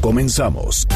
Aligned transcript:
Comenzamos. 0.00 0.86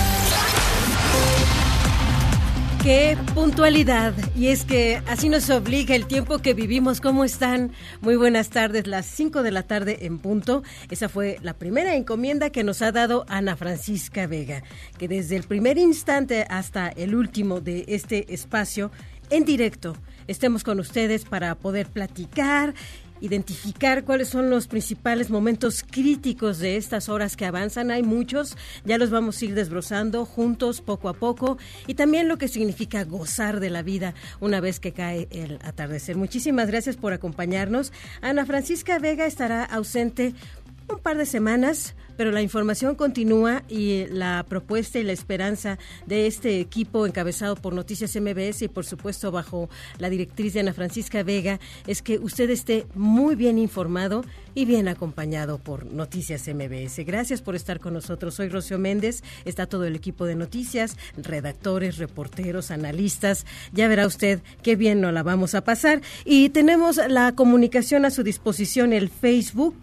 Qué 2.82 3.16
puntualidad. 3.34 4.14
Y 4.36 4.48
es 4.48 4.64
que 4.64 5.00
así 5.08 5.28
nos 5.28 5.48
obliga 5.48 5.94
el 5.94 6.06
tiempo 6.06 6.38
que 6.38 6.52
vivimos. 6.52 7.00
¿Cómo 7.00 7.24
están? 7.24 7.72
Muy 8.02 8.16
buenas 8.16 8.50
tardes, 8.50 8.86
las 8.86 9.06
5 9.06 9.42
de 9.42 9.50
la 9.50 9.62
tarde 9.62 10.06
en 10.06 10.18
punto. 10.18 10.62
Esa 10.90 11.08
fue 11.08 11.38
la 11.42 11.54
primera 11.54 11.94
encomienda 11.94 12.50
que 12.50 12.62
nos 12.62 12.82
ha 12.82 12.92
dado 12.92 13.24
Ana 13.28 13.56
Francisca 13.56 14.26
Vega, 14.26 14.62
que 14.98 15.08
desde 15.08 15.36
el 15.36 15.44
primer 15.44 15.78
instante 15.78 16.46
hasta 16.50 16.88
el 16.88 17.14
último 17.14 17.60
de 17.60 17.84
este 17.88 18.32
espacio, 18.34 18.90
en 19.30 19.46
directo, 19.46 19.96
estemos 20.26 20.62
con 20.62 20.78
ustedes 20.78 21.24
para 21.24 21.54
poder 21.54 21.86
platicar 21.86 22.74
identificar 23.24 24.04
cuáles 24.04 24.28
son 24.28 24.50
los 24.50 24.66
principales 24.66 25.30
momentos 25.30 25.82
críticos 25.82 26.58
de 26.58 26.76
estas 26.76 27.08
horas 27.08 27.36
que 27.36 27.46
avanzan. 27.46 27.90
Hay 27.90 28.02
muchos, 28.02 28.56
ya 28.84 28.98
los 28.98 29.10
vamos 29.10 29.40
a 29.40 29.44
ir 29.46 29.54
desbrozando 29.54 30.26
juntos 30.26 30.82
poco 30.82 31.08
a 31.08 31.14
poco 31.14 31.56
y 31.86 31.94
también 31.94 32.28
lo 32.28 32.36
que 32.36 32.48
significa 32.48 33.04
gozar 33.04 33.60
de 33.60 33.70
la 33.70 33.82
vida 33.82 34.14
una 34.40 34.60
vez 34.60 34.78
que 34.78 34.92
cae 34.92 35.28
el 35.30 35.58
atardecer. 35.62 36.16
Muchísimas 36.16 36.68
gracias 36.68 36.96
por 36.96 37.12
acompañarnos. 37.12 37.92
Ana 38.20 38.44
Francisca 38.44 38.98
Vega 38.98 39.24
estará 39.26 39.64
ausente 39.64 40.34
un 40.88 40.98
par 40.98 41.16
de 41.16 41.26
semanas, 41.26 41.94
pero 42.16 42.30
la 42.30 42.42
información 42.42 42.94
continúa 42.94 43.62
y 43.68 44.06
la 44.06 44.44
propuesta 44.48 44.98
y 44.98 45.02
la 45.02 45.12
esperanza 45.12 45.78
de 46.06 46.26
este 46.26 46.60
equipo 46.60 47.06
encabezado 47.06 47.56
por 47.56 47.74
Noticias 47.74 48.14
MBS 48.16 48.62
y 48.62 48.68
por 48.68 48.84
supuesto 48.84 49.30
bajo 49.32 49.68
la 49.98 50.10
directriz 50.10 50.54
de 50.54 50.60
Ana 50.60 50.72
Francisca 50.72 51.22
Vega 51.22 51.58
es 51.86 52.02
que 52.02 52.18
usted 52.18 52.50
esté 52.50 52.86
muy 52.94 53.34
bien 53.34 53.58
informado 53.58 54.24
y 54.54 54.64
bien 54.64 54.88
acompañado 54.88 55.58
por 55.58 55.86
Noticias 55.86 56.46
MBS. 56.48 57.04
Gracias 57.04 57.42
por 57.42 57.56
estar 57.56 57.80
con 57.80 57.94
nosotros. 57.94 58.34
Soy 58.34 58.48
Rocío 58.48 58.78
Méndez, 58.78 59.22
está 59.44 59.66
todo 59.66 59.84
el 59.84 59.96
equipo 59.96 60.26
de 60.26 60.36
noticias, 60.36 60.96
redactores, 61.16 61.98
reporteros, 61.98 62.70
analistas. 62.70 63.46
Ya 63.72 63.88
verá 63.88 64.06
usted 64.06 64.40
qué 64.62 64.76
bien 64.76 65.00
nos 65.00 65.12
la 65.12 65.22
vamos 65.22 65.54
a 65.54 65.64
pasar. 65.64 66.02
Y 66.24 66.50
tenemos 66.50 67.00
la 67.08 67.34
comunicación 67.34 68.04
a 68.04 68.10
su 68.10 68.22
disposición, 68.22 68.92
el 68.92 69.08
Facebook. 69.08 69.76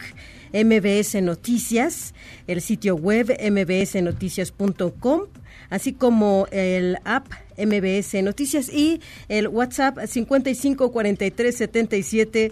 MBS 0.54 1.22
Noticias, 1.22 2.14
el 2.48 2.62
sitio 2.62 2.96
web 2.96 3.36
mbsnoticias.com, 3.40 5.22
así 5.70 5.94
como 5.94 6.48
el 6.52 6.98
app 7.06 7.28
MBS 7.58 8.22
Noticias 8.24 8.70
y 8.70 9.02
el 9.28 9.48
WhatsApp 9.48 10.00
55 10.06 10.92
43 10.92 11.56
77 11.56 12.52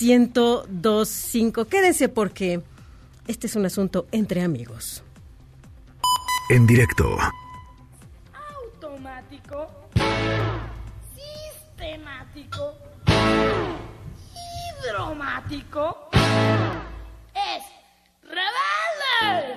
1025. 0.00 1.64
Quédense 1.66 2.08
porque 2.08 2.62
este 3.26 3.46
es 3.46 3.56
un 3.56 3.66
asunto 3.66 4.06
entre 4.12 4.42
amigos. 4.42 5.02
En 6.48 6.66
directo 6.66 7.18
automático, 8.62 9.66
sistemático, 11.76 12.74
hidromático, 14.84 16.05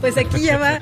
Pues 0.00 0.16
aquí 0.16 0.42
ya 0.42 0.58
va, 0.58 0.78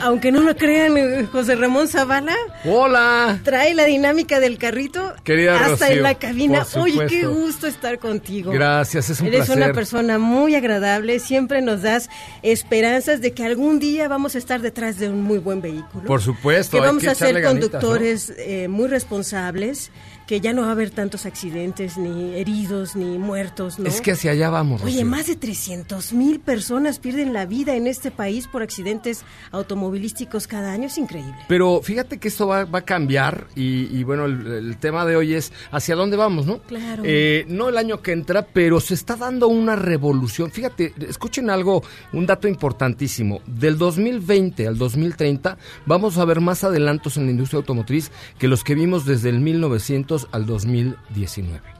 aunque 0.00 0.32
no 0.32 0.40
lo 0.40 0.56
crean, 0.56 1.26
José 1.26 1.54
Ramón 1.54 1.86
Zavala 1.86 2.34
Hola. 2.64 3.38
trae 3.44 3.72
la 3.72 3.84
dinámica 3.84 4.40
del 4.40 4.58
carrito 4.58 5.14
Querida 5.22 5.54
hasta 5.54 5.86
Rocío, 5.86 5.96
en 5.98 6.02
la 6.02 6.14
cabina. 6.16 6.66
Oye, 6.74 7.06
qué 7.06 7.24
gusto 7.26 7.68
estar 7.68 8.00
contigo. 8.00 8.50
Gracias, 8.50 9.10
es 9.10 9.20
un 9.20 9.28
Eres 9.28 9.46
placer. 9.46 9.62
una 9.62 9.72
persona 9.72 10.18
muy 10.18 10.56
agradable, 10.56 11.20
siempre 11.20 11.62
nos 11.62 11.82
das 11.82 12.10
esperanzas 12.42 13.20
de 13.20 13.32
que 13.32 13.44
algún 13.44 13.78
día 13.78 14.08
vamos 14.08 14.34
a 14.34 14.38
estar 14.38 14.60
detrás 14.60 14.98
de 14.98 15.08
un 15.08 15.22
muy 15.22 15.38
buen 15.38 15.62
vehículo. 15.62 16.04
Por 16.04 16.20
supuesto, 16.20 16.78
Que 16.78 16.82
hay 16.82 16.86
vamos 16.88 17.04
que 17.04 17.10
a 17.10 17.14
ser 17.14 17.40
ganitas, 17.40 17.70
conductores 17.70 18.32
eh, 18.38 18.66
muy 18.66 18.88
responsables, 18.88 19.92
que 20.28 20.42
ya 20.42 20.52
no 20.52 20.60
va 20.60 20.68
a 20.68 20.72
haber 20.72 20.90
tantos 20.90 21.24
accidentes, 21.24 21.96
ni 21.96 22.34
heridos, 22.34 22.94
ni 22.94 23.16
muertos, 23.16 23.78
¿no? 23.78 23.88
Es 23.88 24.02
que 24.02 24.12
hacia 24.12 24.32
allá 24.32 24.50
vamos. 24.50 24.82
Oye, 24.82 24.92
Rocío. 24.96 25.06
más 25.06 25.26
de 25.26 25.36
300 25.36 26.12
mil 26.12 26.38
personas 26.38 26.98
pierden 26.98 27.32
la 27.32 27.46
vida 27.46 27.74
en 27.76 27.86
este 27.86 28.10
país 28.10 28.46
por 28.46 28.62
accidentes 28.62 29.24
automovilísticos 29.52 30.46
cada 30.46 30.70
año, 30.70 30.84
es 30.88 30.98
increíble. 30.98 31.34
Pero 31.48 31.80
fíjate 31.82 32.18
que 32.18 32.28
esto 32.28 32.46
va, 32.46 32.66
va 32.66 32.80
a 32.80 32.84
cambiar 32.84 33.46
y, 33.56 33.86
y 33.86 34.04
bueno, 34.04 34.26
el, 34.26 34.46
el 34.46 34.76
tema 34.76 35.06
de 35.06 35.16
hoy 35.16 35.32
es 35.32 35.50
hacia 35.70 35.96
dónde 35.96 36.18
vamos, 36.18 36.44
¿no? 36.44 36.58
Claro. 36.58 37.04
Eh, 37.06 37.46
no 37.48 37.70
el 37.70 37.78
año 37.78 38.02
que 38.02 38.12
entra, 38.12 38.42
pero 38.42 38.80
se 38.80 38.92
está 38.92 39.16
dando 39.16 39.48
una 39.48 39.76
revolución. 39.76 40.50
Fíjate, 40.50 40.92
escuchen 41.08 41.48
algo, 41.48 41.82
un 42.12 42.26
dato 42.26 42.48
importantísimo. 42.48 43.40
Del 43.46 43.78
2020 43.78 44.66
al 44.66 44.76
2030 44.76 45.56
vamos 45.86 46.18
a 46.18 46.26
ver 46.26 46.42
más 46.42 46.64
adelantos 46.64 47.16
en 47.16 47.24
la 47.24 47.30
industria 47.30 47.60
automotriz 47.60 48.10
que 48.38 48.46
los 48.46 48.62
que 48.62 48.74
vimos 48.74 49.06
desde 49.06 49.30
el 49.30 49.40
1900 49.40 50.17
al 50.32 50.46
2019. 50.46 51.77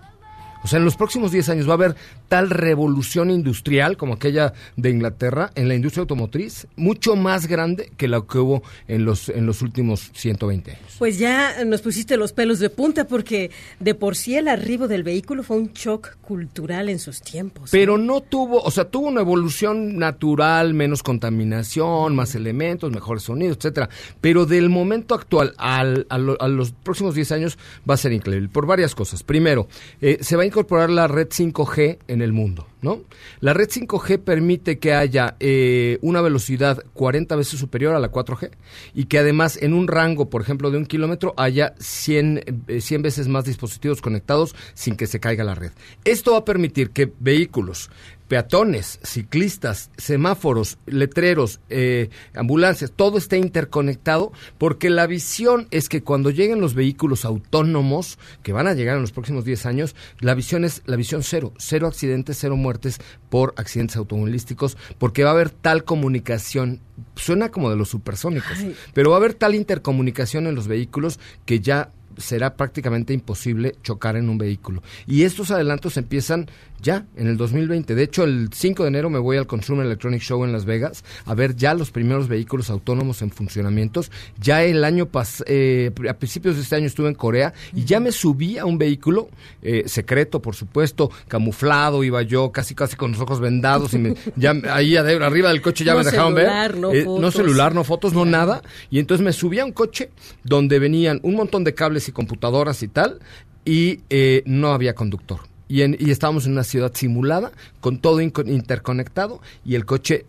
O 0.69 0.71
sea, 0.71 0.79
en 0.81 0.85
los 0.85 0.97
próximos 0.97 1.33
10 1.33 1.49
años 1.49 1.67
va 1.67 1.71
a 1.71 1.75
haber 1.77 1.97
tal 2.29 2.51
revolución 2.51 3.31
industrial 3.31 3.97
como 3.97 4.13
aquella 4.13 4.53
de 4.77 4.91
Inglaterra 4.91 5.51
en 5.55 5.67
la 5.67 5.75
industria 5.75 6.03
automotriz, 6.03 6.67
mucho 6.77 7.17
más 7.17 7.47
grande 7.47 7.91
que 7.97 8.07
la 8.07 8.21
que 8.31 8.37
hubo 8.37 8.63
en 8.87 9.07
los, 9.07 9.31
en 9.31 9.47
los 9.47 9.63
últimos 9.63 10.11
120 10.15 10.73
años. 10.73 10.83
Pues 10.99 11.19
ya 11.19 11.65
nos 11.65 11.81
pusiste 11.81 12.19
los 12.19 12.35
pelos 12.35 12.59
de 12.59 12.69
punta 12.69 13.07
porque 13.07 13.51
de 13.81 13.95
por 13.95 14.15
sí 14.15 14.37
el 14.37 14.47
arribo 14.47 14.89
del 14.89 15.05
vehículo 15.05 15.43
fue 15.43 15.57
un 15.57 15.73
shock 15.73 16.19
cultural 16.21 16.91
en 16.91 16.99
sus 16.99 17.23
tiempos. 17.23 17.71
Pero 17.71 17.97
no 17.97 18.21
tuvo, 18.21 18.61
o 18.61 18.71
sea, 18.71 18.85
tuvo 18.85 19.09
una 19.09 19.23
evolución 19.23 19.97
natural, 19.97 20.75
menos 20.75 21.03
contaminación, 21.03 22.15
más 22.15 22.35
elementos, 22.35 22.91
mejores 22.93 23.23
sonidos, 23.23 23.57
etcétera. 23.57 23.89
Pero 24.21 24.45
del 24.45 24.69
momento 24.69 25.15
actual 25.15 25.55
al, 25.57 26.07
a, 26.11 26.19
lo- 26.19 26.37
a 26.43 26.49
los 26.49 26.73
próximos 26.73 27.15
10 27.15 27.33
años 27.33 27.59
va 27.89 27.95
a 27.95 27.97
ser 27.97 28.13
increíble 28.13 28.51
por 28.51 28.67
varias 28.67 28.95
cosas. 28.95 29.23
Primero, 29.23 29.67
eh, 30.03 30.19
se 30.21 30.37
va 30.37 30.43
a 30.43 30.47
incorporar 30.59 30.91
la 30.91 31.07
red 31.07 31.29
5G 31.29 31.99
en 32.09 32.21
el 32.21 32.33
mundo, 32.33 32.67
¿no? 32.83 33.03
La 33.39 33.55
red 33.55 33.69
5G 33.69 34.19
permite 34.19 34.81
que 34.81 34.93
haya 34.93 35.37
eh, 35.39 35.99
una 36.03 36.21
velocidad 36.21 36.83
40 36.95 37.37
veces 37.37 37.61
superior 37.61 37.95
a 37.95 38.01
la 38.01 38.11
4G 38.11 38.51
y 38.93 39.05
que 39.05 39.21
además 39.21 39.57
en 39.63 39.73
un 39.73 39.87
rango, 39.87 40.29
por 40.29 40.43
ejemplo, 40.43 40.73
de 40.73 40.79
un 40.79 40.87
kilómetro 40.87 41.33
haya 41.37 41.75
100, 41.79 42.63
eh, 42.67 42.81
100 42.81 43.03
veces 43.03 43.29
más 43.29 43.45
dispositivos 43.45 44.01
conectados 44.01 44.57
sin 44.75 44.97
que 44.97 45.07
se 45.07 45.21
caiga 45.21 45.45
la 45.45 45.55
red. 45.55 45.71
Esto 46.05 46.33
va 46.33 46.39
a 46.39 46.45
permitir 46.45 46.91
que 46.91 47.13
vehículos 47.21 47.89
peatones, 48.29 49.01
ciclistas, 49.03 49.91
semáforos, 49.97 50.79
letreros, 50.87 51.61
eh, 51.71 52.11
ambulancias, 52.35 52.93
todo 52.95 53.17
esté 53.19 53.39
interconectado, 53.39 54.33
porque 54.59 54.91
la 54.91 55.07
visión 55.07 55.67
es 55.71 55.89
que 55.89 56.03
cuando 56.03 56.31
lleguen 56.31 56.61
los 56.61 56.75
vehículos 56.75 57.25
autónomos, 57.25 58.19
que 58.43 58.53
van 58.53 58.67
a 58.67 58.75
llegar 58.75 58.97
en 58.97 59.03
los 59.03 59.13
próximos 59.13 59.45
10 59.45 59.67
años, 59.67 59.97
la 60.21 60.35
visión 60.35 60.65
es 60.65 60.83
la 60.85 60.97
visión 60.97 61.23
cero, 61.23 61.55
cero 61.59 61.87
accidentes, 61.87 62.39
cero 62.39 62.57
muertes 62.57 63.01
por 63.31 63.55
accidentes 63.57 63.97
automovilísticos, 63.97 64.77
porque 64.99 65.25
va 65.25 65.31
a 65.31 65.35
haber 65.35 65.51
tal 65.51 65.85
comunicación, 65.85 66.81
suena 67.17 67.51
como 67.51 67.71
de 67.71 67.77
los 67.77 67.89
supersónicos, 67.89 68.59
Ay. 68.59 68.77
pero 68.93 69.11
va 69.11 69.17
a 69.17 69.21
haber 69.21 69.35
tal 69.35 69.55
intercomunicación 69.55 70.47
en 70.47 70.55
los 70.55 70.69
vehículos 70.69 71.19
que 71.47 71.61
ya 71.61 71.93
será 72.19 72.57
prácticamente 72.57 73.15
imposible 73.15 73.77
chocar 73.83 74.17
en 74.17 74.29
un 74.29 74.39
vehículo. 74.39 74.83
Y 75.07 75.23
estos 75.23 75.51
adelantos 75.51 75.97
empiezan 75.97 76.51
ya 76.81 77.07
en 77.17 77.27
el 77.27 77.37
2020. 77.37 77.95
De 77.95 78.03
hecho, 78.03 78.25
el 78.25 78.51
5 78.53 78.83
de 78.83 78.89
enero 78.89 79.11
me 79.11 79.19
voy 79.19 79.37
al 79.37 79.47
Consumer 79.47 79.85
Electronic 79.87 80.23
Show 80.23 80.45
en 80.45 80.53
Las 80.53 80.65
Vegas 80.65 81.05
a 81.25 81.35
ver 81.35 81.57
ya 81.57 81.75
los 81.75 81.91
primeros 81.91 82.29
vehículos 82.29 82.71
autónomos 82.71 83.23
en 83.23 83.31
funcionamientos. 83.31 84.11
Ya 84.41 84.63
el 84.63 84.85
año 84.85 85.07
pas 85.07 85.43
eh, 85.47 85.91
a 86.09 86.15
principios 86.15 86.57
de 86.57 86.63
este 86.63 86.77
año 86.77 86.87
estuve 86.87 87.09
en 87.09 87.15
Corea 87.15 87.53
y 87.75 87.85
ya 87.85 88.01
me 88.01 88.13
subí 88.13 88.59
a 88.59 88.65
un 88.65 88.79
vehículo 88.79 89.29
eh, 89.63 89.85
secreto, 89.87 90.41
por 90.41 90.55
supuesto, 90.55 91.11
camuflado, 91.29 92.05
iba 92.05 92.23
yo 92.23 92.53
casi 92.53 92.75
casi 92.75 92.97
con 92.97 93.13
los 93.13 93.21
ojos 93.21 93.41
vendados 93.41 93.95
y 93.95 93.99
me, 93.99 94.15
ya 94.37 94.55
ahí 94.71 94.97
arriba 94.97 95.51
del 95.51 95.63
coche 95.63 95.85
ya 95.85 95.93
No 95.93 95.99
me 95.99 96.05
dejaron 96.05 96.35
celular, 96.35 96.73
ver. 96.73 96.81
no 96.81 96.93
Eh, 96.93 97.05
no 97.05 97.31
celular, 97.31 97.75
no 97.75 97.85
fotos, 97.85 98.13
no 98.13 98.25
nada. 98.25 98.63
Y 98.91 98.99
entonces 98.99 99.25
me 99.25 99.33
subí 99.33 99.59
a 99.59 99.65
un 99.65 99.73
coche 99.73 100.11
donde 100.45 100.79
venían 100.79 101.21
un 101.23 101.35
montón 101.35 101.65
de 101.65 101.75
cables 101.75 102.09
y 102.09 102.13
computadoras 102.13 102.83
y 102.83 102.89
tal, 102.89 103.19
y 103.65 104.01
eh, 104.11 104.43
no 104.47 104.73
había 104.73 104.95
conductor. 104.95 105.41
Y, 105.69 105.83
en- 105.83 105.97
y 105.99 106.11
estábamos 106.11 106.47
en 106.47 106.53
una 106.53 106.65
ciudad 106.65 106.93
simulada, 106.95 107.53
con 107.81 107.99
todo 107.99 108.21
interconectado, 108.21 109.41
y 109.65 109.75
el 109.75 109.85
coche 109.85 110.25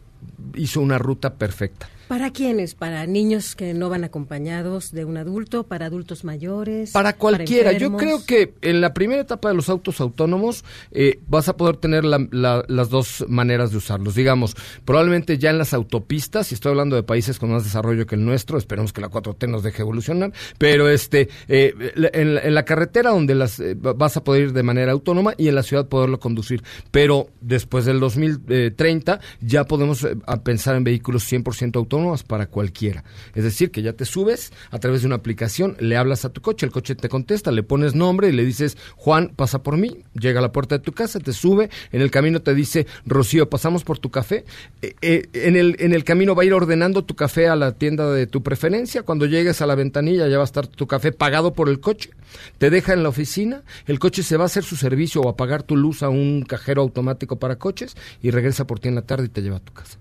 hizo 0.56 0.82
una 0.82 0.98
ruta 0.98 1.36
perfecta. 1.36 1.90
¿Para 2.08 2.32
quiénes? 2.32 2.74
¿Para 2.74 3.06
niños 3.06 3.56
que 3.56 3.76
no 3.76 3.88
van 3.88 4.04
acompañados 4.04 4.92
de 4.92 5.06
un 5.06 5.18
adulto? 5.18 5.68
¿Para 5.68 5.86
adultos 5.86 6.24
mayores? 6.24 6.90
Para 6.90 7.14
cualquiera. 7.16 7.72
Yo 7.74 7.96
creo 7.98 8.26
que 8.26 8.56
en 8.64 8.82
la 8.82 8.96
primera 8.96 9.22
etapa 9.22 9.50
de 9.50 9.54
los 9.54 9.70
autos 9.70 10.02
autónomos 10.02 10.66
eh, 10.92 11.20
vas 11.28 11.50
a 11.50 11.56
poder 11.56 11.78
tener 11.78 12.06
la- 12.06 12.28
la- 12.32 12.66
las 12.68 12.90
dos 12.90 13.24
maneras 13.28 13.70
de 13.70 13.78
usarlos. 13.78 14.16
Digamos, 14.16 14.56
probablemente 14.86 15.38
ya 15.38 15.52
en 15.52 15.60
las 15.60 15.76
autopistas, 15.76 16.52
y 16.52 16.56
estoy 16.56 16.72
hablando 16.72 16.96
de 16.96 17.04
países 17.04 17.38
con 17.38 17.52
más 17.52 17.64
desarrollo 17.64 18.08
que 18.08 18.16
el 18.16 18.26
nuestro, 18.26 18.58
esperemos 18.58 18.92
que 18.92 19.02
la 19.02 19.10
4T 19.12 19.48
nos 19.48 19.62
deje 19.62 19.84
evolucionar, 19.84 20.34
pero 20.58 20.90
este 20.90 21.30
eh, 21.48 21.76
en, 22.14 22.34
la- 22.34 22.42
en 22.42 22.56
la 22.56 22.66
carretera 22.66 23.12
donde 23.12 23.36
las 23.36 23.60
eh, 23.60 23.76
va- 23.76 23.94
vas 23.94 24.18
a 24.18 24.24
poder 24.24 24.46
ir 24.46 24.54
de 24.54 24.64
manera 24.64 24.94
autónoma 24.94 25.36
y 25.38 25.48
en 25.48 25.54
la 25.54 25.62
ciudad 25.62 25.88
poderlo 25.88 26.20
conducir. 26.20 26.64
Pero 26.90 27.28
después 27.40 27.86
del 27.86 28.00
2030 28.00 29.20
ya 29.42 29.66
podemos 29.66 30.04
eh, 30.04 30.16
a 30.30 30.44
pensar 30.44 30.76
en 30.76 30.84
vehículos 30.84 31.30
100% 31.32 31.76
autónomos 31.76 32.24
para 32.24 32.48
cualquiera. 32.48 33.04
Es 33.34 33.44
decir, 33.44 33.72
que 33.72 33.82
ya 33.82 33.94
te 33.94 34.06
subes 34.06 34.52
a 34.72 34.80
través 34.80 35.02
de 35.02 35.08
una 35.08 35.16
aplicación, 35.16 35.76
le 35.80 35.98
hablas 35.98 36.26
a 36.26 36.30
tu 36.30 36.42
coche, 36.42 36.66
el 36.66 36.72
coche 36.72 36.96
te 36.96 37.10
contesta, 37.10 37.52
le 37.52 37.64
pones 37.64 37.96
nombre 37.96 38.30
y 38.30 38.32
le 38.32 38.46
dices, 38.46 38.78
Juan, 38.96 39.34
pasa 39.36 39.64
por 39.64 39.78
mí, 39.78 40.04
llega 40.14 40.40
a 40.40 40.42
la 40.42 40.52
puerta 40.52 40.78
de 40.78 40.84
tu 40.84 40.92
casa, 40.92 41.20
te 41.20 41.34
sube, 41.34 41.70
en 41.92 42.02
el 42.02 42.12
camino 42.12 42.42
te 42.42 42.54
dice, 42.54 42.86
Rocío, 43.06 43.50
pasamos 43.50 43.84
por 43.84 44.00
tu 44.00 44.12
café. 44.12 44.46
Eh, 44.82 44.96
eh, 45.02 45.30
en, 45.34 45.56
el, 45.56 45.76
en 45.80 45.94
el 45.94 46.04
camino 46.04 46.36
va 46.36 46.44
a 46.44 46.46
ir 46.46 46.54
ordenando 46.54 47.04
tu 47.04 47.16
café 47.16 47.48
a 47.48 47.56
la 47.56 47.74
tienda 47.74 48.12
de 48.12 48.28
tu 48.28 48.44
preferencia. 48.44 49.04
Cuando 49.04 49.26
llegues 49.26 49.62
a 49.62 49.66
la 49.66 49.76
ventanilla 49.76 50.28
ya 50.28 50.38
va 50.38 50.44
a 50.44 50.46
estar 50.46 50.68
tu 50.68 50.88
café 50.88 51.12
pagado 51.12 51.54
por 51.54 51.70
el 51.70 51.80
coche. 51.80 52.12
Te 52.58 52.70
deja 52.70 52.94
en 52.94 53.04
la 53.04 53.10
oficina, 53.10 53.64
el 53.88 54.00
coche 54.00 54.24
se 54.24 54.38
va 54.38 54.44
a 54.44 54.46
hacer 54.46 54.64
su 54.64 54.76
servicio 54.76 55.22
o 55.22 55.30
a 55.30 55.36
pagar 55.36 55.64
tu 55.64 55.76
luz 55.76 56.04
a 56.04 56.10
un 56.10 56.44
cajero 56.44 56.82
automático 56.82 57.40
para 57.40 57.58
coches 57.58 57.96
y 58.22 58.32
regresa 58.32 58.68
por 58.68 58.80
ti 58.80 58.88
en 58.88 58.96
la 58.96 59.02
tarde 59.02 59.26
y 59.26 59.30
te 59.30 59.42
lleva 59.42 59.58
a 59.58 59.62
tu 59.62 59.74
casa. 59.74 59.98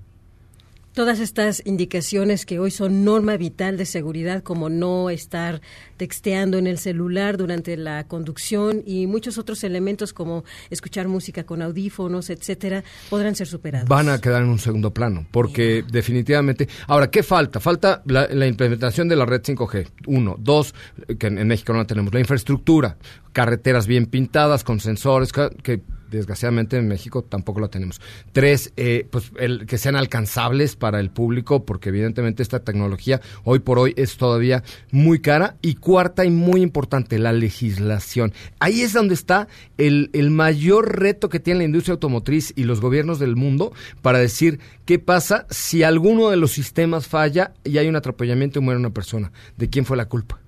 Todas 0.94 1.20
estas 1.20 1.62
indicaciones 1.64 2.44
que 2.44 2.58
hoy 2.58 2.70
son 2.70 3.05
norma 3.05 3.37
vital 3.37 3.76
de 3.76 3.87
seguridad, 3.87 4.43
como 4.43 4.69
no 4.69 5.11
estar 5.11 5.61
texteando 5.96 6.58
en 6.58 6.67
el 6.67 6.79
celular 6.79 7.37
durante 7.37 7.76
la 7.76 8.08
conducción 8.08 8.82
y 8.85 9.06
muchos 9.06 9.38
otros 9.38 9.62
elementos 9.62 10.12
como 10.12 10.44
escuchar 10.70 11.06
música 11.06 11.44
con 11.44 11.62
audífonos, 11.62 12.31
etcétera, 12.31 12.82
podrán 13.11 13.37
ser 13.37 13.46
superados. 13.46 13.88
van 13.88 14.08
a 14.08 14.20
quedar 14.20 14.43
en 14.43 14.49
un 14.49 14.58
segundo 14.58 14.93
plano, 14.93 15.26
porque 15.31 15.85
definitivamente... 15.88 16.69
Ahora, 16.88 17.11
¿qué 17.11 17.23
falta? 17.23 17.61
Falta 17.61 18.02
la, 18.06 18.26
la 18.26 18.46
implementación 18.46 19.08
de 19.08 19.17
la 19.17 19.25
red 19.25 19.43
5G, 19.43 19.88
uno. 20.06 20.37
Dos, 20.38 20.75
que 21.19 21.29
en, 21.29 21.38
en 21.38 21.46
México 21.49 21.73
no 21.73 21.79
la 21.79 21.87
tenemos, 21.87 22.12
la 22.12 22.20
infraestructura, 22.20 22.96
carreteras 23.32 23.87
bien 23.87 24.06
pintadas, 24.06 24.64
con 24.64 24.81
sensores, 24.81 25.32
que 25.32 25.81
desgraciadamente 26.11 26.77
en 26.77 26.89
México 26.89 27.23
tampoco 27.23 27.61
la 27.61 27.69
tenemos. 27.69 28.01
Tres, 28.33 28.73
eh, 28.77 29.07
pues 29.11 29.31
el, 29.39 29.67
que 29.67 29.79
sean 29.79 29.97
alcanzables 29.97 30.77
para 30.77 31.01
el 31.01 31.11
público, 31.11 31.65
porque 31.65 31.91
evidentemente 31.91 32.43
esta 32.43 32.61
tecnología 32.61 33.21
hoy 33.45 33.59
por 33.61 33.79
hoy 33.79 33.95
es 33.97 34.17
todavía 34.17 34.63
muy 34.91 35.21
cara. 35.21 35.57
Y 35.63 35.75
cuarta 35.75 36.25
y 36.25 36.31
muy 36.31 36.63
importante, 36.63 37.19
la 37.19 37.33
legislación. 37.33 38.33
Ahí 38.59 38.83
es 38.83 38.93
donde 38.93 39.15
está 39.15 39.49
el, 39.77 40.11
el 40.13 40.31
mayor 40.31 40.99
reto 40.99 41.29
que 41.29 41.41
tiene 41.41 41.59
la 41.59 41.65
industria 41.65 41.95
automotriz 41.95 42.53
y 42.57 42.65
los 42.65 42.81
gobiernos 42.81 43.19
del 43.19 43.37
mundo 43.37 43.73
para 44.03 44.19
decir 44.19 44.61
qué 44.85 44.99
pasa 44.99 45.47
si 45.51 45.83
alguno 45.83 46.31
de 46.31 46.37
los 46.37 46.53
sistemas 46.53 47.07
falla 47.07 47.53
y 47.65 47.79
hay 47.79 47.89
un 47.89 47.97
atropellamiento 47.97 48.59
y 48.59 48.63
muere 48.63 48.81
una 48.81 48.91
persona. 48.91 49.33
¿De 49.57 49.69
quién 49.69 49.85
fue 49.85 49.97
la 49.97 50.07
culpa? 50.07 50.41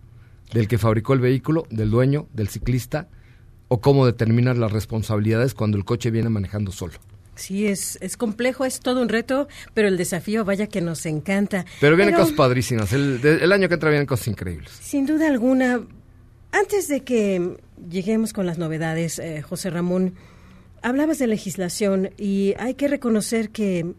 ¿Del 0.53 0.69
que 0.69 0.79
fabricó 0.79 1.13
el 1.15 1.21
vehículo? 1.21 1.67
¿Del 1.71 1.91
dueño? 1.91 2.27
¿Del 2.33 2.49
ciclista? 2.49 3.09
¿O 3.73 3.81
cómo 3.81 4.05
determinar 4.05 4.59
las 4.59 4.73
responsabilidades 4.73 5.55
cuando 5.55 5.79
el 5.79 5.85
coche 5.85 6.11
viene 6.11 6.29
manejando 6.29 6.73
solo? 6.73 6.95
Sí, 7.37 7.69
es, 7.69 7.99
es 8.01 8.17
complejo, 8.17 8.65
es 8.65 8.81
todo 8.81 9.01
un 9.01 9.09
reto, 9.09 9.47
pero 9.75 9.87
el 9.87 9.97
desafío, 9.97 10.45
vaya 10.45 10.67
que 10.67 10.81
nos 10.81 11.07
encanta. 11.07 11.65
Pero 11.81 11.95
vienen 11.95 12.17
cosas 12.17 12.33
padrísimas. 12.33 12.93
El 12.93 13.53
año 13.53 13.69
que 13.69 13.75
entra 13.75 13.91
vienen 13.91 14.09
cosas 14.09 14.27
increíbles. 14.27 14.73
Sin 14.73 15.07
duda 15.07 15.29
alguna, 15.29 15.81
antes 16.51 16.89
de 16.89 17.05
que 17.05 17.59
lleguemos 17.89 18.33
con 18.33 18.45
las 18.45 18.59
novedades, 18.59 19.21
eh, 19.21 19.41
José 19.41 19.71
Ramón, 19.71 20.15
hablabas 20.83 21.21
de 21.21 21.29
legislación 21.29 22.11
y 22.19 22.55
hay 22.59 22.75
que 22.75 22.89
reconocer 22.89 23.51
que 23.51 23.95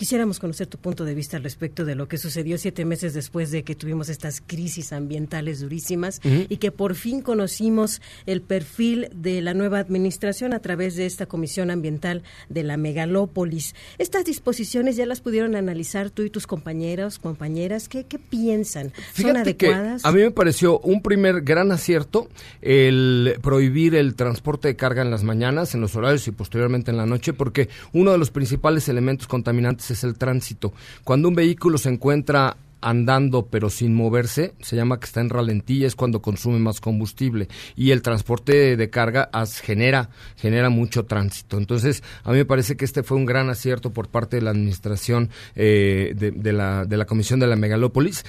quisiéramos 0.00 0.38
conocer 0.38 0.66
tu 0.66 0.78
punto 0.78 1.04
de 1.04 1.12
vista 1.12 1.36
al 1.36 1.42
respecto 1.42 1.84
de 1.84 1.94
lo 1.94 2.08
que 2.08 2.16
sucedió 2.16 2.56
siete 2.56 2.86
meses 2.86 3.12
después 3.12 3.50
de 3.50 3.64
que 3.64 3.74
tuvimos 3.74 4.08
estas 4.08 4.40
crisis 4.40 4.94
ambientales 4.94 5.60
durísimas 5.60 6.22
y 6.24 6.56
que 6.56 6.72
por 6.72 6.94
fin 6.94 7.20
conocimos 7.20 8.00
el 8.24 8.40
perfil 8.40 9.10
de 9.14 9.42
la 9.42 9.52
nueva 9.52 9.78
administración 9.78 10.54
a 10.54 10.60
través 10.60 10.96
de 10.96 11.04
esta 11.04 11.26
comisión 11.26 11.70
ambiental 11.70 12.22
de 12.48 12.62
la 12.62 12.78
megalópolis. 12.78 13.74
Estas 13.98 14.24
disposiciones 14.24 14.96
ya 14.96 15.04
las 15.04 15.20
pudieron 15.20 15.54
analizar 15.54 16.08
tú 16.08 16.22
y 16.22 16.30
tus 16.30 16.46
compañeros, 16.46 17.18
compañeras. 17.18 17.86
¿Qué, 17.86 18.04
qué 18.04 18.18
piensan? 18.18 18.94
¿Son 19.12 19.34
que 19.34 19.38
adecuadas? 19.38 20.02
a 20.02 20.12
mí 20.12 20.22
me 20.22 20.30
pareció 20.30 20.80
un 20.80 21.02
primer 21.02 21.42
gran 21.42 21.72
acierto 21.72 22.26
el 22.62 23.34
prohibir 23.42 23.94
el 23.96 24.14
transporte 24.14 24.68
de 24.68 24.76
carga 24.76 25.02
en 25.02 25.10
las 25.10 25.24
mañanas, 25.24 25.74
en 25.74 25.82
los 25.82 25.94
horarios 25.94 26.26
y 26.26 26.30
posteriormente 26.30 26.90
en 26.90 26.96
la 26.96 27.04
noche, 27.04 27.34
porque 27.34 27.68
uno 27.92 28.12
de 28.12 28.16
los 28.16 28.30
principales 28.30 28.88
elementos 28.88 29.26
contaminantes 29.26 29.89
es 29.94 30.04
el 30.04 30.16
tránsito. 30.16 30.72
Cuando 31.04 31.28
un 31.28 31.34
vehículo 31.34 31.78
se 31.78 31.88
encuentra 31.88 32.56
andando 32.80 33.46
pero 33.46 33.70
sin 33.70 33.94
moverse, 33.94 34.52
se 34.60 34.76
llama 34.76 34.98
que 34.98 35.06
está 35.06 35.20
en 35.20 35.30
ralentía, 35.30 35.86
es 35.86 35.96
cuando 35.96 36.22
consume 36.22 36.58
más 36.58 36.80
combustible 36.80 37.48
y 37.76 37.90
el 37.90 38.02
transporte 38.02 38.76
de 38.76 38.90
carga 38.90 39.30
genera 39.62 40.10
genera 40.36 40.70
mucho 40.70 41.04
tránsito. 41.04 41.58
Entonces, 41.58 42.02
a 42.24 42.30
mí 42.30 42.38
me 42.38 42.44
parece 42.44 42.76
que 42.76 42.84
este 42.84 43.02
fue 43.02 43.16
un 43.16 43.26
gran 43.26 43.50
acierto 43.50 43.90
por 43.90 44.08
parte 44.08 44.36
de 44.36 44.42
la 44.42 44.50
administración 44.50 45.30
eh, 45.54 46.14
de, 46.16 46.52
la, 46.52 46.84
de 46.84 46.96
la 46.96 47.04
Comisión 47.04 47.40
de 47.40 47.46
la 47.46 47.56
Megalópolis. 47.56 48.24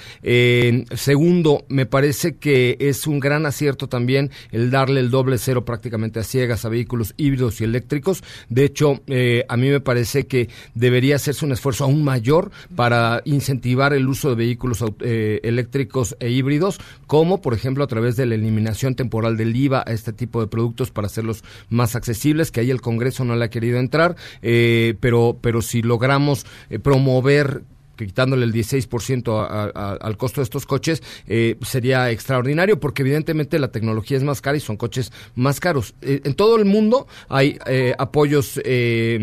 Segundo, 0.94 1.64
me 1.68 1.86
parece 1.86 2.36
que 2.36 2.76
es 2.80 3.06
un 3.06 3.20
gran 3.20 3.46
acierto 3.46 3.88
también 3.88 4.30
el 4.50 4.70
darle 4.70 5.00
el 5.00 5.10
doble 5.10 5.38
cero 5.38 5.64
prácticamente 5.64 6.20
a 6.20 6.22
ciegas 6.22 6.64
a 6.64 6.68
vehículos 6.68 7.14
híbridos 7.16 7.60
y 7.60 7.64
eléctricos. 7.64 8.22
De 8.48 8.64
hecho, 8.64 9.00
eh, 9.06 9.44
a 9.48 9.56
mí 9.56 9.68
me 9.68 9.80
parece 9.80 10.26
que 10.26 10.48
debería 10.74 11.16
hacerse 11.16 11.44
un 11.44 11.52
esfuerzo 11.52 11.84
aún 11.84 12.04
mayor 12.04 12.50
para 12.74 13.22
incentivar 13.24 13.92
el 13.92 14.08
uso 14.08 14.34
de 14.34 14.36
vehículos 14.42 14.84
eh, 15.00 15.40
eléctricos 15.44 16.16
e 16.18 16.28
híbridos, 16.30 16.80
como 17.06 17.40
por 17.40 17.54
ejemplo 17.54 17.84
a 17.84 17.86
través 17.86 18.16
de 18.16 18.26
la 18.26 18.34
eliminación 18.34 18.96
temporal 18.96 19.36
del 19.36 19.54
IVA 19.54 19.84
a 19.86 19.92
este 19.92 20.12
tipo 20.12 20.40
de 20.40 20.48
productos 20.48 20.90
para 20.90 21.06
hacerlos 21.06 21.44
más 21.70 21.94
accesibles, 21.94 22.50
que 22.50 22.60
ahí 22.60 22.70
el 22.70 22.80
Congreso 22.80 23.24
no 23.24 23.36
le 23.36 23.44
ha 23.44 23.50
querido 23.50 23.78
entrar, 23.78 24.16
eh, 24.42 24.94
pero, 25.00 25.38
pero 25.40 25.62
si 25.62 25.82
logramos 25.82 26.44
eh, 26.70 26.80
promover 26.80 27.62
quitándole 28.06 28.44
el 28.44 28.52
16% 28.52 29.40
a- 29.40 29.70
a- 29.74 29.92
al 30.00 30.16
costo 30.16 30.40
de 30.40 30.44
estos 30.44 30.66
coches, 30.66 31.02
eh, 31.26 31.56
sería 31.62 32.10
extraordinario 32.10 32.80
porque 32.80 33.02
evidentemente 33.02 33.58
la 33.58 33.70
tecnología 33.72 34.16
es 34.16 34.22
más 34.24 34.40
cara 34.40 34.56
y 34.56 34.60
son 34.60 34.76
coches 34.76 35.12
más 35.34 35.60
caros. 35.60 35.94
Eh, 36.02 36.20
en 36.24 36.34
todo 36.34 36.56
el 36.56 36.64
mundo 36.64 37.06
hay 37.28 37.58
eh, 37.66 37.94
apoyos, 37.98 38.60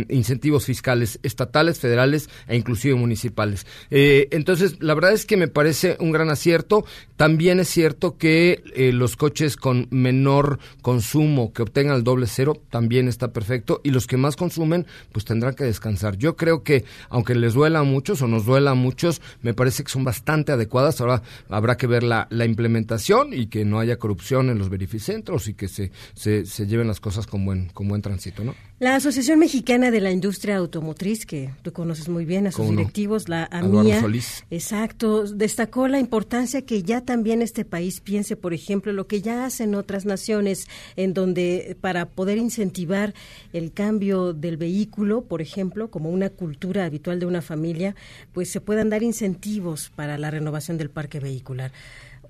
incentivos 0.09 0.65
fiscales 0.65 1.19
estatales, 1.23 1.79
federales 1.79 2.29
e 2.47 2.55
inclusive 2.55 2.95
municipales. 2.95 3.65
Entonces, 3.89 4.77
la 4.81 4.93
verdad 4.93 5.13
es 5.13 5.25
que 5.25 5.37
me 5.37 5.47
parece 5.47 5.97
un 5.99 6.11
gran 6.11 6.29
acierto. 6.29 6.85
También 7.15 7.59
es 7.59 7.67
cierto 7.69 8.17
que 8.17 8.63
los 8.93 9.15
coches 9.15 9.55
con 9.55 9.87
menor 9.91 10.59
consumo 10.81 11.53
que 11.53 11.61
obtengan 11.63 11.95
el 11.97 12.03
doble 12.03 12.27
cero 12.27 12.61
también 12.69 13.07
está 13.07 13.33
perfecto 13.33 13.81
y 13.83 13.91
los 13.91 14.07
que 14.07 14.17
más 14.17 14.35
consumen 14.35 14.85
pues 15.11 15.25
tendrán 15.25 15.53
que 15.55 15.63
descansar. 15.65 16.17
Yo 16.17 16.35
creo 16.35 16.63
que 16.63 16.85
aunque 17.09 17.35
les 17.35 17.53
duela 17.53 17.79
a 17.79 17.83
muchos 17.83 18.21
o 18.21 18.27
nos 18.27 18.45
duela 18.45 18.68
a 18.71 18.75
muchos, 18.75 19.21
me 19.41 19.53
parece 19.53 19.83
que 19.83 19.91
son 19.91 20.03
bastante 20.03 20.51
adecuadas. 20.51 21.01
Ahora 21.01 21.21
habrá 21.49 21.77
que 21.77 21.87
ver 21.87 22.03
la, 22.03 22.27
la 22.29 22.45
implementación 22.45 23.33
y 23.33 23.47
que 23.47 23.65
no 23.65 23.79
haya 23.79 23.97
corrupción 23.97 24.49
en 24.49 24.57
los 24.57 24.69
verificentros 24.69 25.47
y 25.47 25.53
que 25.53 25.67
se, 25.67 25.91
se, 26.13 26.45
se 26.45 26.67
lleven 26.67 26.87
las 26.87 26.99
cosas 26.99 27.27
con 27.27 27.45
buen, 27.45 27.69
con 27.69 27.87
buen 27.87 28.01
tránsito, 28.01 28.43
¿no? 28.43 28.55
La 28.79 28.95
Asociación 28.95 29.39
Mexicana 29.39 29.91
de 29.91 29.99
la 29.99 30.09
Industria 30.09 30.55
Automotriz, 30.55 31.25
que 31.25 31.49
tú 31.63 31.73
conoces 31.73 32.07
muy 32.07 32.23
bien 32.23 32.47
a 32.47 32.51
sus 32.51 32.59
Cómo 32.59 32.71
no. 32.71 32.77
directivos, 32.77 33.27
la 33.27 33.43
AMIA, 33.51 33.99
Solís. 33.99 34.45
exacto, 34.49 35.23
destacó 35.27 35.89
la 35.89 35.99
importancia 35.99 36.61
que 36.61 36.81
ya 36.81 37.01
también 37.01 37.41
este 37.41 37.65
país 37.65 37.99
piense, 37.99 38.37
por 38.37 38.53
ejemplo, 38.53 38.93
lo 38.93 39.05
que 39.05 39.21
ya 39.21 39.43
hacen 39.43 39.75
otras 39.75 40.05
naciones, 40.05 40.69
en 40.95 41.13
donde 41.13 41.75
para 41.81 42.05
poder 42.05 42.37
incentivar 42.37 43.13
el 43.51 43.73
cambio 43.73 44.31
del 44.31 44.55
vehículo, 44.55 45.23
por 45.25 45.41
ejemplo, 45.41 45.91
como 45.91 46.09
una 46.09 46.29
cultura 46.29 46.85
habitual 46.85 47.19
de 47.19 47.25
una 47.25 47.41
familia, 47.41 47.97
pues 48.31 48.49
se 48.49 48.61
puedan 48.61 48.89
dar 48.89 49.03
incentivos 49.03 49.91
para 49.93 50.17
la 50.17 50.31
renovación 50.31 50.77
del 50.77 50.89
parque 50.89 51.19
vehicular. 51.19 51.73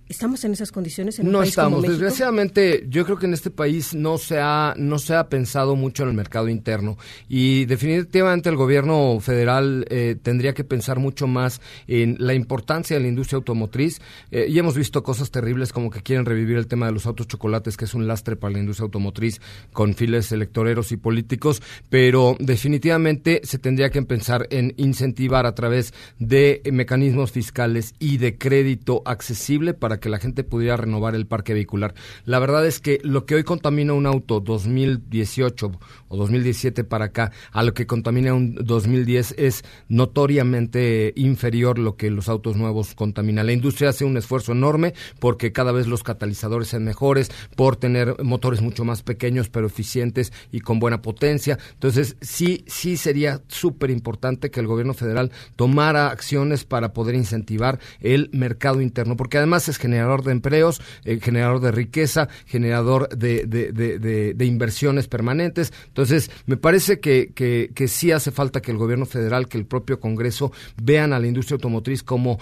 ¿Estamos 0.10 0.44
en 0.44 0.54
esas 0.54 0.72
condiciones 0.72 1.20
en 1.20 1.28
un 1.28 1.34
No 1.34 1.40
país 1.40 1.50
estamos. 1.50 1.84
Desgraciadamente, 1.84 2.84
yo 2.90 3.06
creo 3.06 3.20
que 3.20 3.28
en 3.28 3.36
este 3.36 3.52
país 3.52 3.94
no 3.94 4.18
se 4.18 4.40
ha 4.40 4.74
no 4.76 4.98
se 4.98 5.14
ha 5.14 5.30
pensado 5.30 5.76
mucho 5.76 6.02
en 6.02 6.10
el 6.10 6.16
mercado 6.16 6.50
interno 6.50 6.98
y 7.28 7.66
definitivamente 7.66 8.50
el 8.50 8.56
gobierno 8.56 9.20
federal 9.20 9.86
eh, 9.92 10.18
tendría 10.20 10.56
que 10.56 10.64
pensar 10.64 10.98
mucho 10.98 11.28
más 11.28 11.62
en 11.88 12.16
la 12.18 12.34
importancia 12.34 12.98
de 12.98 13.04
la 13.04 13.08
industria 13.08 13.38
automotriz. 13.38 14.02
Eh, 14.32 14.48
y 14.50 14.58
hemos 14.58 14.76
visto 14.76 15.04
cosas 15.04 15.30
terribles 15.30 15.72
como 15.72 15.92
que 15.92 16.02
quieren 16.02 16.26
revivir 16.26 16.58
el 16.58 16.66
tema 16.66 16.88
de 16.88 16.94
los 16.94 17.06
autos 17.06 17.28
chocolates, 17.28 17.78
que 17.78 17.86
es 17.86 17.94
un 17.94 18.08
lastre 18.08 18.36
para 18.36 18.54
la 18.54 18.60
industria 18.60 18.86
automotriz 18.86 19.40
con 19.74 19.94
files 19.94 20.32
electoreros 20.32 20.92
y 20.92 20.98
políticos, 20.98 21.62
pero 21.92 22.36
definitivamente 22.40 23.42
se 23.44 23.60
tendría 23.60 23.92
que 23.92 24.02
pensar 24.02 24.48
en 24.50 24.74
incentivar 24.78 25.46
a 25.46 25.54
través 25.54 25.94
de 26.18 26.64
mecanismos 26.72 27.32
fiscales 27.32 27.94
y 28.00 28.18
de 28.18 28.40
crédito 28.40 29.04
accesible 29.06 29.76
para 29.76 29.99
que 30.00 30.10
la 30.10 30.20
gente 30.20 30.44
pudiera 30.44 30.78
renovar 30.78 31.16
el 31.16 31.28
parque 31.28 31.54
vehicular. 31.54 31.94
La 32.26 32.40
verdad 32.40 32.66
es 32.66 32.80
que 32.80 33.00
lo 33.04 33.26
que 33.26 33.36
hoy 33.36 33.44
contamina 33.44 33.94
un 33.94 34.06
auto 34.06 34.40
2018 34.40 35.72
o 36.08 36.18
2017 36.18 36.84
para 36.84 37.06
acá 37.06 37.32
a 37.52 37.64
lo 37.64 37.74
que 37.74 37.88
contamina 37.88 38.34
un 38.34 38.56
2010 38.56 39.36
es 39.38 39.64
notoriamente 39.88 41.14
inferior 41.16 41.80
lo 41.80 41.96
que 41.96 42.10
los 42.10 42.30
autos 42.30 42.56
nuevos 42.56 42.96
contaminan. 42.96 43.46
La 43.46 43.54
industria 43.54 43.90
hace 43.90 44.06
un 44.06 44.18
esfuerzo 44.18 44.52
enorme 44.52 44.94
porque 45.20 45.52
cada 45.52 45.72
vez 45.72 45.88
los 45.88 46.04
catalizadores 46.04 46.70
sean 46.70 46.84
mejores, 46.84 47.32
por 47.56 47.76
tener 47.76 48.24
motores 48.24 48.62
mucho 48.62 48.86
más 48.86 49.04
pequeños 49.04 49.50
pero 49.50 49.68
eficientes 49.68 50.32
y 50.52 50.62
con 50.62 50.80
buena 50.80 51.02
potencia. 51.02 51.58
Entonces, 51.74 52.18
sí, 52.22 52.64
sí 52.68 52.98
sería 52.98 53.42
súper 53.48 53.90
importante 53.90 54.52
que 54.52 54.60
el 54.60 54.68
gobierno 54.68 54.94
federal 54.94 55.32
tomara 55.56 56.10
acciones 56.10 56.66
para 56.66 56.94
poder 56.94 57.16
incentivar 57.16 57.80
el 58.00 58.30
mercado 58.34 58.82
interno, 58.82 59.16
porque 59.16 59.38
además 59.38 59.70
es 59.70 59.78
generador 59.90 60.24
de 60.24 60.32
empleos, 60.32 60.82
eh, 61.04 61.20
generador 61.22 61.60
de 61.60 61.72
riqueza, 61.72 62.30
generador 62.46 63.10
de, 63.10 64.36
inversiones 64.40 65.08
permanentes. 65.08 65.74
Entonces, 65.88 66.32
me 66.46 66.58
parece 66.58 67.00
que, 67.00 67.32
que, 67.34 67.88
sí 67.88 68.12
hace 68.12 68.32
falta 68.32 68.62
que 68.62 68.72
el 68.72 68.78
gobierno 68.78 69.06
federal, 69.06 69.48
que 69.48 69.58
el 69.58 69.66
propio 69.66 70.00
Congreso 70.00 70.52
vean 70.82 71.12
a 71.14 71.20
la 71.20 71.28
industria 71.28 71.56
automotriz 71.56 72.04
como 72.04 72.40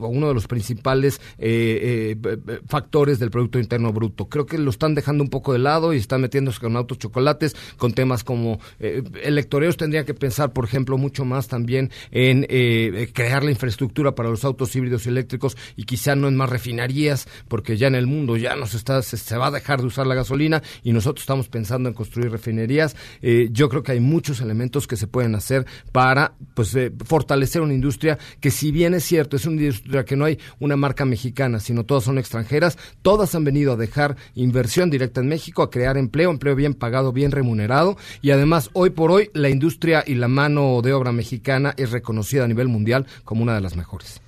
uno 0.00 0.28
de 0.28 0.34
los 0.34 0.46
principales 0.46 1.20
eh, 1.38 2.16
eh, 2.22 2.60
factores 2.68 3.18
del 3.18 3.30
Producto 3.30 3.58
Interno 3.58 3.92
Bruto. 3.92 4.28
Creo 4.28 4.46
que 4.46 4.58
lo 4.58 4.70
están 4.70 4.94
dejando 4.94 5.24
un 5.24 5.30
poco 5.30 5.52
de 5.52 5.58
lado 5.58 5.92
y 5.92 5.98
están 5.98 6.20
metiéndose 6.20 6.60
con 6.60 6.76
autos 6.76 6.98
chocolates, 6.98 7.56
con 7.76 7.92
temas 7.92 8.24
como 8.24 8.60
eh, 8.78 9.02
electoreos 9.22 9.76
tendrían 9.76 10.04
que 10.04 10.14
pensar, 10.14 10.52
por 10.52 10.64
ejemplo, 10.64 10.98
mucho 10.98 11.24
más 11.24 11.48
también 11.48 11.90
en 12.10 12.46
crear 13.12 13.44
la 13.44 13.50
infraestructura 13.50 14.14
para 14.14 14.28
los 14.28 14.44
autos 14.44 14.74
híbridos 14.76 15.06
y 15.06 15.08
eléctricos 15.08 15.56
y 15.76 15.84
quizá 15.84 16.14
no 16.14 16.28
en 16.28 16.36
más 16.36 16.49
refinerías, 16.50 17.26
porque 17.48 17.76
ya 17.76 17.86
en 17.86 17.94
el 17.94 18.06
mundo 18.06 18.36
ya 18.36 18.56
nos 18.56 18.74
está, 18.74 19.02
se, 19.02 19.36
va 19.36 19.46
a 19.46 19.50
dejar 19.50 19.80
de 19.80 19.86
usar 19.86 20.06
la 20.06 20.14
gasolina 20.14 20.62
y 20.82 20.92
nosotros 20.92 21.22
estamos 21.22 21.48
pensando 21.48 21.88
en 21.88 21.94
construir 21.94 22.30
refinerías. 22.30 22.96
Eh, 23.22 23.48
yo 23.52 23.68
creo 23.68 23.82
que 23.82 23.92
hay 23.92 24.00
muchos 24.00 24.40
elementos 24.40 24.86
que 24.86 24.96
se 24.96 25.06
pueden 25.06 25.34
hacer 25.34 25.66
para 25.92 26.34
pues 26.54 26.74
eh, 26.74 26.92
fortalecer 27.04 27.62
una 27.62 27.74
industria 27.74 28.18
que 28.40 28.50
si 28.50 28.70
bien 28.72 28.94
es 28.94 29.04
cierto, 29.04 29.36
es 29.36 29.46
una 29.46 29.60
industria 29.60 30.04
que 30.04 30.16
no 30.16 30.24
hay 30.24 30.38
una 30.58 30.76
marca 30.76 31.04
mexicana, 31.04 31.60
sino 31.60 31.84
todas 31.84 32.04
son 32.04 32.18
extranjeras, 32.18 32.78
todas 33.02 33.34
han 33.34 33.44
venido 33.44 33.72
a 33.72 33.76
dejar 33.76 34.16
inversión 34.34 34.90
directa 34.90 35.20
en 35.20 35.28
México, 35.28 35.62
a 35.62 35.70
crear 35.70 35.96
empleo, 35.96 36.30
empleo 36.30 36.54
bien 36.54 36.74
pagado, 36.74 37.12
bien 37.12 37.30
remunerado 37.30 37.96
y 38.20 38.30
además 38.30 38.70
hoy 38.72 38.90
por 38.90 39.10
hoy 39.10 39.30
la 39.34 39.48
industria 39.48 40.04
y 40.06 40.14
la 40.14 40.28
mano 40.28 40.80
de 40.82 40.92
obra 40.92 41.12
mexicana 41.12 41.74
es 41.76 41.90
reconocida 41.90 42.44
a 42.44 42.48
nivel 42.48 42.68
mundial 42.68 43.06
como 43.24 43.42
una 43.42 43.54
de 43.54 43.60
las 43.60 43.76
mejores. 43.76 44.20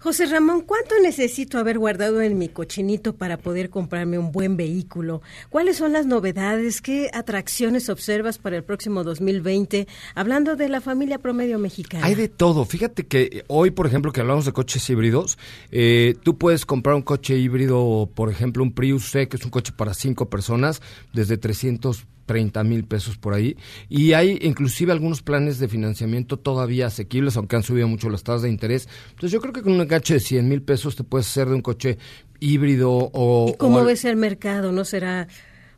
José 0.00 0.26
Ramón, 0.26 0.60
¿cuánto 0.60 0.94
necesito 1.02 1.58
haber 1.58 1.76
guardado 1.76 2.22
en 2.22 2.38
mi 2.38 2.48
cochinito 2.48 3.16
para 3.16 3.36
poder 3.36 3.68
comprarme 3.68 4.16
un 4.16 4.30
buen 4.30 4.56
vehículo? 4.56 5.22
¿Cuáles 5.50 5.78
son 5.78 5.92
las 5.92 6.06
novedades? 6.06 6.80
¿Qué 6.80 7.10
atracciones 7.12 7.88
observas 7.88 8.38
para 8.38 8.56
el 8.56 8.62
próximo 8.62 9.02
2020? 9.02 9.88
Hablando 10.14 10.54
de 10.54 10.68
la 10.68 10.80
familia 10.80 11.18
promedio 11.18 11.58
mexicana. 11.58 12.06
Hay 12.06 12.14
de 12.14 12.28
todo. 12.28 12.64
Fíjate 12.64 13.08
que 13.08 13.44
hoy, 13.48 13.72
por 13.72 13.88
ejemplo, 13.88 14.12
que 14.12 14.20
hablamos 14.20 14.44
de 14.44 14.52
coches 14.52 14.88
híbridos, 14.88 15.36
eh, 15.72 16.14
tú 16.22 16.38
puedes 16.38 16.64
comprar 16.64 16.94
un 16.94 17.02
coche 17.02 17.36
híbrido, 17.36 18.08
por 18.14 18.30
ejemplo, 18.30 18.62
un 18.62 18.72
Prius 18.72 19.10
C, 19.10 19.28
que 19.28 19.36
es 19.36 19.44
un 19.44 19.50
coche 19.50 19.72
para 19.76 19.94
cinco 19.94 20.30
personas, 20.30 20.80
desde 21.12 21.38
300 21.38 22.06
30 22.28 22.62
mil 22.62 22.84
pesos 22.84 23.16
por 23.18 23.34
ahí. 23.34 23.56
Y 23.88 24.12
hay 24.12 24.38
inclusive 24.42 24.92
algunos 24.92 25.22
planes 25.22 25.58
de 25.58 25.66
financiamiento 25.66 26.36
todavía 26.38 26.86
asequibles, 26.86 27.36
aunque 27.36 27.56
han 27.56 27.64
subido 27.64 27.88
mucho 27.88 28.08
las 28.10 28.22
tasas 28.22 28.42
de 28.42 28.50
interés. 28.50 28.88
Entonces 29.08 29.32
yo 29.32 29.40
creo 29.40 29.52
que 29.52 29.62
con 29.62 29.72
un 29.72 29.80
enganche 29.80 30.14
de 30.14 30.20
100 30.20 30.48
mil 30.48 30.62
pesos 30.62 30.94
te 30.94 31.02
puedes 31.02 31.26
hacer 31.26 31.48
de 31.48 31.54
un 31.56 31.62
coche 31.62 31.98
híbrido 32.38 32.92
o... 33.12 33.50
¿Y 33.52 33.56
cómo 33.56 33.78
o- 33.78 33.84
ves 33.84 34.04
el 34.04 34.16
mercado? 34.16 34.70
¿No 34.70 34.84
será 34.84 35.26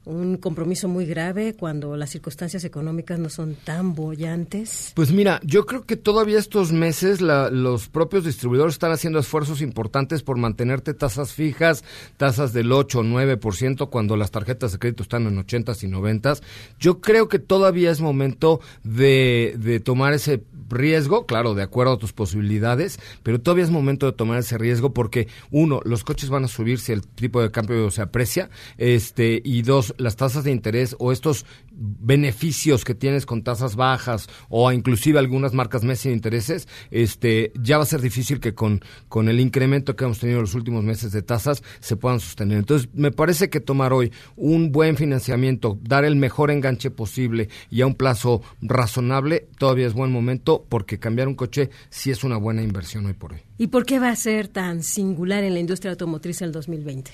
un 0.04 0.37
compromiso 0.38 0.88
muy 0.88 1.07
grave 1.07 1.54
cuando 1.54 1.97
las 1.97 2.11
circunstancias 2.11 2.64
económicas 2.64 3.19
no 3.19 3.28
son 3.28 3.54
tan 3.54 3.95
bollantes? 3.95 4.92
Pues 4.95 5.12
mira, 5.12 5.40
yo 5.45 5.66
creo 5.66 5.85
que 5.85 5.97
todavía 5.97 6.38
estos 6.38 6.73
meses 6.73 7.21
los 7.21 7.88
propios 7.88 8.25
distribuidores 8.25 8.75
están 8.75 8.92
haciendo 8.92 9.19
esfuerzos 9.19 9.61
importantes 9.61 10.23
por 10.23 10.37
mantenerte 10.37 10.95
tasas 10.95 11.33
fijas, 11.33 11.85
tasas 12.16 12.52
del 12.52 12.73
8 12.73 13.00
o 13.00 13.02
9%, 13.02 13.90
cuando 13.90 14.16
las 14.16 14.30
tarjetas 14.30 14.73
de 14.73 14.78
crédito 14.78 15.02
están 15.02 15.26
en 15.26 15.38
80 15.38 15.73
y 15.83 15.87
90. 15.87 16.35
Yo 16.78 17.00
creo 17.00 17.28
que 17.28 17.38
todavía 17.38 17.90
es 17.90 18.00
momento 18.00 18.61
de, 18.83 19.54
de 19.59 19.80
tomar 19.80 20.12
ese 20.12 20.42
riesgo, 20.71 21.26
claro, 21.26 21.54
de 21.54 21.62
acuerdo 21.62 21.95
a 21.95 21.99
tus 21.99 22.12
posibilidades, 22.12 22.99
pero 23.23 23.40
todavía 23.40 23.64
es 23.64 23.71
momento 23.71 24.07
de 24.07 24.12
tomar 24.12 24.38
ese 24.38 24.57
riesgo 24.57 24.95
porque, 24.95 25.28
uno, 25.50 25.80
los 25.85 26.04
coches 26.04 26.30
van 26.30 26.45
a 26.45 26.49
subir 26.49 26.78
si 26.78 26.92
el 26.92 27.07
tipo 27.07 27.42
de 27.42 27.50
cambio 27.50 27.90
se 27.90 28.02
aprecia, 28.02 28.50
este, 28.78 29.42
y 29.45 29.62
dos, 29.62 29.89
las 29.99 30.16
tasas 30.16 30.44
de 30.44 30.50
interés 30.50 30.97
o 30.99 31.12
estos 31.12 31.47
beneficios 31.73 32.85
que 32.85 32.94
tienes 32.94 33.26
con 33.26 33.42
tasas 33.42 33.76
bajas 33.76 34.28
o 34.49 34.70
inclusive 34.73 35.18
algunas 35.18 35.54
marcas 35.54 35.85
meses 35.85 36.00
sin 36.00 36.12
intereses, 36.12 36.68
este, 36.90 37.52
ya 37.61 37.76
va 37.76 37.85
a 37.85 37.87
ser 37.87 38.00
difícil 38.00 38.40
que 38.40 38.54
con, 38.54 38.80
con 39.09 39.28
el 39.28 39.40
incremento 39.40 39.97
que 39.97 40.04
hemos 40.04 40.18
tenido 40.18 40.38
en 40.38 40.44
los 40.44 40.54
últimos 40.54 40.85
meses 40.85 41.12
de 41.12 41.23
tasas 41.23 41.62
se 41.80 41.97
puedan 41.97 42.20
sostener. 42.20 42.59
Entonces, 42.59 42.88
me 42.94 43.11
parece 43.11 43.50
que 43.50 43.61
tomar 43.61 43.92
hoy 43.92 44.12
un 44.37 44.73
buen 44.73 44.97
financiamiento, 44.97 45.78
dar 45.82 46.04
el 46.04 46.16
mejor 46.16 46.50
enganche 46.50 46.90
posible 46.90 47.49
y 47.70 47.82
a 47.82 47.87
un 47.87 47.94
plazo 47.94 48.42
razonable, 48.61 49.49
todavía 49.59 49.87
es 49.87 49.94
buen 49.94 50.12
momento 50.12 50.66
porque 50.68 50.99
cambiar 50.99 51.28
un 51.28 51.35
coche 51.35 51.70
sí 51.88 52.11
es 52.11 52.25
una 52.25 52.37
buena 52.37 52.62
inversión 52.62 53.06
hoy 53.06 53.14
por 53.14 53.32
hoy. 53.32 53.40
¿Y 53.59 53.66
por 53.66 53.85
qué 53.85 53.99
va 53.99 54.09
a 54.09 54.16
ser 54.16 54.49
tan 54.49 54.82
singular 54.82 55.44
en 55.44 55.52
la 55.52 55.61
industria 55.61 55.90
automotriz 55.90 56.40
el 56.40 56.50
2020? 56.50 57.11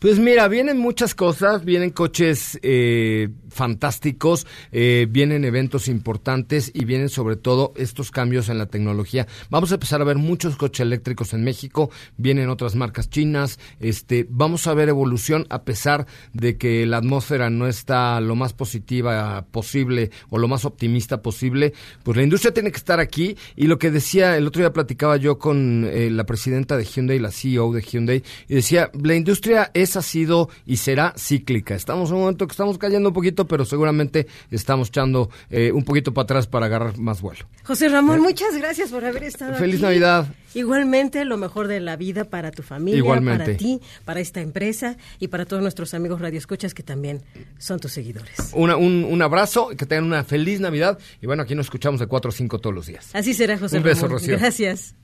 Pues 0.00 0.18
mira, 0.18 0.48
vienen 0.48 0.78
muchas 0.78 1.14
cosas, 1.14 1.62
vienen 1.62 1.90
coches 1.90 2.58
eh, 2.62 3.28
fantásticos, 3.50 4.46
eh, 4.72 5.06
vienen 5.10 5.44
eventos 5.44 5.88
importantes 5.88 6.70
y 6.72 6.86
vienen 6.86 7.10
sobre 7.10 7.36
todo 7.36 7.74
estos 7.76 8.10
cambios 8.10 8.48
en 8.48 8.56
la 8.56 8.64
tecnología. 8.64 9.26
Vamos 9.50 9.72
a 9.72 9.74
empezar 9.74 10.00
a 10.00 10.04
ver 10.04 10.16
muchos 10.16 10.56
coches 10.56 10.80
eléctricos 10.80 11.34
en 11.34 11.44
México, 11.44 11.90
vienen 12.16 12.48
otras 12.48 12.76
marcas 12.76 13.10
chinas, 13.10 13.58
este, 13.78 14.26
vamos 14.30 14.66
a 14.66 14.72
ver 14.72 14.88
evolución 14.88 15.46
a 15.50 15.64
pesar 15.64 16.06
de 16.32 16.56
que 16.56 16.86
la 16.86 16.96
atmósfera 16.96 17.50
no 17.50 17.66
está 17.66 18.22
lo 18.22 18.36
más 18.36 18.54
positiva 18.54 19.44
posible 19.50 20.10
o 20.30 20.38
lo 20.38 20.48
más 20.48 20.64
optimista 20.64 21.20
posible, 21.20 21.74
pues 22.02 22.16
la 22.16 22.22
industria 22.22 22.54
tiene 22.54 22.70
que 22.70 22.78
estar 22.78 23.00
aquí 23.00 23.36
y 23.54 23.66
lo 23.66 23.78
que 23.78 23.90
decía, 23.90 24.38
el 24.38 24.46
otro 24.46 24.60
día 24.60 24.72
platicaba 24.72 25.18
yo 25.18 25.38
con 25.38 25.84
eh, 25.84 26.08
la 26.10 26.24
presidenta 26.24 26.78
de 26.78 26.84
Hyundai, 26.86 27.18
la 27.18 27.30
CEO 27.30 27.70
de 27.74 27.82
Hyundai, 27.82 28.22
y 28.48 28.54
decía, 28.54 28.90
la 28.98 29.14
industria 29.14 29.70
es, 29.74 29.89
ha 29.96 30.02
sido 30.02 30.48
y 30.66 30.76
será 30.76 31.14
cíclica. 31.16 31.74
Estamos 31.74 32.10
en 32.10 32.16
un 32.16 32.20
momento 32.22 32.46
que 32.46 32.52
estamos 32.52 32.78
cayendo 32.78 33.08
un 33.10 33.14
poquito, 33.14 33.46
pero 33.46 33.64
seguramente 33.64 34.26
estamos 34.50 34.88
echando 34.88 35.30
eh, 35.50 35.72
un 35.72 35.84
poquito 35.84 36.12
para 36.14 36.24
atrás 36.24 36.46
para 36.46 36.66
agarrar 36.66 36.98
más 36.98 37.20
vuelo. 37.20 37.46
José 37.64 37.88
Ramón, 37.88 38.20
muchas 38.20 38.56
gracias 38.56 38.90
por 38.90 39.04
haber 39.04 39.24
estado 39.24 39.52
Eh, 39.54 39.58
Feliz 39.58 39.76
aquí. 39.76 39.82
Navidad. 39.84 40.26
Igualmente, 40.52 41.24
lo 41.24 41.36
mejor 41.36 41.68
de 41.68 41.78
la 41.78 41.96
vida 41.96 42.24
para 42.24 42.50
tu 42.50 42.62
familia, 42.64 42.98
Igualmente. 42.98 43.44
para 43.44 43.56
ti, 43.56 43.80
para 44.04 44.18
esta 44.20 44.40
empresa 44.40 44.96
y 45.20 45.28
para 45.28 45.44
todos 45.46 45.62
nuestros 45.62 45.94
amigos 45.94 46.20
radioescuchas 46.20 46.74
que 46.74 46.82
también 46.82 47.22
son 47.58 47.78
tus 47.78 47.92
seguidores. 47.92 48.50
Una- 48.54 48.76
un, 48.76 49.04
un 49.04 49.22
abrazo, 49.22 49.68
que 49.76 49.86
tengan 49.86 50.04
una 50.06 50.24
feliz 50.24 50.58
Navidad 50.60 50.98
y 51.22 51.26
bueno, 51.26 51.42
aquí 51.44 51.54
nos 51.54 51.66
escuchamos 51.66 52.00
de 52.00 52.06
4 52.08 52.30
a 52.30 52.32
5 52.32 52.58
todos 52.58 52.74
los 52.74 52.86
días. 52.86 53.10
Así 53.12 53.32
será, 53.32 53.58
José 53.58 53.76
Un 53.76 53.84
beso, 53.84 54.02
Ramón. 54.02 54.18
Rocío. 54.18 54.36
Gracias. 54.38 54.94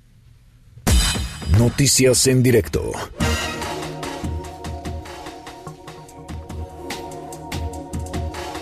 Noticias 1.59 2.27
en 2.27 2.43
directo. 2.43 2.91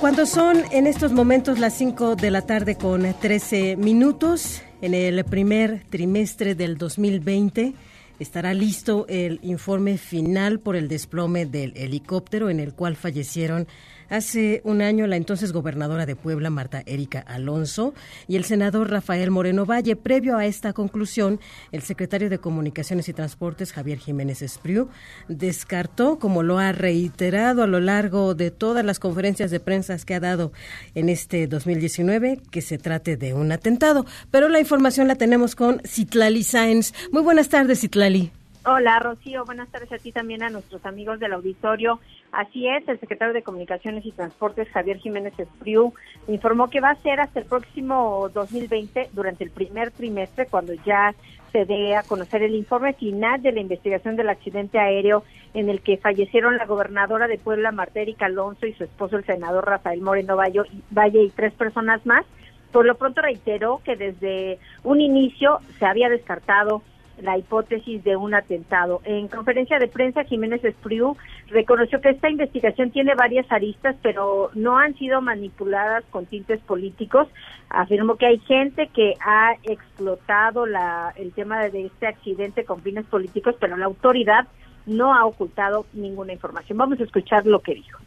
Cuando 0.00 0.26
son 0.26 0.62
en 0.70 0.86
estos 0.86 1.12
momentos 1.12 1.58
las 1.58 1.74
5 1.74 2.16
de 2.16 2.30
la 2.30 2.42
tarde 2.42 2.76
con 2.76 3.02
13 3.02 3.76
minutos, 3.76 4.62
en 4.82 4.92
el 4.92 5.24
primer 5.24 5.84
trimestre 5.88 6.54
del 6.54 6.76
2020 6.76 7.74
estará 8.18 8.52
listo 8.54 9.06
el 9.08 9.40
informe 9.42 9.96
final 9.96 10.60
por 10.60 10.76
el 10.76 10.88
desplome 10.88 11.46
del 11.46 11.72
helicóptero 11.76 12.50
en 12.50 12.60
el 12.60 12.74
cual 12.74 12.96
fallecieron 12.96 13.66
Hace 14.14 14.60
un 14.62 14.80
año 14.80 15.08
la 15.08 15.16
entonces 15.16 15.52
gobernadora 15.52 16.06
de 16.06 16.14
Puebla, 16.14 16.48
Marta 16.48 16.84
Erika 16.86 17.18
Alonso, 17.18 17.94
y 18.28 18.36
el 18.36 18.44
senador 18.44 18.88
Rafael 18.88 19.32
Moreno 19.32 19.66
Valle. 19.66 19.96
Previo 19.96 20.36
a 20.36 20.46
esta 20.46 20.72
conclusión, 20.72 21.40
el 21.72 21.82
secretario 21.82 22.30
de 22.30 22.38
Comunicaciones 22.38 23.08
y 23.08 23.12
Transportes, 23.12 23.72
Javier 23.72 23.98
Jiménez 23.98 24.40
Espriu, 24.40 24.88
descartó, 25.26 26.20
como 26.20 26.44
lo 26.44 26.60
ha 26.60 26.70
reiterado 26.70 27.64
a 27.64 27.66
lo 27.66 27.80
largo 27.80 28.36
de 28.36 28.52
todas 28.52 28.84
las 28.84 29.00
conferencias 29.00 29.50
de 29.50 29.58
prensa 29.58 29.96
que 30.06 30.14
ha 30.14 30.20
dado 30.20 30.52
en 30.94 31.08
este 31.08 31.48
2019, 31.48 32.40
que 32.52 32.62
se 32.62 32.78
trate 32.78 33.16
de 33.16 33.34
un 33.34 33.50
atentado. 33.50 34.06
Pero 34.30 34.48
la 34.48 34.60
información 34.60 35.08
la 35.08 35.16
tenemos 35.16 35.56
con 35.56 35.80
Citlali 35.84 36.44
Sáenz. 36.44 36.92
Muy 37.10 37.22
buenas 37.22 37.48
tardes, 37.48 37.80
Citlali. 37.80 38.30
Hola, 38.66 38.98
Rocío. 38.98 39.44
Buenas 39.44 39.68
tardes 39.68 39.92
a 39.92 39.98
ti 39.98 40.10
también, 40.10 40.42
a 40.42 40.48
nuestros 40.48 40.86
amigos 40.86 41.20
del 41.20 41.34
auditorio. 41.34 42.00
Así 42.34 42.66
es, 42.66 42.86
el 42.88 42.98
secretario 42.98 43.32
de 43.32 43.42
Comunicaciones 43.42 44.04
y 44.04 44.10
Transportes, 44.10 44.68
Javier 44.70 44.98
Jiménez 44.98 45.38
Espriu, 45.38 45.94
informó 46.26 46.68
que 46.68 46.80
va 46.80 46.90
a 46.90 47.02
ser 47.02 47.20
hasta 47.20 47.38
el 47.38 47.46
próximo 47.46 48.28
2020, 48.34 49.10
durante 49.12 49.44
el 49.44 49.50
primer 49.50 49.92
trimestre, 49.92 50.46
cuando 50.46 50.72
ya 50.84 51.14
se 51.52 51.64
dé 51.64 51.94
a 51.94 52.02
conocer 52.02 52.42
el 52.42 52.56
informe 52.56 52.92
final 52.94 53.40
de 53.40 53.52
la 53.52 53.60
investigación 53.60 54.16
del 54.16 54.28
accidente 54.28 54.80
aéreo 54.80 55.22
en 55.54 55.68
el 55.68 55.80
que 55.80 55.96
fallecieron 55.96 56.56
la 56.56 56.66
gobernadora 56.66 57.28
de 57.28 57.38
Puebla, 57.38 57.70
Marta 57.70 58.00
Erika 58.00 58.26
Alonso, 58.26 58.66
y 58.66 58.72
su 58.72 58.82
esposo, 58.82 59.16
el 59.16 59.24
senador 59.24 59.64
Rafael 59.64 60.00
Moreno 60.00 60.36
Valle, 60.36 61.22
y 61.22 61.30
tres 61.30 61.52
personas 61.54 62.04
más. 62.04 62.26
Por 62.72 62.84
lo 62.84 62.96
pronto 62.96 63.22
reiteró 63.22 63.80
que 63.84 63.94
desde 63.94 64.58
un 64.82 65.00
inicio 65.00 65.60
se 65.78 65.86
había 65.86 66.08
descartado 66.08 66.82
la 67.20 67.38
hipótesis 67.38 68.02
de 68.04 68.16
un 68.16 68.34
atentado. 68.34 69.00
En 69.04 69.28
conferencia 69.28 69.78
de 69.78 69.88
prensa, 69.88 70.24
Jiménez 70.24 70.64
Espriu 70.64 71.16
reconoció 71.48 72.00
que 72.00 72.10
esta 72.10 72.30
investigación 72.30 72.90
tiene 72.90 73.14
varias 73.14 73.50
aristas, 73.50 73.96
pero 74.02 74.50
no 74.54 74.78
han 74.78 74.94
sido 74.96 75.20
manipuladas 75.20 76.04
con 76.10 76.26
tintes 76.26 76.60
políticos. 76.60 77.28
Afirmó 77.68 78.16
que 78.16 78.26
hay 78.26 78.38
gente 78.40 78.88
que 78.88 79.14
ha 79.20 79.54
explotado 79.62 80.66
la, 80.66 81.12
el 81.16 81.32
tema 81.32 81.68
de 81.68 81.86
este 81.86 82.06
accidente 82.06 82.64
con 82.64 82.82
fines 82.82 83.06
políticos, 83.06 83.56
pero 83.60 83.76
la 83.76 83.86
autoridad 83.86 84.46
no 84.86 85.14
ha 85.14 85.24
ocultado 85.24 85.86
ninguna 85.92 86.32
información. 86.32 86.78
Vamos 86.78 87.00
a 87.00 87.04
escuchar 87.04 87.46
lo 87.46 87.60
que 87.60 87.74
dijo. 87.74 87.98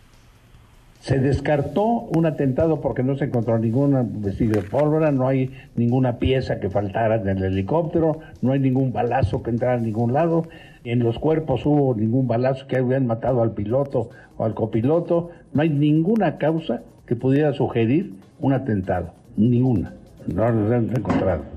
Se 1.02 1.20
descartó 1.20 1.84
un 1.86 2.26
atentado 2.26 2.82
porque 2.82 3.04
no 3.04 3.16
se 3.16 3.26
encontró 3.26 3.58
ningún 3.60 4.22
vestido 4.22 4.62
de 4.62 4.68
pólvora, 4.68 5.12
no 5.12 5.28
hay 5.28 5.52
ninguna 5.76 6.18
pieza 6.18 6.60
que 6.60 6.70
faltara 6.70 7.16
en 7.16 7.28
el 7.28 7.44
helicóptero, 7.44 8.20
no 8.42 8.52
hay 8.52 8.60
ningún 8.60 8.92
balazo 8.92 9.42
que 9.44 9.52
entrara 9.52 9.76
a 9.76 9.82
ningún 9.82 10.14
lado, 10.14 10.48
en 10.84 11.00
los 11.00 11.20
cuerpos 11.20 11.66
hubo 11.66 11.96
ningún 11.96 12.28
balazo 12.28 12.68
que 12.68 12.82
hubieran 12.82 13.08
matado 13.08 13.42
al 13.42 13.52
piloto 13.52 14.10
o 14.38 14.46
al 14.46 14.54
copiloto, 14.54 15.30
no 15.54 15.62
hay 15.62 15.70
ninguna 15.70 16.38
causa 16.38 16.82
que 17.06 17.16
pudiera 17.16 17.54
sugerir 17.54 18.14
un 18.40 18.54
atentado, 18.54 19.14
ninguna, 19.38 19.94
no 20.28 20.50
lo 20.50 20.76
han 20.76 20.90
encontrado. 20.96 21.57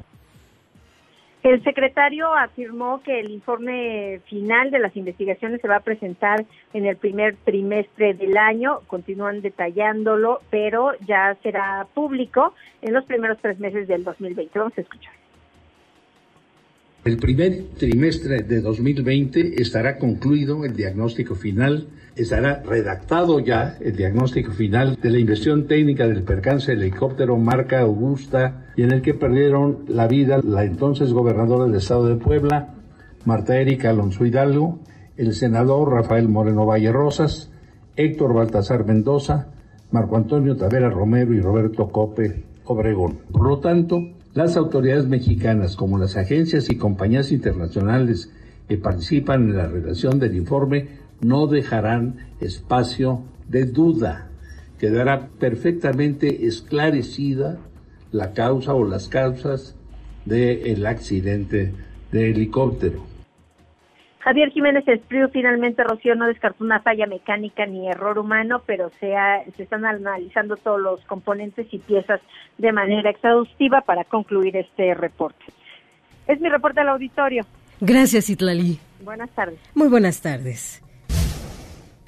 El 1.43 1.65
secretario 1.65 2.35
afirmó 2.35 3.03
que 3.03 3.19
el 3.19 3.31
informe 3.31 4.21
final 4.29 4.71
de 4.71 4.79
las 4.79 4.95
investigaciones 4.95 5.63
se 5.63 5.69
va 5.69 5.77
a 5.77 5.81
presentar 5.81 6.45
en 6.75 6.85
el 6.85 6.97
primer 6.97 7.37
trimestre 7.45 8.13
del 8.13 8.37
año. 8.37 8.81
Continúan 8.87 9.41
detallándolo, 9.41 10.43
pero 10.51 10.93
ya 11.07 11.39
será 11.43 11.87
público 11.95 12.55
en 12.83 12.93
los 12.93 13.07
primeros 13.07 13.39
tres 13.41 13.59
meses 13.59 13.89
del 13.89 14.05
2020. 14.05 14.59
Vamos 14.59 14.77
a 14.77 14.81
escuchar. 14.83 15.15
El 17.07 17.17
primer 17.17 17.69
trimestre 17.79 18.43
de 18.43 18.61
2020 18.61 19.63
estará 19.63 19.97
concluido 19.97 20.67
el 20.67 20.77
diagnóstico 20.77 21.35
final, 21.35 21.89
estará 22.23 22.63
redactado 22.65 23.41
ya 23.41 23.77
el 23.81 23.97
diagnóstico 23.97 24.53
final 24.53 24.97
de 25.01 25.11
la 25.11 25.19
investigación 25.19 25.67
técnica 25.67 26.07
del 26.07 26.23
percance 26.23 26.73
del 26.73 26.83
helicóptero 26.83 27.37
marca 27.39 27.81
Augusta 27.81 28.67
y 28.77 28.83
en 28.83 28.93
el 28.93 29.03
que 29.03 29.15
perdieron 29.15 29.85
la 29.89 30.07
vida 30.07 30.41
la 30.43 30.65
entonces 30.65 31.13
gobernadora 31.13 31.65
del 31.65 31.77
estado 31.77 32.09
de 32.09 32.17
Puebla, 32.17 32.75
Marta 33.25 33.57
Erika 33.57 33.91
Alonso 33.91 34.25
Hidalgo, 34.25 34.81
el 35.17 35.35
senador 35.35 35.93
Rafael 35.93 36.29
Moreno 36.29 36.67
Valle 36.67 36.93
Rosas, 36.93 37.51
Héctor 37.97 38.35
Baltasar 38.35 38.85
Mendoza, 38.85 39.49
Marco 39.91 40.17
Antonio 40.17 40.57
Tavera 40.57 40.91
Romero 40.91 41.35
y 41.35 41.41
Roberto 41.41 41.89
Cope 41.89 42.45
Obregón. 42.65 43.19
Por 43.33 43.47
lo 43.47 43.59
tanto, 43.59 43.99
las 44.35 44.57
autoridades 44.57 45.07
mexicanas, 45.07 45.75
como 45.75 45.99
las 45.99 46.17
agencias 46.17 46.71
y 46.71 46.77
compañías 46.77 47.33
internacionales 47.33 48.31
que 48.69 48.79
participan 48.79 49.49
en 49.49 49.57
la 49.57 49.67
redacción 49.67 50.21
del 50.21 50.37
informe, 50.37 51.00
no 51.21 51.47
dejarán 51.47 52.29
espacio 52.41 53.23
de 53.49 53.65
duda. 53.65 54.29
Quedará 54.79 55.29
perfectamente 55.39 56.47
esclarecida 56.47 57.59
la 58.13 58.33
causa 58.33 58.75
o 58.75 58.85
las 58.85 59.09
causas 59.09 59.77
del 60.25 60.87
accidente 60.87 61.73
de 62.13 62.31
helicóptero. 62.31 63.05
Javier 64.21 64.51
Jiménez 64.51 64.87
Espriu 64.87 65.29
finalmente 65.31 65.83
Rocío 65.83 66.15
no 66.15 66.27
descartó 66.27 66.63
una 66.63 66.81
falla 66.81 67.07
mecánica 67.07 67.65
ni 67.65 67.89
error 67.89 68.19
humano, 68.19 68.63
pero 68.67 68.91
se, 69.01 69.15
se 69.57 69.63
están 69.63 69.87
analizando 69.87 70.57
todos 70.57 70.81
los 70.81 71.01
componentes 71.07 71.67
y 71.71 71.79
piezas 71.79 72.21
de 72.59 72.71
manera 72.71 73.09
exhaustiva 73.09 73.81
para 73.81 74.05
concluir 74.05 74.57
este 74.57 74.93
reporte. 74.95 75.45
Es 76.27 76.39
mi 76.39 76.51
reporte 76.51 76.81
al 76.81 76.91
auditorio. 76.91 77.45
Gracias, 77.81 78.29
Itlali. 78.29 78.79
Buenas 79.03 79.31
tardes. 79.31 79.59
Muy 79.75 79.89
buenas 79.89 80.21
tardes. 80.21 80.83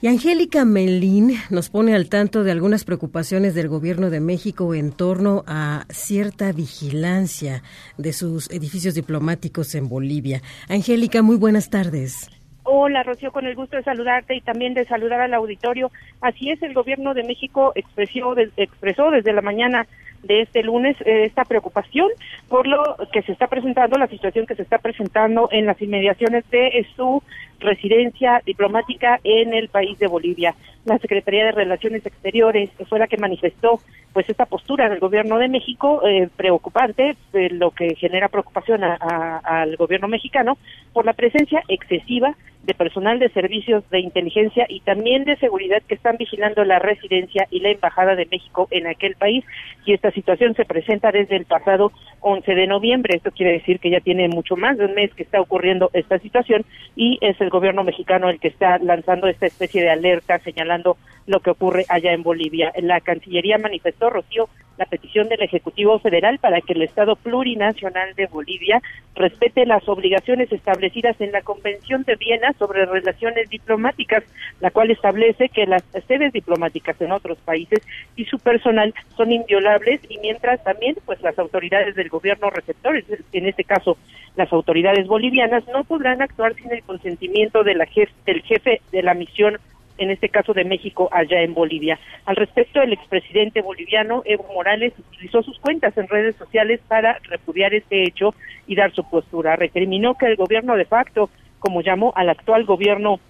Y 0.02 0.08
Angélica 0.08 0.64
Melín 0.64 1.34
nos 1.48 1.70
pone 1.70 1.94
al 1.94 2.08
tanto 2.08 2.42
de 2.42 2.50
algunas 2.50 2.84
preocupaciones 2.84 3.54
del 3.54 3.68
gobierno 3.68 4.10
de 4.10 4.18
México 4.18 4.74
en 4.74 4.90
torno 4.90 5.44
a 5.46 5.84
cierta 5.90 6.50
vigilancia 6.50 7.62
de 7.98 8.12
sus 8.12 8.50
edificios 8.50 8.96
diplomáticos 8.96 9.76
en 9.76 9.88
Bolivia. 9.88 10.42
Angélica, 10.68 11.22
muy 11.22 11.36
buenas 11.36 11.70
tardes. 11.70 12.28
Hola, 12.64 13.04
Rocío, 13.04 13.30
con 13.30 13.46
el 13.46 13.54
gusto 13.54 13.76
de 13.76 13.84
saludarte 13.84 14.34
y 14.34 14.40
también 14.40 14.74
de 14.74 14.86
saludar 14.86 15.20
al 15.20 15.34
auditorio. 15.34 15.92
Así 16.20 16.50
es, 16.50 16.60
el 16.64 16.74
gobierno 16.74 17.14
de 17.14 17.22
México 17.22 17.70
expresó, 17.76 18.36
expresó 18.56 19.12
desde 19.12 19.32
la 19.32 19.40
mañana 19.40 19.86
de 20.22 20.42
este 20.42 20.62
lunes 20.62 20.96
eh, 21.00 21.24
esta 21.24 21.44
preocupación 21.44 22.08
por 22.48 22.66
lo 22.66 22.96
que 23.12 23.22
se 23.22 23.32
está 23.32 23.48
presentando, 23.48 23.98
la 23.98 24.06
situación 24.06 24.46
que 24.46 24.54
se 24.54 24.62
está 24.62 24.78
presentando 24.78 25.48
en 25.50 25.66
las 25.66 25.80
inmediaciones 25.82 26.48
de 26.50 26.86
su 26.96 27.22
residencia 27.62 28.42
diplomática 28.44 29.20
en 29.24 29.54
el 29.54 29.68
país 29.68 29.98
de 29.98 30.06
Bolivia. 30.06 30.54
La 30.84 30.98
Secretaría 30.98 31.46
de 31.46 31.52
Relaciones 31.52 32.04
Exteriores 32.04 32.70
fue 32.88 32.98
la 32.98 33.06
que 33.06 33.16
manifestó 33.16 33.80
pues 34.12 34.28
esta 34.28 34.46
postura 34.46 34.88
del 34.88 34.98
gobierno 34.98 35.38
de 35.38 35.48
México 35.48 36.02
eh, 36.06 36.28
preocupante, 36.36 37.16
eh, 37.32 37.48
lo 37.50 37.70
que 37.70 37.94
genera 37.94 38.28
preocupación 38.28 38.82
al 38.82 39.76
gobierno 39.76 40.08
mexicano 40.08 40.58
por 40.92 41.06
la 41.06 41.14
presencia 41.14 41.62
excesiva 41.68 42.36
de 42.62 42.74
personal 42.74 43.18
de 43.18 43.28
servicios 43.30 43.88
de 43.90 44.00
inteligencia 44.00 44.66
y 44.68 44.80
también 44.80 45.24
de 45.24 45.36
seguridad 45.36 45.82
que 45.86 45.94
están 45.94 46.16
vigilando 46.16 46.64
la 46.64 46.78
residencia 46.78 47.48
y 47.50 47.60
la 47.60 47.70
embajada 47.70 48.14
de 48.14 48.28
México 48.30 48.68
en 48.70 48.86
aquel 48.86 49.16
país. 49.16 49.44
Y 49.84 49.92
esta 49.92 50.12
situación 50.12 50.54
se 50.54 50.64
presenta 50.64 51.10
desde 51.10 51.36
el 51.36 51.44
pasado 51.44 51.90
11 52.20 52.54
de 52.54 52.66
noviembre. 52.68 53.16
Esto 53.16 53.32
quiere 53.32 53.52
decir 53.52 53.80
que 53.80 53.90
ya 53.90 54.00
tiene 54.00 54.28
mucho 54.28 54.56
más 54.56 54.78
de 54.78 54.86
un 54.86 54.94
mes 54.94 55.12
que 55.14 55.24
está 55.24 55.40
ocurriendo 55.40 55.90
esta 55.92 56.18
situación 56.20 56.64
y 56.94 57.18
es 57.20 57.40
el 57.40 57.50
gobierno 57.52 57.84
mexicano 57.84 58.30
el 58.30 58.40
que 58.40 58.48
está 58.48 58.78
lanzando 58.78 59.28
esta 59.28 59.46
especie 59.46 59.82
de 59.82 59.90
alerta 59.90 60.40
señalando 60.40 60.96
lo 61.26 61.38
que 61.38 61.50
ocurre 61.50 61.84
allá 61.88 62.12
en 62.12 62.24
Bolivia. 62.24 62.72
La 62.82 63.00
Cancillería 63.00 63.58
manifestó, 63.58 64.10
Rocío, 64.10 64.48
la 64.78 64.86
petición 64.86 65.28
del 65.28 65.42
Ejecutivo 65.42 65.98
Federal 65.98 66.38
para 66.38 66.60
que 66.60 66.72
el 66.72 66.82
Estado 66.82 67.14
plurinacional 67.14 68.14
de 68.14 68.26
Bolivia 68.26 68.80
respete 69.14 69.66
las 69.66 69.86
obligaciones 69.88 70.50
establecidas 70.50 71.20
en 71.20 71.30
la 71.30 71.42
Convención 71.42 72.02
de 72.04 72.16
Viena 72.16 72.52
sobre 72.58 72.86
relaciones 72.86 73.48
diplomáticas, 73.50 74.24
la 74.60 74.70
cual 74.70 74.90
establece 74.90 75.50
que 75.50 75.66
las 75.66 75.84
sedes 76.08 76.32
diplomáticas 76.32 77.00
en 77.00 77.12
otros 77.12 77.38
países 77.44 77.86
y 78.16 78.24
su 78.24 78.38
personal 78.38 78.94
son 79.16 79.30
inviolables 79.30 80.00
y 80.08 80.18
mientras 80.18 80.64
también 80.64 80.96
pues 81.04 81.20
las 81.20 81.38
autoridades 81.38 81.94
del 81.94 82.08
gobierno 82.08 82.50
receptores, 82.50 83.04
en 83.32 83.46
este 83.46 83.64
caso 83.64 83.98
las 84.34 84.50
autoridades 84.52 85.06
bolivianas, 85.06 85.62
no 85.68 85.84
podrán 85.84 86.22
actuar 86.22 86.54
sin 86.54 86.72
el 86.72 86.82
consentimiento 86.82 87.41
de 87.64 87.74
la 87.74 87.88
del 88.26 88.42
jefe 88.42 88.80
de 88.92 89.02
la 89.02 89.14
misión 89.14 89.58
en 89.98 90.10
este 90.10 90.28
caso 90.28 90.52
de 90.52 90.64
México, 90.64 91.08
allá 91.12 91.42
en 91.42 91.54
Bolivia. 91.54 91.98
Al 92.24 92.36
respecto, 92.36 92.80
el 92.80 92.92
expresidente 92.92 93.60
boliviano 93.62 94.22
Evo 94.24 94.46
Morales 94.52 94.92
utilizó 94.98 95.42
sus 95.42 95.58
cuentas 95.58 95.96
en 95.96 96.08
redes 96.08 96.36
sociales 96.36 96.80
para 96.88 97.18
repudiar 97.24 97.74
este 97.74 98.04
hecho 98.04 98.34
y 98.66 98.74
dar 98.74 98.92
su 98.92 99.08
postura. 99.08 99.56
Recriminó 99.56 100.14
que 100.14 100.26
el 100.26 100.36
gobierno 100.36 100.76
de 100.76 100.86
facto, 100.86 101.30
como 101.58 101.82
llamó 101.82 102.12
al 102.16 102.30
actual 102.30 102.64
gobierno 102.64 103.20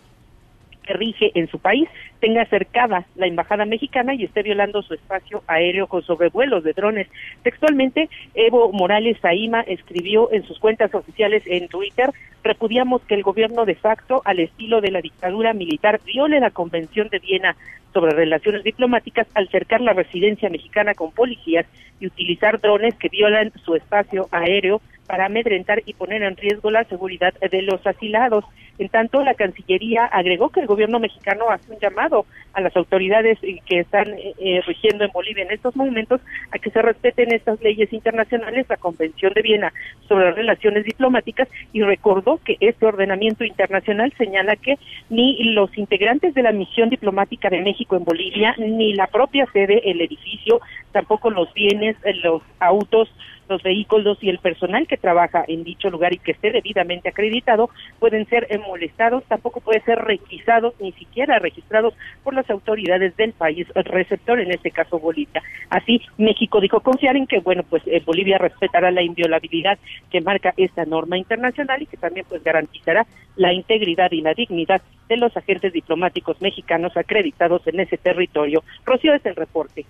que 0.82 0.92
rige 0.94 1.32
en 1.34 1.48
su 1.48 1.58
país 1.58 1.88
tenga 2.20 2.44
cercada 2.46 3.04
la 3.16 3.26
embajada 3.26 3.64
mexicana 3.64 4.14
y 4.14 4.24
esté 4.24 4.42
violando 4.42 4.82
su 4.82 4.94
espacio 4.94 5.42
aéreo 5.46 5.86
con 5.86 6.02
sobrevuelos 6.02 6.64
de 6.64 6.72
drones. 6.72 7.08
Textualmente, 7.42 8.08
Evo 8.34 8.72
Morales 8.72 9.18
Saima 9.20 9.60
escribió 9.62 10.32
en 10.32 10.44
sus 10.44 10.58
cuentas 10.58 10.94
oficiales 10.94 11.42
en 11.46 11.68
Twitter, 11.68 12.10
repudiamos 12.42 13.02
que 13.02 13.14
el 13.14 13.22
gobierno 13.22 13.64
de 13.64 13.74
facto, 13.74 14.22
al 14.24 14.40
estilo 14.40 14.80
de 14.80 14.90
la 14.90 15.00
dictadura 15.00 15.52
militar, 15.52 16.00
viole 16.04 16.40
la 16.40 16.50
Convención 16.50 17.08
de 17.08 17.18
Viena 17.18 17.56
sobre 17.92 18.14
relaciones 18.14 18.64
diplomáticas 18.64 19.26
al 19.34 19.48
cercar 19.48 19.80
la 19.80 19.92
residencia 19.92 20.48
mexicana 20.48 20.94
con 20.94 21.12
policías 21.12 21.66
y 22.00 22.06
utilizar 22.06 22.60
drones 22.60 22.94
que 22.94 23.08
violan 23.08 23.52
su 23.64 23.74
espacio 23.74 24.28
aéreo 24.30 24.80
para 25.06 25.26
amedrentar 25.26 25.82
y 25.84 25.94
poner 25.94 26.22
en 26.22 26.36
riesgo 26.36 26.70
la 26.70 26.84
seguridad 26.84 27.34
de 27.34 27.62
los 27.62 27.86
asilados. 27.86 28.44
En 28.82 28.88
tanto, 28.88 29.22
la 29.22 29.34
Cancillería 29.34 30.06
agregó 30.06 30.48
que 30.48 30.58
el 30.58 30.66
gobierno 30.66 30.98
mexicano 30.98 31.48
hace 31.48 31.72
un 31.72 31.78
llamado 31.78 32.26
a 32.52 32.60
las 32.60 32.76
autoridades 32.76 33.38
que 33.40 33.78
están 33.78 34.08
eh, 34.08 34.34
eh, 34.40 34.60
rigiendo 34.66 35.04
en 35.04 35.12
Bolivia 35.12 35.44
en 35.44 35.52
estos 35.52 35.76
momentos 35.76 36.20
a 36.50 36.58
que 36.58 36.68
se 36.70 36.82
respeten 36.82 37.32
estas 37.32 37.62
leyes 37.62 37.92
internacionales, 37.92 38.66
la 38.68 38.76
Convención 38.78 39.32
de 39.34 39.42
Viena 39.42 39.72
sobre 40.08 40.32
relaciones 40.32 40.84
diplomáticas, 40.84 41.48
y 41.72 41.82
recordó 41.82 42.40
que 42.44 42.56
este 42.58 42.84
ordenamiento 42.84 43.44
internacional 43.44 44.12
señala 44.18 44.56
que 44.56 44.80
ni 45.10 45.54
los 45.54 45.78
integrantes 45.78 46.34
de 46.34 46.42
la 46.42 46.50
misión 46.50 46.90
diplomática 46.90 47.50
de 47.50 47.60
México 47.60 47.94
en 47.94 48.02
Bolivia, 48.02 48.56
ni 48.58 48.94
la 48.94 49.06
propia 49.06 49.46
sede, 49.52 49.80
el 49.88 50.00
edificio, 50.00 50.60
tampoco 50.92 51.30
los 51.30 51.52
bienes, 51.54 51.96
eh, 52.04 52.14
los 52.22 52.42
autos, 52.60 53.08
los 53.48 53.62
vehículos 53.62 54.18
y 54.22 54.30
el 54.30 54.38
personal 54.38 54.86
que 54.86 54.96
trabaja 54.96 55.44
en 55.46 55.64
dicho 55.64 55.90
lugar 55.90 56.14
y 56.14 56.18
que 56.18 56.32
esté 56.32 56.52
debidamente 56.52 57.08
acreditado 57.08 57.70
pueden 57.98 58.26
ser 58.26 58.48
molestados, 58.66 59.24
tampoco 59.24 59.60
pueden 59.60 59.84
ser 59.84 59.98
requisados, 59.98 60.74
ni 60.80 60.92
siquiera 60.92 61.38
registrados 61.38 61.94
por 62.22 62.34
las 62.34 62.48
autoridades 62.50 63.16
del 63.16 63.32
país 63.32 63.66
receptor, 63.74 64.40
en 64.40 64.52
este 64.52 64.70
caso 64.70 64.98
Bolivia. 64.98 65.42
Así, 65.70 66.00
México 66.18 66.60
dijo 66.60 66.80
confiar 66.80 67.16
en 67.16 67.26
que, 67.26 67.40
bueno, 67.40 67.62
pues 67.68 67.82
eh, 67.86 68.02
Bolivia 68.04 68.38
respetará 68.38 68.90
la 68.90 69.02
inviolabilidad 69.02 69.78
que 70.10 70.20
marca 70.20 70.54
esta 70.56 70.84
norma 70.84 71.18
internacional 71.18 71.82
y 71.82 71.86
que 71.86 71.96
también 71.96 72.26
pues 72.28 72.42
garantizará 72.42 73.06
la 73.36 73.52
integridad 73.52 74.10
y 74.12 74.20
la 74.20 74.34
dignidad 74.34 74.82
de 75.08 75.16
los 75.16 75.36
agentes 75.36 75.72
diplomáticos 75.72 76.40
mexicanos 76.40 76.96
acreditados 76.96 77.66
en 77.66 77.80
ese 77.80 77.98
territorio. 77.98 78.62
Rocío 78.84 79.14
es 79.14 79.24
el 79.26 79.36
reporte. 79.36 79.84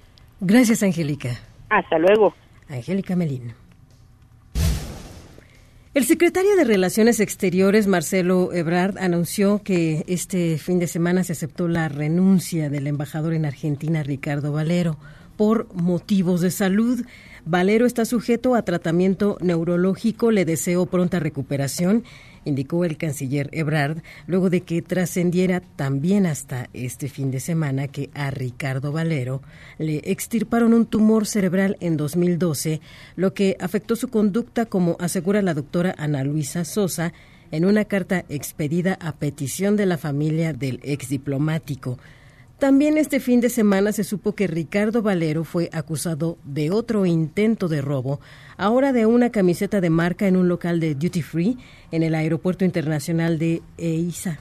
Gracias, 0.44 0.82
Angélica. 0.82 1.38
Hasta 1.70 1.98
luego. 1.98 2.34
Angélica 2.68 3.14
Melín. 3.14 3.54
El 5.94 6.04
secretario 6.04 6.56
de 6.56 6.64
Relaciones 6.64 7.20
Exteriores, 7.20 7.86
Marcelo 7.86 8.52
Ebrard, 8.52 8.98
anunció 8.98 9.62
que 9.62 10.04
este 10.08 10.58
fin 10.58 10.80
de 10.80 10.88
semana 10.88 11.22
se 11.22 11.34
aceptó 11.34 11.68
la 11.68 11.88
renuncia 11.88 12.68
del 12.70 12.88
embajador 12.88 13.34
en 13.34 13.44
Argentina, 13.44 14.02
Ricardo 14.02 14.50
Valero, 14.50 14.96
por 15.36 15.72
motivos 15.74 16.40
de 16.40 16.50
salud. 16.50 17.04
Valero 17.44 17.86
está 17.86 18.04
sujeto 18.04 18.56
a 18.56 18.62
tratamiento 18.62 19.38
neurológico, 19.40 20.32
le 20.32 20.44
deseo 20.44 20.86
pronta 20.86 21.20
recuperación 21.20 22.02
indicó 22.44 22.84
el 22.84 22.96
canciller 22.96 23.48
Ebrard, 23.52 24.02
luego 24.26 24.50
de 24.50 24.62
que 24.62 24.82
trascendiera 24.82 25.60
también 25.60 26.26
hasta 26.26 26.68
este 26.72 27.08
fin 27.08 27.30
de 27.30 27.40
semana 27.40 27.88
que 27.88 28.10
a 28.14 28.30
Ricardo 28.30 28.92
Valero 28.92 29.42
le 29.78 30.02
extirparon 30.04 30.74
un 30.74 30.86
tumor 30.86 31.26
cerebral 31.26 31.76
en 31.80 31.96
2012, 31.96 32.80
lo 33.16 33.34
que 33.34 33.56
afectó 33.60 33.96
su 33.96 34.08
conducta, 34.08 34.66
como 34.66 34.96
asegura 35.00 35.42
la 35.42 35.54
doctora 35.54 35.94
Ana 35.98 36.24
Luisa 36.24 36.64
Sosa 36.64 37.12
en 37.50 37.64
una 37.64 37.84
carta 37.84 38.24
expedida 38.28 38.98
a 39.00 39.12
petición 39.12 39.76
de 39.76 39.86
la 39.86 39.98
familia 39.98 40.52
del 40.52 40.80
ex 40.82 41.08
diplomático. 41.08 41.98
También 42.62 42.96
este 42.96 43.18
fin 43.18 43.40
de 43.40 43.48
semana 43.48 43.90
se 43.90 44.04
supo 44.04 44.36
que 44.36 44.46
Ricardo 44.46 45.02
Valero 45.02 45.42
fue 45.42 45.68
acusado 45.72 46.38
de 46.44 46.70
otro 46.70 47.06
intento 47.06 47.66
de 47.66 47.80
robo, 47.80 48.20
ahora 48.56 48.92
de 48.92 49.04
una 49.04 49.30
camiseta 49.30 49.80
de 49.80 49.90
marca 49.90 50.28
en 50.28 50.36
un 50.36 50.46
local 50.46 50.78
de 50.78 50.94
duty 50.94 51.22
free 51.22 51.58
en 51.90 52.04
el 52.04 52.14
Aeropuerto 52.14 52.64
Internacional 52.64 53.36
de 53.40 53.62
Eiza 53.78 54.38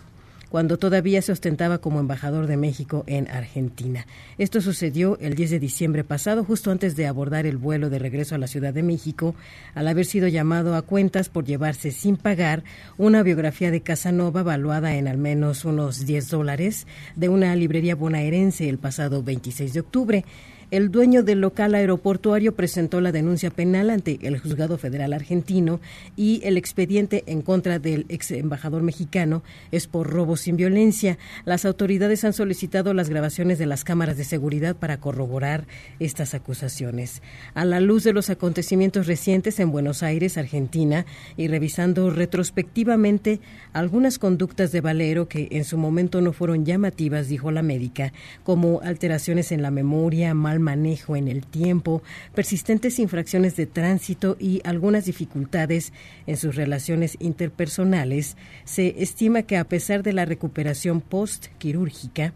cuando 0.51 0.77
todavía 0.77 1.21
se 1.21 1.31
ostentaba 1.31 1.77
como 1.77 2.01
embajador 2.01 2.45
de 2.45 2.57
México 2.57 3.05
en 3.07 3.29
Argentina. 3.29 4.05
Esto 4.37 4.59
sucedió 4.59 5.17
el 5.21 5.33
10 5.33 5.51
de 5.51 5.59
diciembre 5.59 6.03
pasado, 6.03 6.43
justo 6.43 6.71
antes 6.71 6.97
de 6.97 7.07
abordar 7.07 7.45
el 7.45 7.55
vuelo 7.55 7.89
de 7.89 7.99
regreso 7.99 8.35
a 8.35 8.37
la 8.37 8.47
Ciudad 8.47 8.73
de 8.73 8.83
México, 8.83 9.33
al 9.75 9.87
haber 9.87 10.05
sido 10.05 10.27
llamado 10.27 10.75
a 10.75 10.81
cuentas 10.81 11.29
por 11.29 11.45
llevarse 11.45 11.91
sin 11.91 12.17
pagar 12.17 12.65
una 12.97 13.23
biografía 13.23 13.71
de 13.71 13.79
Casanova 13.79 14.43
valuada 14.43 14.95
en 14.95 15.07
al 15.07 15.17
menos 15.17 15.63
unos 15.63 16.05
10 16.05 16.29
dólares 16.29 16.85
de 17.15 17.29
una 17.29 17.55
librería 17.55 17.95
bonaerense 17.95 18.67
el 18.67 18.77
pasado 18.77 19.23
26 19.23 19.73
de 19.73 19.79
octubre 19.79 20.25
el 20.71 20.89
dueño 20.89 21.21
del 21.21 21.41
local 21.41 21.75
aeroportuario 21.75 22.55
presentó 22.55 23.01
la 23.01 23.11
denuncia 23.11 23.51
penal 23.51 23.89
ante 23.89 24.19
el 24.21 24.39
juzgado 24.39 24.77
federal 24.77 25.11
argentino 25.11 25.81
y 26.15 26.39
el 26.45 26.55
expediente 26.55 27.25
en 27.27 27.41
contra 27.41 27.77
del 27.77 28.05
ex 28.07 28.31
embajador 28.31 28.81
mexicano 28.81 29.43
es 29.73 29.87
por 29.87 30.09
robo 30.09 30.37
sin 30.37 30.55
violencia. 30.55 31.17
Las 31.43 31.65
autoridades 31.65 32.23
han 32.23 32.31
solicitado 32.31 32.93
las 32.93 33.09
grabaciones 33.09 33.59
de 33.59 33.65
las 33.65 33.83
cámaras 33.83 34.15
de 34.15 34.23
seguridad 34.23 34.77
para 34.77 34.97
corroborar 34.97 35.67
estas 35.99 36.33
acusaciones. 36.33 37.21
A 37.53 37.65
la 37.65 37.81
luz 37.81 38.05
de 38.05 38.13
los 38.13 38.29
acontecimientos 38.29 39.07
recientes 39.07 39.59
en 39.59 39.71
Buenos 39.71 40.03
Aires, 40.03 40.37
Argentina, 40.37 41.05
y 41.35 41.49
revisando 41.49 42.09
retrospectivamente 42.11 43.41
algunas 43.73 44.19
conductas 44.19 44.71
de 44.71 44.79
Valero 44.79 45.27
que 45.27 45.49
en 45.51 45.65
su 45.65 45.77
momento 45.77 46.21
no 46.21 46.31
fueron 46.31 46.65
llamativas, 46.65 47.27
dijo 47.27 47.51
la 47.51 47.61
médica, 47.61 48.13
como 48.45 48.79
alteraciones 48.83 49.51
en 49.51 49.61
la 49.61 49.71
memoria, 49.71 50.33
mal 50.33 50.60
manejo 50.61 51.15
en 51.15 51.27
el 51.27 51.45
tiempo, 51.45 52.01
persistentes 52.33 52.99
infracciones 52.99 53.55
de 53.55 53.65
tránsito 53.65 54.37
y 54.39 54.61
algunas 54.63 55.05
dificultades 55.05 55.91
en 56.27 56.37
sus 56.37 56.55
relaciones 56.55 57.17
interpersonales, 57.19 58.37
se 58.63 58.95
estima 59.03 59.43
que 59.43 59.57
a 59.57 59.65
pesar 59.65 60.03
de 60.03 60.13
la 60.13 60.25
recuperación 60.25 61.01
postquirúrgica, 61.01 62.33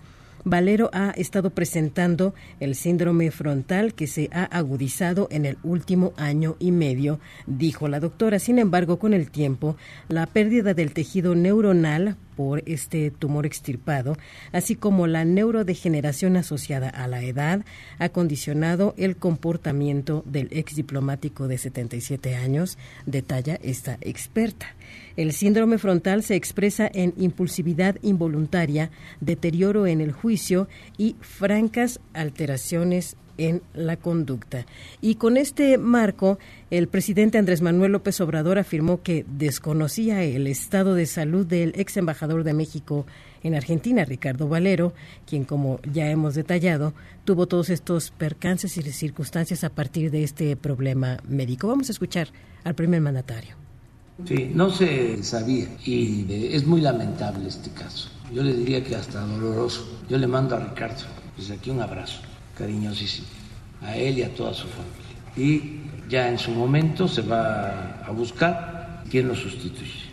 Valero 0.48 0.92
ha 0.94 1.10
estado 1.10 1.50
presentando 1.50 2.36
el 2.60 2.76
síndrome 2.76 3.32
frontal 3.32 3.96
que 3.96 4.06
se 4.06 4.30
ha 4.32 4.44
agudizado 4.44 5.28
en 5.32 5.48
el 5.48 5.58
último 5.64 6.14
año 6.18 6.56
y 6.60 6.72
medio, 6.72 7.20
dijo 7.48 7.88
la 7.88 8.00
doctora. 8.00 8.38
Sin 8.38 8.60
embargo, 8.60 9.00
con 9.00 9.16
el 9.16 9.32
tiempo, 9.32 9.76
la 10.08 10.28
pérdida 10.28 10.76
del 10.76 10.94
tejido 10.94 11.34
neuronal 11.34 12.18
por 12.36 12.64
este 12.66 13.12
tumor 13.12 13.46
extirpado, 13.46 14.18
así 14.52 14.76
como 14.76 15.08
la 15.08 15.26
neurodegeneración 15.26 16.38
asociada 16.38 16.90
a 16.90 17.08
la 17.08 17.24
edad, 17.24 17.66
ha 18.00 18.10
condicionado 18.10 18.94
el 18.98 19.18
comportamiento 19.18 20.24
del 20.26 20.50
ex 20.52 20.76
diplomático 20.76 21.48
de 21.48 21.58
77 21.58 22.36
años, 22.36 22.78
detalla 23.06 23.60
esta 23.62 23.98
experta. 24.02 24.76
El 25.16 25.32
síndrome 25.32 25.78
frontal 25.78 26.24
se 26.24 26.36
expresa 26.36 26.90
en 26.94 27.14
impulsividad 27.18 27.98
involuntaria, 28.02 28.92
deterioro 29.22 29.88
en 29.88 30.02
el 30.02 30.12
juicio 30.12 30.68
y 30.98 31.16
francas 31.22 32.00
alteraciones 32.14 33.16
en 33.38 33.62
la 33.74 33.98
conducta. 33.98 34.66
Y 35.02 35.16
con 35.16 35.38
este 35.38 35.78
marco, 35.78 36.40
el 36.70 36.88
presidente 36.88 37.38
Andrés 37.38 37.62
Manuel 37.62 37.92
López 37.92 38.20
Obrador 38.22 38.58
afirmó 38.58 39.02
que 39.02 39.26
desconocía 39.28 40.24
el 40.24 40.48
estado 40.48 40.94
de 40.96 41.06
salud 41.06 41.46
del 41.46 41.74
ex 41.76 41.98
embajador 41.98 42.44
de 42.44 42.54
México 42.54 43.06
en 43.44 43.54
Argentina, 43.56 44.06
Ricardo 44.06 44.48
Valero, 44.48 44.94
quien, 45.28 45.44
como 45.44 45.80
ya 45.92 46.10
hemos 46.10 46.34
detallado, 46.34 46.94
tuvo 47.26 47.46
todos 47.48 47.70
estos 47.70 48.12
percances 48.12 48.76
y 48.78 48.82
circunstancias 48.82 49.64
a 49.64 49.70
partir 49.70 50.10
de 50.10 50.24
este 50.24 50.56
problema 50.56 51.18
médico. 51.28 51.68
Vamos 51.68 51.90
a 51.90 51.92
escuchar 51.92 52.30
al 52.64 52.74
primer 52.74 53.02
mandatario. 53.02 53.56
Sí, 54.26 54.52
no 54.54 54.72
se 54.72 55.22
sabía 55.24 55.68
y 55.86 56.26
es 56.54 56.66
muy 56.66 56.82
lamentable 56.82 57.48
este 57.48 57.70
caso. 57.72 58.10
Yo 58.34 58.42
le 58.42 58.54
diría 58.54 58.84
que 58.84 58.96
hasta 58.96 59.20
doloroso. 59.22 59.86
Yo 60.10 60.18
le 60.18 60.26
mando 60.26 60.56
a 60.56 60.60
Ricardo 60.60 61.04
desde 61.38 61.56
aquí 61.56 61.70
un 61.70 61.82
abrazo 61.82 62.22
cariñosísimo 62.58 63.28
a 63.82 63.96
él 63.96 64.20
y 64.20 64.24
a 64.24 64.34
toda 64.34 64.54
su 64.54 64.68
familia. 64.68 65.16
Y 65.38 65.82
ya 66.10 66.30
en 66.30 66.38
su 66.38 66.52
momento 66.52 67.08
se 67.08 67.22
va 67.22 68.02
a 68.06 68.12
buscar 68.12 69.04
quién 69.10 69.28
lo 69.28 69.36
sustituye. 69.36 70.05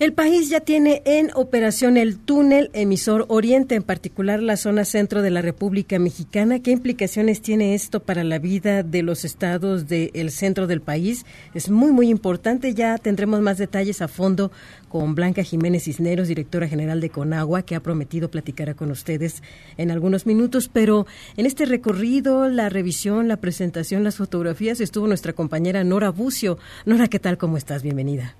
El 0.00 0.12
país 0.12 0.50
ya 0.50 0.58
tiene 0.58 1.02
en 1.04 1.30
operación 1.36 1.96
el 1.96 2.18
túnel 2.18 2.68
emisor 2.72 3.26
Oriente, 3.28 3.76
en 3.76 3.84
particular 3.84 4.42
la 4.42 4.56
zona 4.56 4.84
centro 4.84 5.22
de 5.22 5.30
la 5.30 5.40
República 5.40 6.00
Mexicana. 6.00 6.58
¿Qué 6.58 6.72
implicaciones 6.72 7.40
tiene 7.40 7.76
esto 7.76 8.00
para 8.00 8.24
la 8.24 8.40
vida 8.40 8.82
de 8.82 9.04
los 9.04 9.24
estados 9.24 9.86
del 9.86 10.32
centro 10.32 10.66
del 10.66 10.80
país? 10.80 11.24
Es 11.54 11.70
muy, 11.70 11.92
muy 11.92 12.08
importante. 12.08 12.74
Ya 12.74 12.98
tendremos 12.98 13.40
más 13.40 13.56
detalles 13.56 14.02
a 14.02 14.08
fondo 14.08 14.50
con 14.88 15.14
Blanca 15.14 15.44
Jiménez 15.44 15.84
Cisneros, 15.84 16.26
directora 16.26 16.66
general 16.66 17.00
de 17.00 17.10
Conagua, 17.10 17.62
que 17.62 17.76
ha 17.76 17.80
prometido 17.80 18.32
platicar 18.32 18.74
con 18.74 18.90
ustedes 18.90 19.44
en 19.76 19.92
algunos 19.92 20.26
minutos. 20.26 20.68
Pero 20.72 21.06
en 21.36 21.46
este 21.46 21.66
recorrido, 21.66 22.48
la 22.48 22.68
revisión, 22.68 23.28
la 23.28 23.36
presentación, 23.36 24.02
las 24.02 24.16
fotografías, 24.16 24.80
estuvo 24.80 25.06
nuestra 25.06 25.34
compañera 25.34 25.84
Nora 25.84 26.10
Bucio. 26.10 26.58
Nora, 26.84 27.06
¿qué 27.06 27.20
tal? 27.20 27.38
¿Cómo 27.38 27.56
estás? 27.56 27.84
Bienvenida. 27.84 28.34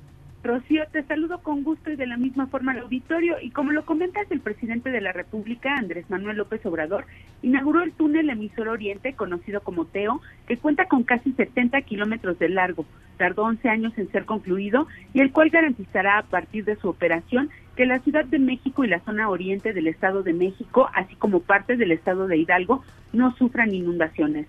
Rocío, 0.45 0.85
te 0.93 1.03
saludo 1.05 1.39
con 1.39 1.65
gusto 1.65 1.91
y 1.91 1.97
de 1.97 2.07
la 2.07 2.19
misma 2.19 2.47
forma 2.49 2.73
al 2.73 2.81
auditorio. 2.81 3.37
Y 3.41 3.51
como 3.51 3.73
lo 3.73 3.87
comentas, 3.87 4.31
el 4.31 4.41
presidente 4.41 4.91
de 4.91 5.01
la 5.01 5.11
República, 5.11 5.75
Andrés 5.75 6.05
Manuel 6.11 6.37
López 6.37 6.65
Obrador, 6.67 7.07
inauguró 7.41 7.83
el 7.83 7.93
túnel 7.93 8.29
emisor 8.29 8.69
Oriente, 8.69 9.15
conocido 9.15 9.63
como 9.63 9.87
TEO, 9.87 10.21
que 10.47 10.59
cuenta 10.59 10.85
con 10.85 11.03
casi 11.03 11.33
70 11.33 11.81
kilómetros 11.83 12.39
de 12.39 12.51
largo. 12.51 12.85
Tardó 13.17 13.45
11 13.45 13.67
años 13.71 13.97
en 13.97 14.13
ser 14.13 14.27
concluido 14.27 14.87
y 15.15 15.21
el 15.21 15.33
cual 15.33 15.49
garantizará 15.49 16.19
a 16.19 16.25
partir 16.25 16.67
de 16.67 16.77
su 16.77 16.91
operación 16.91 17.49
que 17.75 17.87
la 17.87 18.01
Ciudad 18.01 18.27
de 18.27 18.39
México 18.39 18.85
y 18.85 18.89
la 18.89 19.01
zona 19.01 19.31
oriente 19.31 19.73
del 19.73 19.87
Estado 19.87 20.23
de 20.23 20.35
México, 20.35 20.91
así 20.93 21.17
como 21.17 21.41
parte 21.41 21.79
del 21.79 21.91
Estado 21.91 22.27
de 22.27 22.37
Hidalgo, 22.37 22.85
no 23.15 23.35
sufran 23.37 23.73
inundaciones 23.73 24.47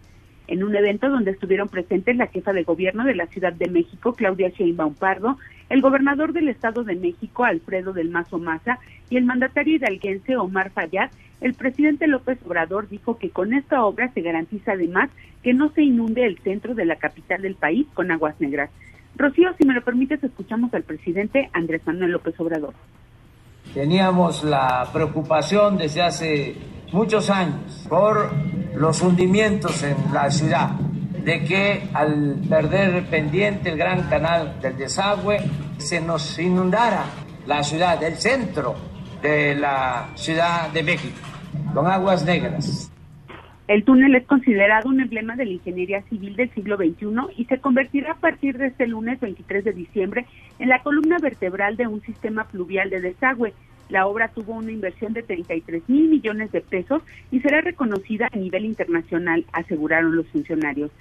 en 0.48 0.64
un 0.64 0.76
evento 0.76 1.10
donde 1.10 1.32
estuvieron 1.32 1.70
presentes 1.70 2.16
la 2.16 2.28
jefa 2.28 2.54
de 2.54 2.64
gobierno 2.64 3.04
de 3.04 3.16
la 3.16 3.28
Ciudad 3.28 3.54
de 3.54 3.70
México, 3.70 4.14
Claudia 4.14 4.50
Sheinbaum 4.50 4.94
Pardo, 4.94 5.38
el 5.70 5.82
gobernador 5.82 6.34
del 6.34 6.50
Estado 6.50 6.84
de 6.84 6.96
México, 6.96 7.44
Alfredo 7.44 7.94
del 7.94 8.10
Mazo 8.10 8.38
Maza, 8.38 8.80
y 9.10 9.18
el 9.18 9.26
mandatario 9.26 9.76
hidalguense 9.76 10.38
Omar 10.38 10.72
Fayad, 10.72 11.10
el 11.42 11.54
presidente 11.54 12.08
López 12.08 12.40
Obrador 12.46 12.88
dijo 12.88 13.18
que 13.18 13.30
con 13.30 13.54
esta 13.54 13.84
obra 13.84 14.12
se 14.14 14.22
garantiza 14.22 14.74
además 14.74 15.10
que 15.44 15.54
no 15.54 15.70
se 15.70 15.84
inunde 15.84 16.26
el 16.26 16.38
centro 16.40 16.74
de 16.74 16.86
la 16.86 16.96
capital 16.96 17.42
del 17.42 17.56
país 17.56 17.86
con 17.94 18.12
aguas 18.12 18.40
negras. 18.40 18.70
Rocío, 19.16 19.54
si 19.58 19.66
me 19.66 19.74
lo 19.74 19.82
permites, 19.82 20.24
escuchamos 20.24 20.74
al 20.74 20.84
presidente 20.84 21.50
Andrés 21.54 21.82
Manuel 21.86 22.12
López 22.12 22.40
Obrador. 22.40 22.74
Teníamos 23.74 24.44
la 24.44 24.88
preocupación 24.92 25.78
desde 25.78 26.02
hace 26.02 26.56
muchos 26.92 27.30
años 27.30 27.86
por 27.90 28.32
los 28.76 29.02
hundimientos 29.02 29.84
en 29.84 29.96
la 30.14 30.30
ciudad, 30.32 30.72
de 31.24 31.44
que 31.44 31.90
al 31.94 32.36
perder 32.48 33.06
pendiente 33.06 33.70
el 33.70 33.78
gran 33.78 34.04
canal 34.10 34.60
del 34.62 34.78
desagüe 34.78 35.38
se 35.78 36.02
nos 36.02 36.38
inundara 36.40 37.06
la 37.48 37.64
ciudad, 37.64 38.02
el 38.04 38.16
centro 38.16 38.76
de 39.22 39.56
la 39.56 40.10
Ciudad 40.16 40.70
de 40.72 40.84
México, 40.84 41.18
con 41.74 41.88
aguas 41.88 42.24
negras. 42.26 42.92
El 43.68 43.84
túnel 43.84 44.14
es 44.14 44.28
considerado 44.28 44.90
un 44.90 45.02
emblema 45.02 45.36
de 45.36 45.46
la 45.46 45.52
ingeniería 45.52 46.04
civil 46.04 46.36
del 46.36 46.54
siglo 46.54 46.78
XXI 46.78 47.08
y 47.36 47.46
se 47.46 47.60
convertirá 47.60 48.12
a 48.12 48.20
partir 48.20 48.60
de 48.60 48.68
este 48.68 48.86
lunes 48.86 49.20
23 49.20 49.64
de 49.64 49.74
diciembre 49.74 50.26
en 50.60 50.70
la 50.70 50.84
columna 50.84 51.18
vertebral 51.20 51.76
de 51.76 51.88
un 51.88 52.02
sistema 52.04 52.44
pluvial 52.44 52.92
de 52.92 53.02
desagüe 53.02 53.54
la 53.90 54.08
obra 54.08 54.30
tuvo 54.30 54.54
una 54.54 54.72
inversión 54.72 55.14
de 55.14 55.24
33 55.24 55.84
mil 55.88 56.10
millones 56.10 56.52
de 56.52 56.62
pesos 56.62 57.02
y 57.32 57.40
será 57.42 57.62
reconocida 57.62 58.28
a 58.32 58.38
nivel 58.38 58.66
internacional, 58.66 59.46
aseguraron 59.52 60.16
los 60.16 60.28
funcionarios. 60.28 60.92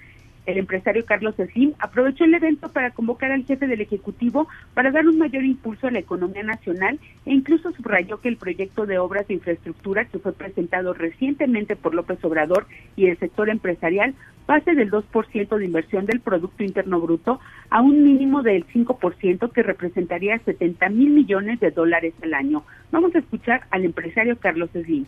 El 0.47 0.59
empresario 0.59 1.07
Carlos 1.07 1.37
Slim 1.37 1.73
aprovechó 1.79 2.25
el 2.25 2.35
evento 2.35 2.71
para 2.71 2.91
convocar 2.91 3.33
al 3.33 3.45
jefe 3.45 3.67
del 3.67 3.81
Ejecutivo 3.81 4.47
para 4.75 4.91
dar 4.91 5.07
un 5.07 5.17
mayor 5.17 5.43
impulso 5.43 5.87
a 5.87 5.91
la 5.91 6.01
economía 6.01 6.43
nacional 6.43 7.01
e 7.25 7.33
incluso 7.33 7.73
subrayó 7.73 8.21
que 8.21 8.29
el 8.29 8.37
proyecto 8.37 8.85
de 8.85 8.99
obras 8.99 9.27
de 9.27 9.35
infraestructura 9.35 10.05
que 10.05 10.19
fue 10.19 10.33
presentado 10.35 10.93
recientemente 10.93 11.77
por 11.77 11.95
López 11.95 12.23
Obrador 12.25 12.67
y 12.95 13.07
el 13.07 13.19
sector 13.19 13.49
empresarial 13.49 14.15
pase 14.45 14.75
del 14.75 14.91
2% 14.91 15.57
de 15.57 15.65
inversión 15.65 16.05
del 16.05 16.21
Producto 16.21 16.63
Interno 16.63 17.01
Bruto 17.01 17.41
a 17.71 17.81
un 17.81 18.05
mínimo 18.05 18.43
del 18.43 18.67
5% 18.67 19.51
que 19.51 19.63
representaría 19.63 20.39
70 20.39 20.91
mil 20.91 21.11
millones 21.11 21.59
de 21.61 21.71
dólares 21.71 22.13
al 22.23 22.35
año. 22.35 22.65
Vamos 22.93 23.15
a 23.15 23.21
escuchar 23.21 23.63
al 23.71 23.85
empresario 23.87 24.37
Carlos 24.39 24.69
Slim 24.73 25.07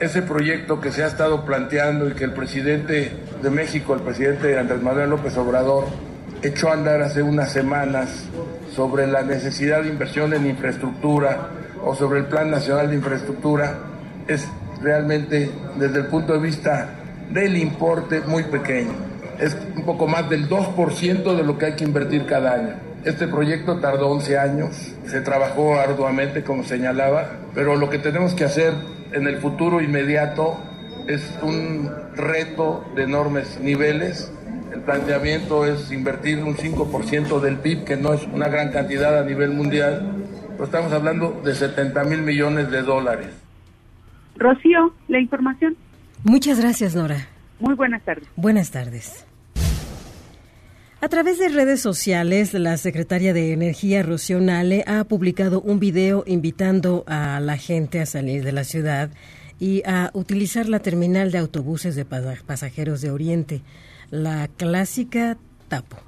ese 0.00 0.22
proyecto 0.22 0.80
que 0.80 0.92
se 0.92 1.02
ha 1.02 1.06
estado 1.06 1.44
planteando 1.44 2.08
y 2.08 2.12
que 2.12 2.24
el 2.24 2.32
presidente 2.32 3.12
de 3.42 3.50
México, 3.50 3.94
el 3.94 4.00
presidente 4.00 4.56
Andrés 4.58 4.80
Manuel 4.80 5.10
López 5.10 5.36
Obrador, 5.36 5.86
echó 6.42 6.68
a 6.68 6.74
andar 6.74 7.02
hace 7.02 7.22
unas 7.22 7.52
semanas 7.52 8.26
sobre 8.74 9.08
la 9.08 9.22
necesidad 9.22 9.82
de 9.82 9.88
inversión 9.88 10.32
en 10.34 10.46
infraestructura 10.46 11.48
o 11.82 11.96
sobre 11.96 12.20
el 12.20 12.26
Plan 12.26 12.50
Nacional 12.50 12.90
de 12.90 12.96
Infraestructura, 12.96 13.78
es 14.28 14.46
realmente 14.80 15.50
desde 15.76 16.00
el 16.00 16.06
punto 16.06 16.32
de 16.32 16.38
vista 16.38 16.90
del 17.32 17.56
importe 17.56 18.20
muy 18.20 18.44
pequeño. 18.44 18.92
Es 19.40 19.56
un 19.76 19.84
poco 19.84 20.06
más 20.06 20.28
del 20.30 20.48
2% 20.48 21.36
de 21.36 21.42
lo 21.42 21.58
que 21.58 21.66
hay 21.66 21.72
que 21.74 21.84
invertir 21.84 22.24
cada 22.26 22.54
año. 22.54 22.74
Este 23.04 23.26
proyecto 23.26 23.78
tardó 23.78 24.08
11 24.10 24.38
años, 24.38 24.92
se 25.06 25.20
trabajó 25.20 25.78
arduamente, 25.78 26.42
como 26.44 26.62
señalaba, 26.62 27.30
pero 27.54 27.76
lo 27.76 27.88
que 27.88 27.98
tenemos 27.98 28.34
que 28.34 28.44
hacer 28.44 28.74
en 29.12 29.26
el 29.26 29.38
futuro 29.38 29.80
inmediato 29.80 30.58
es 31.06 31.38
un 31.42 31.90
reto 32.14 32.84
de 32.94 33.04
enormes 33.04 33.58
niveles. 33.60 34.32
El 34.72 34.82
planteamiento 34.82 35.64
es 35.64 35.90
invertir 35.90 36.42
un 36.42 36.54
5% 36.54 37.40
del 37.40 37.56
PIB, 37.56 37.84
que 37.84 37.96
no 37.96 38.12
es 38.12 38.26
una 38.26 38.48
gran 38.48 38.70
cantidad 38.70 39.18
a 39.18 39.24
nivel 39.24 39.50
mundial, 39.50 40.14
pero 40.52 40.64
estamos 40.64 40.92
hablando 40.92 41.40
de 41.44 41.54
70 41.54 42.04
mil 42.04 42.22
millones 42.22 42.70
de 42.70 42.82
dólares. 42.82 43.28
Rocío, 44.36 44.92
la 45.08 45.18
información. 45.18 45.76
Muchas 46.24 46.60
gracias, 46.60 46.94
Nora. 46.94 47.28
Muy 47.58 47.74
buenas 47.74 48.02
tardes. 48.04 48.28
Buenas 48.36 48.70
tardes. 48.70 49.27
A 51.00 51.08
través 51.08 51.38
de 51.38 51.48
redes 51.48 51.80
sociales, 51.80 52.54
la 52.54 52.76
secretaria 52.76 53.32
de 53.32 53.52
Energía, 53.52 54.02
Rocío 54.02 54.40
Nale, 54.40 54.82
ha 54.88 55.04
publicado 55.04 55.60
un 55.60 55.78
video 55.78 56.24
invitando 56.26 57.04
a 57.06 57.38
la 57.38 57.56
gente 57.56 58.00
a 58.00 58.06
salir 58.06 58.42
de 58.42 58.50
la 58.50 58.64
ciudad 58.64 59.08
y 59.60 59.84
a 59.86 60.10
utilizar 60.12 60.68
la 60.68 60.80
terminal 60.80 61.30
de 61.30 61.38
autobuses 61.38 61.94
de 61.94 62.04
pasajeros 62.04 63.00
de 63.00 63.12
Oriente, 63.12 63.62
la 64.10 64.48
clásica 64.48 65.38
Tapo. 65.68 65.98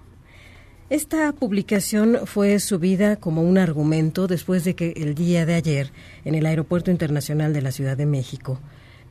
Esta 0.89 1.31
publicación 1.35 2.23
fue 2.25 2.59
subida 2.59 3.15
como 3.15 3.43
un 3.43 3.59
argumento 3.59 4.27
después 4.27 4.65
de 4.65 4.75
que 4.75 4.95
el 4.97 5.15
día 5.15 5.47
de 5.47 5.55
ayer, 5.55 5.93
en 6.25 6.35
el 6.35 6.47
Aeropuerto 6.47 6.91
Internacional 6.91 7.53
de 7.53 7.63
la 7.63 7.71
Ciudad 7.71 7.97
de 7.97 8.07
México, 8.07 8.59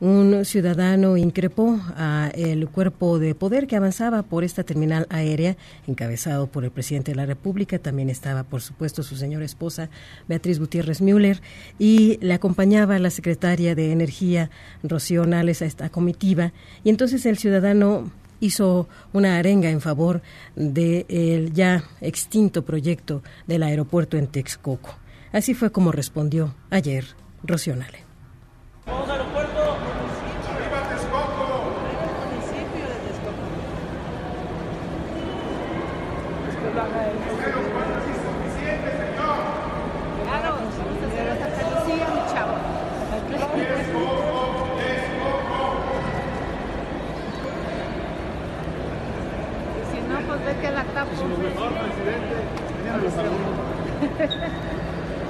un 0.00 0.44
ciudadano 0.46 1.16
increpó 1.18 1.78
a 1.96 2.30
el 2.34 2.68
cuerpo 2.68 3.18
de 3.18 3.34
poder 3.34 3.66
que 3.66 3.76
avanzaba 3.76 4.22
por 4.22 4.44
esta 4.44 4.64
terminal 4.64 5.06
aérea, 5.10 5.56
encabezado 5.86 6.46
por 6.46 6.64
el 6.64 6.70
presidente 6.70 7.12
de 7.12 7.16
la 7.16 7.26
República. 7.26 7.78
También 7.78 8.08
estaba, 8.08 8.44
por 8.44 8.62
supuesto, 8.62 9.02
su 9.02 9.16
señora 9.16 9.44
esposa, 9.44 9.90
Beatriz 10.26 10.58
Gutiérrez 10.58 11.02
Müller, 11.02 11.42
y 11.78 12.18
le 12.22 12.32
acompañaba 12.32 12.98
la 12.98 13.10
secretaria 13.10 13.74
de 13.74 13.92
Energía, 13.92 14.50
Rocío 14.82 15.26
Nales, 15.26 15.60
a 15.60 15.66
esta 15.66 15.90
comitiva. 15.90 16.52
Y 16.82 16.88
entonces 16.88 17.26
el 17.26 17.36
ciudadano 17.36 18.10
hizo 18.40 18.88
una 19.12 19.36
arenga 19.36 19.68
en 19.68 19.82
favor 19.82 20.22
del 20.56 21.52
ya 21.52 21.84
extinto 22.00 22.64
proyecto 22.64 23.22
del 23.46 23.62
aeropuerto 23.62 24.16
en 24.16 24.28
Texcoco. 24.28 24.96
Así 25.30 25.52
fue 25.52 25.70
como 25.70 25.92
respondió 25.92 26.54
ayer 26.70 27.04
Rocío 27.44 27.76
Nale. 27.76 28.08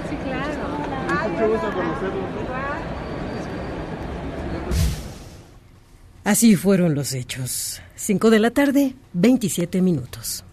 Sí, 0.09 0.17
claro. 0.25 0.53
Mucho 1.29 1.49
gusto 1.49 1.69
Así 6.31 6.55
fueron 6.55 6.95
los 6.95 7.13
hechos. 7.13 7.83
Cinco 7.97 8.31
de 8.31 8.39
la 8.39 8.53
tarde, 8.53 8.95
27 9.15 9.83
minutos. 9.83 10.45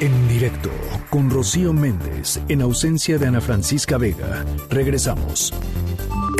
En 0.00 0.28
directo 0.28 0.68
con 1.10 1.30
Rocío 1.30 1.72
Méndez, 1.72 2.40
en 2.48 2.60
ausencia 2.60 3.18
de 3.18 3.28
Ana 3.28 3.40
Francisca 3.40 3.98
Vega. 3.98 4.44
Regresamos. 4.68 5.54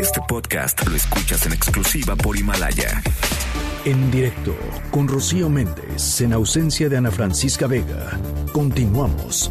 Este 0.01 0.21
podcast 0.29 0.85
lo 0.85 0.97
escuchas 0.97 1.47
en 1.47 1.53
exclusiva 1.53 2.17
por 2.17 2.37
Himalaya. 2.37 3.01
En 3.85 4.11
directo 4.11 4.57
con 4.91 5.07
Rocío 5.07 5.49
Méndez, 5.49 6.23
en 6.23 6.33
ausencia 6.33 6.89
de 6.89 6.97
Ana 6.97 7.13
Francisca 7.13 7.69
Vega. 7.69 8.19
Continuamos. 8.53 9.49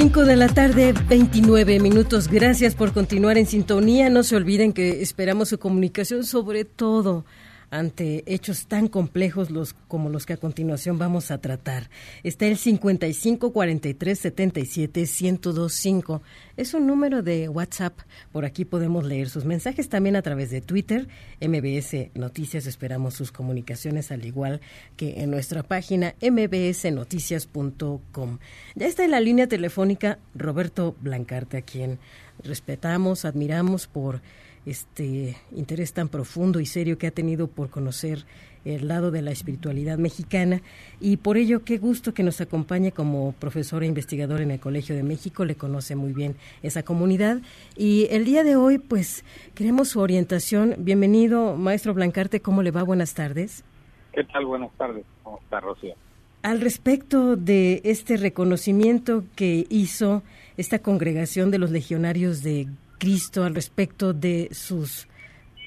5 0.00 0.24
de 0.24 0.34
la 0.34 0.48
tarde, 0.48 0.94
29 1.10 1.78
minutos. 1.78 2.28
Gracias 2.28 2.74
por 2.74 2.94
continuar 2.94 3.36
en 3.36 3.44
sintonía. 3.44 4.08
No 4.08 4.22
se 4.22 4.34
olviden 4.34 4.72
que 4.72 5.02
esperamos 5.02 5.50
su 5.50 5.58
comunicación, 5.58 6.24
sobre 6.24 6.64
todo 6.64 7.26
ante 7.70 8.24
hechos 8.26 8.66
tan 8.66 8.88
complejos 8.88 9.50
los, 9.50 9.74
como 9.88 10.10
los 10.10 10.26
que 10.26 10.34
a 10.34 10.36
continuación 10.36 10.98
vamos 10.98 11.30
a 11.30 11.38
tratar. 11.38 11.88
Está 12.22 12.46
el 12.46 12.56
55 12.56 13.52
43 13.52 14.18
77 14.18 15.00
1025. 15.00 16.22
Es 16.56 16.74
un 16.74 16.86
número 16.86 17.22
de 17.22 17.48
WhatsApp. 17.48 17.98
Por 18.32 18.44
aquí 18.44 18.64
podemos 18.64 19.04
leer 19.04 19.30
sus 19.30 19.44
mensajes 19.44 19.88
también 19.88 20.16
a 20.16 20.22
través 20.22 20.50
de 20.50 20.60
Twitter, 20.60 21.06
MBS 21.40 22.10
Noticias. 22.14 22.66
Esperamos 22.66 23.14
sus 23.14 23.30
comunicaciones 23.32 24.10
al 24.10 24.26
igual 24.26 24.60
que 24.96 25.22
en 25.22 25.30
nuestra 25.30 25.62
página 25.62 26.16
mbsnoticias.com. 26.20 28.38
Ya 28.74 28.86
está 28.86 29.04
en 29.04 29.12
la 29.12 29.20
línea 29.20 29.46
telefónica 29.46 30.18
Roberto 30.34 30.96
Blancarte, 31.00 31.58
a 31.58 31.62
quien 31.62 32.00
respetamos, 32.42 33.24
admiramos 33.24 33.86
por 33.86 34.22
este 34.66 35.36
interés 35.52 35.92
tan 35.92 36.08
profundo 36.08 36.60
y 36.60 36.66
serio 36.66 36.98
que 36.98 37.06
ha 37.06 37.10
tenido 37.10 37.46
por 37.46 37.70
conocer 37.70 38.24
el 38.64 38.88
lado 38.88 39.10
de 39.10 39.22
la 39.22 39.30
espiritualidad 39.30 39.98
mexicana 39.98 40.60
y 41.00 41.16
por 41.16 41.36
ello 41.36 41.64
qué 41.64 41.78
gusto 41.78 42.12
que 42.12 42.22
nos 42.22 42.40
acompañe 42.40 42.92
como 42.92 43.32
profesor 43.32 43.82
e 43.82 43.86
investigador 43.86 44.40
en 44.42 44.50
el 44.50 44.60
Colegio 44.60 44.94
de 44.94 45.02
México, 45.02 45.44
le 45.44 45.54
conoce 45.54 45.96
muy 45.96 46.12
bien 46.12 46.36
esa 46.62 46.82
comunidad 46.82 47.40
y 47.76 48.06
el 48.10 48.24
día 48.24 48.44
de 48.44 48.56
hoy 48.56 48.78
pues 48.78 49.24
queremos 49.54 49.88
su 49.88 50.00
orientación. 50.00 50.74
Bienvenido, 50.78 51.56
maestro 51.56 51.94
Blancarte, 51.94 52.40
¿cómo 52.40 52.62
le 52.62 52.70
va? 52.70 52.82
Buenas 52.82 53.14
tardes. 53.14 53.64
¿Qué 54.12 54.24
tal? 54.24 54.44
Buenas 54.44 54.72
tardes. 54.76 55.04
¿Cómo 55.22 55.38
está, 55.38 55.60
Rocío? 55.60 55.94
Al 56.42 56.60
respecto 56.60 57.36
de 57.36 57.80
este 57.84 58.16
reconocimiento 58.16 59.24
que 59.36 59.66
hizo 59.68 60.22
esta 60.56 60.80
congregación 60.80 61.50
de 61.50 61.58
los 61.58 61.70
legionarios 61.70 62.42
de 62.42 62.66
Cristo 63.00 63.42
al 63.42 63.56
respecto 63.56 64.12
de 64.12 64.50
sus 64.52 65.08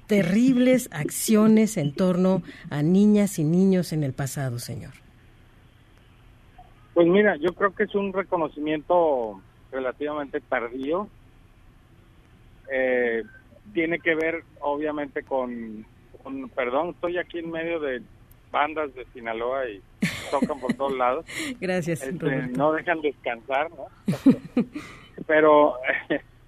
terribles 0.08 0.88
acciones 0.92 1.76
en 1.76 1.94
torno 1.94 2.44
a 2.70 2.82
niñas 2.84 3.40
y 3.40 3.44
niños 3.44 3.92
en 3.92 4.04
el 4.04 4.14
pasado, 4.14 4.60
señor? 4.60 4.92
Pues 6.94 7.08
mira, 7.08 7.36
yo 7.38 7.54
creo 7.54 7.74
que 7.74 7.84
es 7.84 7.96
un 7.96 8.14
reconocimiento 8.14 9.42
relativamente 9.72 10.40
tardío. 10.40 11.08
Eh, 12.72 13.24
tiene 13.74 14.00
que 14.00 14.14
ver, 14.14 14.44
obviamente, 14.60 15.24
con, 15.24 15.86
perdón, 16.56 16.90
estoy 16.90 17.18
aquí 17.18 17.40
en 17.40 17.50
medio 17.50 17.80
de 17.80 18.04
bandas 18.52 18.94
de 18.94 19.06
Sinaloa 19.14 19.68
y 19.68 19.82
tocan 20.30 20.60
por 20.60 20.74
todos 20.76 20.96
lados. 20.96 21.26
Gracias. 21.60 22.04
Este, 22.04 22.48
no 22.50 22.72
dejan 22.74 23.02
descansar, 23.02 23.72
¿no? 23.72 23.88
Pero 25.28 25.76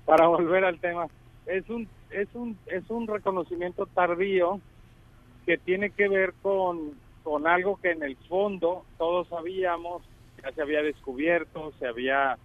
para 0.06 0.28
volver 0.28 0.64
al 0.66 0.80
tema, 0.80 1.08
es 1.46 1.70
un 1.70 1.88
es 2.10 2.28
un 2.34 2.58
es 2.68 2.90
un 2.90 3.08
reconocimiento 3.08 3.86
tardío 3.88 4.60
que 5.46 5.58
tiene 5.58 5.90
que 5.92 6.08
ver 6.08 6.34
con 6.42 6.94
con 7.24 7.48
algo 7.48 7.80
que 7.82 7.92
en 7.92 8.04
el 8.04 8.16
fondo 8.30 8.86
todos 9.00 9.28
sabíamos, 9.30 10.04
ya 10.44 10.52
se 10.52 10.62
había 10.62 10.84
descubierto, 10.84 11.74
se 11.80 11.88
había 11.88 12.38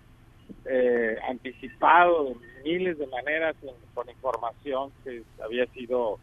eh, 0.64 1.16
anticipado 1.28 2.24
de 2.24 2.36
miles 2.64 2.98
de 2.98 3.06
maneras 3.06 3.56
con 3.94 4.08
información 4.08 4.90
que 5.04 5.22
había 5.44 5.66
sido 5.66 6.18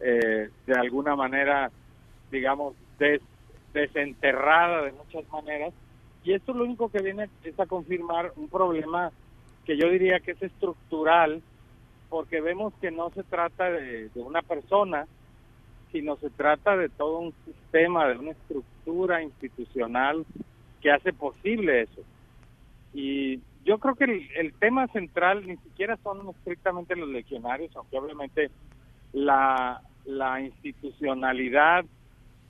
eh, 0.00 0.50
de 0.66 0.74
alguna 0.74 1.14
manera, 1.14 1.70
digamos, 2.32 2.74
desenterrada 3.72 4.82
de 4.82 4.92
muchas 4.92 5.30
maneras. 5.30 5.72
Y 6.24 6.32
esto 6.32 6.52
lo 6.52 6.64
único 6.64 6.90
que 6.90 7.02
viene 7.02 7.28
es 7.44 7.58
a 7.60 7.66
confirmar 7.66 8.32
un 8.36 8.48
problema 8.48 9.12
que 9.64 9.76
yo 9.76 9.88
diría 9.90 10.20
que 10.20 10.32
es 10.32 10.42
estructural, 10.42 11.42
porque 12.08 12.40
vemos 12.40 12.72
que 12.80 12.90
no 12.90 13.10
se 13.10 13.22
trata 13.22 13.70
de, 13.70 14.10
una 14.16 14.42
persona, 14.42 15.06
sino 15.92 16.16
se 16.16 16.30
trata 16.30 16.76
de 16.76 16.88
todo 16.88 17.18
un 17.18 17.34
sistema, 17.44 18.08
de 18.08 18.18
una 18.18 18.32
estructura 18.32 19.22
institucional 19.22 20.24
que 20.80 20.90
hace 20.90 21.12
posible 21.12 21.82
eso. 21.82 22.02
Y 22.92 23.40
yo 23.64 23.78
creo 23.78 23.94
que 23.94 24.28
el, 24.36 24.52
tema 24.54 24.88
central 24.88 25.46
ni 25.46 25.56
siquiera 25.58 25.96
son 26.02 26.28
estrictamente 26.30 26.96
los 26.96 27.08
legionarios, 27.08 27.74
aunque 27.76 27.98
obviamente 27.98 28.50
la, 29.12 29.80
la 30.04 30.40
institucionalidad 30.40 31.84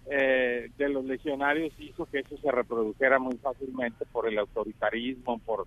eh, 0.06 0.70
de 0.76 0.88
los 0.88 1.04
legionarios 1.04 1.72
hizo 1.78 2.06
que 2.06 2.20
eso 2.20 2.36
se 2.38 2.50
reprodujera 2.50 3.18
muy 3.18 3.36
fácilmente 3.36 4.04
por 4.06 4.26
el 4.26 4.38
autoritarismo, 4.38 5.38
por 5.40 5.66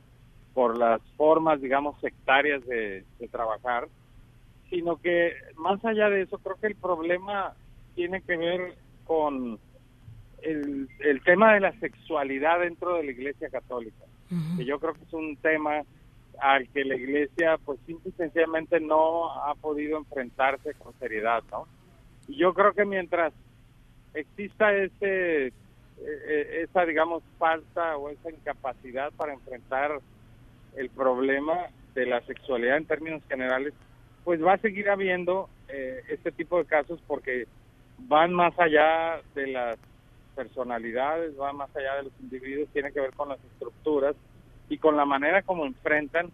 por 0.54 0.78
las 0.78 1.02
formas, 1.18 1.62
digamos, 1.62 2.00
sectarias 2.00 2.66
de, 2.66 3.04
trabajar, 3.32 3.88
sino 4.70 4.98
que 4.98 5.34
más 5.56 5.84
allá 5.86 6.10
de 6.10 6.24
eso, 6.24 6.38
creo 6.38 6.58
que 6.58 6.68
el 6.68 6.76
problema 6.76 7.54
tiene 7.96 8.22
que 8.22 8.38
ver 8.38 8.76
con 9.06 9.60
el, 10.42 10.88
el 11.00 11.24
tema 11.24 11.54
de 11.54 11.62
la 11.62 11.72
sexualidad 11.80 12.60
dentro 12.60 12.96
de 12.96 13.04
la 13.04 13.12
Iglesia 13.12 13.50
Católica, 13.50 14.06
que 14.58 14.66
yo 14.66 14.80
creo 14.80 14.94
que 14.94 15.04
es 15.04 15.14
un 15.14 15.38
tema 15.38 15.84
al 16.40 16.68
que 16.70 16.84
la 16.84 16.96
Iglesia, 16.96 17.58
pues, 17.64 17.80
simple 17.86 18.10
y 18.10 18.18
sencillamente 18.18 18.80
no 18.80 19.32
ha 19.32 19.56
podido 19.56 19.98
enfrentarse 19.98 20.74
con 20.76 20.94
seriedad, 21.00 21.44
¿no? 21.52 21.68
Y 22.28 22.38
yo 22.38 22.54
creo 22.54 22.74
que 22.74 22.86
mientras 22.86 23.34
exista 24.14 24.74
ese, 24.76 25.48
e, 25.48 25.54
e, 25.98 26.62
esa, 26.64 26.86
digamos, 26.86 27.24
falta 27.38 27.98
o 27.98 28.10
esa 28.10 28.32
incapacidad 28.32 29.12
para 29.14 29.34
enfrentar 29.34 30.00
el 30.76 30.90
problema 30.90 31.68
de 31.94 32.06
la 32.06 32.22
sexualidad 32.22 32.78
en 32.78 32.86
términos 32.86 33.22
generales, 33.30 33.74
pues 34.24 34.44
va 34.44 34.54
a 34.54 34.58
seguir 34.58 34.90
habiendo 34.90 35.50
eh, 35.68 36.02
este 36.10 36.32
tipo 36.32 36.58
de 36.58 36.66
casos 36.66 37.00
porque 37.08 37.48
van 38.00 38.34
más 38.34 38.58
allá 38.60 39.22
de 39.36 39.48
las 39.48 39.78
personalidades, 40.36 41.36
van 41.38 41.58
más 41.58 41.76
allá 41.76 41.96
de 41.98 42.04
los 42.04 42.14
individuos, 42.20 42.70
tiene 42.74 42.92
que 42.92 43.02
ver 43.02 43.14
con 43.14 43.30
las 43.30 43.44
estructuras 43.44 44.16
y 44.70 44.78
con 44.78 44.98
la 44.98 45.06
manera 45.06 45.42
como 45.44 45.66
enfrentan 45.66 46.32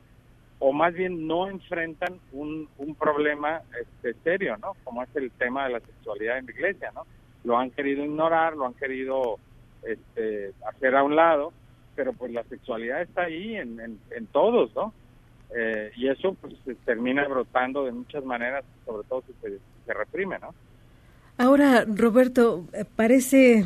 o 0.60 0.73
más 0.73 0.93
bien 0.93 1.25
no 1.25 1.47
enfrentan 1.47 2.19
un, 2.34 2.67
un 2.78 2.95
problema 2.95 3.62
este, 3.80 4.13
serio, 4.23 4.58
¿no? 4.58 4.75
Como 4.84 5.02
es 5.04 5.15
el 5.15 5.32
tema 5.32 5.65
de 5.65 5.73
la 5.73 5.80
sexualidad 5.80 6.38
en 6.38 6.45
la 6.45 6.52
iglesia, 6.52 6.91
¿no? 6.93 7.06
Lo 7.45 7.58
han 7.58 7.71
querido 7.71 8.04
ignorar, 8.04 8.56
lo 8.58 8.65
han 8.65 8.73
querido 8.73 9.39
este, 9.84 10.52
hacer 10.67 10.95
a 10.95 11.04
un 11.04 11.15
lado 11.15 11.54
pero 12.00 12.14
pues 12.14 12.32
la 12.32 12.46
sexualidad 12.46 13.02
está 13.02 13.24
ahí 13.24 13.58
en, 13.58 13.78
en, 13.82 14.26
todos, 14.28 14.74
¿no? 14.74 14.94
Eh, 15.54 15.92
y 15.98 16.08
eso 16.08 16.34
pues 16.40 16.54
se 16.64 16.74
termina 16.76 17.28
brotando 17.28 17.84
de 17.84 17.92
muchas 17.92 18.24
maneras, 18.24 18.64
sobre 18.86 19.06
todo 19.10 19.22
si 19.28 19.34
se, 19.86 19.94
reprime, 19.94 20.40
¿no? 20.40 20.56
Ahora, 21.38 21.84
Roberto, 21.86 22.64
eh, 22.72 22.86
parece 22.96 23.66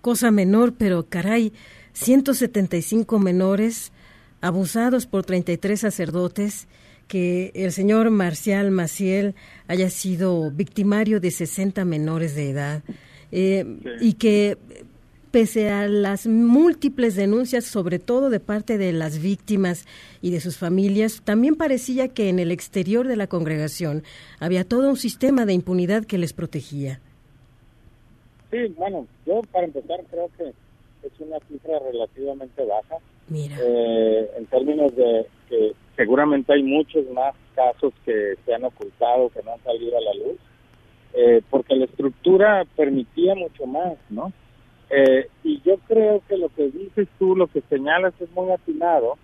cosa 0.00 0.32
menor, 0.32 0.74
pero 0.76 1.06
caray, 1.08 1.52
175 1.92 3.20
menores 3.20 3.92
abusados 4.40 5.06
por 5.06 5.24
33 5.24 5.78
sacerdotes, 5.78 6.66
que 7.06 7.52
el 7.54 7.70
señor 7.70 8.10
Marcial 8.10 8.72
Maciel 8.72 9.36
haya 9.68 9.90
sido 9.90 10.50
victimario 10.50 11.20
de 11.20 11.30
60 11.30 11.84
menores 11.84 12.34
de 12.34 12.50
edad 12.50 12.82
eh, 13.30 13.64
y 14.00 14.14
que 14.14 14.58
pese 15.32 15.70
a 15.70 15.88
las 15.88 16.26
múltiples 16.26 17.16
denuncias, 17.16 17.64
sobre 17.64 17.98
todo 17.98 18.28
de 18.28 18.38
parte 18.38 18.76
de 18.76 18.92
las 18.92 19.20
víctimas 19.20 19.86
y 20.20 20.30
de 20.30 20.40
sus 20.40 20.58
familias, 20.58 21.22
también 21.24 21.56
parecía 21.56 22.08
que 22.08 22.28
en 22.28 22.38
el 22.38 22.52
exterior 22.52 23.08
de 23.08 23.16
la 23.16 23.26
congregación 23.26 24.02
había 24.38 24.68
todo 24.68 24.90
un 24.90 24.96
sistema 24.96 25.46
de 25.46 25.54
impunidad 25.54 26.04
que 26.04 26.18
les 26.18 26.34
protegía. 26.34 27.00
Sí, 28.50 28.58
bueno, 28.76 29.06
yo 29.26 29.40
para 29.50 29.64
empezar 29.64 30.04
creo 30.10 30.30
que 30.36 30.50
es 30.50 31.12
una 31.20 31.38
cifra 31.48 31.78
relativamente 31.78 32.64
baja. 32.64 32.96
Mira. 33.28 33.56
Eh, 33.58 34.30
en 34.36 34.46
términos 34.46 34.94
de 34.94 35.26
que 35.48 35.72
seguramente 35.96 36.52
hay 36.52 36.62
muchos 36.62 37.08
más 37.10 37.34
casos 37.54 37.94
que 38.04 38.34
se 38.44 38.54
han 38.54 38.64
ocultado, 38.64 39.30
que 39.30 39.42
no 39.42 39.52
han 39.52 39.64
salido 39.64 39.96
a 39.96 40.00
la 40.02 40.14
luz, 40.14 40.38
eh, 41.14 41.40
porque 41.48 41.74
la 41.74 41.86
estructura 41.86 42.66
permitía 42.76 43.34
mucho 43.34 43.66
más, 43.66 43.94
¿no? 44.10 44.30
Eh, 44.94 45.26
y 45.42 45.62
yo 45.62 45.78
creo 45.88 46.22
que 46.28 46.36
lo 46.36 46.50
que 46.50 46.68
dices 46.70 47.08
tú, 47.18 47.34
lo 47.34 47.46
que 47.46 47.62
señalas 47.62 48.12
es 48.20 48.30
muy 48.32 48.50
atinado, 48.50 49.16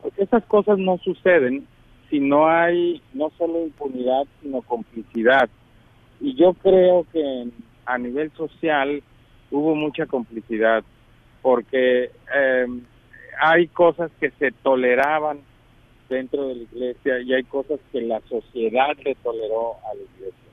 porque 0.00 0.22
esas 0.22 0.42
cosas 0.46 0.78
no 0.78 0.96
suceden 0.98 1.66
si 2.08 2.18
no 2.18 2.48
hay 2.48 3.02
no 3.12 3.30
solo 3.36 3.62
impunidad, 3.62 4.24
sino 4.40 4.62
complicidad. 4.62 5.50
Y 6.20 6.34
yo 6.34 6.54
creo 6.54 7.06
que 7.12 7.48
a 7.84 7.98
nivel 7.98 8.30
social 8.32 9.02
hubo 9.50 9.74
mucha 9.74 10.06
complicidad, 10.06 10.82
porque 11.42 12.10
eh, 12.34 12.66
hay 13.38 13.66
cosas 13.68 14.10
que 14.18 14.30
se 14.32 14.50
toleraban 14.62 15.40
dentro 16.08 16.48
de 16.48 16.54
la 16.54 16.62
iglesia 16.62 17.20
y 17.20 17.34
hay 17.34 17.44
cosas 17.44 17.80
que 17.90 18.00
la 18.00 18.20
sociedad 18.28 18.96
le 19.04 19.14
toleró 19.16 19.74
a 19.90 19.94
la 19.94 20.02
iglesia. 20.02 20.51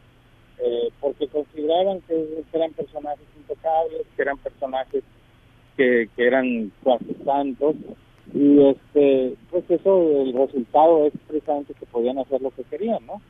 Eh, 0.62 0.90
porque 1.00 1.28
consideraban 1.28 2.02
que 2.02 2.44
eran 2.52 2.74
personajes 2.74 3.26
intocables, 3.38 4.06
que 4.16 4.22
eran 4.22 4.38
personajes 4.40 5.04
que, 5.78 6.10
que 6.16 6.28
eran 6.28 6.72
cuasi 6.84 7.16
santos, 7.24 7.76
y 8.34 8.62
este 8.66 9.36
pues 9.50 9.64
eso 9.70 10.22
el 10.22 10.34
resultado 10.34 11.06
es 11.06 11.14
precisamente 11.28 11.74
que 11.74 11.86
podían 11.86 12.20
hacer 12.20 12.42
lo 12.42 12.52
que 12.52 12.64
querían 12.64 13.04
no 13.08 13.22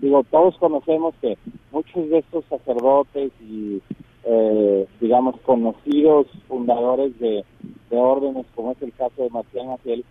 digo 0.00 0.22
todos 0.30 0.56
conocemos 0.58 1.14
que 1.20 1.36
muchos 1.72 2.08
de 2.08 2.18
estos 2.18 2.44
sacerdotes 2.46 3.32
y, 3.40 3.82
eh, 4.24 4.86
digamos, 5.00 5.38
conocidos 5.42 6.26
fundadores 6.48 7.18
de, 7.18 7.44
de 7.90 7.96
órdenes, 7.96 8.46
como 8.54 8.72
es 8.72 8.82
el 8.82 8.92
caso 8.92 9.22
de 9.22 9.30
Marcial 9.30 9.66
Maciel, 9.66 10.04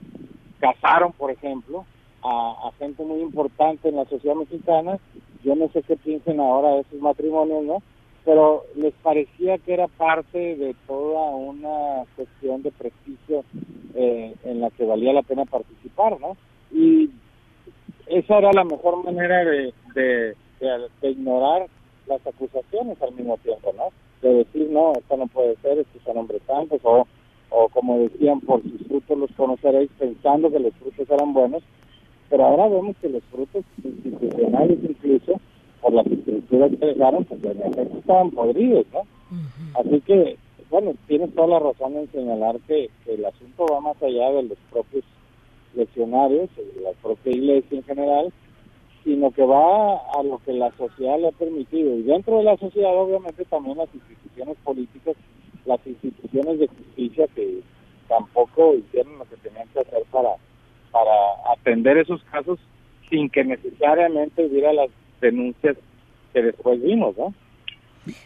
casaron, 0.59 1.11
por 1.13 1.31
ejemplo, 1.31 1.85
a 2.23 2.71
gente 2.79 3.03
muy 3.03 3.21
importante 3.21 3.89
en 3.89 3.97
la 3.97 4.05
sociedad 4.05 4.35
mexicana. 4.35 4.97
Yo 5.45 5.55
no 5.55 5.69
sé 5.69 5.83
qué 5.83 5.95
piensen 5.95 6.39
ahora 6.39 6.79
esos 6.79 6.99
matrimonios, 6.99 7.63
¿no? 7.63 7.83
Pero 8.25 8.63
les 8.75 8.93
parecía 8.95 9.57
que 9.59 9.73
era 9.75 9.87
parte 9.87 10.55
de 10.55 10.75
toda 10.87 11.29
una 11.35 12.03
cuestión 12.15 12.63
de 12.63 12.71
prestigio 12.71 13.43
eh, 13.93 14.35
en 14.43 14.59
la 14.59 14.71
que 14.71 14.83
valía 14.83 15.13
la 15.13 15.21
pena 15.21 15.45
participar, 15.45 16.19
¿no? 16.19 16.35
Y 16.71 17.11
esa 18.07 18.39
era 18.39 18.51
la 18.51 18.63
mejor 18.63 19.03
manera 19.03 19.45
de 19.45 20.35
ignorar 21.03 21.67
las 22.07 22.25
acusaciones 22.25 23.01
al 23.01 23.13
mismo 23.13 23.37
tiempo, 23.37 23.73
¿no? 23.75 23.89
De 24.21 24.35
decir, 24.35 24.69
no, 24.69 24.93
esto 24.93 25.17
no 25.17 25.27
puede 25.27 25.55
ser, 25.57 25.79
estos 25.79 26.01
son 26.03 26.17
hombres 26.17 26.41
santos, 26.47 26.79
o, 26.83 27.07
o 27.49 27.69
como 27.69 27.99
decían, 27.99 28.39
por 28.41 28.61
sus 28.61 28.87
frutos 28.87 29.17
los 29.17 29.31
conoceréis, 29.31 29.89
pensando 29.97 30.51
que 30.51 30.59
los 30.59 30.73
frutos 30.75 31.09
eran 31.09 31.33
buenos, 31.33 31.63
pero 32.35 32.47
ahora 32.47 32.67
vemos 32.67 32.97
que 32.97 33.07
los 33.07 33.23
frutos 33.31 33.63
institucionales 33.81 34.77
incluso, 34.83 35.39
por 35.79 35.93
las 35.93 36.05
estructuras 36.05 36.69
que 36.69 36.85
dejaron, 36.85 37.23
pues 37.23 37.41
en 37.45 37.61
efecto 37.61 37.97
estaban 37.97 38.31
podridos, 38.31 38.85
¿no? 38.91 39.03
Así 39.79 40.01
que, 40.01 40.37
bueno, 40.69 40.95
tienes 41.07 41.33
toda 41.33 41.47
la 41.47 41.59
razón 41.59 41.95
en 41.95 42.11
señalar 42.11 42.59
que, 42.67 42.89
que 43.05 43.13
el 43.13 43.23
asunto 43.23 43.65
va 43.71 43.79
más 43.79 44.03
allá 44.03 44.31
de 44.31 44.43
los 44.43 44.57
propios 44.69 45.05
leccionarios, 45.75 46.49
de 46.57 46.81
la 46.81 46.91
propia 47.01 47.31
iglesia 47.31 47.77
en 47.77 47.83
general, 47.83 48.33
sino 49.05 49.31
que 49.31 49.45
va 49.45 49.95
a 49.95 50.21
lo 50.21 50.39
que 50.39 50.51
la 50.51 50.75
sociedad 50.75 51.17
le 51.17 51.29
ha 51.29 51.31
permitido. 51.31 51.95
Y 51.95 52.03
dentro 52.03 52.39
de 52.39 52.43
la 52.43 52.57
sociedad, 52.57 52.97
obviamente, 52.97 53.45
también 53.45 53.77
las 53.77 53.95
instituciones 53.95 54.57
políticas, 54.61 55.15
las 55.65 55.79
instituciones 55.87 56.59
de 56.59 56.67
justicia 56.67 57.27
que 57.33 57.61
tampoco 58.09 58.73
hicieron 58.75 59.19
lo 59.19 59.23
que 59.23 59.37
tenían 59.37 59.69
que 59.69 59.79
hacer 59.79 60.03
para, 60.11 60.35
para 60.95 61.51
atender 61.53 61.97
esos 61.97 62.23
casos 62.31 62.57
sin 63.09 63.29
que 63.29 63.43
necesariamente 63.43 64.45
hubiera 64.45 64.71
las 64.71 64.87
denuncias 65.19 65.75
que 66.31 66.41
después 66.41 66.81
vimos, 66.81 67.17
¿no? 67.17 67.33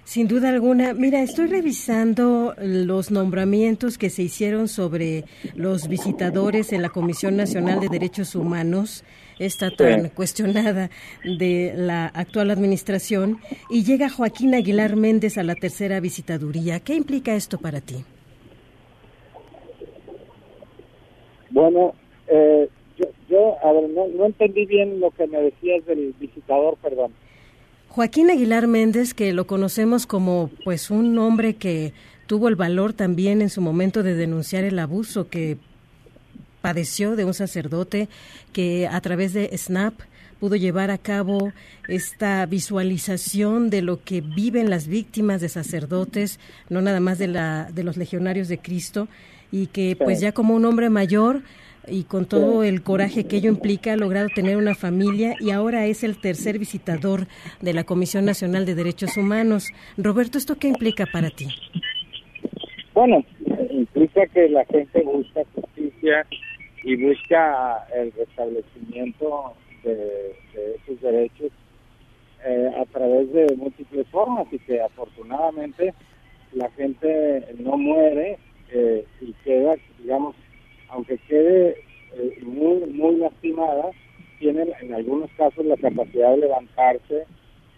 Sin 0.04 0.28
duda 0.28 0.50
alguna. 0.50 0.94
Mira, 0.94 1.24
estoy 1.24 1.48
revisando 1.48 2.54
los 2.60 3.10
nombramientos 3.10 3.98
que 3.98 4.12
se 4.12 4.22
hicieron 4.22 4.68
sobre 4.68 5.24
los 5.56 5.88
visitadores 5.88 6.72
en 6.72 6.84
la 6.84 6.90
Comisión 6.90 7.36
Nacional 7.36 7.80
de 7.80 7.88
Derechos 7.90 8.36
Humanos, 8.36 9.04
esta 9.40 9.72
tan 9.72 10.10
cuestionada 10.10 10.92
de 11.24 11.74
la 11.76 12.06
actual 12.06 12.52
administración, 12.52 13.40
y 13.72 13.84
llega 13.84 14.10
Joaquín 14.10 14.54
Aguilar 14.54 14.96
Méndez 14.96 15.40
a 15.40 15.44
la 15.44 15.56
tercera 15.56 16.00
visitaduría. 16.00 16.82
¿Qué 16.82 16.94
implica 16.94 17.34
esto 17.34 17.58
para 17.58 17.82
ti? 17.82 18.06
Bueno, 21.50 21.96
eh, 22.30 22.70
yo, 22.98 23.06
yo, 23.30 23.58
a 23.64 23.72
ver, 23.74 23.90
no, 23.90 24.08
no 24.08 24.26
entendí 24.26 24.66
bien 24.66 25.00
lo 25.00 25.12
que 25.12 25.28
me 25.28 25.42
decías 25.42 25.86
del 25.86 26.14
visitador, 26.20 26.78
perdón. 26.82 27.12
Joaquín 27.90 28.30
Aguilar 28.30 28.68
Méndez, 28.68 29.14
que 29.14 29.34
lo 29.34 29.48
conocemos 29.48 30.06
como 30.06 30.52
pues 30.64 30.92
un 30.92 31.18
hombre 31.18 31.56
que 31.56 31.94
tuvo 32.28 32.48
el 32.48 32.56
valor 32.56 32.94
también 32.94 33.42
en 33.42 33.50
su 33.50 33.62
momento 33.62 34.04
de 34.04 34.14
denunciar 34.14 34.64
el 34.64 34.78
abuso 34.78 35.30
que 35.30 35.58
padeció 36.62 37.16
de 37.16 37.26
un 37.26 37.34
sacerdote 37.34 38.08
que 38.54 38.88
a 38.88 39.02
través 39.02 39.34
de 39.34 39.58
SNAP 39.58 39.94
pudo 40.40 40.56
llevar 40.56 40.92
a 40.92 40.98
cabo 40.98 41.52
esta 41.88 42.46
visualización 42.46 43.70
de 43.70 43.82
lo 43.82 44.04
que 44.04 44.22
viven 44.22 44.70
las 44.70 44.88
víctimas 44.88 45.42
de 45.42 45.50
sacerdotes, 45.50 46.40
no 46.70 46.82
nada 46.82 47.00
más 47.00 47.18
de 47.18 47.28
la 47.28 47.70
de 47.74 47.84
los 47.84 47.98
legionarios 47.98 48.48
de 48.48 48.60
Cristo 48.60 49.08
y 49.52 49.68
que 49.68 49.96
pues 49.96 50.20
ya 50.20 50.32
como 50.32 50.56
un 50.56 50.66
hombre 50.66 50.90
mayor 50.90 51.42
y 51.90 52.04
con 52.04 52.26
todo 52.26 52.64
el 52.64 52.84
coraje 52.84 53.26
que 53.26 53.38
ello 53.38 53.50
implica 53.50 53.94
ha 53.94 53.98
logrado 53.98 54.30
tener 54.34 54.58
una 54.58 54.76
familia 54.76 55.36
y 55.40 55.52
ahora 55.52 55.86
es 55.86 56.04
el 56.04 56.20
tercer 56.20 56.60
visitador 56.60 57.28
de 57.62 57.74
la 57.74 57.84
Comisión 57.84 58.26
Nacional 58.26 58.66
de 58.66 58.76
Derechos 58.76 59.18
Humanos. 59.18 59.72
Roberto, 59.98 60.38
¿esto 60.38 60.58
qué 60.58 60.68
implica 60.68 61.06
para 61.06 61.30
ti? 61.30 61.48
Bueno, 62.94 63.24
implica 63.72 64.26
que 64.28 64.50
la 64.50 64.66
gente 64.66 65.02
busca 65.04 65.42
justicia 65.56 66.26
y 66.84 66.96
busca 66.96 67.86
el 67.96 68.12
restablecimiento 68.12 69.54
de, 69.84 69.96
de 69.96 70.76
esos 70.76 71.02
derechos 71.02 71.52
eh, 72.46 72.72
a 72.78 72.86
través 72.86 73.32
de 73.34 73.54
múltiples 73.58 74.08
formas 74.08 74.48
y 74.52 74.60
que 74.60 74.82
afortunadamente 74.82 75.94
la 76.54 76.70
gente 76.72 77.46
no 77.60 77.78
muere 77.78 78.40
eh, 78.72 79.06
y 79.22 79.34
queda, 79.44 79.76
digamos, 80.00 80.36
aunque 80.90 81.18
quede 81.28 81.84
eh, 82.16 82.40
muy, 82.44 82.86
muy 82.92 83.16
lastimada, 83.18 83.92
tienen 84.40 84.70
en 84.82 84.94
algunos 84.94 85.30
casos 85.32 85.66
la 85.66 85.78
capacidad 85.78 86.32
de 86.32 86.38
levantarse 86.38 87.26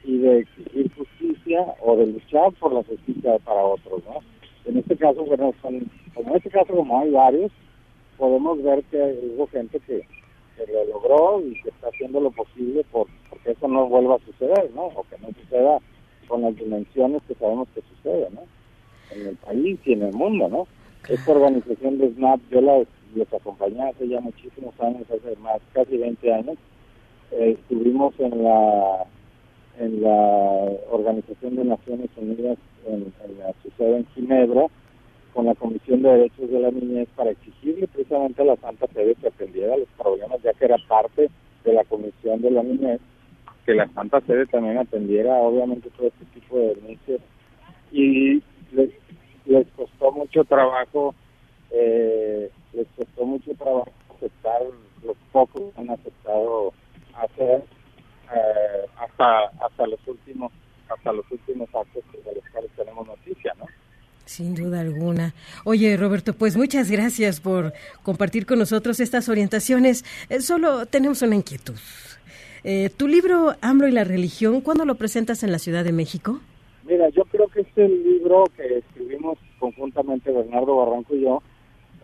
y 0.04 0.18
de 0.18 0.40
exigir 0.40 0.92
justicia 0.96 1.66
o 1.82 1.96
de 1.98 2.08
luchar 2.08 2.52
por 2.54 2.74
la 2.74 2.84
justicia 2.84 3.38
para 3.40 3.64
otros, 3.64 4.04
¿no? 4.06 4.20
En 4.66 4.78
este 4.78 4.96
caso, 4.96 5.24
bueno, 5.26 5.54
son, 5.62 5.90
como 6.14 6.32
en 6.32 6.38
este 6.38 6.50
caso, 6.50 6.74
como 6.76 7.00
hay 7.00 7.10
varios, 7.12 7.52
podemos 8.18 8.62
ver 8.62 8.84
que 8.86 9.20
hubo 9.36 9.48
gente 9.48 9.80
que, 9.80 10.06
que 10.56 10.72
lo 10.72 10.86
logró 10.86 11.42
y 11.42 11.60
que 11.62 11.70
está 11.70 11.88
haciendo 11.88 12.20
lo 12.20 12.32
posible 12.32 12.84
por 12.92 13.08
porque 13.30 13.52
eso 13.52 13.68
no 13.68 13.88
vuelva 13.88 14.16
a 14.16 14.20
suceder, 14.20 14.70
¿no? 14.76 14.86
O 14.88 15.04
que 15.10 15.18
no 15.18 15.30
suceda 15.42 15.80
con 16.28 16.44
las 16.44 16.56
dimensiones 16.56 17.22
que 17.28 17.34
sabemos 17.36 17.68
que 17.74 17.82
sucede, 17.82 18.28
¿no? 18.32 18.44
En 19.16 19.28
el 19.28 19.36
país 19.38 19.80
y 19.86 19.94
en 19.94 20.04
el 20.04 20.14
mundo, 20.14 20.48
¿no? 20.48 20.68
Esta 21.10 21.32
organización 21.32 21.98
de 21.98 22.14
SNAP, 22.14 22.40
yo 22.52 22.62
la, 22.62 22.84
los 23.16 23.34
acompañé 23.34 23.82
hace 23.82 24.08
ya 24.08 24.20
muchísimos 24.20 24.74
años, 24.80 25.04
hace 25.10 25.36
más, 25.38 25.62
casi 25.74 25.98
20 25.98 26.34
años. 26.34 26.58
Eh, 27.32 27.58
estuvimos 27.60 28.14
en 28.20 28.44
la 28.44 29.06
en 29.80 30.02
la 30.02 30.70
Organización 30.92 31.56
de 31.56 31.64
Naciones 31.64 32.10
Unidas 32.16 32.58
en, 32.86 33.14
la, 33.40 33.54
sede 33.78 33.98
en 33.98 34.06
Ginebra 34.08 34.68
con 35.34 35.46
la 35.46 35.56
Comisión 35.56 36.02
de 36.02 36.10
Derechos 36.10 36.50
de 36.50 36.60
la 36.60 36.72
Niñez 36.72 37.08
para 37.16 37.32
exigirle 37.32 37.88
precisamente 37.88 38.42
a 38.42 38.46
la 38.46 38.58
Santa 38.58 38.88
Sede 38.94 39.16
que 39.16 39.28
atendiera 39.28 39.78
los 39.78 39.88
problemas, 39.98 40.42
ya 40.44 40.54
que 40.54 40.66
era 40.66 40.78
parte 40.88 41.30
de 41.64 41.74
la 41.74 41.84
Comisión 41.86 42.42
de 42.42 42.52
la 42.52 42.64
Niñez, 42.64 43.00
que 43.66 43.74
la 43.74 43.88
Santa 43.94 44.20
Sede 44.22 44.46
también 44.48 44.78
atendiera 44.78 45.36
obviamente 45.36 45.90
todo 45.92 46.08
este 46.08 46.26
tipo 46.26 46.58
de 46.58 46.76
denuncias 46.76 47.22
y 47.92 48.44
les 49.46 49.68
costó 49.76 50.12
mucho 50.12 50.44
trabajo, 50.44 51.16
eh, 51.72 52.52
les 52.74 52.88
costó 52.96 53.26
mucho 53.26 53.54
trabajo 53.56 53.92
aceptar 54.16 54.62
los 55.04 55.18
pocos 55.32 55.74
que 55.74 55.82
han 55.82 55.90
aceptado 55.90 56.74
hacer 57.14 57.64
eh, 58.34 58.86
hasta 58.98 59.46
hasta 59.66 59.88
los 59.88 60.00
últimos 60.08 60.52
hasta 60.90 61.14
los 61.14 61.26
últimos 61.32 61.70
actos 61.74 62.04
de 62.12 62.36
los 62.36 62.44
cuales 62.52 62.72
tenemos 62.76 63.08
noticia, 63.08 63.54
¿no? 63.58 63.66
Sin 64.26 64.56
duda 64.56 64.82
alguna. 64.82 65.34
Oye, 65.66 65.98
Roberto, 65.98 66.34
pues 66.34 66.56
muchas 66.56 66.90
gracias 66.92 67.40
por 67.40 67.74
compartir 68.04 68.46
con 68.46 68.60
nosotros 68.60 69.00
estas 69.00 69.28
orientaciones. 69.30 70.06
Eh, 70.30 70.42
solo 70.42 70.86
tenemos 70.86 71.22
una 71.22 71.36
inquietud. 71.36 71.76
Eh, 72.64 72.90
tu 72.96 73.08
libro 73.08 73.56
AMLO 73.62 73.88
y 73.88 73.92
la 73.92 74.04
religión, 74.04 74.62
¿cuándo 74.62 74.86
lo 74.86 74.96
presentas 74.96 75.44
en 75.44 75.52
la 75.52 75.60
Ciudad 75.60 75.84
de 75.84 75.92
México? 75.92 76.40
Mira, 76.86 77.10
yo 77.10 77.24
creo 77.26 77.48
que 77.48 77.62
este 77.62 77.88
libro 77.90 78.46
que 78.56 78.78
escribimos 78.78 79.38
conjuntamente 79.60 80.32
Bernardo 80.32 80.78
Barranco 80.78 81.16
y 81.16 81.22
yo, 81.22 81.42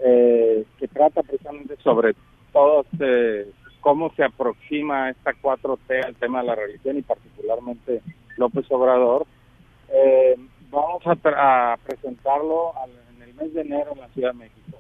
eh, 0.04 0.64
que 0.78 0.88
trata 0.88 1.24
precisamente 1.24 1.76
sobre 1.84 2.16
todo 2.54 2.86
este, 2.92 3.48
cómo 3.82 4.12
se 4.16 4.24
aproxima 4.24 5.10
esta 5.10 5.34
4T 5.34 6.06
al 6.06 6.16
tema 6.16 6.42
de 6.42 6.48
la 6.48 6.56
religión 6.56 6.98
y 6.98 7.02
particularmente 7.02 8.02
López 8.38 8.66
Obrador, 8.72 9.26
eh, 9.92 10.36
vamos 10.70 11.02
a 11.06 11.78
presentarlo 11.86 12.78
al- 12.78 12.92
en 13.16 13.22
el 13.24 13.34
mes 13.36 13.54
de 13.54 13.62
enero 13.62 13.92
en 13.94 14.00
la 14.00 14.08
Ciudad 14.10 14.32
de 14.34 14.40
México. 14.40 14.78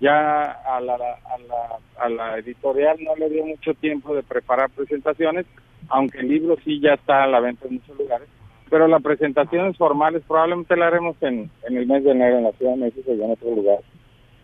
Ya 0.00 0.42
a 0.42 0.80
la, 0.80 0.94
a, 0.94 1.38
la, 1.48 1.78
a 1.98 2.08
la 2.08 2.38
editorial 2.38 2.98
no 3.02 3.16
le 3.16 3.30
dio 3.30 3.44
mucho 3.46 3.72
tiempo 3.74 4.14
de 4.14 4.22
preparar 4.22 4.70
presentaciones, 4.70 5.46
aunque 5.88 6.18
el 6.18 6.28
libro 6.28 6.56
sí 6.64 6.80
ya 6.80 6.94
está 6.94 7.24
a 7.24 7.26
la 7.26 7.40
venta 7.40 7.66
en 7.66 7.74
muchos 7.74 7.96
lugares, 7.98 8.28
pero 8.68 8.88
las 8.88 9.02
presentaciones 9.02 9.76
formales 9.76 10.22
probablemente 10.28 10.76
la 10.76 10.88
haremos 10.88 11.16
en, 11.22 11.50
en 11.68 11.76
el 11.76 11.86
mes 11.86 12.04
de 12.04 12.10
enero 12.10 12.38
en 12.38 12.44
la 12.44 12.52
Ciudad 12.52 12.72
de 12.72 12.78
México 12.84 13.12
y 13.14 13.22
en 13.22 13.30
otro 13.30 13.50
lugar. 13.54 13.78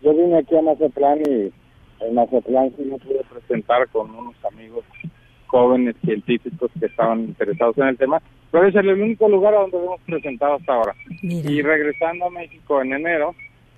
Yo 0.03 0.13
vine 0.13 0.37
aquí 0.37 0.55
a 0.55 0.61
Mazatlán 0.61 1.19
y 1.21 1.51
en 2.03 2.13
Mazatlán 2.13 2.73
sí 2.75 2.83
me 2.83 2.97
pude 2.99 3.23
presentar 3.31 3.87
con 3.89 4.13
unos 4.13 4.35
amigos 4.45 4.83
jóvenes 5.47 5.95
científicos 6.03 6.71
que 6.79 6.87
estaban 6.87 7.21
interesados 7.21 7.77
en 7.77 7.87
el 7.87 7.97
tema, 7.97 8.21
pero 8.51 8.67
es 8.67 8.75
el 8.75 8.89
único 8.89 9.29
lugar 9.29 9.53
a 9.53 9.61
donde 9.61 9.77
hemos 9.77 10.01
presentado 10.01 10.55
hasta 10.55 10.73
ahora. 10.73 10.95
Y 11.21 11.61
regresando 11.61 12.25
a 12.25 12.29
México 12.31 12.81
en 12.81 12.93
enero, 12.93 13.33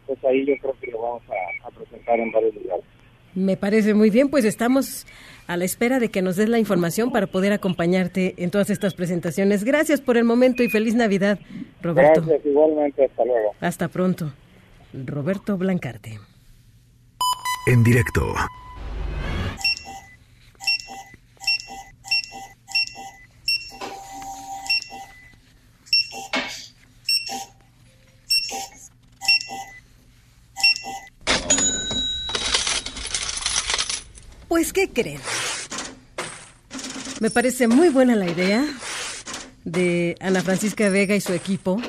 pues 0.07 0.17
ahí 0.25 0.45
yo 0.45 0.53
creo 0.61 0.75
que 0.81 0.91
lo 0.91 1.01
vamos 1.01 1.23
a, 1.29 1.67
a 1.67 1.71
presentar 1.71 2.19
en 2.19 2.31
varios 2.31 2.55
lugares. 2.55 2.85
Me 3.35 3.57
parece 3.57 3.93
muy 3.93 4.09
bien, 4.09 4.29
pues 4.29 4.45
estamos 4.45 5.05
a 5.47 5.57
la 5.57 5.65
espera 5.65 5.99
de 5.99 6.09
que 6.09 6.21
nos 6.21 6.37
des 6.37 6.47
la 6.47 6.57
información 6.57 7.11
para 7.11 7.27
poder 7.27 7.51
acompañarte 7.51 8.33
en 8.37 8.49
todas 8.49 8.69
estas 8.69 8.93
presentaciones. 8.93 9.65
Gracias 9.65 9.99
por 9.99 10.15
el 10.17 10.23
momento 10.23 10.63
y 10.63 10.69
feliz 10.69 10.95
Navidad, 10.95 11.37
Roberto. 11.81 12.21
Gracias, 12.21 12.45
igualmente, 12.45 13.03
hasta 13.03 13.25
luego. 13.25 13.53
Hasta 13.59 13.89
pronto. 13.89 14.31
Roberto 15.03 15.57
Blancarte. 15.57 16.19
En 17.67 17.83
directo. 17.83 18.33
Pues, 34.47 34.71
¿qué 34.71 34.89
creen? 34.89 35.19
Me 37.19 37.29
parece 37.29 37.67
muy 37.67 37.89
buena 37.89 38.15
la 38.15 38.29
idea 38.29 38.65
de 39.65 40.15
Ana 40.21 40.41
Francisca 40.41 40.87
Vega 40.89 41.15
y 41.15 41.21
su 41.21 41.33
equipo 41.33 41.81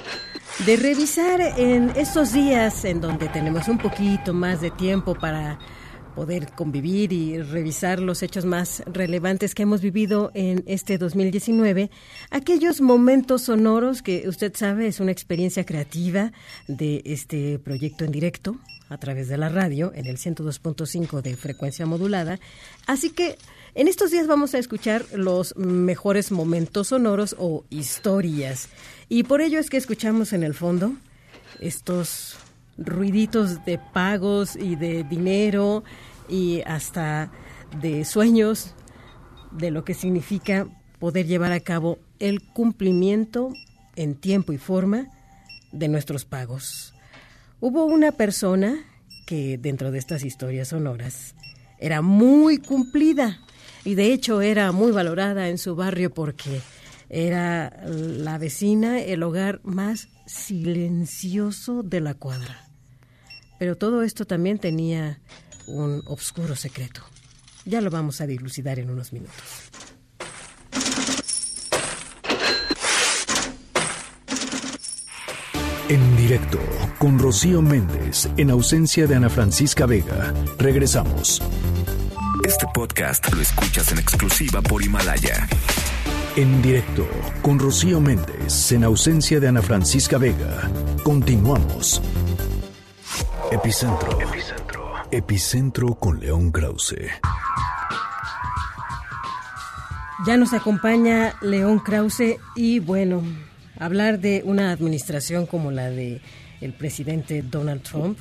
de 0.65 0.77
revisar 0.77 1.41
en 1.59 1.91
estos 1.97 2.33
días 2.33 2.85
en 2.87 3.01
donde 3.01 3.29
tenemos 3.29 3.69
un 3.69 3.77
poquito 3.77 4.33
más 4.33 4.63
de 4.63 4.71
tiempo 4.71 5.15
para 5.15 5.59
poder 6.15 6.51
convivir 6.53 7.13
y 7.13 7.43
revisar 7.43 8.01
los 8.01 8.23
hechos 8.23 8.47
más 8.47 8.83
relevantes 8.87 9.55
que 9.55 9.65
hemos 9.65 9.83
vivido 9.83 10.31
en 10.33 10.65
este 10.67 10.97
2019, 10.97 11.91
aquellos 12.31 12.81
momentos 12.81 13.43
sonoros 13.43 14.01
que 14.01 14.27
usted 14.27 14.55
sabe 14.57 14.87
es 14.87 14.99
una 14.99 15.13
experiencia 15.13 15.67
creativa 15.67 16.33
de 16.69 17.03
este 17.05 17.59
proyecto 17.59 18.07
en 18.07 18.13
directo 18.13 18.57
a 18.89 18.97
través 18.97 19.29
de 19.29 19.37
la 19.37 19.51
radio 19.51 19.93
en 19.95 20.07
el 20.07 20.17
102.5 20.17 21.21
de 21.21 21.37
frecuencia 21.37 21.85
modulada. 21.85 22.41
Así 22.87 23.11
que 23.11 23.37
en 23.75 23.89
estos 23.89 24.11
días 24.11 24.27
vamos 24.27 24.55
a 24.55 24.59
escuchar 24.59 25.05
los 25.13 25.55
mejores 25.57 26.33
momentos 26.33 26.89
sonoros 26.89 27.37
o 27.39 27.65
historias. 27.69 28.71
Y 29.09 29.23
por 29.23 29.41
ello 29.41 29.59
es 29.59 29.71
que 29.71 29.77
escuchamos 29.77 30.33
en 30.33 30.43
el 30.43 30.55
fondo 30.55 30.95
estos 31.61 32.37
ruiditos 32.77 33.65
de 33.65 33.79
pagos 33.79 34.57
y 34.57 34.77
de 34.77 35.05
dinero 35.05 35.85
y 36.29 36.63
hasta 36.67 37.31
de 37.81 38.05
sueños 38.05 38.75
de 39.53 39.71
lo 39.71 39.85
que 39.85 39.95
significa 39.95 40.67
poder 40.99 41.27
llevar 41.27 41.53
a 41.53 41.61
cabo 41.61 41.99
el 42.19 42.43
cumplimiento 42.43 43.53
en 43.95 44.15
tiempo 44.15 44.53
y 44.53 44.59
forma 44.59 45.09
de 45.73 45.89
nuestros 45.89 46.25
pagos. 46.25 46.95
Hubo 47.61 47.85
una 47.85 48.13
persona 48.13 48.85
que 49.27 49.59
dentro 49.59 49.91
de 49.91 49.99
estas 49.99 50.25
historias 50.25 50.69
sonoras 50.69 51.35
era 51.79 52.03
muy 52.03 52.59
cumplida 52.59 53.41
y 53.85 53.95
de 53.95 54.13
hecho 54.13 54.41
era 54.41 54.73
muy 54.73 54.93
valorada 54.93 55.49
en 55.49 55.59
su 55.59 55.75
barrio 55.77 56.13
porque 56.13 56.61
era 57.09 57.85
la 57.89 58.39
vecina, 58.39 59.01
el 59.01 59.23
hogar 59.23 59.61
más 59.65 60.09
silencioso 60.27 61.83
de 61.83 62.01
la 62.01 62.15
cuadra. 62.15 62.69
Pero 63.59 63.77
todo 63.77 64.03
esto 64.03 64.27
también 64.27 64.59
tenía 64.59 65.21
un 65.67 66.03
oscuro 66.07 66.57
secreto. 66.57 67.03
Ya 67.65 67.81
lo 67.81 67.91
vamos 67.91 68.21
a 68.21 68.27
dilucidar 68.27 68.79
en 68.79 68.91
unos 68.91 69.13
minutos. 69.13 69.71
En 75.89 76.17
directo 76.17 76.59
con 76.99 77.19
Rocío 77.19 77.63
Méndez 77.63 78.29
en 78.37 78.51
ausencia 78.51 79.07
de 79.07 79.15
Ana 79.15 79.29
Francisca 79.29 79.87
Vega. 79.87 80.35
Regresamos. 80.59 81.41
Este 82.45 82.67
podcast 82.75 83.33
lo 83.33 83.41
escuchas 83.41 83.93
en 83.93 83.99
exclusiva 83.99 84.61
por 84.63 84.83
Himalaya. 84.83 85.49
En 86.37 86.61
directo 86.61 87.09
con 87.41 87.59
Rocío 87.59 87.99
Méndez 87.99 88.71
en 88.71 88.85
ausencia 88.85 89.41
de 89.41 89.49
Ana 89.49 89.63
Francisca 89.63 90.19
Vega. 90.19 90.71
Continuamos. 91.03 92.03
Epicentro. 93.51 94.21
Epicentro. 94.21 94.93
Epicentro 95.11 95.95
con 95.95 96.21
León 96.21 96.53
Krause. 96.53 96.97
Ya 100.27 100.37
nos 100.37 100.53
acompaña 100.53 101.37
León 101.41 101.79
Krause 101.79 102.37
y 102.55 102.81
bueno, 102.81 103.23
hablar 103.79 104.21
de 104.21 104.43
una 104.45 104.73
administración 104.73 105.47
como 105.47 105.71
la 105.71 105.89
de 105.89 106.21
el 106.61 106.75
presidente 106.75 107.41
Donald 107.41 107.83
Trump 107.83 108.19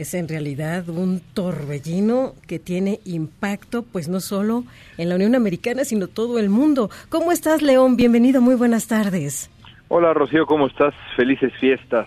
es 0.00 0.14
en 0.14 0.28
realidad 0.28 0.88
un 0.88 1.20
torbellino 1.34 2.34
que 2.46 2.60
tiene 2.60 3.00
impacto 3.04 3.82
pues 3.82 4.08
no 4.08 4.20
solo 4.20 4.64
en 4.96 5.08
la 5.08 5.16
Unión 5.16 5.34
Americana, 5.34 5.84
sino 5.84 6.06
todo 6.06 6.38
el 6.38 6.50
mundo. 6.50 6.88
¿Cómo 7.08 7.32
estás, 7.32 7.62
León? 7.62 7.96
Bienvenido, 7.96 8.40
muy 8.40 8.54
buenas 8.54 8.86
tardes. 8.86 9.50
Hola, 9.88 10.14
Rocío, 10.14 10.46
¿cómo 10.46 10.68
estás? 10.68 10.94
Felices 11.16 11.52
fiestas. 11.58 12.06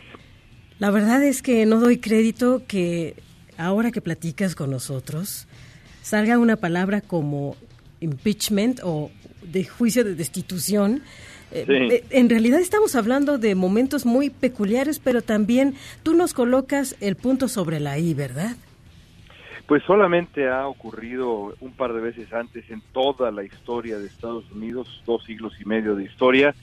La 0.80 0.90
verdad 0.90 1.22
es 1.22 1.42
que 1.42 1.66
no 1.66 1.82
doy 1.82 1.98
crédito 1.98 2.64
que 2.66 3.16
ahora 3.58 3.92
que 3.92 4.00
platicas 4.00 4.56
con 4.56 4.72
nosotros 4.72 5.48
salga 6.02 6.40
una 6.40 6.56
palabra 6.56 7.02
como 7.02 7.58
impeachment 8.00 8.80
o 8.84 9.12
de 9.44 9.66
juicio 9.66 10.06
de 10.06 10.16
destitución. 10.16 11.04
Eh, 11.52 11.66
eh, 11.68 12.04
en 12.12 12.30
realidad 12.30 12.60
estamos 12.60 12.96
hablando 12.96 13.38
de 13.38 13.56
momentos 13.56 14.06
muy 14.06 14.30
peculiares, 14.30 15.00
pero 15.00 15.22
también 15.22 15.76
tú 16.04 16.14
nos 16.14 16.34
colocas 16.34 16.96
el 17.02 17.16
punto 17.16 17.48
sobre 17.48 17.80
la 17.80 17.98
I, 18.00 18.14
¿verdad? 18.14 18.56
Pues 19.68 19.84
solamente 19.84 20.50
ha 20.50 20.68
ocurrido 20.68 21.56
un 21.60 21.72
par 21.74 21.94
de 21.94 22.02
veces 22.02 22.32
antes 22.34 22.70
en 22.70 22.82
toda 22.94 23.32
la 23.32 23.44
historia 23.44 23.98
de 23.98 24.08
Estados 24.08 24.50
Unidos, 24.52 25.02
dos 25.06 25.24
siglos 25.24 25.54
y 25.62 25.66
medio 25.66 25.96
de 25.96 26.04
historia, 26.04 26.54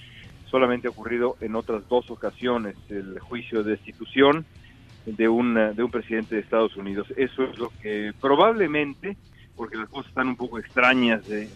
solamente 0.51 0.89
ha 0.89 0.91
ocurrido 0.91 1.37
en 1.41 1.55
otras 1.55 1.87
dos 1.89 2.11
ocasiones 2.11 2.77
el 2.89 3.19
juicio 3.19 3.63
de 3.63 3.73
destitución 3.73 4.45
de 5.07 5.29
un, 5.29 5.55
de 5.55 5.83
un 5.83 5.91
presidente 5.91 6.35
de 6.35 6.43
Estados 6.43 6.77
Unidos. 6.77 7.07
Eso 7.17 7.45
es 7.45 7.59
lo 7.59 7.71
que 7.83 8.13
probablemente 8.21 9.17
porque 9.59 9.77
las 9.77 9.89
cosas 9.89 10.09
están 10.09 10.29
un 10.29 10.37
poco 10.37 10.59
extrañas 10.59 11.29
eh, 11.29 11.51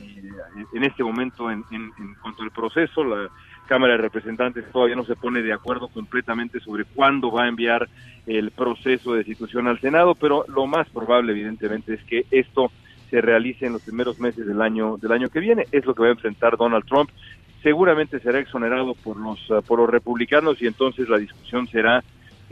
en 0.74 0.84
este 0.84 1.04
momento 1.04 1.50
en, 1.50 1.62
cuanto 2.20 2.42
al 2.42 2.50
proceso. 2.50 3.04
La 3.04 3.30
Cámara 3.68 3.92
de 3.92 4.02
Representantes 4.02 4.64
todavía 4.72 4.96
no 4.96 5.04
se 5.04 5.14
pone 5.14 5.40
de 5.40 5.52
acuerdo 5.52 5.86
completamente 5.86 6.58
sobre 6.58 6.84
cuándo 6.84 7.30
va 7.30 7.44
a 7.44 7.48
enviar 7.48 7.88
el 8.26 8.50
proceso 8.50 9.12
de 9.12 9.18
destitución 9.18 9.68
al 9.68 9.80
Senado, 9.80 10.16
pero 10.16 10.44
lo 10.48 10.66
más 10.66 10.90
probable, 10.90 11.32
evidentemente, 11.32 11.94
es 11.94 12.02
que 12.02 12.26
esto 12.32 12.72
se 13.08 13.20
realice 13.20 13.66
en 13.66 13.74
los 13.74 13.82
primeros 13.82 14.18
meses 14.18 14.46
del 14.46 14.60
año 14.60 14.96
del 14.96 15.12
año 15.12 15.28
que 15.28 15.38
viene. 15.38 15.66
Es 15.70 15.86
lo 15.86 15.94
que 15.94 16.02
va 16.02 16.08
a 16.08 16.12
enfrentar 16.12 16.56
Donald 16.56 16.84
Trump. 16.84 17.08
Seguramente 17.62 18.18
será 18.18 18.40
exonerado 18.40 18.94
por 18.94 19.16
los 19.16 19.38
por 19.66 19.78
los 19.78 19.88
republicanos 19.88 20.60
y 20.60 20.66
entonces 20.66 21.08
la 21.08 21.18
discusión 21.18 21.68
será 21.68 22.02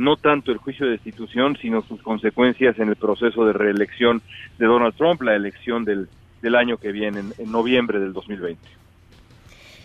no 0.00 0.16
tanto 0.16 0.50
el 0.50 0.56
juicio 0.56 0.86
de 0.86 0.92
destitución, 0.92 1.58
sino 1.60 1.82
sus 1.82 2.00
consecuencias 2.00 2.78
en 2.78 2.88
el 2.88 2.96
proceso 2.96 3.44
de 3.44 3.52
reelección 3.52 4.22
de 4.58 4.64
Donald 4.64 4.94
Trump, 4.94 5.20
la 5.20 5.36
elección 5.36 5.84
del, 5.84 6.08
del 6.40 6.54
año 6.54 6.78
que 6.78 6.90
viene, 6.90 7.20
en, 7.36 7.52
noviembre 7.52 8.00
del 8.00 8.14
2020. 8.14 8.58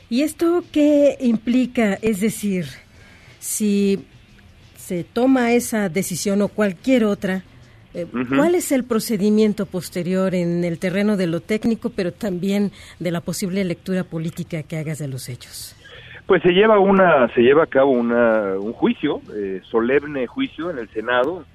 ¿Y 0.10 0.22
esto 0.22 0.64
qué 0.72 1.18
implica? 1.20 1.96
Es 1.96 2.22
decir, 2.22 2.66
si 3.40 4.06
se 4.78 5.04
toma 5.04 5.52
esa 5.52 5.90
decisión 5.90 6.42
o 6.42 6.48
cualquier 6.48 7.04
otra, 7.04 7.44
eh, 7.94 8.08
¿cuál 8.30 8.56
es 8.56 8.72
el 8.72 8.86
procedimiento 8.86 9.66
posterior 9.66 10.34
en 10.34 10.64
el 10.64 10.80
terreno 10.80 11.18
de 11.18 11.28
lo 11.28 11.42
técnico, 11.42 11.90
pero 11.90 12.14
también 12.14 12.72
de 13.00 13.12
la 13.12 13.20
posible 13.20 13.66
lectura 13.66 14.06
política 14.06 14.64
que 14.64 14.78
hagas 14.78 15.00
de 15.00 15.10
los 15.10 15.28
hechos? 15.28 15.75
Pues 16.28 16.42
se 16.42 16.54
lleva 16.54 16.80
una, 16.80 17.28
se 17.36 17.42
lleva 17.42 17.64
a 17.64 17.68
cabo 17.68 17.92
una, 17.92 18.56
un 18.60 18.74
juicio, 18.74 19.22
eh, 19.36 19.62
solemne 19.70 20.26
juicio 20.26 20.72
en 20.72 20.80
el 20.80 20.90
Senado, 20.90 21.46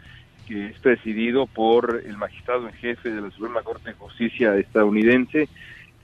que 0.46 0.66
es 0.66 0.78
presidido 0.78 1.46
por 1.46 2.00
el 2.06 2.16
magistrado 2.16 2.68
en 2.68 2.74
jefe 2.74 3.10
de 3.10 3.20
la 3.20 3.30
Suprema 3.32 3.62
Corte 3.62 3.90
de 3.90 3.96
Justicia 3.96 4.54
estadounidense. 4.56 5.48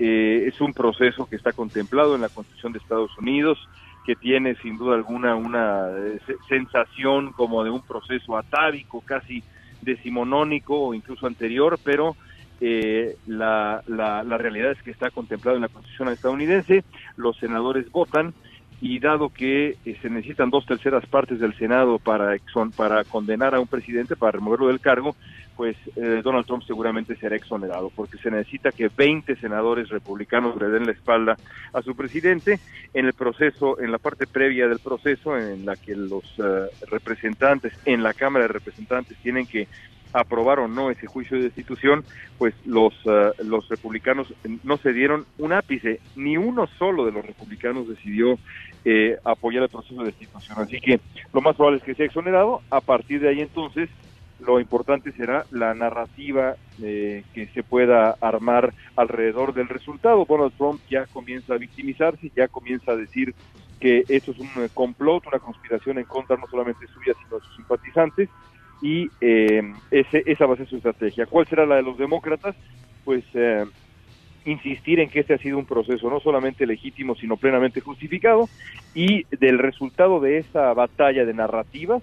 Eh, 0.00 0.44
es 0.48 0.60
un 0.60 0.74
proceso 0.74 1.26
que 1.26 1.36
está 1.36 1.52
contemplado 1.52 2.16
en 2.16 2.22
la 2.22 2.28
Constitución 2.28 2.72
de 2.72 2.80
Estados 2.80 3.16
Unidos, 3.18 3.56
que 4.04 4.16
tiene 4.16 4.56
sin 4.56 4.78
duda 4.78 4.96
alguna 4.96 5.36
una 5.36 5.86
eh, 5.96 6.18
sensación 6.48 7.30
como 7.32 7.62
de 7.62 7.70
un 7.70 7.82
proceso 7.82 8.36
atávico, 8.36 9.00
casi 9.04 9.44
decimonónico 9.82 10.88
o 10.88 10.92
incluso 10.92 11.28
anterior, 11.28 11.78
pero 11.84 12.16
la, 13.26 13.82
la, 13.86 14.24
la 14.24 14.38
realidad 14.38 14.70
es 14.70 14.82
que 14.82 14.90
está 14.90 15.10
contemplado 15.10 15.56
en 15.56 15.62
la 15.62 15.68
Constitución 15.68 16.08
estadounidense. 16.08 16.84
Los 17.16 17.36
senadores 17.36 17.92
votan 17.92 18.32
y 18.80 18.98
dado 18.98 19.30
que 19.30 19.76
eh, 19.84 19.96
se 20.02 20.10
necesitan 20.10 20.50
dos 20.50 20.66
terceras 20.66 21.06
partes 21.06 21.40
del 21.40 21.56
Senado 21.56 21.98
para, 21.98 22.36
para 22.76 23.04
condenar 23.04 23.54
a 23.54 23.60
un 23.60 23.66
presidente, 23.66 24.16
para 24.16 24.32
removerlo 24.32 24.68
del 24.68 24.80
cargo, 24.80 25.16
pues 25.56 25.76
eh, 25.96 26.20
Donald 26.22 26.44
Trump 26.44 26.62
seguramente 26.64 27.16
será 27.16 27.36
exonerado, 27.36 27.90
porque 27.94 28.18
se 28.18 28.30
necesita 28.30 28.72
que 28.72 28.90
20 28.94 29.36
senadores 29.36 29.88
republicanos 29.88 30.60
le 30.60 30.68
den 30.68 30.84
la 30.84 30.92
espalda 30.92 31.36
a 31.72 31.80
su 31.80 31.96
presidente 31.96 32.60
en 32.92 33.06
el 33.06 33.14
proceso, 33.14 33.80
en 33.80 33.90
la 33.90 33.98
parte 33.98 34.26
previa 34.26 34.68
del 34.68 34.80
proceso, 34.80 35.36
en 35.38 35.64
la 35.64 35.76
que 35.76 35.96
los 35.96 36.24
eh, 36.38 36.66
representantes 36.90 37.72
en 37.86 38.02
la 38.02 38.12
Cámara 38.12 38.44
de 38.44 38.52
Representantes 38.52 39.16
tienen 39.22 39.46
que 39.46 39.66
aprobar 40.12 40.58
o 40.60 40.68
no 40.68 40.90
ese 40.90 41.06
juicio 41.06 41.36
de 41.36 41.44
destitución, 41.44 42.04
pues 42.38 42.54
los, 42.64 42.94
uh, 43.06 43.32
los 43.44 43.68
republicanos 43.68 44.32
no 44.64 44.76
se 44.78 44.92
dieron 44.92 45.26
un 45.38 45.52
ápice, 45.52 46.00
ni 46.14 46.36
uno 46.36 46.66
solo 46.78 47.04
de 47.04 47.12
los 47.12 47.24
republicanos 47.24 47.88
decidió 47.88 48.38
eh, 48.84 49.18
apoyar 49.24 49.64
el 49.64 49.68
proceso 49.68 50.00
de 50.00 50.06
destitución. 50.06 50.58
Así 50.58 50.80
que 50.80 51.00
lo 51.32 51.40
más 51.40 51.56
probable 51.56 51.78
es 51.78 51.84
que 51.84 51.94
sea 51.94 52.06
exonerado. 52.06 52.62
A 52.70 52.80
partir 52.80 53.20
de 53.20 53.28
ahí 53.28 53.40
entonces, 53.40 53.88
lo 54.40 54.60
importante 54.60 55.12
será 55.12 55.44
la 55.50 55.74
narrativa 55.74 56.56
eh, 56.82 57.24
que 57.34 57.46
se 57.48 57.62
pueda 57.62 58.16
armar 58.20 58.72
alrededor 58.96 59.54
del 59.54 59.68
resultado. 59.68 60.24
Donald 60.28 60.52
Trump 60.56 60.80
ya 60.90 61.06
comienza 61.06 61.54
a 61.54 61.58
victimizarse, 61.58 62.30
ya 62.36 62.48
comienza 62.48 62.92
a 62.92 62.96
decir 62.96 63.34
que 63.80 64.04
esto 64.08 64.30
es 64.30 64.38
un 64.38 64.48
complot, 64.72 65.26
una 65.26 65.38
conspiración 65.38 65.98
en 65.98 66.04
contra 66.04 66.36
no 66.36 66.46
solamente 66.46 66.86
suya, 66.86 67.12
sino 67.22 67.38
de 67.38 67.44
sus 67.44 67.56
simpatizantes 67.56 68.28
y 68.82 69.10
eh, 69.20 69.62
ese, 69.90 70.22
esa 70.26 70.46
va 70.46 70.54
a 70.54 70.56
ser 70.58 70.68
su 70.68 70.76
estrategia. 70.76 71.26
¿Cuál 71.26 71.46
será 71.46 71.66
la 71.66 71.76
de 71.76 71.82
los 71.82 71.98
demócratas? 71.98 72.54
Pues 73.04 73.24
eh, 73.34 73.64
insistir 74.44 75.00
en 75.00 75.08
que 75.08 75.20
este 75.20 75.34
ha 75.34 75.38
sido 75.38 75.58
un 75.58 75.66
proceso 75.66 76.08
no 76.10 76.20
solamente 76.20 76.66
legítimo, 76.66 77.14
sino 77.14 77.36
plenamente 77.36 77.80
justificado 77.80 78.48
y 78.94 79.24
del 79.36 79.58
resultado 79.58 80.20
de 80.20 80.38
esa 80.38 80.72
batalla 80.72 81.24
de 81.24 81.34
narrativas 81.34 82.02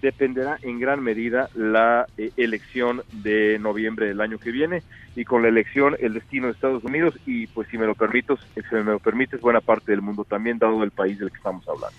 dependerá 0.00 0.58
en 0.62 0.80
gran 0.80 1.02
medida 1.02 1.50
la 1.54 2.06
eh, 2.16 2.30
elección 2.36 3.02
de 3.12 3.58
noviembre 3.58 4.06
del 4.06 4.20
año 4.20 4.38
que 4.38 4.50
viene 4.50 4.82
y 5.14 5.24
con 5.24 5.42
la 5.42 5.48
elección 5.48 5.96
el 6.00 6.14
destino 6.14 6.46
de 6.46 6.52
Estados 6.52 6.84
Unidos 6.84 7.18
y 7.26 7.46
pues 7.48 7.68
si 7.68 7.76
me 7.76 7.86
lo 7.86 7.94
permito, 7.94 8.36
si 8.36 8.60
me 8.74 8.82
lo 8.84 8.98
permites, 8.98 9.40
buena 9.40 9.60
parte 9.60 9.92
del 9.92 10.00
mundo 10.00 10.24
también 10.24 10.58
dado 10.58 10.82
el 10.82 10.90
país 10.90 11.18
del 11.18 11.30
que 11.30 11.36
estamos 11.36 11.68
hablando. 11.68 11.96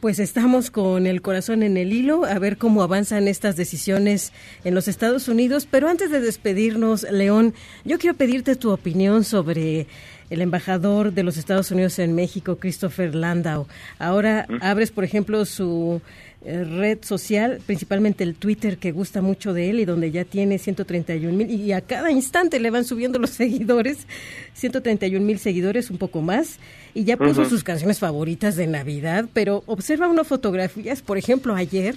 Pues 0.00 0.18
estamos 0.18 0.70
con 0.70 1.06
el 1.06 1.20
corazón 1.20 1.62
en 1.62 1.76
el 1.76 1.92
hilo 1.92 2.24
a 2.24 2.38
ver 2.38 2.56
cómo 2.56 2.82
avanzan 2.82 3.28
estas 3.28 3.56
decisiones 3.56 4.32
en 4.64 4.74
los 4.74 4.88
Estados 4.88 5.28
Unidos. 5.28 5.68
Pero 5.70 5.88
antes 5.88 6.10
de 6.10 6.22
despedirnos, 6.22 7.02
León, 7.10 7.52
yo 7.84 7.98
quiero 7.98 8.16
pedirte 8.16 8.56
tu 8.56 8.70
opinión 8.70 9.24
sobre 9.24 9.86
el 10.30 10.40
embajador 10.40 11.12
de 11.12 11.22
los 11.22 11.36
Estados 11.36 11.70
Unidos 11.70 11.98
en 11.98 12.14
México, 12.14 12.56
Christopher 12.56 13.14
Landau. 13.14 13.66
Ahora 13.98 14.46
abres, 14.62 14.90
por 14.90 15.04
ejemplo, 15.04 15.44
su 15.44 16.00
red 16.42 16.98
social, 17.02 17.60
principalmente 17.66 18.24
el 18.24 18.34
Twitter, 18.34 18.78
que 18.78 18.92
gusta 18.92 19.20
mucho 19.20 19.52
de 19.52 19.70
él 19.70 19.80
y 19.80 19.84
donde 19.84 20.10
ya 20.10 20.24
tiene 20.24 20.58
131 20.58 21.36
mil, 21.36 21.50
y 21.50 21.72
a 21.72 21.82
cada 21.82 22.10
instante 22.10 22.58
le 22.60 22.70
van 22.70 22.84
subiendo 22.84 23.18
los 23.18 23.30
seguidores, 23.40 24.06
131 24.54 25.24
mil 25.24 25.38
seguidores, 25.38 25.90
un 25.90 25.98
poco 25.98 26.22
más, 26.22 26.58
y 26.94 27.04
ya 27.04 27.16
puso 27.16 27.44
sus 27.44 27.62
canciones 27.62 27.98
favoritas 27.98 28.56
de 28.56 28.66
Navidad, 28.66 29.26
pero 29.32 29.62
observa 29.66 30.08
unas 30.08 30.26
fotografías, 30.26 31.02
por 31.02 31.18
ejemplo, 31.18 31.54
ayer 31.54 31.96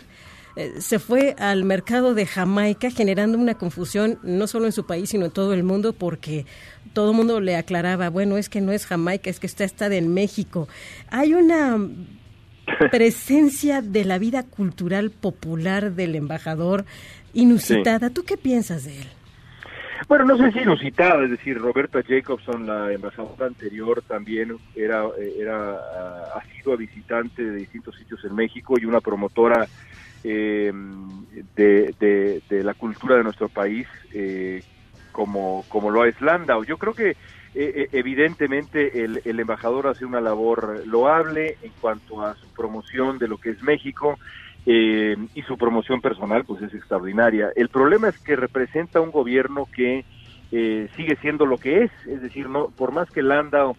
eh, 0.55 0.73
se 0.79 0.99
fue 0.99 1.35
al 1.39 1.63
mercado 1.63 2.13
de 2.13 2.25
Jamaica 2.25 2.91
generando 2.91 3.37
una 3.37 3.55
confusión 3.55 4.19
no 4.23 4.45
solo 4.47 4.65
en 4.65 4.71
su 4.71 4.85
país, 4.85 5.09
sino 5.09 5.25
en 5.25 5.31
todo 5.31 5.53
el 5.53 5.63
mundo, 5.63 5.93
porque 5.93 6.45
todo 6.91 7.11
el 7.11 7.17
mundo 7.17 7.39
le 7.39 7.55
aclaraba, 7.55 8.09
bueno, 8.09 8.37
es 8.37 8.49
que 8.49 8.61
no 8.61 8.71
es 8.71 8.85
Jamaica, 8.85 9.29
es 9.29 9.39
que 9.39 9.47
está, 9.47 9.63
está 9.63 9.87
en 9.95 10.13
México. 10.13 10.67
Hay 11.09 11.33
una 11.33 11.79
presencia 12.91 13.81
de 13.81 14.05
la 14.05 14.17
vida 14.17 14.43
cultural 14.43 15.11
popular 15.11 15.91
del 15.91 16.15
embajador 16.15 16.85
inusitada. 17.33 18.09
¿Tú 18.09 18.23
qué 18.23 18.37
piensas 18.37 18.85
de 18.85 19.01
él? 19.01 19.07
Bueno, 20.07 20.25
no 20.25 20.37
sé 20.37 20.51
si 20.51 20.59
inusitada, 20.59 21.23
es 21.23 21.31
decir, 21.31 21.57
Roberta 21.57 22.01
Jacobson, 22.05 22.67
la 22.67 22.91
embajadora 22.91 23.47
anterior, 23.47 24.03
también 24.05 24.57
era, 24.75 25.05
era 25.39 25.75
ha 25.75 26.43
sido 26.55 26.75
visitante 26.75 27.43
de 27.43 27.55
distintos 27.55 27.95
sitios 27.95 28.23
en 28.25 28.35
México 28.35 28.75
y 28.79 28.85
una 28.85 28.99
promotora 28.99 29.65
eh, 30.23 30.71
de, 31.55 32.41
de, 32.49 32.63
la 32.63 32.73
cultura 32.73 33.15
de 33.15 33.23
nuestro 33.23 33.49
país, 33.49 33.87
eh, 34.13 34.61
como, 35.11 35.63
como 35.69 35.89
lo 35.89 36.05
es 36.05 36.19
Landau. 36.21 36.65
Yo 36.65 36.77
creo 36.77 36.93
que 36.93 37.15
eh, 37.55 37.89
evidentemente 37.91 39.03
el, 39.03 39.21
el, 39.25 39.39
embajador 39.39 39.85
hace 39.87 40.05
una 40.05 40.19
labor 40.19 40.81
loable 40.87 41.57
en 41.61 41.71
cuanto 41.79 42.25
a 42.25 42.35
su 42.35 42.47
promoción 42.47 43.19
de 43.19 43.27
lo 43.27 43.37
que 43.37 43.51
es 43.51 43.61
México 43.61 44.17
eh, 44.65 45.15
y 45.35 45.41
su 45.43 45.57
promoción 45.57 46.01
personal 46.01 46.45
pues 46.45 46.63
es 46.63 46.73
extraordinaria. 46.73 47.51
El 47.55 47.69
problema 47.69 48.07
es 48.09 48.17
que 48.17 48.35
representa 48.35 49.01
un 49.01 49.11
gobierno 49.11 49.67
que 49.71 50.03
eh, 50.51 50.89
sigue 50.95 51.15
siendo 51.17 51.45
lo 51.45 51.57
que 51.57 51.83
es, 51.83 51.91
es 52.07 52.21
decir, 52.23 52.49
no 52.49 52.69
por 52.69 52.91
más 52.91 53.11
que 53.11 53.21
Landau 53.21 53.75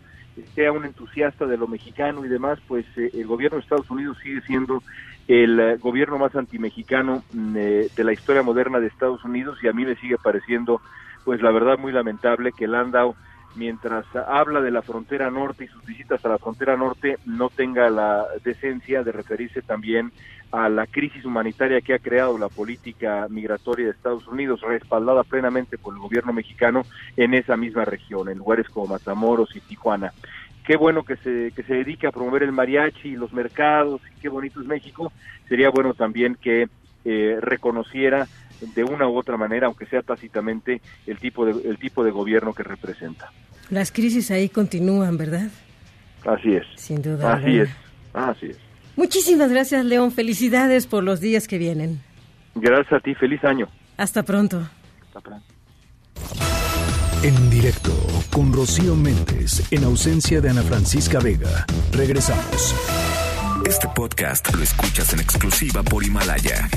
sea 0.55 0.71
un 0.71 0.85
entusiasta 0.85 1.47
de 1.47 1.57
lo 1.57 1.67
mexicano 1.67 2.25
y 2.25 2.29
demás, 2.29 2.61
pues 2.69 2.85
el 2.97 3.27
gobierno 3.27 3.57
de 3.57 3.63
Estados 3.63 3.91
Unidos 3.91 4.19
sigue 4.23 4.41
siendo 4.43 4.83
el 5.27 5.79
gobierno 5.79 6.19
más 6.19 6.35
antimexicano 6.37 7.25
mm, 7.33 7.55
de 7.55 8.05
la 8.05 8.13
historia 8.13 8.43
moderna 8.43 8.79
de 8.79 8.89
Estados 8.89 9.25
Unidos 9.25 9.59
y 9.63 9.69
a 9.69 9.73
mí 9.73 9.85
me 9.85 9.97
sigue 9.97 10.17
pareciendo 10.19 10.81
pues 11.25 11.41
la 11.41 11.51
verdad 11.51 11.79
muy 11.79 11.93
lamentable 11.93 12.53
que 12.53 12.67
Landau 12.67 13.15
mientras 13.55 14.05
habla 14.15 14.61
de 14.61 14.71
la 14.71 14.83
frontera 14.83 15.31
norte 15.31 15.65
y 15.65 15.69
sus 15.69 15.85
visitas 15.85 16.25
a 16.25 16.29
la 16.29 16.39
frontera 16.39 16.77
norte, 16.77 17.19
no 17.27 17.49
tenga 17.49 17.89
la 17.91 18.27
decencia 18.43 19.03
de 19.03 19.13
referirse 19.13 19.63
también 19.63 20.13
a 20.53 20.69
la 20.69 20.87
crisis 20.87 21.25
humanitaria 21.25 21.81
que 21.81 21.95
ha 21.95 21.99
creado 21.99 22.39
la 22.39 22.49
política 22.49 23.27
migratoria 23.29 23.87
de 23.87 23.93
Estados 23.93 24.27
Unidos, 24.29 24.61
respaldada 24.61 25.25
plenamente 25.25 25.79
por 25.79 25.95
el 25.95 26.01
gobierno 26.01 26.33
mexicano 26.33 26.83
en 27.17 27.35
esa 27.35 27.57
misma 27.57 27.85
región, 27.85 28.29
en 28.29 28.39
lugares 28.39 28.69
como 28.69 28.87
Matamoros 28.87 29.55
y 29.57 29.61
Tijuana. 29.61 30.13
Qué 30.65 30.77
bueno 30.77 31.03
que 31.03 31.17
se, 31.17 31.53
que 31.55 31.63
se 31.65 31.75
dedique 31.75 32.07
a 32.07 32.13
promover 32.13 32.43
el 32.43 32.53
mariachi 32.53 33.11
y 33.11 33.17
los 33.17 33.33
mercados, 33.33 34.01
y 34.11 34.21
qué 34.21 34.29
bonito 34.29 34.61
es 34.61 34.67
México. 34.67 35.13
Sería 35.49 35.71
bueno 35.71 35.93
también 35.93 36.37
que 36.37 36.69
eh, 37.05 37.39
reconociera 37.41 38.27
de 38.61 38.85
una 38.85 39.09
u 39.09 39.19
otra 39.19 39.37
manera, 39.37 39.67
aunque 39.67 39.87
sea 39.87 40.03
tácitamente, 40.03 40.81
el 41.07 41.19
tipo 41.19 41.45
de, 41.45 41.69
el 41.69 41.79
tipo 41.79 42.05
de 42.05 42.11
gobierno 42.11 42.55
que 42.55 42.63
representa. 42.63 43.31
Las 43.71 43.91
crisis 43.93 44.31
ahí 44.31 44.49
continúan, 44.49 45.17
¿verdad? 45.17 45.49
Así 46.27 46.55
es. 46.55 46.65
Sin 46.77 47.03
duda. 47.03 47.35
Así 47.35 47.59
es. 47.59 47.71
Así 48.13 48.47
es. 48.47 48.59
Muchísimas 48.97 49.51
gracias, 49.51 49.85
León. 49.85 50.13
Felicidades 50.13 50.87
por 50.87 51.03
los 51.03 51.21
días 51.21 51.49
que 51.49 51.59
vienen. 51.59 52.01
Gracias 52.55 52.93
a 52.93 53.01
ti. 53.01 53.15
Feliz 53.15 53.43
año. 53.45 53.69
Hasta 53.97 54.23
pronto. 54.23 54.69
Hasta 55.07 55.21
pronto. 55.21 55.45
En 57.23 57.51
directo 57.51 57.93
con 58.31 58.53
Rocío 58.53 58.95
Méndez, 58.95 59.73
en 59.73 59.85
ausencia 59.85 60.41
de 60.41 60.51
Ana 60.51 60.63
Francisca 60.63 61.21
Vega. 61.21 61.65
Regresamos. 61.93 62.75
Este 63.67 63.89
podcast 63.95 64.55
lo 64.55 64.63
escuchas 64.63 65.15
en 65.15 65.21
exclusiva 65.21 65.83
por 65.83 66.05
Himalaya. 66.05 66.69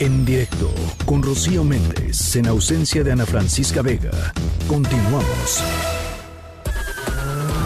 En 0.00 0.24
directo 0.24 0.70
con 1.04 1.22
Rocío 1.22 1.62
Méndez, 1.62 2.34
en 2.34 2.46
ausencia 2.46 3.04
de 3.04 3.12
Ana 3.12 3.26
Francisca 3.26 3.82
Vega. 3.82 4.32
Continuamos. 4.66 5.62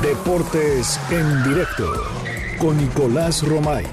Deportes 0.03 0.99
en 1.12 1.45
directo 1.45 1.93
con 2.59 2.76
Nicolás 2.76 3.47
Romay. 3.47 3.87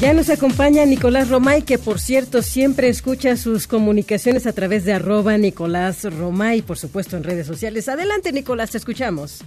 Ya 0.00 0.14
nos 0.14 0.30
acompaña 0.30 0.86
Nicolás 0.86 1.28
Romay, 1.28 1.60
que 1.60 1.76
por 1.76 2.00
cierto 2.00 2.40
siempre 2.40 2.88
escucha 2.88 3.36
sus 3.36 3.66
comunicaciones 3.66 4.46
a 4.46 4.54
través 4.54 4.86
de 4.86 4.94
arroba 4.94 5.36
Nicolás 5.36 6.04
Romay, 6.04 6.62
por 6.62 6.78
supuesto 6.78 7.18
en 7.18 7.24
redes 7.24 7.46
sociales. 7.46 7.90
Adelante 7.90 8.32
Nicolás, 8.32 8.70
te 8.70 8.78
escuchamos. 8.78 9.44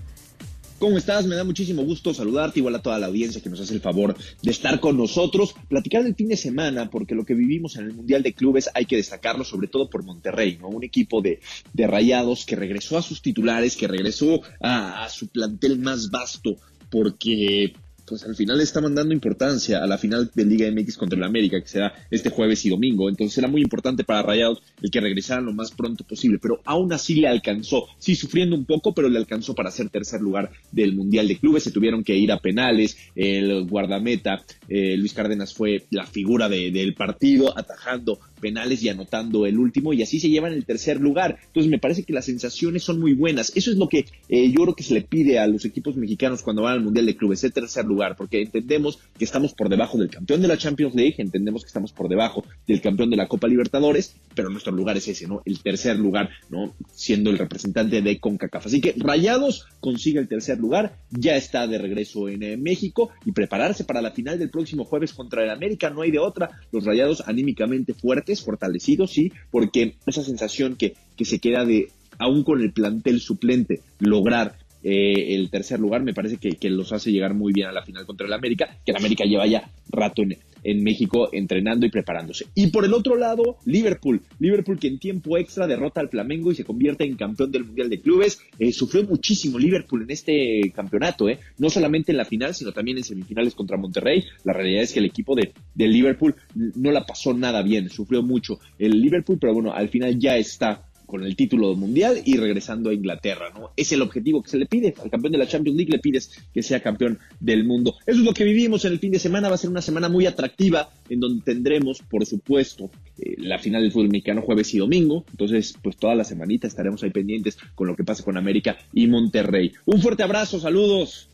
¿Cómo 0.80 0.98
estás? 0.98 1.26
Me 1.26 1.36
da 1.36 1.44
muchísimo 1.44 1.84
gusto 1.84 2.14
saludarte, 2.14 2.60
igual 2.60 2.76
a 2.76 2.82
toda 2.82 2.98
la 2.98 3.08
audiencia 3.08 3.42
que 3.42 3.50
nos 3.50 3.60
hace 3.60 3.74
el 3.74 3.82
favor 3.82 4.16
de 4.42 4.52
estar 4.52 4.80
con 4.80 4.96
nosotros, 4.96 5.54
platicar 5.68 6.04
del 6.04 6.16
fin 6.16 6.30
de 6.30 6.38
semana, 6.38 6.90
porque 6.90 7.16
lo 7.16 7.26
que 7.26 7.34
vivimos 7.34 7.76
en 7.76 7.86
el 7.86 7.94
Mundial 7.94 8.24
de 8.24 8.34
Clubes 8.34 8.70
hay 8.74 8.86
que 8.86 8.96
destacarlo, 8.96 9.44
sobre 9.44 9.68
todo 9.68 9.90
por 9.90 10.06
Monterrey, 10.06 10.58
¿no? 10.60 10.70
Un 10.70 10.86
equipo 10.86 11.22
de, 11.22 11.42
de 11.74 11.88
rayados 11.88 12.46
que 12.46 12.56
regresó 12.56 12.98
a 12.98 13.02
sus 13.02 13.22
titulares, 13.22 13.76
que 13.76 13.90
regresó 13.90 14.42
a, 14.62 15.04
a 15.04 15.10
su 15.10 15.28
plantel 15.28 15.80
más 15.80 16.10
vasto, 16.12 16.56
porque 16.90 17.74
pues 18.10 18.24
al 18.24 18.36
final 18.36 18.58
le 18.58 18.64
estaban 18.64 18.96
dando 18.96 19.14
importancia 19.14 19.84
a 19.84 19.88
la 19.88 19.98
final 19.98 20.30
de 20.34 20.46
Liga 20.46 20.70
MX 20.72 20.98
contra 20.98 21.18
el 21.18 21.24
América, 21.24 21.62
que 21.62 21.68
será 21.68 21.94
este 22.10 22.30
jueves 22.30 22.66
y 22.66 22.70
domingo. 22.70 23.08
Entonces 23.08 23.38
era 23.38 23.48
muy 23.48 23.62
importante 23.62 24.04
para 24.04 24.24
Rayados 24.24 24.62
el 24.82 24.90
que 24.90 25.00
regresaran 25.00 25.46
lo 25.46 25.54
más 25.54 25.72
pronto 25.72 26.04
posible, 26.04 26.40
pero 26.42 26.62
aún 26.66 26.92
así 26.92 27.16
le 27.16 27.28
alcanzó, 27.28 27.88
sí 28.00 28.16
sufriendo 28.16 28.56
un 28.56 28.66
poco, 28.66 28.94
pero 28.94 29.08
le 29.08 29.20
alcanzó 29.20 29.54
para 29.54 29.72
ser 29.72 29.90
tercer 29.90 30.22
lugar 30.22 30.52
del 30.72 30.96
Mundial 30.96 31.28
de 31.28 31.38
Clubes. 31.38 31.64
Se 31.64 31.72
tuvieron 31.72 32.04
que 32.04 32.16
ir 32.16 32.32
a 32.32 32.40
penales, 32.40 32.98
el 33.16 33.66
guardameta 33.66 34.44
eh, 34.68 34.98
Luis 34.98 35.14
Cárdenas 35.14 35.54
fue 35.54 35.86
la 35.92 36.06
figura 36.06 36.50
del 36.50 36.94
partido, 36.96 37.58
atajando 37.58 38.20
penales 38.40 38.82
y 38.84 38.90
anotando 38.90 39.46
el 39.46 39.58
último 39.58 39.94
y 39.94 40.02
así 40.02 40.20
se 40.20 40.30
llevan 40.30 40.54
el 40.54 40.66
tercer 40.66 41.00
lugar. 41.00 41.38
Entonces 41.48 41.70
me 41.70 41.80
parece 41.80 42.04
que 42.04 42.14
las 42.14 42.26
sensaciones 42.26 42.84
son 42.84 43.00
muy 43.00 43.14
buenas. 43.14 43.52
Eso 43.56 43.72
es 43.72 43.78
lo 43.78 43.88
que 43.88 44.06
eh, 44.30 44.52
yo 44.52 44.64
creo 44.64 44.76
que 44.76 44.84
se 44.84 44.94
le 44.94 45.02
pide 45.02 45.40
a 45.40 45.48
los 45.48 45.66
equipos 45.66 45.96
mexicanos 45.96 46.42
cuando 46.42 46.64
van 46.64 46.74
al 46.74 46.84
Mundial 46.84 47.06
de 47.06 47.16
Clubes, 47.16 47.44
el 47.44 47.54
tercer 47.54 47.86
lugar 47.86 48.16
porque 48.16 48.42
entendemos 48.42 49.00
que 49.18 49.26
estamos 49.26 49.54
por 49.54 49.70
debajo 49.70 49.98
del 49.98 50.10
campeón 50.10 50.42
de 50.42 50.48
la 50.48 50.58
Champions 50.58 50.96
League, 50.96 51.16
entendemos 51.18 51.64
que 51.64 51.68
estamos 51.68 51.92
por 51.92 52.10
debajo 52.10 52.44
del 52.68 52.82
campeón 52.82 53.10
de 53.10 53.18
la 53.18 53.28
Copa 53.28 53.48
Libertadores, 53.48 54.16
pero 54.36 54.50
nuestro 54.50 54.72
lugar 54.72 54.98
es 54.98 55.08
ese, 55.08 55.28
¿no? 55.28 55.42
El 55.46 55.62
tercer 55.62 55.98
lugar, 55.98 56.30
¿no? 56.50 56.74
Siendo 56.94 57.30
el 57.30 57.38
representante 57.38 58.02
de 58.02 58.20
CONCACAF. 58.20 58.68
Así 58.68 58.82
que 58.82 58.96
Rayados 58.98 59.68
consigue 59.80 60.20
el 60.20 60.28
tercer 60.28 60.60
lugar, 60.60 60.98
ya 61.10 61.36
está 61.36 61.68
de 61.68 61.78
regreso 61.78 62.30
en 62.30 62.44
eh, 62.44 62.58
México 62.58 63.10
y 63.26 63.32
prepararse 63.32 63.84
para 63.84 64.02
la 64.02 64.12
final 64.12 64.38
del 64.38 64.50
próximo 64.50 64.86
jueves 64.86 65.14
contra 65.14 65.44
el 65.44 65.50
América, 65.50 65.90
no 65.90 66.02
hay 66.02 66.12
de 66.12 66.20
otra. 66.20 66.50
Los 66.72 66.86
Rayados 66.86 67.24
anímicamente 67.26 67.94
fuertes, 67.94 68.29
fortalecidos, 68.36 69.12
sí, 69.12 69.32
porque 69.52 69.96
esa 70.06 70.24
sensación 70.24 70.76
que, 70.76 70.96
que 71.18 71.26
se 71.26 71.40
queda 71.40 71.66
de 71.66 71.90
aún 72.18 72.44
con 72.44 72.62
el 72.62 72.72
plantel 72.72 73.20
suplente, 73.22 73.82
lograr 74.00 74.56
eh, 74.84 75.36
el 75.36 75.50
tercer 75.50 75.80
lugar, 75.80 76.04
me 76.04 76.14
parece 76.14 76.38
que, 76.38 76.52
que, 76.52 76.70
los 76.70 76.92
hace 76.94 77.12
llegar 77.12 77.34
muy 77.34 77.54
bien 77.54 77.68
a 77.68 77.72
la 77.72 77.84
final 77.84 78.06
contra 78.06 78.28
el 78.28 78.34
América, 78.34 78.78
que 78.86 78.92
el 78.92 78.98
América 78.98 79.26
lleva 79.26 79.48
ya 79.48 79.70
rato 79.90 80.22
en, 80.22 80.38
en, 80.64 80.84
México 80.84 81.30
entrenando 81.32 81.86
y 81.86 81.90
preparándose. 81.90 82.48
Y 82.56 82.68
por 82.68 82.86
el 82.86 82.94
otro 82.94 83.16
lado, 83.16 83.58
Liverpool. 83.66 84.22
Liverpool 84.40 84.80
que 84.80 84.88
en 84.88 85.00
tiempo 85.00 85.38
extra 85.38 85.68
derrota 85.68 86.02
al 86.02 86.10
Flamengo 86.10 86.52
y 86.52 86.56
se 86.56 86.64
convierte 86.64 87.04
en 87.04 87.16
campeón 87.16 87.52
del 87.52 87.66
Mundial 87.66 87.90
de 87.90 88.02
Clubes. 88.02 88.42
Eh, 88.58 88.72
sufrió 88.72 89.04
muchísimo 89.04 89.60
Liverpool 89.60 90.04
en 90.04 90.12
este 90.12 90.72
campeonato, 90.74 91.30
eh, 91.30 91.40
no 91.58 91.70
solamente 91.70 92.12
en 92.12 92.18
la 92.18 92.26
final, 92.26 92.56
sino 92.56 92.72
también 92.72 92.98
en 92.98 93.04
semifinales 93.04 93.56
contra 93.56 93.78
Monterrey. 93.78 94.24
La 94.44 94.54
realidad 94.54 94.84
es 94.84 94.94
que 94.94 95.00
el 95.00 95.06
equipo 95.06 95.36
de, 95.36 95.52
de 95.76 95.88
Liverpool 95.88 96.36
no 96.56 96.92
la 96.92 97.06
pasó 97.06 97.34
nada 97.34 97.62
bien, 97.62 97.90
sufrió 97.90 98.24
mucho 98.24 98.60
el 98.78 99.02
Liverpool, 99.02 99.38
pero 99.40 99.54
bueno, 99.54 99.74
al 99.74 99.90
final 99.90 100.18
ya 100.18 100.38
está 100.38 100.89
con 101.10 101.24
el 101.24 101.36
título 101.36 101.76
mundial 101.76 102.22
y 102.24 102.38
regresando 102.38 102.92
a 102.92 102.94
Inglaterra, 102.94 103.50
¿no? 103.54 103.72
Es 103.76 103.92
el 103.92 104.02
objetivo 104.04 104.44
que 104.44 104.50
se 104.50 104.58
le 104.58 104.68
pide. 104.68 104.94
Al 105.02 105.10
campeón 105.10 105.32
de 105.32 105.40
la 105.40 105.48
Champions 105.48 105.76
League 105.76 105.92
le 105.92 105.98
pides 105.98 106.32
que 106.54 106.62
sea 106.62 106.82
campeón 106.82 107.18
del 107.40 107.66
mundo. 107.66 107.96
Eso 108.06 108.20
es 108.20 108.26
lo 108.26 108.34
que 108.34 108.44
vivimos 108.44 108.86
en 108.86 108.94
el 108.94 109.00
fin 109.00 109.12
de 109.12 109.18
semana. 109.18 109.50
Va 109.50 109.56
a 109.56 109.58
ser 109.58 109.72
una 109.72 109.82
semana 109.82 110.08
muy 110.08 110.28
atractiva 110.28 110.92
en 111.10 111.20
donde 111.20 111.44
tendremos, 111.44 112.04
por 112.04 112.26
supuesto, 112.28 112.92
eh, 113.18 113.36
la 113.40 113.58
final 113.58 113.82
del 113.82 113.92
fútbol 113.92 114.10
mexicano 114.10 114.44
jueves 114.44 114.72
y 114.76 114.78
domingo. 114.78 115.26
Entonces, 115.32 115.74
pues 115.82 115.98
toda 115.98 116.14
la 116.14 116.24
semanita 116.24 116.68
estaremos 116.68 117.02
ahí 117.02 117.10
pendientes 117.10 117.58
con 117.74 117.88
lo 117.88 117.96
que 117.96 118.04
pasa 118.04 118.24
con 118.24 118.38
América 118.38 118.78
y 118.94 119.08
Monterrey. 119.08 119.74
Un 119.86 120.02
fuerte 120.02 120.22
abrazo, 120.22 120.60
saludos. 120.60 121.29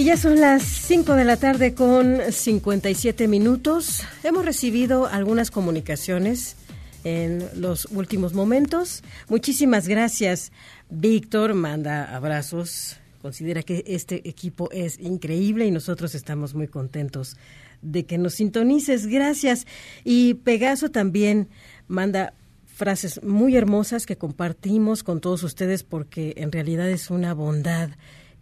Y 0.00 0.04
ya 0.04 0.16
son 0.16 0.40
las 0.40 0.62
5 0.62 1.14
de 1.14 1.26
la 1.26 1.36
tarde 1.36 1.74
con 1.74 2.20
57 2.32 3.28
minutos. 3.28 4.02
Hemos 4.24 4.46
recibido 4.46 5.04
algunas 5.04 5.50
comunicaciones 5.50 6.56
en 7.04 7.46
los 7.54 7.84
últimos 7.84 8.32
momentos. 8.32 9.02
Muchísimas 9.28 9.88
gracias. 9.88 10.52
Víctor 10.88 11.52
manda 11.52 12.16
abrazos. 12.16 12.96
Considera 13.20 13.62
que 13.62 13.84
este 13.86 14.26
equipo 14.26 14.70
es 14.72 14.98
increíble 14.98 15.66
y 15.66 15.70
nosotros 15.70 16.14
estamos 16.14 16.54
muy 16.54 16.66
contentos 16.66 17.36
de 17.82 18.06
que 18.06 18.16
nos 18.16 18.32
sintonices. 18.32 19.06
Gracias. 19.06 19.66
Y 20.02 20.32
Pegaso 20.32 20.90
también 20.90 21.50
manda 21.88 22.32
frases 22.64 23.22
muy 23.22 23.54
hermosas 23.54 24.06
que 24.06 24.16
compartimos 24.16 25.02
con 25.02 25.20
todos 25.20 25.42
ustedes 25.42 25.84
porque 25.84 26.32
en 26.38 26.52
realidad 26.52 26.88
es 26.88 27.10
una 27.10 27.34
bondad 27.34 27.90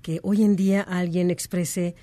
que 0.03 0.21
hoy 0.23 0.43
en 0.43 0.57
día 0.57 0.83
alguien 0.83 1.31
exprese 1.31 1.95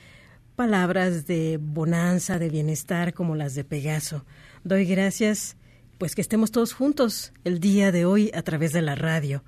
palabras 0.56 1.28
de 1.28 1.60
bonanza, 1.62 2.40
de 2.40 2.50
bienestar 2.50 3.14
como 3.14 3.36
las 3.36 3.56
de 3.56 3.64
Pegaso. 3.64 4.26
Doy 4.64 4.86
gracias, 4.86 5.58
pues 5.98 6.16
que 6.16 6.22
estemos 6.22 6.52
todos 6.52 6.74
juntos 6.74 7.34
el 7.44 7.60
día 7.60 7.92
de 7.92 8.06
hoy 8.06 8.32
a 8.34 8.42
través 8.42 8.74
de 8.74 8.82
la 8.82 8.96
radio. 8.96 9.44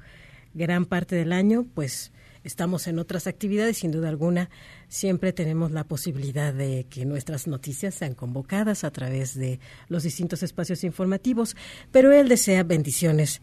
Gran 0.53 0.85
parte 0.85 1.15
del 1.15 1.31
año, 1.31 1.65
pues 1.73 2.11
estamos 2.43 2.87
en 2.87 2.99
otras 2.99 3.27
actividades, 3.27 3.77
sin 3.77 3.91
duda 3.91 4.09
alguna, 4.09 4.49
siempre 4.87 5.33
tenemos 5.33 5.71
la 5.71 5.83
posibilidad 5.83 6.53
de 6.53 6.85
que 6.89 7.05
nuestras 7.05 7.47
noticias 7.47 7.95
sean 7.95 8.15
convocadas 8.15 8.83
a 8.83 8.91
través 8.91 9.35
de 9.35 9.59
los 9.89 10.03
distintos 10.03 10.43
espacios 10.43 10.83
informativos, 10.83 11.55
pero 11.91 12.11
él 12.11 12.29
desea 12.29 12.63
bendiciones 12.63 13.41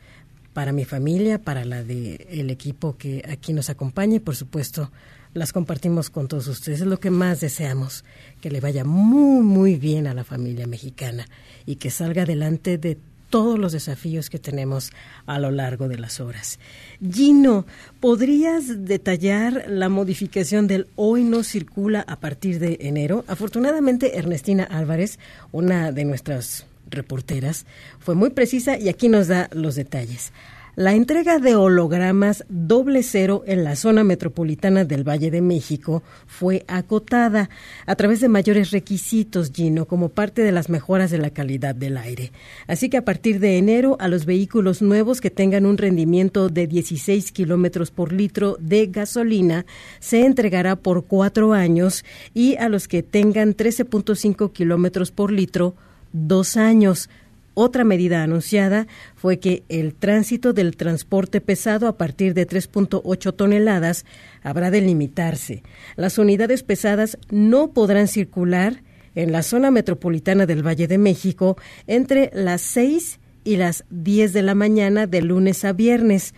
para 0.54 0.72
mi 0.72 0.86
familia, 0.86 1.38
para 1.38 1.64
la 1.66 1.82
del 1.82 2.26
el 2.30 2.48
equipo 2.48 2.96
que 2.96 3.22
aquí 3.28 3.52
nos 3.52 3.68
acompaña 3.68 4.16
y 4.16 4.20
por 4.20 4.36
supuesto 4.36 4.90
las 5.34 5.52
compartimos 5.52 6.10
con 6.10 6.28
todos 6.28 6.46
ustedes. 6.46 6.80
Es 6.80 6.86
lo 6.86 7.00
que 7.00 7.10
más 7.10 7.40
deseamos, 7.40 8.04
que 8.40 8.50
le 8.50 8.60
vaya 8.60 8.84
muy, 8.84 9.42
muy 9.42 9.76
bien 9.76 10.06
a 10.06 10.14
la 10.14 10.24
familia 10.24 10.66
mexicana 10.66 11.26
y 11.66 11.76
que 11.76 11.90
salga 11.90 12.22
adelante 12.22 12.78
de 12.78 12.96
todos 13.30 13.58
los 13.58 13.72
desafíos 13.72 14.30
que 14.30 14.38
tenemos 14.38 14.92
a 15.26 15.40
lo 15.40 15.50
largo 15.50 15.88
de 15.88 15.98
las 15.98 16.20
horas. 16.20 16.60
Gino, 17.02 17.66
¿podrías 17.98 18.84
detallar 18.84 19.64
la 19.68 19.88
modificación 19.88 20.68
del 20.68 20.86
hoy 20.94 21.24
no 21.24 21.42
circula 21.42 22.04
a 22.06 22.20
partir 22.20 22.60
de 22.60 22.78
enero? 22.80 23.24
Afortunadamente, 23.26 24.18
Ernestina 24.18 24.62
Álvarez, 24.62 25.18
una 25.50 25.90
de 25.90 26.04
nuestras 26.04 26.66
reporteras, 26.90 27.66
fue 27.98 28.14
muy 28.14 28.30
precisa 28.30 28.78
y 28.78 28.88
aquí 28.88 29.08
nos 29.08 29.28
da 29.28 29.48
los 29.52 29.74
detalles. 29.74 30.32
La 30.76 30.92
entrega 30.92 31.38
de 31.38 31.54
hologramas 31.54 32.44
doble 32.48 33.04
cero 33.04 33.44
en 33.46 33.62
la 33.62 33.76
zona 33.76 34.02
metropolitana 34.02 34.84
del 34.84 35.08
Valle 35.08 35.30
de 35.30 35.40
México 35.40 36.02
fue 36.26 36.64
acotada 36.66 37.48
a 37.86 37.94
través 37.94 38.18
de 38.18 38.28
mayores 38.28 38.72
requisitos, 38.72 39.52
Gino, 39.52 39.84
como 39.86 40.08
parte 40.08 40.42
de 40.42 40.50
las 40.50 40.68
mejoras 40.68 41.12
de 41.12 41.18
la 41.18 41.30
calidad 41.30 41.76
del 41.76 41.96
aire. 41.96 42.32
Así 42.66 42.90
que 42.90 42.96
a 42.96 43.04
partir 43.04 43.38
de 43.38 43.56
enero, 43.56 43.96
a 44.00 44.08
los 44.08 44.26
vehículos 44.26 44.82
nuevos 44.82 45.20
que 45.20 45.30
tengan 45.30 45.64
un 45.64 45.78
rendimiento 45.78 46.48
de 46.48 46.66
16 46.66 47.30
kilómetros 47.30 47.92
por 47.92 48.12
litro 48.12 48.56
de 48.58 48.86
gasolina 48.88 49.66
se 50.00 50.26
entregará 50.26 50.74
por 50.74 51.04
cuatro 51.04 51.52
años 51.52 52.04
y 52.34 52.56
a 52.56 52.68
los 52.68 52.88
que 52.88 53.04
tengan 53.04 53.54
13.5 53.54 54.52
kilómetros 54.52 55.12
por 55.12 55.30
litro, 55.30 55.76
dos 56.14 56.56
años. 56.56 57.10
Otra 57.52 57.84
medida 57.84 58.22
anunciada 58.22 58.86
fue 59.14 59.38
que 59.38 59.62
el 59.68 59.94
tránsito 59.94 60.54
del 60.54 60.76
transporte 60.76 61.40
pesado 61.40 61.86
a 61.86 61.98
partir 61.98 62.32
de 62.32 62.48
3.8 62.48 63.36
toneladas 63.36 64.06
habrá 64.42 64.70
de 64.70 64.80
limitarse. 64.80 65.62
Las 65.96 66.18
unidades 66.18 66.62
pesadas 66.62 67.18
no 67.30 67.72
podrán 67.72 68.08
circular 68.08 68.82
en 69.14 69.30
la 69.30 69.42
zona 69.42 69.70
metropolitana 69.70 70.46
del 70.46 70.66
Valle 70.66 70.88
de 70.88 70.98
México 70.98 71.56
entre 71.86 72.30
las 72.34 72.62
6 72.62 73.20
y 73.44 73.56
las 73.56 73.84
10 73.90 74.32
de 74.32 74.42
la 74.42 74.54
mañana 74.54 75.06
de 75.06 75.22
lunes 75.22 75.64
a 75.64 75.72
viernes 75.72 76.34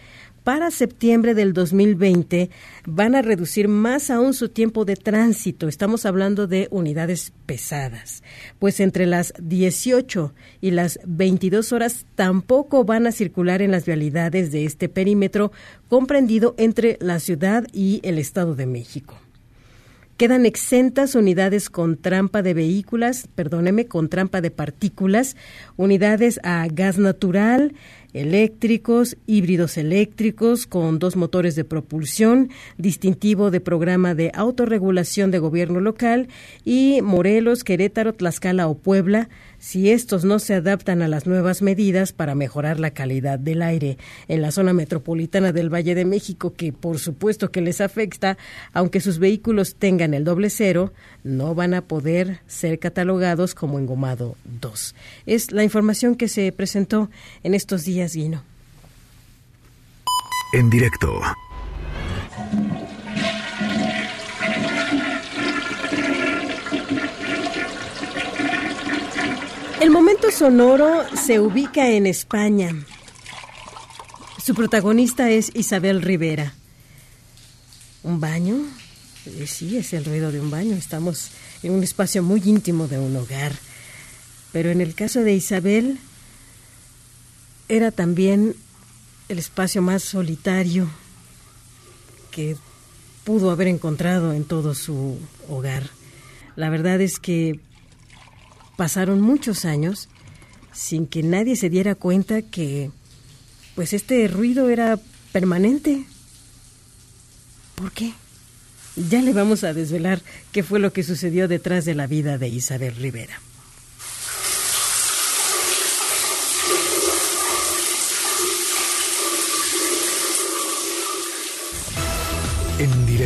para 0.47 0.71
septiembre 0.71 1.35
del 1.35 1.53
2020 1.53 2.51
van 2.87 3.17
a 3.17 3.23
reducir 3.23 3.67
más 3.67 4.11
aún 4.11 4.33
su 4.33 4.49
tiempo 4.49 4.85
de 4.85 4.95
tránsito. 4.95 5.67
Estamos 5.67 6.07
hablando 6.07 6.47
de 6.47 6.69
unidades 6.71 7.33
pesadas. 7.47 8.23
Pues 8.61 8.79
entre 8.79 9.07
las 9.07 9.35
18 9.43 10.33
y 10.61 10.71
las 10.71 11.01
22 11.05 11.73
horas 11.73 12.07
tampoco 12.15 12.85
van 12.85 13.09
a 13.09 13.11
circular 13.11 13.61
en 13.61 13.73
las 13.73 13.87
vialidades 13.87 14.53
de 14.53 14.67
este 14.67 14.89
perímetro 14.89 15.51
comprendido 15.89 16.55
entre 16.59 16.97
la 17.01 17.19
ciudad 17.19 17.67
y 17.73 17.99
el 18.05 18.17
Estado 18.17 18.55
de 18.55 18.67
México. 18.67 19.19
Quedan 20.17 20.47
exentas 20.47 21.15
unidades 21.15 21.69
con 21.69 21.99
trampa 21.99 22.41
de 22.41 22.55
vehículos, 22.55 23.29
perdóneme, 23.35 23.85
con 23.85 24.09
trampa 24.09 24.41
de 24.41 24.51
partículas, 24.51 25.37
unidades 25.77 26.41
a 26.43 26.67
gas 26.69 26.97
natural, 26.97 27.75
eléctricos, 28.13 29.17
híbridos 29.27 29.77
eléctricos 29.77 30.67
con 30.67 30.99
dos 30.99 31.17
motores 31.17 31.55
de 31.55 31.65
propulsión, 31.65 32.51
distintivo 32.79 33.51
de 33.51 33.61
programa 33.61 34.15
de 34.15 34.31
autorregulación 34.35 35.31
de 35.31 35.39
gobierno 35.39 35.81
local 35.81 36.29
y 36.65 37.01
Morelos, 37.03 37.65
Querétaro, 37.65 38.15
Tlaxcala 38.15 38.69
o 38.69 38.75
Puebla, 38.75 39.29
si 39.59 39.91
estos 39.91 40.25
no 40.25 40.39
se 40.39 40.55
adaptan 40.55 41.03
a 41.03 41.09
las 41.09 41.27
nuevas 41.27 41.63
medidas 41.63 42.13
para 42.13 42.35
mejorar 42.35 42.79
la 42.79 42.91
calidad 42.91 43.39
del 43.39 43.63
aire 43.63 43.99
en 44.29 44.43
la 44.43 44.51
zona 44.51 44.73
metropolitana 44.73 45.53
del 45.53 45.73
Valle 45.73 45.95
de 45.95 46.05
México, 46.05 46.53
que 46.55 46.73
por 46.73 46.99
supuesto 46.99 47.51
que 47.51 47.61
les 47.61 47.81
afecta, 47.81 48.37
aunque 48.73 49.01
sus 49.01 49.19
vehículos 49.19 49.75
tengan 49.75 50.15
el 50.15 50.25
doble 50.25 50.51
cero, 50.51 50.93
no 51.25 51.55
van 51.55 51.75
a 51.75 51.83
poder 51.83 52.41
ser 52.47 52.79
catalogados 52.79 53.55
como 53.55 53.79
engomado 53.79 54.37
2. 54.61 54.95
Es 55.27 55.53
la 55.53 55.65
información 55.65 56.15
que 56.15 56.29
se 56.29 56.53
presentó 56.53 57.11
en 57.43 57.55
estos 57.55 57.85
días, 57.85 57.96
Guino. 58.05 58.43
En 60.53 60.69
directo. 60.69 61.21
El 69.81 69.91
momento 69.91 70.31
sonoro 70.31 71.05
se 71.17 71.41
ubica 71.41 71.89
en 71.89 72.07
España. 72.07 72.75
Su 74.45 74.55
protagonista 74.55 75.31
es 75.31 75.51
Isabel 75.55 76.03
Rivera. 76.03 76.53
¿Un 78.03 78.21
baño? 78.21 78.57
Eh, 79.27 79.47
sí, 79.47 79.77
es 79.77 79.93
el 79.95 80.05
ruido 80.05 80.31
de 80.33 80.41
un 80.41 80.51
baño. 80.51 80.77
Estamos 80.77 81.31
en 81.63 81.73
un 81.73 81.83
espacio 81.83 82.23
muy 82.23 82.43
íntimo 82.45 82.89
de 82.89 82.99
un 82.99 83.17
hogar. 83.17 83.53
Pero 84.53 84.71
en 84.71 84.81
el 84.81 84.95
caso 84.95 85.21
de 85.21 85.35
Isabel, 85.35 85.99
era 87.69 87.91
también 87.91 88.55
el 89.29 89.39
espacio 89.39 89.83
más 89.83 90.03
solitario 90.03 90.89
que 92.31 92.57
pudo 93.25 93.51
haber 93.51 93.69
encontrado 93.69 94.33
en 94.33 94.45
todo 94.45 94.75
su 94.75 95.19
hogar. 95.49 95.91
La 96.55 96.71
verdad 96.71 97.01
es 97.01 97.19
que 97.19 97.61
pasaron 98.77 99.21
muchos 99.21 99.65
años 99.65 100.09
sin 100.73 101.07
que 101.07 101.23
nadie 101.23 101.57
se 101.57 101.71
diera 101.71 101.95
cuenta 101.95 102.43
que 102.43 102.91
pues 103.75 103.93
este 103.93 104.29
ruido 104.29 104.69
era 104.69 104.99
permanente. 105.33 106.05
¿Por 107.75 107.93
qué? 107.93 108.13
Ya 108.97 109.21
le 109.21 109.33
vamos 109.33 109.65
a 109.65 109.75
desvelar 109.75 110.23
qué 110.53 110.63
fue 110.63 110.79
lo 110.79 110.93
que 110.93 111.03
sucedió 111.03 111.49
detrás 111.49 111.85
de 111.85 111.95
la 111.95 112.07
vida 112.07 112.39
de 112.39 112.49
Isabel 112.49 112.95
Rivera. 112.97 113.41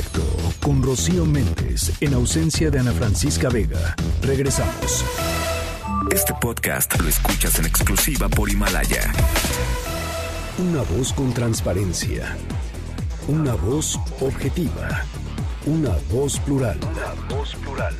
Directo 0.01 0.23
con 0.63 0.83
Rocío 0.83 1.27
Méndez, 1.27 1.93
en 2.01 2.15
ausencia 2.15 2.71
de 2.71 2.79
Ana 2.79 2.93
Francisca 2.93 3.51
Vega. 3.51 3.95
Regresamos. 4.23 5.05
Este 6.11 6.33
podcast 6.41 6.99
lo 7.01 7.09
escuchas 7.09 7.59
en 7.59 7.67
exclusiva 7.67 8.29
por 8.29 8.49
Himalaya. 8.49 9.13
Una 10.59 10.83
voz 10.83 11.13
con 11.13 11.35
transparencia. 11.35 12.35
Una 13.29 13.55
voz 13.55 14.01
objetiva. 14.21 15.05
Una 15.67 15.95
voz 16.11 16.39
plural. 16.41 16.79
Una 16.79 17.37
voz 17.37 17.55
plural. 17.57 17.95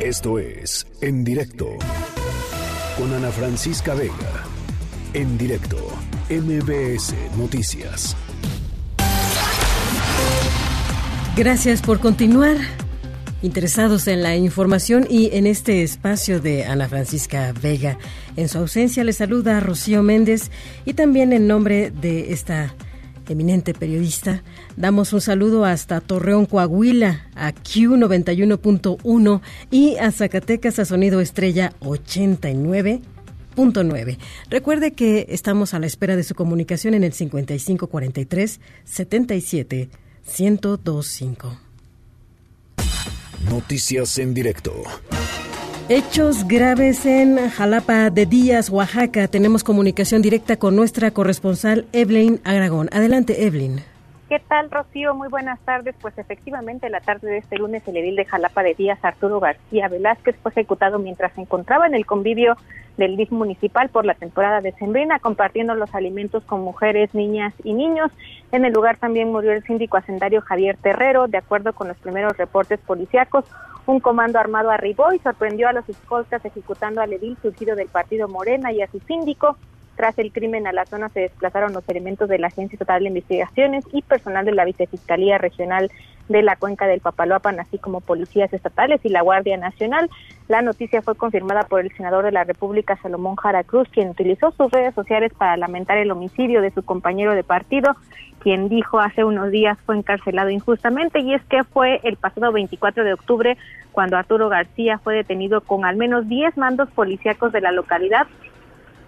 Esto 0.00 0.40
es 0.40 0.84
En 1.00 1.22
directo 1.22 1.68
con 2.98 3.12
Ana 3.14 3.30
Francisca 3.30 3.94
Vega. 3.94 4.44
En 5.12 5.38
directo, 5.38 5.78
MBS 6.28 7.14
Noticias. 7.36 8.16
Gracias 11.40 11.80
por 11.80 11.98
continuar 12.00 12.58
interesados 13.40 14.06
en 14.08 14.22
la 14.22 14.36
información 14.36 15.06
y 15.08 15.30
en 15.32 15.46
este 15.46 15.82
espacio 15.82 16.38
de 16.38 16.66
Ana 16.66 16.86
Francisca 16.86 17.54
Vega. 17.62 17.96
En 18.36 18.50
su 18.50 18.58
ausencia 18.58 19.04
le 19.04 19.14
saluda 19.14 19.58
Rocío 19.58 20.02
Méndez 20.02 20.50
y 20.84 20.92
también 20.92 21.32
en 21.32 21.46
nombre 21.46 21.92
de 21.92 22.34
esta 22.34 22.74
eminente 23.26 23.72
periodista, 23.72 24.42
damos 24.76 25.14
un 25.14 25.22
saludo 25.22 25.64
hasta 25.64 26.02
Torreón, 26.02 26.44
Coahuila, 26.44 27.30
a 27.34 27.54
Q91.1 27.54 29.40
y 29.70 29.96
a 29.96 30.12
Zacatecas 30.12 30.78
a 30.78 30.84
Sonido 30.84 31.22
Estrella 31.22 31.72
89.9. 31.80 34.18
Recuerde 34.50 34.92
que 34.92 35.24
estamos 35.30 35.72
a 35.72 35.78
la 35.78 35.86
espera 35.86 36.16
de 36.16 36.22
su 36.22 36.34
comunicación 36.34 36.92
en 36.92 37.02
el 37.02 37.14
5543 37.14 38.60
77 38.84 39.88
1025. 40.38 41.58
Noticias 43.48 44.18
en 44.18 44.34
directo. 44.34 44.72
Hechos 45.88 46.46
graves 46.46 47.04
en 47.04 47.50
Jalapa 47.50 48.10
de 48.10 48.26
Díaz, 48.26 48.70
Oaxaca. 48.70 49.26
Tenemos 49.26 49.64
comunicación 49.64 50.22
directa 50.22 50.56
con 50.56 50.76
nuestra 50.76 51.10
corresponsal 51.10 51.86
Evelyn 51.92 52.40
Aragón. 52.44 52.88
Adelante, 52.92 53.44
Evelyn. 53.44 53.82
¿Qué 54.30 54.38
tal, 54.38 54.70
Rocío? 54.70 55.12
Muy 55.12 55.26
buenas 55.26 55.58
tardes. 55.64 55.96
Pues 56.00 56.16
efectivamente, 56.16 56.88
la 56.88 57.00
tarde 57.00 57.28
de 57.28 57.38
este 57.38 57.58
lunes, 57.58 57.82
el 57.88 57.96
edil 57.96 58.14
de 58.14 58.24
Jalapa 58.24 58.62
de 58.62 58.74
Díaz, 58.74 59.04
Arturo 59.04 59.40
García 59.40 59.88
Velázquez, 59.88 60.36
fue 60.40 60.52
ejecutado 60.52 61.00
mientras 61.00 61.32
se 61.32 61.40
encontraba 61.40 61.88
en 61.88 61.96
el 61.96 62.06
convivio 62.06 62.56
del 62.96 63.16
DIF 63.16 63.32
municipal 63.32 63.88
por 63.88 64.06
la 64.06 64.14
temporada 64.14 64.60
de 64.60 64.70
Sembrina, 64.70 65.18
compartiendo 65.18 65.74
los 65.74 65.92
alimentos 65.96 66.44
con 66.44 66.60
mujeres, 66.60 67.12
niñas 67.12 67.52
y 67.64 67.72
niños. 67.72 68.12
En 68.52 68.64
el 68.64 68.72
lugar 68.72 68.98
también 68.98 69.32
murió 69.32 69.50
el 69.50 69.64
síndico 69.64 69.96
hacendario 69.96 70.42
Javier 70.42 70.76
Terrero. 70.76 71.26
De 71.26 71.38
acuerdo 71.38 71.72
con 71.72 71.88
los 71.88 71.96
primeros 71.96 72.36
reportes 72.36 72.78
policíacos, 72.78 73.46
un 73.86 73.98
comando 73.98 74.38
armado 74.38 74.70
arribó 74.70 75.12
y 75.12 75.18
sorprendió 75.18 75.68
a 75.68 75.72
los 75.72 75.88
escoltas 75.88 76.44
ejecutando 76.44 77.00
al 77.00 77.12
edil 77.12 77.36
surgido 77.42 77.74
del 77.74 77.88
partido 77.88 78.28
Morena 78.28 78.70
y 78.70 78.80
a 78.80 78.86
su 78.92 79.00
síndico. 79.00 79.56
Tras 80.00 80.18
el 80.18 80.32
crimen 80.32 80.66
a 80.66 80.72
la 80.72 80.86
zona 80.86 81.10
se 81.10 81.20
desplazaron 81.20 81.74
los 81.74 81.86
elementos 81.86 82.26
de 82.26 82.38
la 82.38 82.46
Agencia 82.46 82.74
Estatal 82.74 83.02
de 83.02 83.08
Investigaciones 83.08 83.84
y 83.92 84.00
personal 84.00 84.46
de 84.46 84.52
la 84.52 84.64
Vicefiscalía 84.64 85.36
Regional 85.36 85.90
de 86.30 86.40
la 86.42 86.56
Cuenca 86.56 86.86
del 86.86 87.00
Papaloapan, 87.00 87.60
así 87.60 87.76
como 87.76 88.00
policías 88.00 88.50
estatales 88.50 89.04
y 89.04 89.10
la 89.10 89.20
Guardia 89.20 89.58
Nacional. 89.58 90.08
La 90.48 90.62
noticia 90.62 91.02
fue 91.02 91.16
confirmada 91.16 91.64
por 91.64 91.82
el 91.82 91.94
senador 91.98 92.24
de 92.24 92.32
la 92.32 92.44
República, 92.44 92.98
Salomón 93.02 93.36
Jara 93.36 93.62
Cruz, 93.62 93.90
quien 93.90 94.08
utilizó 94.08 94.52
sus 94.52 94.70
redes 94.70 94.94
sociales 94.94 95.34
para 95.36 95.58
lamentar 95.58 95.98
el 95.98 96.10
homicidio 96.10 96.62
de 96.62 96.70
su 96.70 96.82
compañero 96.82 97.34
de 97.34 97.44
partido, 97.44 97.94
quien 98.38 98.70
dijo 98.70 99.00
hace 99.00 99.24
unos 99.24 99.50
días 99.50 99.76
fue 99.84 99.98
encarcelado 99.98 100.48
injustamente, 100.48 101.20
y 101.20 101.34
es 101.34 101.42
que 101.44 101.62
fue 101.62 102.00
el 102.04 102.16
pasado 102.16 102.52
24 102.52 103.04
de 103.04 103.12
octubre 103.12 103.58
cuando 103.92 104.16
Arturo 104.16 104.48
García 104.48 104.96
fue 104.96 105.14
detenido 105.14 105.60
con 105.60 105.84
al 105.84 105.96
menos 105.96 106.26
10 106.26 106.56
mandos 106.56 106.88
policíacos 106.90 107.52
de 107.52 107.60
la 107.60 107.70
localidad 107.70 108.26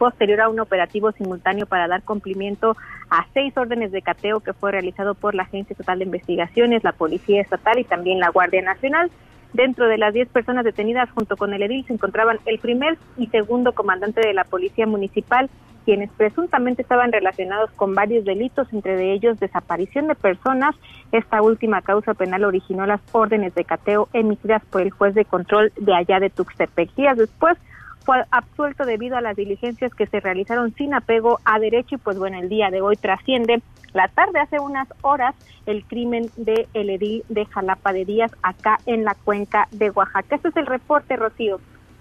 posterior 0.02 0.40
a 0.40 0.48
un 0.48 0.58
operativo 0.58 1.12
simultáneo 1.12 1.64
para 1.64 1.86
dar 1.86 2.02
cumplimiento 2.02 2.76
a 3.08 3.24
seis 3.34 3.56
órdenes 3.56 3.92
de 3.92 4.02
cateo 4.02 4.40
que 4.40 4.52
fue 4.52 4.72
realizado 4.72 5.14
por 5.14 5.32
la 5.32 5.44
Agencia 5.44 5.74
Estatal 5.74 6.00
de 6.00 6.06
Investigaciones, 6.06 6.82
la 6.82 6.90
Policía 6.90 7.40
Estatal 7.40 7.78
y 7.78 7.84
también 7.84 8.18
la 8.18 8.30
Guardia 8.30 8.62
Nacional. 8.62 9.12
Dentro 9.52 9.86
de 9.86 9.98
las 9.98 10.12
diez 10.12 10.28
personas 10.28 10.64
detenidas 10.64 11.08
junto 11.12 11.36
con 11.36 11.54
el 11.54 11.62
edil 11.62 11.86
se 11.86 11.92
encontraban 11.92 12.40
el 12.46 12.58
primer 12.58 12.98
y 13.16 13.28
segundo 13.28 13.74
comandante 13.74 14.26
de 14.26 14.34
la 14.34 14.42
Policía 14.42 14.88
Municipal, 14.88 15.48
quienes 15.84 16.10
presuntamente 16.10 16.82
estaban 16.82 17.12
relacionados 17.12 17.70
con 17.76 17.94
varios 17.94 18.24
delitos, 18.24 18.72
entre 18.72 19.12
ellos 19.12 19.38
desaparición 19.38 20.08
de 20.08 20.16
personas. 20.16 20.74
Esta 21.12 21.42
última 21.42 21.80
causa 21.80 22.14
penal 22.14 22.42
originó 22.42 22.86
las 22.86 23.00
órdenes 23.12 23.54
de 23.54 23.64
cateo 23.64 24.08
emitidas 24.12 24.64
por 24.64 24.80
el 24.82 24.90
juez 24.90 25.14
de 25.14 25.26
control 25.26 25.72
de 25.76 25.94
allá 25.94 26.18
de 26.18 26.30
Tuxtepec. 26.30 26.92
Días 26.96 27.16
después, 27.16 27.56
fue 28.04 28.24
absuelto 28.30 28.84
debido 28.84 29.16
a 29.16 29.20
las 29.20 29.36
diligencias 29.36 29.94
que 29.94 30.06
se 30.06 30.20
realizaron 30.20 30.74
sin 30.74 30.94
apego 30.94 31.40
a 31.44 31.58
derecho 31.58 31.96
y 31.96 31.98
pues 31.98 32.18
bueno, 32.18 32.38
el 32.38 32.48
día 32.48 32.70
de 32.70 32.80
hoy 32.80 32.96
trasciende 32.96 33.62
la 33.92 34.08
tarde 34.08 34.40
hace 34.40 34.58
unas 34.58 34.88
horas 35.02 35.34
el 35.66 35.84
crimen 35.84 36.30
de 36.36 36.66
el 36.74 36.90
edil 36.90 37.24
de 37.28 37.44
Jalapa 37.46 37.92
de 37.92 38.04
Díaz 38.04 38.32
acá 38.42 38.78
en 38.86 39.04
la 39.04 39.14
cuenca 39.14 39.68
de 39.70 39.90
Oaxaca. 39.90 40.36
Este 40.36 40.48
es 40.48 40.56
el 40.56 40.66
reporte, 40.66 41.16
Rocío. 41.16 41.60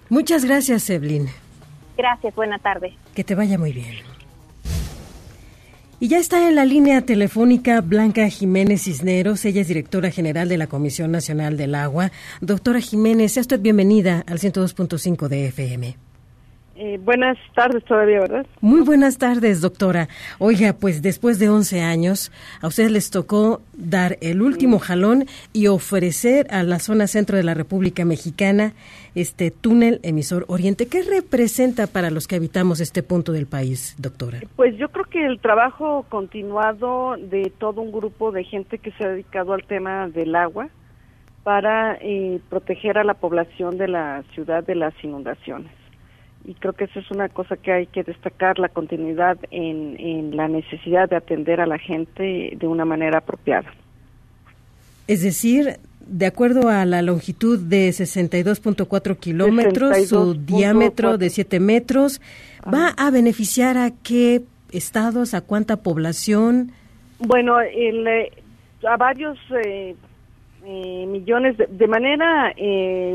Muchas 0.10 0.46
gracias, 0.46 0.90
Evelyn. 0.90 1.28
Gracias, 1.98 2.34
buena 2.36 2.60
tarde. 2.60 2.94
Que 3.14 3.24
te 3.24 3.36
vaya 3.36 3.58
muy 3.58 3.74
bien. 3.74 3.98
Y 6.02 6.08
ya 6.08 6.18
está 6.18 6.48
en 6.48 6.56
la 6.56 6.66
línea 6.66 7.04
telefónica 7.04 7.80
Blanca 7.80 8.28
Jiménez 8.28 8.86
Cisneros, 8.86 9.46
ella 9.46 9.62
es 9.62 9.68
directora 9.68 10.10
general 10.10 10.50
de 10.50 10.58
la 10.58 10.66
Comisión 10.66 11.12
Nacional 11.12 11.58
del 11.58 11.76
Agua. 11.76 12.12
Doctora 12.42 12.82
Jiménez, 12.82 13.34
sea 13.34 13.42
usted 13.42 13.60
bienvenida 13.60 14.24
al 14.26 14.40
102.5 14.40 15.28
de 15.28 15.46
FM. 15.50 16.11
Eh, 16.76 16.98
buenas 17.04 17.38
tardes 17.54 17.84
todavía, 17.84 18.22
¿verdad? 18.22 18.46
Muy 18.62 18.82
buenas 18.82 19.18
tardes, 19.18 19.62
doctora. 19.62 20.08
Oiga, 20.40 20.74
pues 20.74 21.02
después 21.02 21.38
de 21.38 21.50
11 21.50 21.82
años, 21.82 22.32
a 22.62 22.68
ustedes 22.68 22.92
les 22.92 23.12
tocó 23.12 23.62
dar 23.74 24.18
el 24.22 24.42
último 24.42 24.80
jalón 24.80 25.26
y 25.52 25.68
ofrecer 25.68 26.48
a 26.50 26.64
la 26.64 26.80
zona 26.80 27.08
centro 27.08 27.36
de 27.36 27.44
la 27.44 27.54
República 27.54 28.06
Mexicana 28.06 28.74
este 29.16 29.52
túnel 29.52 30.00
emisor 30.04 30.46
Oriente. 30.48 30.88
¿Qué 30.88 31.04
representa 31.04 31.88
para 31.88 32.10
los 32.10 32.28
que 32.28 32.38
habitamos 32.38 32.80
este 32.80 33.04
punto 33.04 33.34
del 33.34 33.48
país, 33.48 33.96
doctora? 34.00 34.40
Pues 34.56 34.78
yo 34.78 34.90
creo 34.90 35.06
que 35.06 35.26
el 35.26 35.40
trabajo 35.40 36.06
continuado 36.08 37.18
de 37.18 37.52
todo 37.58 37.82
un 37.82 37.92
grupo 37.92 38.32
de 38.32 38.46
gente 38.46 38.78
que 38.78 38.92
se 38.94 39.04
ha 39.04 39.10
dedicado 39.10 39.54
al 39.54 39.66
tema 39.66 40.08
del 40.08 40.34
agua 40.36 40.70
para 41.44 41.98
eh, 42.02 42.40
proteger 42.50 42.98
a 42.98 43.04
la 43.04 43.16
población 43.16 43.78
de 43.78 43.90
la 43.90 44.24
ciudad 44.34 44.64
de 44.64 44.76
las 44.76 44.94
inundaciones 45.04 45.81
y 46.46 46.54
creo 46.56 46.74
que 46.74 46.86
eso 46.86 47.00
es 47.00 47.12
una 47.12 47.30
cosa 47.30 47.56
que 47.58 47.72
hay 47.72 47.88
que 47.88 48.04
destacar, 48.04 48.60
la 48.60 48.70
continuidad 48.70 49.38
en, 49.52 50.00
en 50.00 50.36
la 50.36 50.48
necesidad 50.48 51.10
de 51.10 51.16
atender 51.16 51.62
a 51.62 51.66
la 51.66 51.78
gente 51.78 52.54
de 52.56 52.68
una 52.68 52.86
manera 52.86 53.20
apropiada. 53.20 53.72
Es 55.08 55.22
decir, 55.24 55.78
de 56.00 56.26
acuerdo 56.26 56.70
a 56.70 56.86
la 56.86 57.02
longitud 57.02 57.60
de 57.60 57.90
62.4 57.90 59.18
kilómetros, 59.18 60.08
su 60.08 60.34
diámetro 60.34 61.18
de 61.18 61.30
7 61.30 61.60
metros, 61.60 62.22
¿va 62.72 62.90
a 62.90 63.12
beneficiar 63.12 63.78
a 63.78 63.92
qué 64.04 64.42
estados, 64.72 65.34
a 65.34 65.42
cuánta 65.42 65.78
población? 65.78 66.72
Bueno, 67.20 67.60
el, 67.60 68.08
eh, 68.08 68.32
a 68.88 68.98
varios 68.98 69.38
eh, 69.64 69.96
eh, 70.66 71.06
millones, 71.08 71.58
de, 71.58 71.68
de 71.68 71.88
manera 71.88 72.54
eh, 72.58 73.12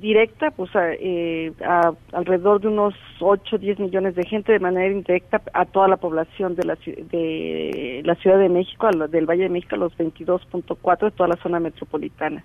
directa, 0.00 0.50
pues 0.50 0.74
a, 0.74 0.92
eh, 0.92 1.52
a 1.64 1.92
alrededor 2.12 2.60
de 2.60 2.68
unos 2.68 2.94
8 3.20 3.56
o 3.56 3.58
10 3.58 3.78
millones 3.78 4.14
de 4.14 4.24
gente, 4.24 4.52
de 4.52 4.58
manera 4.58 4.92
indirecta 4.92 5.42
a 5.52 5.64
toda 5.66 5.88
la 5.88 5.98
población 5.98 6.56
de 6.56 6.64
la, 6.64 6.76
de 6.84 8.02
la 8.04 8.14
Ciudad 8.16 8.38
de 8.38 8.48
México, 8.48 8.86
a 8.86 9.06
del 9.06 9.26
Valle 9.26 9.44
de 9.44 9.48
México, 9.48 9.76
a 9.76 9.78
los 9.78 9.96
22.4 9.96 11.04
de 11.04 11.10
toda 11.10 11.28
la 11.28 11.36
zona 11.36 11.60
metropolitana. 11.60 12.44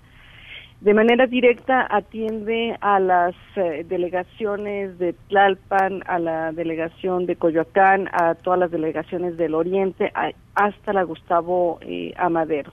De 0.81 0.93
manera 0.93 1.25
directa 1.25 1.87
atiende 1.89 2.77
a 2.81 2.99
las 2.99 3.33
eh, 3.55 3.85
delegaciones 3.87 4.99
de 4.99 5.13
Tlalpan, 5.29 6.03
a 6.05 6.19
la 6.19 6.51
delegación 6.51 7.25
de 7.25 7.37
Coyoacán, 7.37 8.09
a 8.11 8.35
todas 8.35 8.59
las 8.59 8.71
delegaciones 8.71 9.37
del 9.37 9.55
Oriente, 9.55 10.11
a, 10.13 10.31
hasta 10.53 10.93
la 10.93 11.03
Gustavo 11.03 11.79
eh, 11.81 12.13
Amadero 12.17 12.71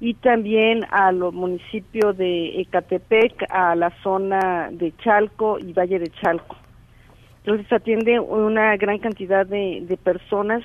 y 0.00 0.14
también 0.14 0.84
a 0.90 1.10
los 1.12 1.34
municipios 1.34 2.16
de 2.16 2.60
Ecatepec, 2.60 3.44
a 3.50 3.74
la 3.74 3.90
zona 4.02 4.68
de 4.70 4.92
Chalco 4.98 5.58
y 5.58 5.72
Valle 5.72 5.98
de 5.98 6.10
Chalco. 6.22 6.56
Entonces 7.44 7.72
atiende 7.72 8.20
una 8.20 8.76
gran 8.76 8.98
cantidad 8.98 9.46
de, 9.46 9.82
de 9.82 9.96
personas. 9.96 10.62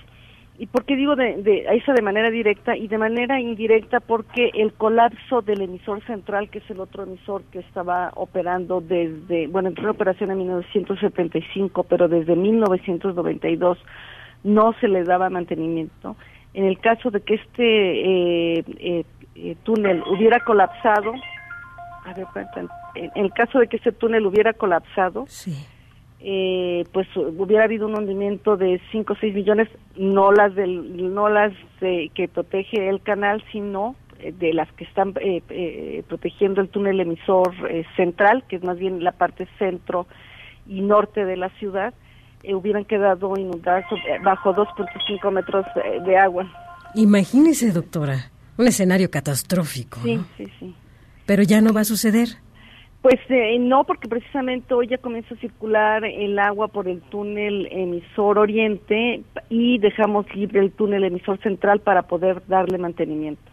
¿Y 0.60 0.68
por 0.68 0.86
qué 0.86 0.96
digo 0.96 1.16
de, 1.16 1.42
de 1.42 1.66
esa 1.72 1.94
de 1.94 2.04
manera 2.04 2.30
directa 2.30 2.78
y 2.78 2.88
de 2.88 3.00
manera 3.00 3.40
indirecta? 3.40 4.00
Porque 4.02 4.52
el 4.54 4.74
colapso 4.74 5.42
del 5.42 5.62
emisor 5.62 6.06
central, 6.06 6.50
que 6.50 6.60
es 6.60 6.70
el 6.70 6.80
otro 6.80 7.04
emisor 7.04 7.42
que 7.52 7.60
estaba 7.60 8.12
operando 8.16 8.82
desde, 8.82 9.48
bueno, 9.48 9.70
entró 9.70 9.86
en 9.86 9.90
operación 9.92 10.30
en 10.30 10.38
1975, 10.40 11.84
pero 11.86 12.08
desde 12.08 12.36
1992 12.36 13.80
no 14.44 14.74
se 14.80 14.88
le 14.88 15.04
daba 15.04 15.30
mantenimiento. 15.30 16.16
En 16.54 16.66
el 16.66 16.78
caso 16.80 17.10
de 17.10 17.22
que 17.22 17.36
este 17.36 18.60
eh, 18.60 18.64
eh, 18.78 19.06
eh, 19.36 19.56
túnel 19.64 20.04
hubiera 20.08 20.40
colapsado, 20.42 21.14
a 22.06 22.14
ver, 22.14 22.26
en 22.56 22.70
en 23.16 23.26
el 23.26 23.34
caso 23.34 23.58
de 23.60 23.68
que 23.68 23.78
ese 23.78 23.92
túnel 23.92 24.26
hubiera 24.28 24.54
colapsado, 24.54 25.26
eh, 26.20 26.86
pues 26.94 27.08
hubiera 27.16 27.64
habido 27.66 27.88
un 27.88 27.96
hundimiento 27.98 28.56
de 28.56 28.80
5 28.92 29.14
o 29.14 29.16
6 29.16 29.34
millones, 29.34 29.68
no 29.98 30.32
las 30.32 30.54
del, 30.56 31.14
no 31.14 31.28
las 31.28 31.52
de- 31.82 32.12
que 32.14 32.28
protege 32.28 32.88
el 32.88 33.02
canal, 33.02 33.44
sino 33.52 33.96
eh, 34.20 34.32
de 34.32 34.54
las 34.54 34.72
que 34.74 34.84
están 34.86 35.14
eh, 35.20 35.42
eh, 35.50 36.04
protegiendo 36.08 36.62
el 36.62 36.70
túnel 36.70 37.00
emisor 37.02 37.52
eh, 37.70 37.84
central, 37.96 38.44
que 38.48 38.58
es 38.58 38.64
más 38.64 38.78
bien 38.78 39.04
la 39.04 39.12
parte 39.12 39.48
centro 39.58 40.06
y 40.68 40.82
norte 40.82 41.26
de 41.26 41.36
la 41.36 41.50
ciudad, 41.58 41.94
eh, 42.44 42.54
hubieran 42.54 42.86
quedado 42.86 43.36
inundadas 43.36 43.86
eh, 43.92 44.20
bajo 44.24 44.54
2.5 44.56 45.32
metros 45.32 45.66
eh, 45.84 46.00
de 46.06 46.16
agua. 46.18 46.46
Imagínese, 46.96 47.72
doctora, 47.72 48.30
un 48.58 48.68
escenario 48.68 49.10
catastrófico. 49.10 50.00
Sí, 50.04 50.16
¿no? 50.16 50.26
sí, 50.38 50.46
sí. 50.60 50.76
Pero 51.26 51.44
ya 51.44 51.62
no 51.62 51.74
va 51.74 51.82
a 51.82 51.86
suceder. 51.86 52.30
Pues 53.02 53.20
eh, 53.28 53.60
no, 53.60 53.84
porque 53.84 54.08
precisamente 54.08 54.74
hoy 54.74 54.88
ya 54.88 54.98
comienza 54.98 55.36
a 55.36 55.38
circular 55.38 56.06
el 56.06 56.40
agua 56.40 56.70
por 56.70 56.88
el 56.88 57.02
túnel 57.02 57.68
emisor 57.70 58.40
oriente 58.40 59.24
y 59.50 59.78
dejamos 59.80 60.26
libre 60.34 60.62
el 60.62 60.72
túnel 60.72 61.04
emisor 61.04 61.38
central 61.42 61.82
para 61.82 62.04
poder 62.04 62.42
darle 62.48 62.78
mantenimiento. 62.78 63.53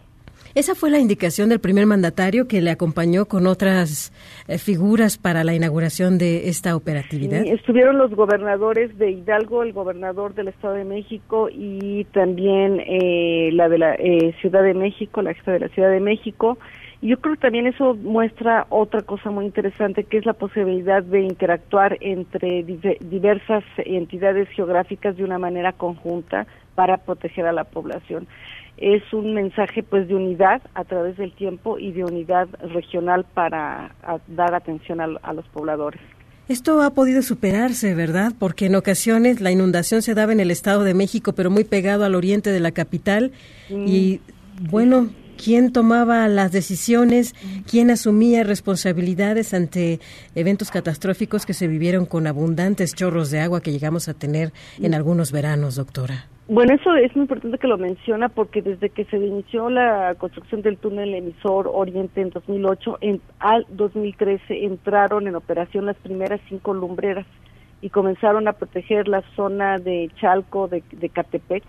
Esa 0.54 0.74
fue 0.74 0.90
la 0.90 0.98
indicación 0.98 1.48
del 1.48 1.60
primer 1.60 1.86
mandatario 1.86 2.48
que 2.48 2.60
le 2.60 2.70
acompañó 2.70 3.26
con 3.26 3.46
otras 3.46 4.12
eh, 4.48 4.58
figuras 4.58 5.16
para 5.16 5.44
la 5.44 5.54
inauguración 5.54 6.18
de 6.18 6.48
esta 6.48 6.74
operatividad. 6.74 7.44
Estuvieron 7.46 7.98
los 7.98 8.10
gobernadores 8.14 8.98
de 8.98 9.12
Hidalgo, 9.12 9.62
el 9.62 9.72
gobernador 9.72 10.34
del 10.34 10.48
Estado 10.48 10.74
de 10.74 10.84
México 10.84 11.48
y 11.52 12.04
también 12.12 12.80
eh, 12.80 13.50
la 13.52 13.68
de 13.68 13.78
la 13.78 13.94
eh, 13.94 14.34
Ciudad 14.40 14.64
de 14.64 14.74
México, 14.74 15.22
la 15.22 15.34
jefa 15.34 15.52
de 15.52 15.60
la 15.60 15.68
Ciudad 15.68 15.90
de 15.90 16.00
México. 16.00 16.58
Y 17.02 17.08
yo 17.08 17.20
creo 17.20 17.36
que 17.36 17.40
también 17.40 17.66
eso 17.66 17.94
muestra 17.94 18.66
otra 18.68 19.00
cosa 19.02 19.30
muy 19.30 19.46
interesante, 19.46 20.04
que 20.04 20.18
es 20.18 20.26
la 20.26 20.34
posibilidad 20.34 21.02
de 21.02 21.20
interactuar 21.22 21.96
entre 22.00 22.62
dive- 22.66 22.98
diversas 23.00 23.64
entidades 23.78 24.48
geográficas 24.50 25.16
de 25.16 25.24
una 25.24 25.38
manera 25.38 25.72
conjunta 25.72 26.46
para 26.74 26.98
proteger 26.98 27.46
a 27.46 27.52
la 27.52 27.64
población. 27.64 28.26
Es 28.76 29.02
un 29.12 29.34
mensaje 29.34 29.82
pues 29.82 30.08
de 30.08 30.14
unidad 30.14 30.62
a 30.74 30.84
través 30.84 31.16
del 31.18 31.32
tiempo 31.32 31.78
y 31.78 31.92
de 31.92 32.04
unidad 32.04 32.48
regional 32.72 33.26
para 33.34 33.94
dar 34.28 34.54
atención 34.54 35.00
a- 35.00 35.18
a 35.22 35.32
los 35.34 35.46
pobladores. 35.48 36.00
Esto 36.48 36.82
ha 36.82 36.90
podido 36.90 37.22
superarse, 37.22 37.94
¿verdad? 37.94 38.32
Porque 38.38 38.66
en 38.66 38.74
ocasiones 38.74 39.40
la 39.40 39.52
inundación 39.52 40.02
se 40.02 40.14
daba 40.14 40.32
en 40.32 40.40
el 40.40 40.50
Estado 40.50 40.82
de 40.82 40.94
México, 40.94 41.32
pero 41.32 41.48
muy 41.50 41.62
pegado 41.64 42.04
al 42.04 42.14
oriente 42.16 42.50
de 42.50 42.58
la 42.58 42.72
capital. 42.72 43.30
Y 43.68 44.20
bueno, 44.68 45.10
¿quién 45.42 45.72
tomaba 45.72 46.26
las 46.26 46.50
decisiones? 46.50 47.34
¿Quién 47.70 47.90
asumía 47.90 48.42
responsabilidades 48.42 49.54
ante 49.54 50.00
eventos 50.34 50.70
catastróficos 50.72 51.46
que 51.46 51.54
se 51.54 51.68
vivieron 51.68 52.04
con 52.04 52.26
abundantes 52.26 52.94
chorros 52.96 53.30
de 53.30 53.40
agua 53.40 53.60
que 53.60 53.70
llegamos 53.70 54.08
a 54.08 54.14
tener 54.14 54.52
en 54.82 54.94
algunos 54.94 55.30
veranos, 55.30 55.76
doctora? 55.76 56.26
Bueno, 56.52 56.74
eso 56.74 56.96
es 56.96 57.14
muy 57.14 57.22
importante 57.22 57.58
que 57.58 57.68
lo 57.68 57.78
menciona 57.78 58.28
porque 58.28 58.60
desde 58.60 58.90
que 58.90 59.04
se 59.04 59.18
inició 59.18 59.70
la 59.70 60.16
construcción 60.16 60.62
del 60.62 60.78
túnel 60.78 61.14
emisor 61.14 61.70
Oriente 61.72 62.20
en 62.20 62.30
2008, 62.30 62.98
en, 63.02 63.20
al 63.38 63.66
2013 63.68 64.64
entraron 64.64 65.28
en 65.28 65.36
operación 65.36 65.86
las 65.86 65.96
primeras 65.98 66.40
cinco 66.48 66.74
lumbreras 66.74 67.24
y 67.80 67.90
comenzaron 67.90 68.48
a 68.48 68.54
proteger 68.54 69.06
la 69.06 69.22
zona 69.36 69.78
de 69.78 70.10
Chalco, 70.20 70.66
de, 70.66 70.82
de 70.90 71.08
Catepec. 71.08 71.62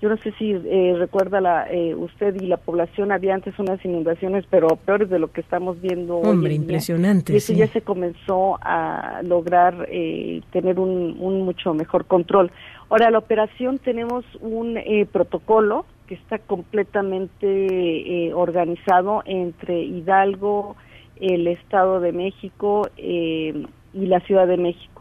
Yo 0.00 0.08
no 0.08 0.16
sé 0.16 0.32
si 0.32 0.50
eh, 0.50 0.96
recuerda 0.98 1.40
la, 1.40 1.70
eh, 1.70 1.94
usted 1.94 2.34
y 2.40 2.46
la 2.46 2.56
población, 2.56 3.12
había 3.12 3.34
antes 3.34 3.56
unas 3.58 3.84
inundaciones, 3.84 4.44
pero 4.50 4.66
peores 4.74 5.10
de 5.10 5.20
lo 5.20 5.30
que 5.30 5.42
estamos 5.42 5.80
viendo 5.80 6.16
hoy 6.16 6.28
Hombre, 6.28 6.54
impresionante, 6.54 7.34
Y 7.34 7.36
eso 7.36 7.52
sí. 7.52 7.58
ya 7.58 7.68
se 7.68 7.82
comenzó 7.82 8.58
a 8.62 9.20
lograr 9.22 9.86
eh, 9.90 10.40
tener 10.50 10.80
un, 10.80 11.16
un 11.20 11.42
mucho 11.42 11.72
mejor 11.74 12.06
control. 12.06 12.50
Ahora, 12.92 13.10
la 13.10 13.16
operación 13.16 13.78
tenemos 13.78 14.22
un 14.42 14.76
eh, 14.76 15.06
protocolo 15.10 15.86
que 16.06 16.14
está 16.14 16.38
completamente 16.38 17.46
eh, 17.46 18.34
organizado 18.34 19.22
entre 19.24 19.82
Hidalgo, 19.82 20.76
el 21.18 21.46
Estado 21.46 22.00
de 22.00 22.12
México 22.12 22.86
eh, 22.98 23.64
y 23.94 24.06
la 24.06 24.20
Ciudad 24.20 24.46
de 24.46 24.58
México. 24.58 25.00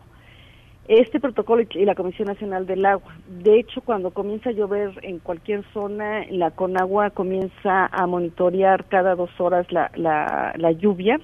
Este 0.87 1.19
protocolo 1.19 1.63
y 1.69 1.83
la 1.83 1.95
Comisión 1.95 2.29
Nacional 2.29 2.65
del 2.65 2.85
Agua. 2.85 3.13
De 3.27 3.59
hecho, 3.59 3.81
cuando 3.81 4.11
comienza 4.11 4.51
a 4.51 4.53
llover 4.53 4.97
en 5.01 5.19
cualquier 5.19 5.65
zona, 5.73 6.25
la 6.29 6.51
Conagua 6.51 7.09
comienza 7.09 7.87
a 7.87 8.07
monitorear 8.07 8.85
cada 8.85 9.15
dos 9.15 9.31
horas 9.37 9.69
la, 9.69 9.91
la, 9.95 10.53
la 10.55 10.71
lluvia 10.71 11.19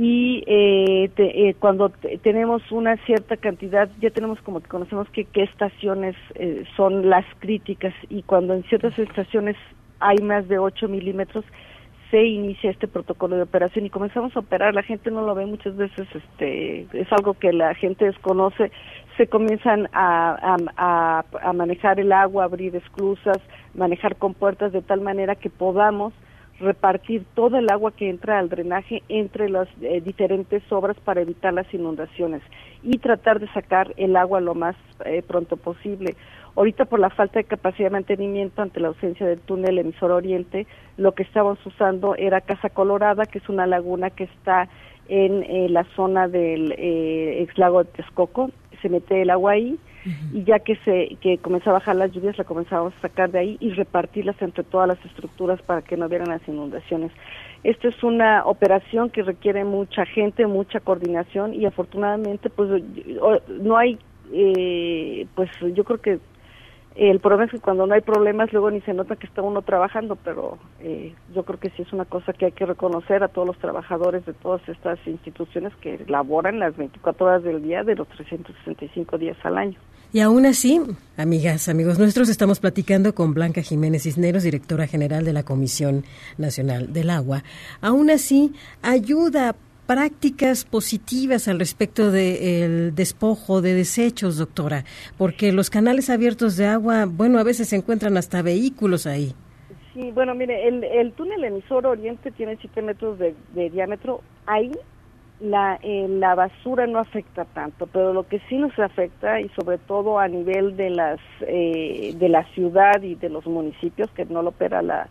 y 0.00 0.44
eh, 0.46 1.10
te- 1.16 1.48
eh, 1.50 1.56
cuando 1.58 1.88
te- 1.90 2.18
tenemos 2.18 2.62
una 2.70 2.96
cierta 2.98 3.36
cantidad, 3.36 3.90
ya 4.00 4.10
tenemos 4.10 4.40
como 4.42 4.60
que 4.60 4.68
conocemos 4.68 5.10
que 5.10 5.24
qué 5.24 5.42
estaciones 5.42 6.14
eh, 6.36 6.64
son 6.76 7.10
las 7.10 7.26
críticas 7.40 7.92
y 8.08 8.22
cuando 8.22 8.54
en 8.54 8.62
ciertas 8.64 8.96
estaciones 8.98 9.56
hay 9.98 10.18
más 10.22 10.46
de 10.48 10.60
8 10.60 10.86
milímetros, 10.88 11.44
se 12.12 12.24
inicia 12.24 12.70
este 12.70 12.88
protocolo 12.88 13.36
de 13.36 13.42
operación 13.42 13.86
y 13.86 13.90
comenzamos 13.90 14.36
a 14.36 14.40
operar. 14.40 14.72
La 14.74 14.84
gente 14.84 15.10
no 15.10 15.22
lo 15.26 15.34
ve 15.34 15.46
muchas 15.46 15.76
veces, 15.76 16.06
este, 16.14 16.86
es 16.92 17.12
algo 17.12 17.34
que 17.34 17.52
la 17.52 17.74
gente 17.74 18.04
desconoce. 18.06 18.70
Se 19.16 19.26
comienzan 19.26 19.88
a, 19.92 20.36
a, 20.40 20.56
a- 20.76 21.24
a 21.42 21.52
manejar 21.54 22.00
el 22.00 22.12
agua, 22.12 22.44
abrir 22.44 22.76
esclusas, 22.76 23.38
manejar 23.74 24.16
compuertas 24.16 24.72
de 24.72 24.82
tal 24.82 25.00
manera 25.02 25.34
que 25.34 25.50
podamos 25.50 26.14
repartir 26.60 27.24
todo 27.34 27.56
el 27.58 27.70
agua 27.70 27.92
que 27.92 28.10
entra 28.10 28.38
al 28.38 28.48
drenaje 28.48 29.02
entre 29.08 29.48
las 29.48 29.68
eh, 29.80 30.00
diferentes 30.00 30.62
obras 30.72 30.96
para 31.04 31.20
evitar 31.20 31.54
las 31.54 31.72
inundaciones 31.72 32.42
y 32.82 32.98
tratar 32.98 33.40
de 33.40 33.48
sacar 33.52 33.92
el 33.96 34.16
agua 34.16 34.40
lo 34.40 34.54
más 34.54 34.76
eh, 35.04 35.22
pronto 35.26 35.56
posible. 35.56 36.16
Ahorita 36.56 36.86
por 36.86 36.98
la 36.98 37.10
falta 37.10 37.38
de 37.38 37.44
capacidad 37.44 37.86
de 37.86 37.92
mantenimiento 37.92 38.62
ante 38.62 38.80
la 38.80 38.88
ausencia 38.88 39.26
del 39.26 39.38
túnel 39.40 39.78
emisor 39.78 40.10
oriente, 40.10 40.66
lo 40.96 41.12
que 41.12 41.22
estábamos 41.22 41.64
usando 41.64 42.16
era 42.16 42.40
Casa 42.40 42.70
Colorada, 42.70 43.26
que 43.26 43.38
es 43.38 43.48
una 43.48 43.66
laguna 43.66 44.10
que 44.10 44.24
está 44.24 44.68
en 45.08 45.44
eh, 45.44 45.68
la 45.68 45.84
zona 45.94 46.26
del 46.26 46.72
eh, 46.76 47.42
ex 47.42 47.56
lago 47.58 47.84
de 47.84 47.90
Texcoco. 47.92 48.50
Se 48.82 48.88
mete 48.88 49.22
el 49.22 49.30
agua 49.30 49.52
ahí 49.52 49.78
y 50.32 50.44
ya 50.44 50.58
que 50.60 50.76
se 50.84 51.16
que 51.20 51.38
comenzó 51.38 51.70
a 51.70 51.74
bajar 51.74 51.96
las 51.96 52.12
lluvias 52.12 52.38
la 52.38 52.44
comenzábamos 52.44 52.94
a 52.98 53.00
sacar 53.00 53.30
de 53.30 53.38
ahí 53.38 53.56
y 53.60 53.70
repartirlas 53.70 54.40
entre 54.40 54.64
todas 54.64 54.88
las 54.88 55.04
estructuras 55.04 55.60
para 55.62 55.82
que 55.82 55.96
no 55.96 56.06
hubieran 56.06 56.28
las 56.28 56.46
inundaciones. 56.48 57.12
Esta 57.64 57.88
es 57.88 58.02
una 58.02 58.44
operación 58.44 59.10
que 59.10 59.22
requiere 59.22 59.64
mucha 59.64 60.06
gente, 60.06 60.46
mucha 60.46 60.80
coordinación 60.80 61.54
y 61.54 61.66
afortunadamente 61.66 62.50
pues 62.50 62.82
no 63.48 63.76
hay 63.76 63.98
eh, 64.32 65.26
pues 65.34 65.50
yo 65.74 65.84
creo 65.84 66.00
que 66.00 66.18
el 66.98 67.20
problema 67.20 67.44
es 67.44 67.52
que 67.52 67.60
cuando 67.60 67.86
no 67.86 67.94
hay 67.94 68.00
problemas 68.00 68.52
luego 68.52 68.72
ni 68.72 68.80
se 68.80 68.92
nota 68.92 69.14
que 69.14 69.28
está 69.28 69.40
uno 69.40 69.62
trabajando, 69.62 70.16
pero 70.16 70.58
eh, 70.80 71.14
yo 71.32 71.44
creo 71.44 71.60
que 71.60 71.70
sí 71.70 71.82
es 71.82 71.92
una 71.92 72.04
cosa 72.04 72.32
que 72.32 72.46
hay 72.46 72.52
que 72.52 72.66
reconocer 72.66 73.22
a 73.22 73.28
todos 73.28 73.46
los 73.46 73.56
trabajadores 73.58 74.26
de 74.26 74.32
todas 74.32 74.68
estas 74.68 74.98
instituciones 75.06 75.72
que 75.76 76.04
laboran 76.08 76.58
las 76.58 76.76
24 76.76 77.24
horas 77.24 77.44
del 77.44 77.62
día 77.62 77.84
de 77.84 77.94
los 77.94 78.08
365 78.08 79.16
días 79.16 79.36
al 79.44 79.58
año. 79.58 79.78
Y 80.12 80.20
aún 80.20 80.44
así, 80.44 80.80
amigas, 81.16 81.68
amigos 81.68 82.00
nuestros, 82.00 82.28
estamos 82.28 82.58
platicando 82.58 83.14
con 83.14 83.32
Blanca 83.32 83.62
Jiménez 83.62 84.02
Cisneros, 84.02 84.42
directora 84.42 84.88
general 84.88 85.24
de 85.24 85.34
la 85.34 85.44
Comisión 85.44 86.04
Nacional 86.36 86.92
del 86.92 87.10
Agua. 87.10 87.44
Aún 87.80 88.10
así, 88.10 88.54
ayuda 88.82 89.54
prácticas 89.88 90.66
positivas 90.66 91.48
al 91.48 91.58
respecto 91.58 92.10
del 92.10 92.94
despojo 92.94 93.62
de 93.62 93.72
desechos, 93.72 94.36
doctora, 94.36 94.84
porque 95.16 95.50
los 95.50 95.70
canales 95.70 96.10
abiertos 96.10 96.58
de 96.58 96.66
agua, 96.66 97.06
bueno, 97.06 97.38
a 97.38 97.42
veces 97.42 97.70
se 97.70 97.76
encuentran 97.76 98.18
hasta 98.18 98.42
vehículos 98.42 99.06
ahí. 99.06 99.32
Sí, 99.94 100.10
bueno, 100.12 100.34
mire, 100.34 100.68
el, 100.68 100.84
el 100.84 101.12
túnel 101.12 101.42
emisor 101.42 101.86
oriente 101.86 102.30
tiene 102.32 102.58
7 102.60 102.82
metros 102.82 103.18
de, 103.18 103.34
de 103.54 103.70
diámetro. 103.70 104.20
Ahí 104.44 104.72
la, 105.40 105.78
eh, 105.82 106.06
la 106.06 106.34
basura 106.34 106.86
no 106.86 106.98
afecta 106.98 107.46
tanto, 107.46 107.86
pero 107.86 108.12
lo 108.12 108.28
que 108.28 108.40
sí 108.50 108.58
nos 108.58 108.78
afecta, 108.78 109.40
y 109.40 109.48
sobre 109.50 109.78
todo 109.78 110.18
a 110.18 110.28
nivel 110.28 110.76
de, 110.76 110.90
las, 110.90 111.18
eh, 111.40 112.12
de 112.14 112.28
la 112.28 112.44
ciudad 112.52 113.00
y 113.00 113.14
de 113.14 113.30
los 113.30 113.46
municipios, 113.46 114.10
que 114.10 114.26
no 114.26 114.42
lo 114.42 114.50
opera 114.50 114.82
la 114.82 115.08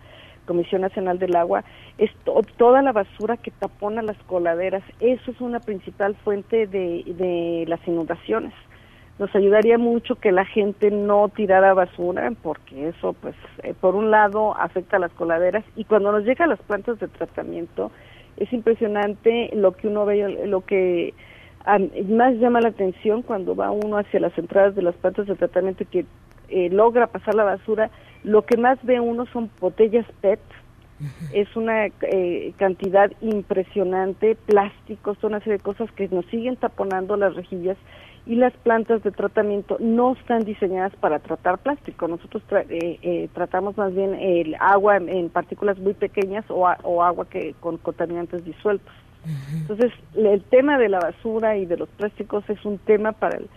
Comisión 0.48 0.82
Nacional 0.82 1.20
del 1.20 1.36
Agua, 1.36 1.64
es 2.00 2.10
to- 2.24 2.42
toda 2.58 2.82
la 2.82 2.92
basura 2.94 3.38
que 3.38 3.52
tapona 3.52 4.02
las 4.02 4.18
coladeras. 4.26 4.84
Eso 5.00 5.30
es 5.30 5.40
una 5.42 5.60
principal 5.60 6.16
fuente 6.24 6.66
de, 6.66 7.04
de 7.06 7.66
las 7.68 7.86
inundaciones. 7.88 8.54
Nos 9.20 9.36
ayudaría 9.36 9.78
mucho 9.78 10.16
que 10.16 10.32
la 10.32 10.46
gente 10.46 10.90
no 10.92 11.30
tirara 11.30 11.74
basura, 11.74 12.32
porque 12.44 12.90
eso, 12.90 13.14
pues, 13.14 13.36
eh, 13.64 13.74
por 13.80 13.96
un 13.96 14.10
lado 14.12 14.56
afecta 14.58 14.98
a 14.98 15.00
las 15.00 15.12
coladeras 15.12 15.64
y 15.76 15.84
cuando 15.86 16.12
nos 16.12 16.24
llega 16.24 16.46
a 16.46 16.48
las 16.48 16.60
plantas 16.62 17.00
de 17.00 17.08
tratamiento, 17.08 17.92
es 18.38 18.54
impresionante 18.54 19.50
lo 19.54 19.72
que 19.72 19.88
uno 19.88 20.06
ve, 20.06 20.46
lo 20.48 20.62
que 20.62 21.14
más 22.08 22.36
llama 22.36 22.62
la 22.62 22.70
atención 22.70 23.24
cuando 23.24 23.56
va 23.56 23.72
uno 23.72 23.98
hacia 23.98 24.20
las 24.20 24.38
entradas 24.38 24.76
de 24.76 24.84
las 24.84 24.96
plantas 24.96 25.26
de 25.28 25.36
tratamiento 25.36 25.84
y 25.84 25.88
que 25.88 26.06
eh, 26.50 26.70
logra 26.70 27.08
pasar 27.08 27.34
la 27.36 27.44
basura, 27.44 27.90
lo 28.24 28.44
que 28.44 28.58
más 28.58 28.78
ve 28.84 29.00
uno 29.00 29.26
son 29.28 29.50
botellas 29.60 30.06
PET, 30.22 30.40
es 31.32 31.56
una 31.56 31.86
eh, 32.02 32.54
cantidad 32.58 33.12
impresionante, 33.22 34.36
plásticos, 34.36 35.24
una 35.24 35.40
serie 35.40 35.58
de 35.58 35.64
cosas 35.64 35.92
que 35.92 36.08
nos 36.10 36.26
siguen 36.28 36.56
taponando 36.56 37.16
las 37.18 37.36
rejillas 37.36 37.78
y 38.26 38.36
las 38.36 38.52
plantas 38.54 39.04
de 39.04 39.12
tratamiento 39.12 39.78
no 39.80 40.14
están 40.14 40.44
diseñadas 40.44 40.94
para 40.98 41.20
tratar 41.20 41.60
plástico. 41.60 42.08
Nosotros 42.08 42.44
tra- 42.50 42.66
eh, 42.70 43.00
eh, 43.02 43.30
tratamos 43.34 43.78
más 43.78 43.94
bien 43.94 44.16
el 44.16 44.56
agua 44.60 44.98
en, 44.98 45.08
en 45.10 45.30
partículas 45.30 45.78
muy 45.78 45.94
pequeñas 45.94 46.44
o, 46.50 46.68
a- 46.68 46.78
o 46.84 47.04
agua 47.04 47.26
que 47.30 47.54
con 47.60 47.78
contaminantes 47.78 48.44
disueltos. 48.44 48.92
Entonces, 49.62 49.92
el 50.16 50.42
tema 50.44 50.78
de 50.78 50.90
la 50.90 51.00
basura 51.00 51.58
y 51.58 51.66
de 51.66 51.78
los 51.78 51.90
plásticos 51.90 52.50
es 52.50 52.64
un 52.66 52.80
tema 52.80 53.12
para 53.12 53.38
el, 53.38 53.48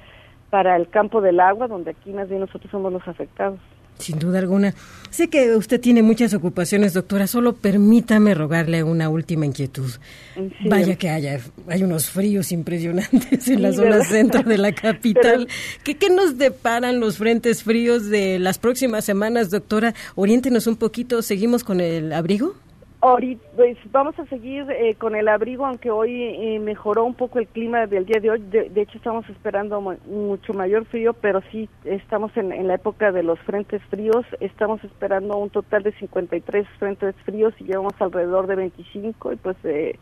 para 0.50 0.76
el 0.76 0.88
campo 0.88 1.20
del 1.20 1.40
agua, 1.40 1.68
donde 1.68 1.92
aquí 1.92 2.12
más 2.12 2.28
bien 2.28 2.40
nosotros 2.40 2.70
somos 2.70 2.92
los 2.92 3.06
afectados. 3.08 3.58
Sin 4.00 4.18
duda 4.18 4.38
alguna. 4.38 4.74
Sé 5.10 5.28
que 5.28 5.56
usted 5.56 5.80
tiene 5.80 6.02
muchas 6.02 6.34
ocupaciones, 6.34 6.92
doctora. 6.92 7.26
Solo 7.26 7.54
permítame 7.54 8.34
rogarle 8.34 8.82
una 8.82 9.08
última 9.08 9.44
inquietud. 9.46 9.90
Sí. 10.34 10.68
Vaya 10.68 10.96
que 10.96 11.10
haya, 11.10 11.40
hay 11.68 11.82
unos 11.82 12.10
fríos 12.10 12.52
impresionantes 12.52 13.48
en 13.48 13.62
la 13.62 13.72
zona 13.72 13.96
¿verdad? 13.96 14.06
centro 14.08 14.42
de 14.42 14.58
la 14.58 14.72
capital. 14.74 15.48
¿Qué, 15.82 15.96
¿Qué 15.96 16.10
nos 16.10 16.38
deparan 16.38 17.00
los 17.00 17.16
frentes 17.18 17.62
fríos 17.62 18.08
de 18.08 18.38
las 18.38 18.58
próximas 18.58 19.04
semanas, 19.04 19.50
doctora? 19.50 19.94
Oriéntenos 20.14 20.66
un 20.66 20.76
poquito. 20.76 21.22
¿Seguimos 21.22 21.64
con 21.64 21.80
el 21.80 22.12
abrigo? 22.12 22.54
Ahorita, 23.02 23.42
pues 23.56 23.78
vamos 23.92 24.18
a 24.18 24.26
seguir 24.26 24.66
eh, 24.70 24.94
con 24.96 25.16
el 25.16 25.28
abrigo, 25.28 25.64
aunque 25.64 25.90
hoy 25.90 26.22
eh, 26.22 26.58
mejoró 26.58 27.04
un 27.06 27.14
poco 27.14 27.38
el 27.38 27.46
clima 27.46 27.86
del 27.86 28.04
día 28.04 28.20
de 28.20 28.30
hoy. 28.30 28.40
De, 28.42 28.68
hecho, 28.82 28.98
estamos 28.98 29.26
esperando 29.30 29.80
mu- 29.80 29.96
mucho 30.06 30.52
mayor 30.52 30.84
frío, 30.84 31.14
pero 31.14 31.40
sí 31.50 31.66
estamos 31.84 32.36
en, 32.36 32.52
en 32.52 32.68
la 32.68 32.74
época 32.74 33.10
de 33.10 33.22
los 33.22 33.38
frentes 33.40 33.80
fríos. 33.84 34.26
Estamos 34.40 34.84
esperando 34.84 35.38
un 35.38 35.48
total 35.48 35.82
de 35.82 35.92
53 35.92 36.66
frentes 36.78 37.14
fríos 37.24 37.54
y 37.58 37.64
llevamos 37.64 37.94
alrededor 38.00 38.46
de 38.46 38.56
25. 38.56 39.32
Y 39.32 39.36
pues 39.36 39.56
eh, 39.64 39.98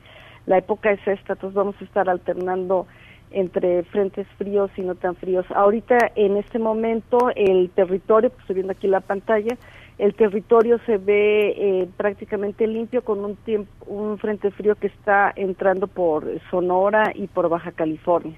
la 0.46 0.59
época 0.59 0.90
es 0.90 1.01
esta, 1.07 1.34
entonces 1.34 1.55
vamos 1.55 1.76
a 1.80 1.84
estar 1.84 2.09
alternando 2.09 2.88
entre 3.30 3.84
frentes 3.84 4.26
fríos 4.38 4.70
y 4.76 4.80
no 4.82 4.96
tan 4.96 5.14
fríos. 5.14 5.46
Ahorita, 5.55 5.99
en 6.16 6.36
este 6.36 6.59
momento, 6.59 7.30
el 7.36 7.70
territorio, 7.70 8.30
pues 8.30 8.40
estoy 8.40 8.55
viendo 8.55 8.72
aquí 8.72 8.88
la 8.88 9.01
pantalla, 9.01 9.57
el 9.99 10.14
territorio 10.14 10.78
se 10.86 10.96
ve 10.99 11.49
eh, 11.57 11.88
prácticamente 11.96 12.66
limpio 12.66 13.03
con 13.03 13.24
un 13.24 13.36
tiempo, 13.36 13.70
un 13.86 14.18
frente 14.18 14.51
frío 14.53 14.74
que 14.76 14.86
está 14.88 15.32
entrando 15.34 15.86
por 15.88 16.24
Sonora 16.51 17.12
y 17.14 17.26
por 17.26 17.49
Baja 17.49 17.72
California. 17.72 18.36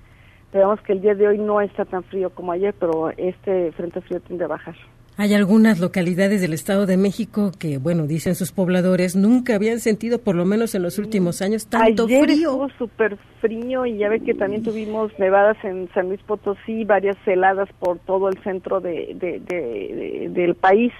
Veamos 0.52 0.80
que 0.80 0.92
el 0.94 1.00
día 1.00 1.14
de 1.14 1.28
hoy 1.28 1.38
no 1.38 1.60
está 1.60 1.84
tan 1.84 2.02
frío 2.04 2.30
como 2.30 2.52
ayer, 2.52 2.74
pero 2.78 3.10
este 3.16 3.70
frente 3.72 4.00
frío 4.00 4.20
tiende 4.20 4.44
a 4.44 4.48
bajar. 4.48 4.74
Hay 5.16 5.34
algunas 5.34 5.80
localidades 5.80 6.40
del 6.40 6.54
Estado 6.54 6.86
de 6.86 6.96
México 6.96 7.52
que, 7.58 7.76
bueno, 7.76 8.06
dicen 8.06 8.34
sus 8.34 8.52
pobladores, 8.52 9.14
nunca 9.16 9.54
habían 9.56 9.78
sentido, 9.80 10.18
por 10.18 10.34
lo 10.34 10.46
menos 10.46 10.74
en 10.74 10.82
los 10.82 10.98
últimos 10.98 11.42
años, 11.42 11.66
tanto 11.66 12.04
Ayer 12.06 12.24
frío. 12.24 12.48
estuvo 12.50 12.68
súper 12.78 13.18
frío 13.42 13.84
y 13.84 13.98
ya 13.98 14.08
ve 14.08 14.20
que 14.20 14.32
también 14.32 14.62
tuvimos 14.62 15.12
nevadas 15.18 15.58
en 15.62 15.90
San 15.92 16.08
Luis 16.08 16.22
Potosí, 16.22 16.84
varias 16.84 17.18
heladas 17.26 17.68
por 17.78 17.98
todo 17.98 18.30
el 18.30 18.42
centro 18.42 18.80
de, 18.80 19.14
de- 19.14 19.40
de- 19.40 19.50
de- 19.50 20.28
del 20.30 20.54
país. 20.54 20.92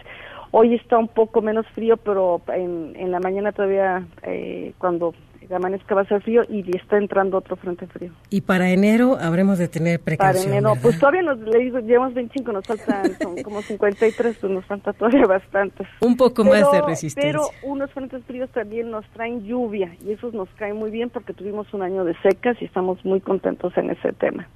Hoy 0.52 0.74
está 0.74 0.98
un 0.98 1.08
poco 1.08 1.42
menos 1.42 1.66
frío, 1.74 1.96
pero 1.96 2.40
en, 2.48 2.94
en 2.96 3.10
la 3.10 3.20
mañana 3.20 3.52
todavía, 3.52 4.06
eh, 4.22 4.72
cuando 4.78 5.14
amanezca 5.54 5.94
va 5.94 6.02
a 6.02 6.04
ser 6.04 6.22
frío 6.22 6.42
y 6.48 6.64
está 6.76 6.98
entrando 6.98 7.38
otro 7.38 7.56
frente 7.56 7.86
frío. 7.86 8.12
Y 8.30 8.42
para 8.42 8.70
enero 8.70 9.16
habremos 9.20 9.58
de 9.58 9.68
tener 9.68 9.98
Para 9.98 10.04
precaución. 10.04 10.52
enero, 10.52 10.70
¿verdad? 10.70 10.82
pues 10.82 10.98
todavía 10.98 11.22
nos, 11.22 11.38
le 11.40 11.58
digo, 11.58 11.78
llevamos 11.80 12.14
25, 12.14 12.52
nos 12.52 12.66
faltan 12.66 13.18
son 13.20 13.42
como 13.42 13.62
53, 13.62 14.38
pues 14.40 14.52
nos 14.52 14.64
falta 14.64 14.92
todavía 14.92 15.26
bastantes. 15.26 15.86
Un 16.00 16.16
poco 16.16 16.44
más 16.44 16.70
de 16.70 16.82
resistencia. 16.82 17.32
Pero 17.32 17.42
unos 17.62 17.90
frentes 17.92 18.24
fríos 18.24 18.50
también 18.50 18.90
nos 18.90 19.04
traen 19.10 19.44
lluvia 19.44 19.94
y 20.04 20.12
esos 20.12 20.34
nos 20.34 20.48
caen 20.50 20.76
muy 20.76 20.90
bien 20.90 21.10
porque 21.10 21.32
tuvimos 21.32 21.72
un 21.74 21.82
año 21.82 22.04
de 22.04 22.14
secas 22.22 22.56
y 22.60 22.64
estamos 22.64 23.04
muy 23.04 23.20
contentos 23.20 23.76
en 23.76 23.90
ese 23.90 24.12
tema. 24.12 24.48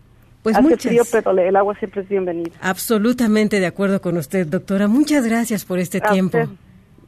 Pues 0.45 0.55
Hace 0.57 0.63
muchas- 0.63 0.83
frío, 0.83 1.03
pero 1.11 1.31
el 1.33 1.57
agua 1.57 1.75
siempre 1.79 2.03
es 2.03 2.09
bienvenida. 2.09 2.51
Absolutamente 2.61 3.59
de 3.61 3.67
acuerdo 3.67 4.01
con 4.03 4.19
usted, 4.19 4.47
doctora. 4.47 4.87
Muchas 4.89 5.25
gracias 5.25 5.65
por 5.65 5.79
este 5.79 5.99
A 6.05 6.13
tiempo. 6.13 6.39
usted. 6.39 6.55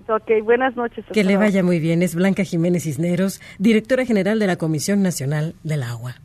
Ok, 0.08 0.42
buenas 0.44 0.74
noches. 0.74 1.04
Que 1.12 1.22
le 1.22 1.36
vaya 1.36 1.62
muy 1.62 1.78
bien. 1.78 2.02
Es 2.02 2.14
Blanca 2.14 2.44
Jiménez 2.44 2.84
Cisneros, 2.84 3.40
directora 3.58 4.06
general 4.06 4.38
de 4.38 4.46
la 4.46 4.56
Comisión 4.56 5.02
Nacional 5.02 5.54
del 5.64 5.82
Agua. 5.82 6.16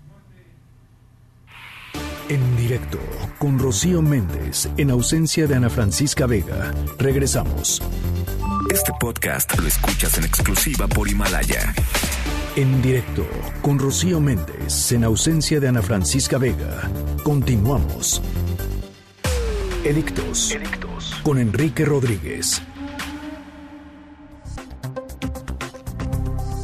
En 2.30 2.56
directo 2.56 2.98
con 3.40 3.60
Rocío 3.60 4.02
Méndez, 4.02 4.70
en 4.78 4.90
ausencia 4.92 5.48
de 5.48 5.56
Ana 5.56 5.70
Francisca 5.70 6.28
Vega. 6.28 6.72
Regresamos. 6.98 7.82
Este 8.72 8.94
podcast 9.02 9.60
lo 9.60 9.68
escuchas 9.68 10.18
en 10.18 10.24
exclusiva 10.24 10.88
por 10.88 11.10
Himalaya. 11.10 11.74
En 12.58 12.82
directo 12.82 13.26
con 13.62 13.80
Rocío 13.80 14.20
Méndez, 14.20 14.92
en 14.92 15.06
ausencia 15.06 15.62
de 15.62 15.70
Ana 15.70 15.82
Francisca 15.82 16.38
Vega. 16.38 16.92
Continuamos. 17.24 18.22
Edictos. 19.86 20.58
Con 21.24 21.40
Enrique 21.40 21.86
Rodríguez. 21.86 22.62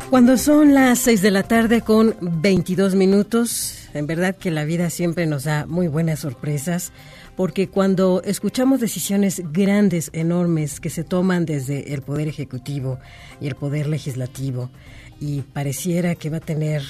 Cuando 0.10 0.38
son 0.38 0.74
las 0.74 1.00
6 1.00 1.22
de 1.22 1.32
la 1.32 1.44
tarde 1.44 1.80
con 1.80 2.18
22 2.20 2.96
minutos, 2.96 3.88
en 3.94 4.08
verdad 4.08 4.36
que 4.36 4.52
la 4.52 4.66
vida 4.66 4.90
siempre 4.90 5.26
nos 5.26 5.46
da 5.46 5.66
muy 5.68 5.88
buenas 5.88 6.20
sorpresas, 6.20 6.92
porque 7.38 7.70
cuando 7.70 8.22
escuchamos 8.26 8.82
decisiones 8.82 9.42
grandes, 9.54 10.10
enormes, 10.12 10.82
que 10.82 10.90
se 10.90 11.06
toman 11.06 11.46
desde 11.46 11.94
el 11.94 12.02
Poder 12.02 12.28
Ejecutivo 12.28 13.00
y 13.40 13.48
el 13.48 13.56
Poder 13.56 13.88
Legislativo, 13.88 14.70
y 15.20 15.42
pareciera 15.42 16.16
que 16.16 16.30
va 16.30 16.38
a 16.38 16.42
tener 16.42 16.84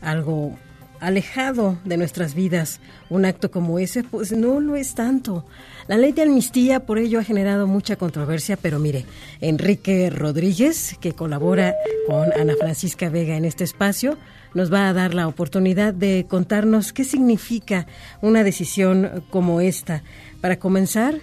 algo 0.00 0.56
alejado 1.00 1.78
de 1.84 1.96
nuestras 1.96 2.34
vidas 2.34 2.80
un 3.10 3.24
acto 3.24 3.50
como 3.50 3.78
ese, 3.78 4.02
pues 4.02 4.32
no 4.32 4.60
lo 4.60 4.76
es 4.76 4.94
tanto. 4.94 5.44
La 5.88 5.96
ley 5.96 6.12
de 6.12 6.22
amnistía 6.22 6.80
por 6.80 6.98
ello 6.98 7.20
ha 7.20 7.24
generado 7.24 7.66
mucha 7.66 7.96
controversia, 7.96 8.56
pero 8.56 8.78
mire, 8.78 9.04
Enrique 9.40 10.10
Rodríguez, 10.10 10.96
que 11.00 11.12
colabora 11.12 11.74
con 12.06 12.32
Ana 12.32 12.54
Francisca 12.58 13.08
Vega 13.08 13.36
en 13.36 13.44
este 13.44 13.64
espacio, 13.64 14.18
nos 14.54 14.72
va 14.72 14.88
a 14.88 14.92
dar 14.92 15.14
la 15.14 15.28
oportunidad 15.28 15.92
de 15.92 16.26
contarnos 16.28 16.92
qué 16.92 17.04
significa 17.04 17.86
una 18.22 18.42
decisión 18.42 19.24
como 19.30 19.60
esta. 19.60 20.02
Para 20.40 20.58
comenzar, 20.58 21.16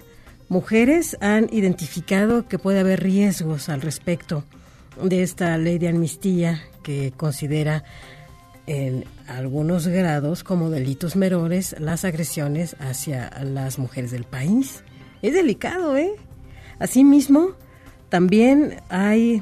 mujeres 0.49 1.17
han 1.19 1.49
identificado 1.51 2.47
que 2.47 2.59
puede 2.59 2.79
haber 2.79 3.01
riesgos 3.01 3.69
al 3.69 3.81
respecto 3.81 4.43
de 5.01 5.23
esta 5.23 5.57
ley 5.57 5.77
de 5.77 5.89
amnistía 5.89 6.61
que 6.83 7.13
considera 7.15 7.83
en 8.65 9.05
algunos 9.27 9.87
grados 9.87 10.43
como 10.43 10.69
delitos 10.69 11.15
menores 11.15 11.75
las 11.79 12.05
agresiones 12.05 12.75
hacia 12.79 13.29
las 13.43 13.79
mujeres 13.79 14.11
del 14.11 14.23
país. 14.23 14.83
Es 15.21 15.33
delicado, 15.33 15.97
¿eh? 15.97 16.11
Asimismo, 16.79 17.51
también 18.09 18.81
hay 18.89 19.41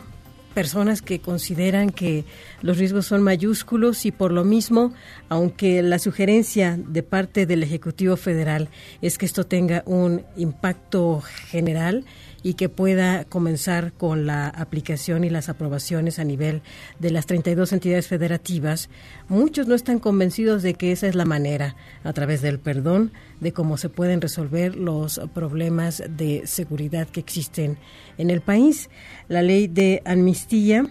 personas 0.54 1.02
que 1.02 1.20
consideran 1.20 1.92
que 1.92 2.26
los 2.62 2.78
riesgos 2.78 3.06
son 3.06 3.22
mayúsculos 3.22 4.06
y 4.06 4.12
por 4.12 4.32
lo 4.32 4.44
mismo, 4.44 4.94
aunque 5.30 5.82
la 5.82 5.98
sugerencia 5.98 6.78
de 6.78 7.04
parte 7.04 7.46
del 7.46 7.64
Ejecutivo 7.64 8.18
Federal 8.18 8.70
es 9.02 9.18
que 9.18 9.26
esto 9.26 9.46
tenga 9.46 9.84
un 9.86 10.24
impacto 10.36 11.22
general 11.22 12.06
y 12.44 12.56
que 12.56 12.70
pueda 12.70 13.26
comenzar 13.26 13.94
con 13.94 14.26
la 14.26 14.48
aplicación 14.48 15.24
y 15.24 15.30
las 15.30 15.50
aprobaciones 15.50 16.20
a 16.20 16.24
nivel 16.24 16.62
de 17.00 17.12
las 17.12 17.26
32 17.26 17.74
entidades 17.74 18.08
federativas, 18.08 18.90
muchos 19.28 19.68
no 19.68 19.76
están 19.76 20.00
convencidos 20.00 20.64
de 20.64 20.74
que 20.74 20.92
esa 20.92 21.08
es 21.08 21.16
la 21.16 21.26
manera, 21.26 21.76
a 22.04 22.14
través 22.14 22.42
del 22.42 22.60
perdón, 22.60 23.12
de 23.40 23.54
cómo 23.54 23.78
se 23.78 23.90
pueden 23.90 24.22
resolver 24.22 24.76
los 24.76 25.22
problemas 25.34 26.04
de 26.10 26.44
seguridad 26.46 27.08
que 27.08 27.20
existen 27.20 27.78
en 28.18 28.30
el 28.30 28.42
país. 28.42 28.90
La 29.28 29.42
ley 29.42 29.68
de 29.68 30.02
amnistía, 30.06 30.86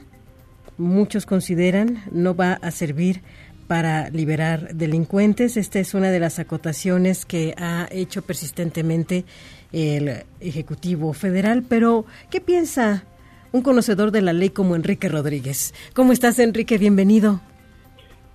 muchos 0.79 1.27
consideran, 1.27 2.05
no 2.11 2.35
va 2.35 2.55
a 2.55 2.71
servir 2.71 3.23
para 3.71 4.11
liberar 4.11 4.75
delincuentes. 4.75 5.57
Esta 5.57 5.79
es 5.79 5.95
una 5.95 6.11
de 6.11 6.19
las 6.19 6.41
acotaciones 6.41 7.25
que 7.25 7.55
ha 7.57 7.87
hecho 7.93 8.23
persistentemente 8.23 9.25
el 9.73 10.25
Ejecutivo 10.41 11.13
Federal. 11.13 11.65
Pero, 11.69 12.05
¿qué 12.31 12.41
piensa 12.41 13.05
un 13.53 13.63
conocedor 13.63 14.11
de 14.11 14.23
la 14.23 14.33
ley 14.33 14.51
como 14.51 14.77
Enrique 14.77 15.09
Rodríguez. 15.09 15.75
¿Cómo 15.95 16.13
estás, 16.13 16.39
Enrique? 16.39 16.79
Bienvenido. 16.79 17.41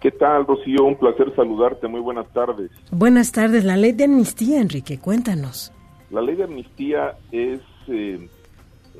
¿Qué 0.02 0.12
tal, 0.12 0.46
Rocío? 0.46 0.84
Un 0.84 0.98
placer 0.98 1.34
saludarte. 1.36 1.88
Muy 1.88 2.02
buenas 2.02 2.28
tardes. 2.34 2.70
Buenas 2.92 3.32
tardes. 3.32 3.64
La 3.64 3.78
ley 3.78 3.94
de 3.94 4.04
amnistía, 4.04 4.60
Enrique, 4.62 5.00
cuéntanos. 5.00 5.72
La 6.12 6.22
ley 6.22 6.36
de 6.36 6.44
amnistía 6.44 7.16
es 7.32 7.62
eh, 7.88 8.28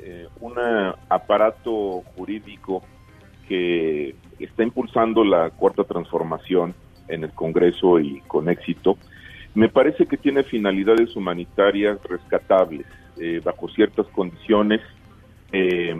eh, 0.00 0.28
un 0.40 0.54
aparato 1.08 2.02
jurídico 2.16 2.82
que 3.48 4.16
está 4.40 4.64
impulsando 4.64 5.22
la 5.22 5.50
cuarta 5.50 5.84
transformación 5.84 6.74
en 7.08 7.24
el 7.24 7.30
Congreso 7.30 8.00
y 8.00 8.20
con 8.26 8.48
éxito. 8.48 8.98
Me 9.56 9.68
parece 9.68 10.06
que 10.06 10.16
tiene 10.16 10.44
finalidades 10.44 11.16
humanitarias 11.16 11.98
rescatables, 12.04 12.86
eh, 13.18 13.40
bajo 13.42 13.68
ciertas 13.70 14.06
condiciones. 14.08 14.80
Eh, 15.50 15.96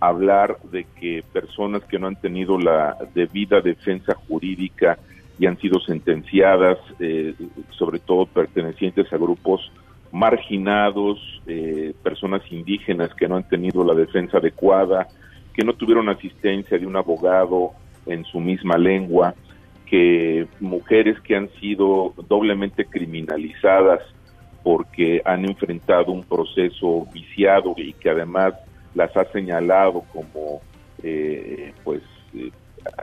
hablar 0.00 0.58
de 0.70 0.86
que 0.98 1.22
personas 1.32 1.82
que 1.84 1.98
no 1.98 2.06
han 2.06 2.20
tenido 2.20 2.58
la 2.58 2.96
debida 3.14 3.60
defensa 3.60 4.14
jurídica 4.14 4.98
y 5.38 5.46
han 5.46 5.58
sido 5.58 5.78
sentenciadas, 5.80 6.78
eh, 7.00 7.34
sobre 7.70 7.98
todo 7.98 8.26
pertenecientes 8.26 9.12
a 9.12 9.16
grupos 9.16 9.72
marginados, 10.12 11.18
eh, 11.46 11.92
personas 12.02 12.42
indígenas 12.50 13.12
que 13.14 13.28
no 13.28 13.36
han 13.36 13.48
tenido 13.48 13.84
la 13.84 13.94
defensa 13.94 14.38
adecuada, 14.38 15.08
que 15.52 15.64
no 15.64 15.74
tuvieron 15.74 16.08
asistencia 16.08 16.78
de 16.78 16.86
un 16.86 16.96
abogado 16.96 17.72
en 18.06 18.24
su 18.24 18.40
misma 18.40 18.78
lengua, 18.78 19.34
que 19.90 20.46
mujeres 20.60 21.18
que 21.20 21.34
han 21.34 21.50
sido 21.60 22.14
doblemente 22.28 22.84
criminalizadas 22.84 24.00
porque 24.62 25.20
han 25.24 25.44
enfrentado 25.44 26.12
un 26.12 26.22
proceso 26.22 27.08
viciado 27.12 27.74
y 27.76 27.92
que 27.94 28.10
además 28.10 28.54
las 28.94 29.16
ha 29.16 29.24
señalado 29.32 30.04
como 30.12 30.60
eh, 31.02 31.72
pues 31.82 32.02
eh, 32.34 32.52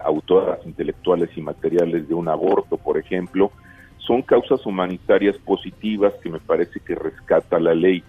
autoras 0.05 0.59
intelectuales 0.65 1.29
y 1.35 1.41
materiales 1.41 2.07
de 2.07 2.13
un 2.13 2.29
aborto, 2.29 2.77
por 2.77 2.97
ejemplo, 2.97 3.51
son 3.97 4.21
causas 4.21 4.65
humanitarias 4.65 5.37
positivas 5.39 6.13
que 6.23 6.29
me 6.29 6.39
parece 6.39 6.79
que 6.79 6.95
rescata 6.95 7.59
la 7.59 7.75
ley. 7.75 8.01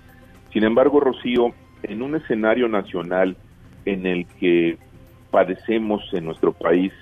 Sin 0.52 0.62
embargo, 0.62 1.00
Rocío, 1.00 1.52
en 1.82 2.02
un 2.02 2.14
escenario 2.14 2.68
nacional 2.68 3.36
en 3.84 4.06
el 4.06 4.26
que 4.38 4.78
padecemos 5.32 6.02
en 6.12 6.26
nuestro 6.26 6.52
país 6.52 6.92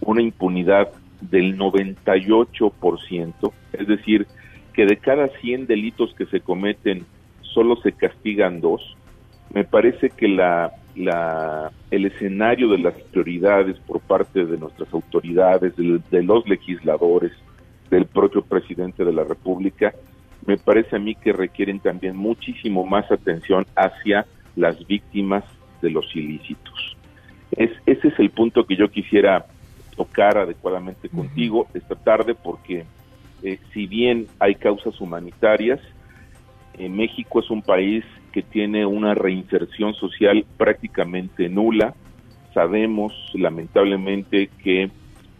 una 0.00 0.22
impunidad 0.22 0.88
del 1.20 1.58
98%, 1.58 3.52
es 3.72 3.86
decir, 3.86 4.26
que 4.72 4.86
de 4.86 4.96
cada 4.96 5.28
100 5.40 5.66
delitos 5.66 6.14
que 6.14 6.26
se 6.26 6.40
cometen 6.40 7.04
solo 7.42 7.76
se 7.82 7.92
castigan 7.92 8.60
dos, 8.60 8.96
me 9.52 9.64
parece 9.64 10.10
que 10.10 10.28
la, 10.28 10.72
la, 10.94 11.72
el 11.90 12.06
escenario 12.06 12.68
de 12.68 12.78
las 12.78 12.94
prioridades 12.94 13.78
por 13.80 14.00
parte 14.00 14.44
de 14.44 14.58
nuestras 14.58 14.92
autoridades, 14.92 15.74
de, 15.76 16.22
los 16.22 16.46
legisladores, 16.48 17.32
del 17.90 18.06
propio 18.06 18.42
presidente 18.42 19.04
de 19.04 19.12
la 19.12 19.24
República, 19.24 19.94
me 20.46 20.58
parece 20.58 20.96
a 20.96 20.98
mí 20.98 21.14
que 21.14 21.32
requieren 21.32 21.80
también 21.80 22.16
muchísimo 22.16 22.84
más 22.84 23.10
atención 23.10 23.66
hacia 23.74 24.26
las 24.56 24.86
víctimas 24.86 25.44
de 25.80 25.90
los 25.90 26.04
ilícitos. 26.14 26.96
Es, 27.52 27.70
ese 27.86 28.08
es 28.08 28.18
el 28.18 28.30
punto 28.30 28.66
que 28.66 28.76
yo 28.76 28.90
quisiera 28.90 29.46
tocar 29.98 30.38
adecuadamente 30.38 31.08
contigo 31.08 31.66
esta 31.74 31.96
tarde 31.96 32.34
porque 32.34 32.86
eh, 33.42 33.58
si 33.74 33.86
bien 33.86 34.28
hay 34.38 34.54
causas 34.54 34.98
humanitarias, 35.00 35.80
eh, 36.78 36.88
México 36.88 37.40
es 37.40 37.50
un 37.50 37.60
país 37.60 38.04
que 38.32 38.42
tiene 38.42 38.86
una 38.86 39.14
reinserción 39.14 39.94
social 39.94 40.46
prácticamente 40.56 41.48
nula. 41.48 41.94
Sabemos 42.54 43.12
lamentablemente 43.34 44.48
que 44.62 44.90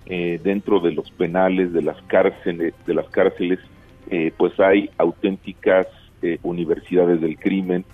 eh, 0.06 0.40
dentro 0.42 0.80
de 0.80 0.92
los 0.92 1.10
penales, 1.12 1.72
de 1.72 1.82
las 1.82 2.00
cárceles, 2.02 2.74
de 2.86 2.94
las 2.94 3.08
cárceles, 3.10 3.58
eh, 4.10 4.32
pues 4.36 4.58
hay 4.58 4.90
auténticas 4.96 5.86
eh, 6.22 6.38
universidades 6.42 7.20
del 7.20 7.38
crimen, 7.38 7.84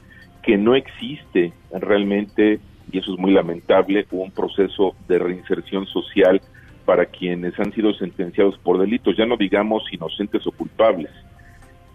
que 0.42 0.56
no 0.56 0.76
existe 0.76 1.52
realmente, 1.72 2.60
y 2.94 2.98
eso 2.98 3.12
es 3.12 3.18
muy 3.18 3.32
lamentable, 3.32 4.06
un 4.12 4.30
proceso 4.30 4.94
de 5.08 5.18
reinserción 5.18 5.84
social 5.86 6.40
para 6.84 7.06
quienes 7.06 7.58
han 7.58 7.72
sido 7.72 7.92
sentenciados 7.92 8.56
por 8.58 8.78
delitos, 8.78 9.16
ya 9.16 9.26
no 9.26 9.36
digamos 9.36 9.82
inocentes 9.92 10.46
o 10.46 10.52
culpables, 10.52 11.10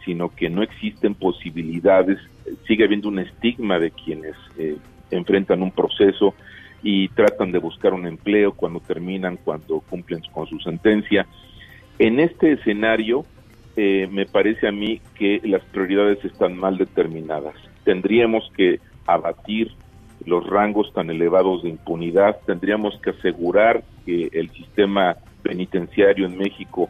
sino 0.03 0.27
que 0.27 0.49
no 0.49 0.61
existen 0.61 1.15
posibilidades, 1.15 2.19
sigue 2.67 2.83
habiendo 2.83 3.07
un 3.07 3.19
estigma 3.19 3.79
de 3.79 3.91
quienes 3.91 4.35
eh, 4.57 4.75
enfrentan 5.09 5.63
un 5.63 5.71
proceso 5.71 6.33
y 6.83 7.07
tratan 7.07 7.53
de 7.53 7.59
buscar 7.59 7.93
un 7.93 8.05
empleo 8.05 8.51
cuando 8.51 8.81
terminan, 8.81 9.37
cuando 9.37 9.79
cumplen 9.79 10.21
con 10.33 10.47
su 10.47 10.59
sentencia. 10.59 11.25
En 11.97 12.19
este 12.19 12.53
escenario, 12.53 13.23
eh, 13.77 14.09
me 14.11 14.25
parece 14.25 14.67
a 14.67 14.73
mí 14.73 14.99
que 15.15 15.39
las 15.45 15.63
prioridades 15.63 16.25
están 16.25 16.57
mal 16.57 16.77
determinadas. 16.77 17.55
Tendríamos 17.85 18.51
que 18.57 18.81
abatir 19.05 19.71
los 20.25 20.45
rangos 20.47 20.91
tan 20.93 21.09
elevados 21.09 21.63
de 21.63 21.69
impunidad, 21.69 22.37
tendríamos 22.45 22.99
que 23.01 23.11
asegurar 23.11 23.83
que 24.05 24.29
el 24.33 24.49
sistema 24.51 25.15
penitenciario 25.41 26.25
en 26.25 26.37
México 26.37 26.89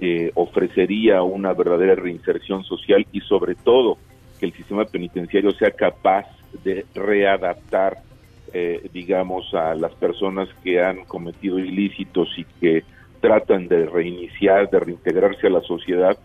eh, 0.00 0.30
ofrecería 0.34 1.22
una 1.22 1.52
verdadera 1.52 1.96
reinserción 1.96 2.62
social 2.64 3.06
y 3.12 3.20
sobre 3.22 3.56
todo 3.56 3.98
que 4.38 4.46
el 4.46 4.52
sistema 4.52 4.84
penitenciario 4.84 5.50
sea 5.52 5.72
capaz 5.72 6.26
de 6.62 6.86
readaptar, 6.94 7.98
eh, 8.52 8.88
digamos, 8.92 9.52
a 9.54 9.74
las 9.74 9.92
personas 9.94 10.48
que 10.62 10.80
han 10.80 11.04
cometido 11.04 11.58
ilícitos 11.58 12.28
y 12.38 12.44
que 12.60 12.84
tratan 13.20 13.66
de 13.66 13.86
reiniciar, 13.86 14.70
de 14.70 14.80
reintegrarse 14.80 15.48
a 15.48 15.50
la 15.50 15.60
sociedad. 15.62 16.16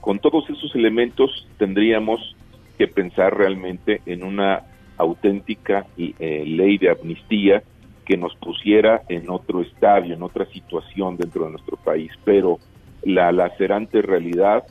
Con 0.00 0.18
todos 0.18 0.48
esos 0.50 0.74
elementos 0.74 1.48
tendríamos 1.58 2.36
que 2.76 2.86
pensar 2.86 3.36
realmente 3.36 4.02
en 4.04 4.22
una 4.22 4.62
auténtica 4.98 5.86
eh, 5.96 6.44
ley 6.46 6.78
de 6.78 6.90
amnistía 6.90 7.62
que 8.04 8.16
nos 8.16 8.34
pusiera 8.36 9.02
en 9.08 9.28
otro 9.30 9.62
estadio, 9.62 10.14
en 10.14 10.22
otra 10.22 10.46
situación 10.46 11.16
dentro 11.16 11.44
de 11.44 11.50
nuestro 11.50 11.76
país. 11.76 12.12
Pero 12.24 12.58
la 13.02 13.32
lacerante 13.32 14.00
realidad 14.00 14.64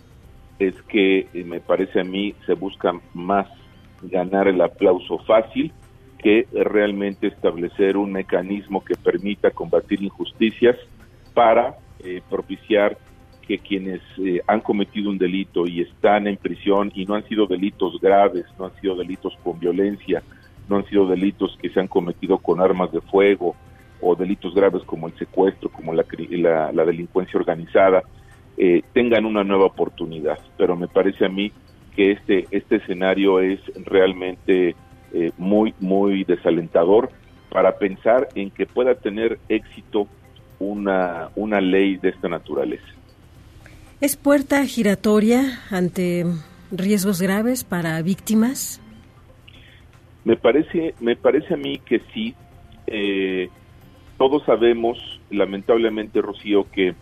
es 0.59 0.81
que 0.83 1.27
eh, 1.33 1.43
me 1.43 1.59
parece 1.59 1.99
a 1.99 2.03
mí 2.03 2.33
se 2.45 2.53
busca 2.53 2.93
más 3.13 3.47
ganar 4.01 4.47
el 4.47 4.61
aplauso 4.61 5.19
fácil 5.19 5.71
que 6.17 6.47
realmente 6.53 7.27
establecer 7.27 7.97
un 7.97 8.11
mecanismo 8.11 8.83
que 8.83 8.95
permita 8.95 9.51
combatir 9.51 10.01
injusticias 10.01 10.75
para 11.33 11.75
eh, 11.99 12.21
propiciar 12.29 12.97
que 13.47 13.59
quienes 13.59 14.01
eh, 14.17 14.41
han 14.47 14.61
cometido 14.61 15.09
un 15.09 15.17
delito 15.17 15.67
y 15.67 15.81
están 15.81 16.27
en 16.27 16.37
prisión 16.37 16.91
y 16.95 17.05
no 17.05 17.15
han 17.15 17.27
sido 17.27 17.45
delitos 17.47 17.99
graves, 18.01 18.45
no 18.57 18.65
han 18.65 18.75
sido 18.81 18.95
delitos 18.95 19.37
con 19.43 19.59
violencia, 19.59 20.23
no 20.67 20.77
han 20.77 20.85
sido 20.85 21.07
delitos 21.07 21.57
que 21.61 21.69
se 21.69 21.79
han 21.79 21.87
cometido 21.87 22.37
con 22.39 22.59
armas 22.59 22.91
de 22.91 23.01
fuego 23.01 23.55
o 24.01 24.15
delitos 24.15 24.53
graves 24.53 24.83
como 24.83 25.07
el 25.07 25.17
secuestro, 25.17 25.69
como 25.69 25.93
la, 25.93 26.05
la 26.73 26.85
delincuencia 26.85 27.39
organizada, 27.39 28.03
eh, 28.57 28.81
tengan 28.93 29.25
una 29.25 29.43
nueva 29.43 29.65
oportunidad. 29.65 30.39
Pero 30.57 30.75
me 30.75 30.87
parece 30.87 31.25
a 31.25 31.29
mí 31.29 31.51
que 31.95 32.11
este, 32.11 32.47
este 32.51 32.77
escenario 32.77 33.39
es 33.39 33.59
realmente 33.85 34.75
eh, 35.13 35.31
muy, 35.37 35.73
muy 35.79 36.23
desalentador 36.23 37.09
para 37.49 37.77
pensar 37.77 38.27
en 38.35 38.51
que 38.51 38.65
pueda 38.65 38.95
tener 38.95 39.39
éxito 39.49 40.07
una, 40.59 41.29
una 41.35 41.61
ley 41.61 41.97
de 41.97 42.09
esta 42.09 42.27
naturaleza. 42.27 42.85
¿Es 44.01 44.17
puerta 44.17 44.65
giratoria 44.65 45.59
ante 45.71 46.25
riesgos 46.69 47.21
graves 47.21 47.63
para 47.63 48.01
víctimas? 48.01 48.81
Me 50.25 50.35
parece, 50.35 50.93
me 50.99 51.15
parece 51.15 51.53
a 51.53 51.57
mí 51.57 51.79
que 51.79 52.01
sí. 52.13 52.35
Eh, 52.87 53.49
todos 54.17 54.43
sabemos, 54.43 54.97
lamentablemente, 55.29 56.21
Rocío, 56.21 56.69
que 56.71 56.93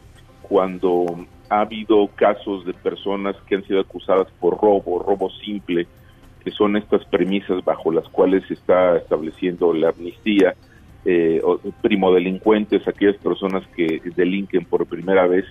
cuando 0.43 1.25
ha 1.49 1.61
habido 1.61 2.09
casos 2.15 2.63
de 2.63 2.73
personas 2.73 3.35
que 3.47 3.55
han 3.55 3.65
sido 3.65 3.79
acusadas 3.79 4.27
por 4.39 4.61
robo, 4.61 4.99
robo 4.99 5.31
simple, 5.43 5.87
que 6.43 6.51
son 6.51 6.77
estas 6.77 7.03
premisas 7.05 7.65
bajo 7.65 7.91
las 7.91 8.07
cuales 8.09 8.43
se 8.47 8.53
está 8.53 8.97
estableciendo 8.97 9.73
la 9.73 9.89
amnistía, 9.89 10.53
eh, 11.05 11.41
primodelincuentes, 11.81 12.87
aquellas 12.87 13.17
personas 13.17 13.63
que 13.75 13.99
delinquen 14.15 14.65
por 14.65 14.85
primera 14.85 15.25
vez. 15.25 15.45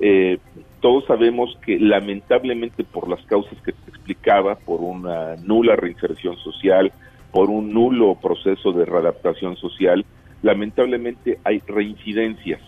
Eh, 0.00 0.38
todos 0.80 1.04
sabemos 1.06 1.56
que 1.64 1.78
lamentablemente 1.78 2.84
por 2.84 3.08
las 3.08 3.24
causas 3.26 3.60
que 3.62 3.72
te 3.72 3.90
explicaba, 3.90 4.56
por 4.56 4.80
una 4.80 5.36
nula 5.36 5.76
reinserción 5.76 6.36
social, 6.38 6.92
por 7.30 7.50
un 7.50 7.72
nulo 7.72 8.16
proceso 8.16 8.72
de 8.72 8.84
readaptación 8.84 9.56
social, 9.56 10.04
lamentablemente 10.42 11.38
hay 11.44 11.62
reincidencias 11.66 12.60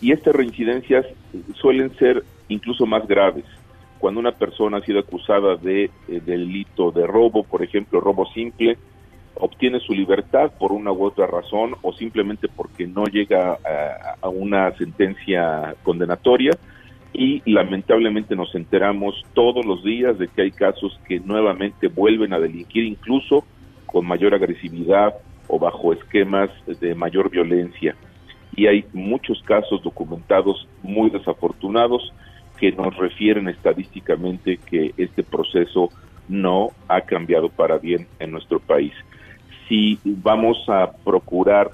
y 0.00 0.12
estas 0.12 0.34
reincidencias 0.34 1.06
suelen 1.54 1.94
ser 1.96 2.22
incluso 2.48 2.86
más 2.86 3.06
graves. 3.06 3.44
Cuando 3.98 4.20
una 4.20 4.32
persona 4.32 4.78
ha 4.78 4.82
sido 4.82 5.00
acusada 5.00 5.56
de, 5.56 5.84
eh, 5.84 6.20
delito 6.24 6.90
de 6.90 7.06
robo, 7.06 7.44
por 7.44 7.62
ejemplo, 7.62 8.00
robo 8.00 8.26
simple, 8.26 8.76
obtiene 9.38 9.80
su 9.80 9.92
libertad 9.92 10.50
por 10.58 10.72
una 10.72 10.92
u 10.92 11.04
otra 11.04 11.26
razón 11.26 11.74
o 11.82 11.92
simplemente 11.92 12.48
porque 12.48 12.86
no 12.86 13.04
llega 13.04 13.52
a, 13.52 14.16
a 14.20 14.28
una 14.28 14.72
sentencia 14.76 15.74
condenatoria 15.82 16.52
y 17.12 17.42
lamentablemente 17.50 18.36
nos 18.36 18.54
enteramos 18.54 19.22
todos 19.32 19.64
los 19.64 19.82
días 19.82 20.18
de 20.18 20.28
que 20.28 20.42
hay 20.42 20.50
casos 20.50 21.00
que 21.08 21.18
nuevamente 21.20 21.88
vuelven 21.88 22.32
a 22.32 22.38
delinquir 22.38 22.84
incluso 22.84 23.44
con 23.86 24.06
mayor 24.06 24.34
agresividad 24.34 25.14
o 25.48 25.58
bajo 25.58 25.92
esquemas 25.92 26.50
de 26.80 26.94
mayor 26.94 27.30
violencia. 27.30 27.94
Y 28.54 28.66
hay 28.66 28.84
muchos 28.92 29.42
casos 29.42 29.82
documentados 29.82 30.68
muy 30.82 31.10
desafortunados 31.10 32.12
que 32.58 32.72
nos 32.72 32.96
refieren 32.96 33.48
estadísticamente 33.48 34.58
que 34.58 34.92
este 34.96 35.22
proceso 35.22 35.90
no 36.28 36.70
ha 36.88 37.00
cambiado 37.02 37.48
para 37.48 37.78
bien 37.78 38.06
en 38.18 38.32
nuestro 38.32 38.58
país. 38.58 38.92
Si 39.68 39.98
vamos 40.04 40.58
a 40.68 40.92
procurar 41.04 41.70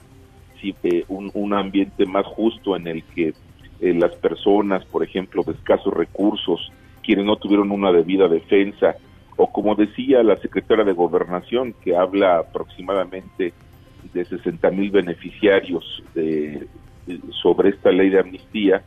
si, 0.61 0.75
eh, 0.83 1.05
un, 1.09 1.53
ambiente 1.53 2.07
más 2.07 2.25
justo 2.27 2.77
en 2.77 2.87
el 2.87 3.05
que 3.05 3.35
eh, 3.81 3.95
las 3.95 4.15
personas, 4.17 4.85
por 4.87 5.03
ejemplo, 5.03 5.43
de 5.43 5.53
escasos 5.53 5.93
recursos, 5.93 6.73
quienes 7.03 7.25
no 7.25 7.37
tuvieron 7.37 7.71
una 7.71 7.93
debida 7.93 8.29
defensa, 8.29 8.97
o 9.37 9.51
como 9.51 9.75
decía 9.75 10.23
la 10.23 10.37
secretaria 10.37 10.85
de 10.85 10.93
Gobernación, 10.93 11.75
que 11.83 11.97
habla 11.97 12.39
aproximadamente 12.39 13.55
de 14.03 14.25
60 14.25 14.71
mil 14.71 14.91
beneficiarios 14.91 15.85
de, 16.15 16.69
de- 17.07 17.21
sobre 17.43 17.71
esta 17.71 17.91
ley 17.91 18.11
de 18.11 18.21
amnistía, 18.21 18.85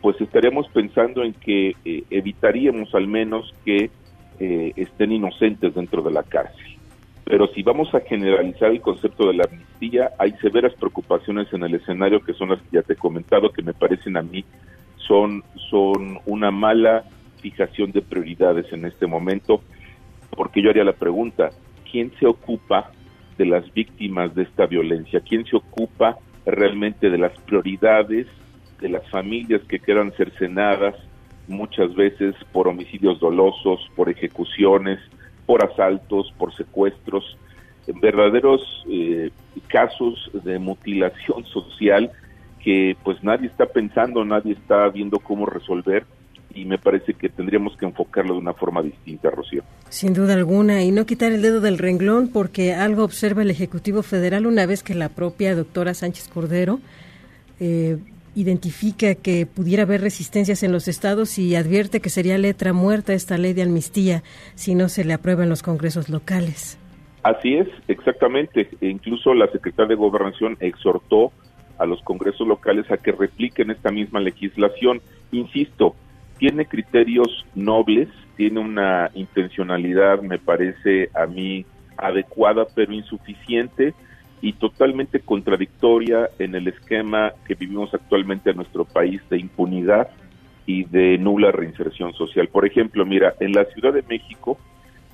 pues 0.00 0.20
estaríamos 0.20 0.68
pensando 0.68 1.24
en 1.24 1.34
que 1.34 1.76
eh, 1.84 2.04
evitaríamos 2.10 2.94
al 2.94 3.08
menos 3.08 3.52
que 3.64 3.90
eh, 4.38 4.72
estén 4.76 5.12
inocentes 5.12 5.74
dentro 5.74 6.02
de 6.02 6.10
la 6.12 6.22
cárcel. 6.22 6.75
Pero 7.28 7.48
si 7.48 7.62
vamos 7.62 7.92
a 7.92 8.00
generalizar 8.00 8.70
el 8.70 8.80
concepto 8.80 9.26
de 9.26 9.34
la 9.34 9.44
amnistía, 9.44 10.12
hay 10.18 10.32
severas 10.40 10.72
preocupaciones 10.74 11.52
en 11.52 11.64
el 11.64 11.74
escenario 11.74 12.20
que 12.20 12.32
son 12.34 12.50
las 12.50 12.62
que 12.62 12.76
ya 12.76 12.82
te 12.82 12.92
he 12.92 12.96
comentado, 12.96 13.50
que 13.50 13.62
me 13.62 13.74
parecen 13.74 14.16
a 14.16 14.22
mí 14.22 14.44
son, 15.06 15.42
son 15.70 16.18
una 16.26 16.50
mala 16.50 17.04
fijación 17.40 17.92
de 17.92 18.02
prioridades 18.02 18.72
en 18.72 18.84
este 18.84 19.06
momento, 19.06 19.60
porque 20.30 20.62
yo 20.62 20.70
haría 20.70 20.84
la 20.84 20.92
pregunta, 20.92 21.50
¿quién 21.90 22.12
se 22.18 22.26
ocupa 22.26 22.90
de 23.38 23.46
las 23.46 23.72
víctimas 23.72 24.34
de 24.34 24.44
esta 24.44 24.66
violencia? 24.66 25.20
¿Quién 25.20 25.44
se 25.46 25.56
ocupa 25.56 26.16
realmente 26.44 27.10
de 27.10 27.18
las 27.18 27.32
prioridades 27.40 28.26
de 28.80 28.88
las 28.88 29.08
familias 29.10 29.62
que 29.68 29.78
quedan 29.78 30.12
cercenadas 30.12 30.94
muchas 31.48 31.94
veces 31.94 32.34
por 32.52 32.68
homicidios 32.68 33.18
dolosos, 33.20 33.80
por 33.94 34.10
ejecuciones, 34.10 34.98
por 35.46 35.64
asaltos, 35.64 36.32
por 36.38 36.54
secuestros, 36.54 37.36
verdaderos 38.02 38.60
eh, 38.90 39.30
casos 39.68 40.30
de 40.44 40.58
mutilación 40.58 41.44
social 41.44 42.10
que 42.62 42.96
pues 43.04 43.22
nadie 43.22 43.46
está 43.46 43.66
pensando, 43.66 44.24
nadie 44.24 44.54
está 44.54 44.88
viendo 44.88 45.20
cómo 45.20 45.46
resolver 45.46 46.04
y 46.52 46.64
me 46.64 46.78
parece 46.78 47.14
que 47.14 47.28
tendríamos 47.28 47.76
que 47.76 47.84
enfocarlo 47.84 48.34
de 48.34 48.40
una 48.40 48.54
forma 48.54 48.82
distinta, 48.82 49.30
Rocío. 49.30 49.62
Sin 49.88 50.14
duda 50.14 50.34
alguna, 50.34 50.82
y 50.82 50.90
no 50.90 51.06
quitar 51.06 51.30
el 51.32 51.42
dedo 51.42 51.60
del 51.60 51.78
renglón 51.78 52.28
porque 52.28 52.74
algo 52.74 53.04
observa 53.04 53.42
el 53.42 53.50
Ejecutivo 53.50 54.02
Federal 54.02 54.46
una 54.46 54.66
vez 54.66 54.82
que 54.82 54.94
la 54.94 55.10
propia 55.10 55.54
doctora 55.54 55.94
Sánchez 55.94 56.28
Cordero 56.28 56.80
eh, 57.60 57.98
identifica 58.36 59.14
que 59.14 59.46
pudiera 59.46 59.84
haber 59.84 60.02
resistencias 60.02 60.62
en 60.62 60.70
los 60.70 60.88
estados 60.88 61.38
y 61.38 61.56
advierte 61.56 62.00
que 62.00 62.10
sería 62.10 62.36
letra 62.36 62.74
muerta 62.74 63.14
esta 63.14 63.38
ley 63.38 63.54
de 63.54 63.62
amnistía 63.62 64.22
si 64.54 64.74
no 64.74 64.90
se 64.90 65.04
le 65.04 65.14
aprueba 65.14 65.42
en 65.42 65.48
los 65.48 65.62
congresos 65.62 66.10
locales. 66.10 66.78
Así 67.22 67.54
es, 67.54 67.66
exactamente. 67.88 68.68
E 68.80 68.88
incluso 68.88 69.32
la 69.32 69.50
secretaria 69.50 69.88
de 69.88 69.94
Gobernación 69.94 70.58
exhortó 70.60 71.32
a 71.78 71.86
los 71.86 72.00
congresos 72.02 72.46
locales 72.46 72.88
a 72.90 72.98
que 72.98 73.10
repliquen 73.10 73.70
esta 73.70 73.90
misma 73.90 74.20
legislación. 74.20 75.00
Insisto, 75.32 75.96
tiene 76.38 76.66
criterios 76.66 77.46
nobles, 77.54 78.08
tiene 78.36 78.60
una 78.60 79.10
intencionalidad, 79.14 80.20
me 80.20 80.38
parece 80.38 81.08
a 81.14 81.26
mí 81.26 81.64
adecuada, 81.96 82.66
pero 82.74 82.92
insuficiente 82.92 83.94
y 84.46 84.52
totalmente 84.52 85.18
contradictoria 85.18 86.30
en 86.38 86.54
el 86.54 86.68
esquema 86.68 87.32
que 87.48 87.56
vivimos 87.56 87.92
actualmente 87.92 88.50
en 88.50 88.56
nuestro 88.56 88.84
país 88.84 89.20
de 89.28 89.40
impunidad 89.40 90.06
y 90.66 90.84
de 90.84 91.18
nula 91.18 91.50
reinserción 91.50 92.12
social. 92.12 92.46
Por 92.46 92.64
ejemplo, 92.64 93.04
mira, 93.04 93.34
en 93.40 93.50
la 93.50 93.64
Ciudad 93.64 93.92
de 93.92 94.04
México, 94.08 94.56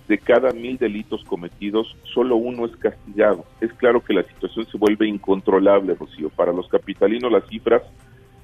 de 0.07 0.19
cada 0.19 0.51
mil 0.51 0.77
delitos 0.77 1.25
cometidos, 1.25 1.97
solo 2.13 2.37
uno 2.37 2.67
es 2.67 2.77
castigado. 2.77 3.47
Es 3.63 3.73
claro 3.73 4.05
que 4.05 4.13
la 4.13 4.23
situación 4.25 4.67
se 4.67 4.77
vuelve 4.77 5.09
incontrolable, 5.09 5.95
Rocío. 5.95 6.29
Para 6.29 6.53
los 6.53 6.69
capitalinos 6.69 7.33
las 7.33 7.49
cifras 7.49 7.81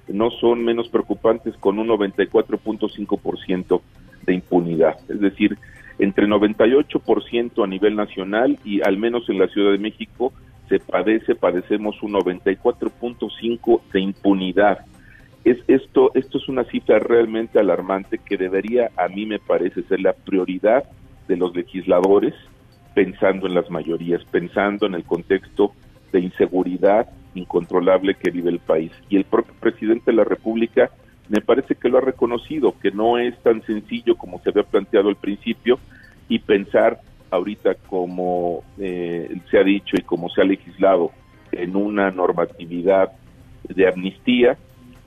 no 0.06 0.30
son 0.30 0.64
menos 0.64 0.88
preocupantes 0.88 1.54
con 1.58 1.78
un 1.78 1.88
94.5% 1.88 3.82
de 4.24 4.32
impunidad. 4.32 4.96
Es 5.10 5.20
decir, 5.20 5.58
entre 5.98 6.26
98% 6.26 7.62
a 7.62 7.66
nivel 7.66 7.94
nacional 7.94 8.58
y 8.64 8.80
al 8.80 8.96
menos 8.96 9.28
en 9.28 9.38
la 9.38 9.48
Ciudad 9.48 9.72
de 9.72 9.78
México 9.78 10.32
se 10.68 10.78
padece, 10.78 11.34
padecemos 11.34 12.02
un 12.02 12.12
94.5 12.12 13.80
de 13.92 14.00
impunidad. 14.00 14.78
Es 15.44 15.58
esto, 15.66 16.10
esto 16.14 16.38
es 16.38 16.48
una 16.48 16.64
cifra 16.64 16.98
realmente 16.98 17.58
alarmante 17.58 18.18
que 18.18 18.36
debería, 18.36 18.90
a 18.96 19.08
mí 19.08 19.26
me 19.26 19.38
parece, 19.38 19.82
ser 19.84 20.00
la 20.00 20.12
prioridad 20.12 20.84
de 21.26 21.36
los 21.36 21.54
legisladores, 21.54 22.34
pensando 22.94 23.46
en 23.46 23.54
las 23.54 23.70
mayorías, 23.70 24.24
pensando 24.30 24.86
en 24.86 24.94
el 24.94 25.04
contexto 25.04 25.72
de 26.12 26.20
inseguridad 26.20 27.08
incontrolable 27.34 28.14
que 28.14 28.30
vive 28.30 28.50
el 28.50 28.58
país. 28.58 28.92
Y 29.08 29.16
el 29.16 29.24
propio 29.24 29.54
presidente 29.60 30.10
de 30.10 30.16
la 30.16 30.24
República 30.24 30.90
me 31.28 31.40
parece 31.40 31.74
que 31.74 31.88
lo 31.88 31.98
ha 31.98 32.02
reconocido, 32.02 32.74
que 32.80 32.90
no 32.90 33.18
es 33.18 33.38
tan 33.42 33.62
sencillo 33.62 34.16
como 34.16 34.40
se 34.40 34.50
había 34.50 34.62
planteado 34.64 35.08
al 35.08 35.16
principio 35.16 35.78
y 36.28 36.38
pensar 36.38 37.00
ahorita 37.30 37.74
como 37.88 38.62
eh, 38.78 39.40
se 39.50 39.58
ha 39.58 39.62
dicho 39.62 39.96
y 39.96 40.02
como 40.02 40.28
se 40.30 40.40
ha 40.40 40.44
legislado 40.44 41.12
en 41.52 41.76
una 41.76 42.10
normatividad 42.10 43.12
de 43.68 43.88
amnistía, 43.88 44.56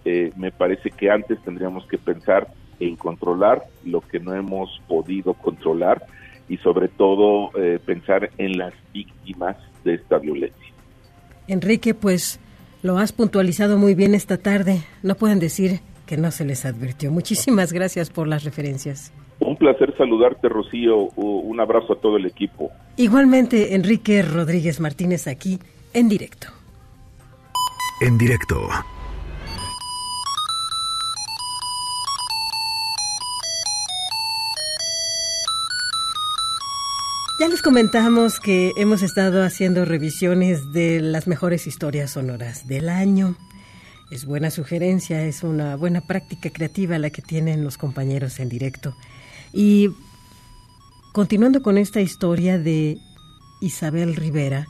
eh, 0.05 0.31
me 0.35 0.51
parece 0.51 0.89
que 0.91 1.09
antes 1.09 1.41
tendríamos 1.43 1.85
que 1.87 1.97
pensar 1.97 2.47
en 2.79 2.95
controlar 2.95 3.63
lo 3.85 4.01
que 4.01 4.19
no 4.19 4.33
hemos 4.33 4.81
podido 4.87 5.33
controlar 5.33 6.05
y 6.49 6.57
sobre 6.57 6.87
todo 6.87 7.51
eh, 7.55 7.79
pensar 7.85 8.29
en 8.37 8.57
las 8.57 8.73
víctimas 8.91 9.57
de 9.83 9.95
esta 9.95 10.17
violencia. 10.17 10.73
Enrique, 11.47 11.93
pues 11.93 12.39
lo 12.81 12.97
has 12.97 13.11
puntualizado 13.11 13.77
muy 13.77 13.93
bien 13.93 14.15
esta 14.15 14.37
tarde. 14.37 14.81
No 15.03 15.15
pueden 15.15 15.39
decir 15.39 15.81
que 16.05 16.17
no 16.17 16.31
se 16.31 16.45
les 16.45 16.65
advirtió. 16.65 17.11
Muchísimas 17.11 17.71
gracias 17.71 18.09
por 18.09 18.27
las 18.27 18.43
referencias. 18.43 19.13
Un 19.61 19.67
placer 19.67 19.95
saludarte, 19.95 20.49
Rocío. 20.49 20.97
Un 20.97 21.59
abrazo 21.59 21.93
a 21.93 21.95
todo 21.95 22.17
el 22.17 22.25
equipo. 22.25 22.71
Igualmente, 22.97 23.75
Enrique 23.75 24.23
Rodríguez 24.23 24.79
Martínez 24.79 25.27
aquí 25.27 25.59
en 25.93 26.09
directo. 26.09 26.47
En 28.01 28.17
directo. 28.17 28.67
Ya 37.39 37.47
les 37.47 37.61
comentamos 37.61 38.39
que 38.39 38.71
hemos 38.77 39.03
estado 39.03 39.43
haciendo 39.43 39.85
revisiones 39.85 40.73
de 40.73 41.01
las 41.01 41.27
mejores 41.27 41.67
historias 41.67 42.09
sonoras 42.09 42.67
del 42.67 42.89
año. 42.89 43.35
Es 44.09 44.25
buena 44.25 44.49
sugerencia, 44.49 45.23
es 45.23 45.43
una 45.43 45.75
buena 45.75 46.01
práctica 46.01 46.49
creativa 46.49 46.97
la 46.97 47.11
que 47.11 47.21
tienen 47.21 47.63
los 47.63 47.77
compañeros 47.77 48.39
en 48.39 48.49
directo. 48.49 48.95
Y 49.53 49.89
continuando 51.13 51.61
con 51.61 51.77
esta 51.77 52.01
historia 52.01 52.57
de 52.57 52.97
Isabel 53.61 54.15
Rivera, 54.15 54.67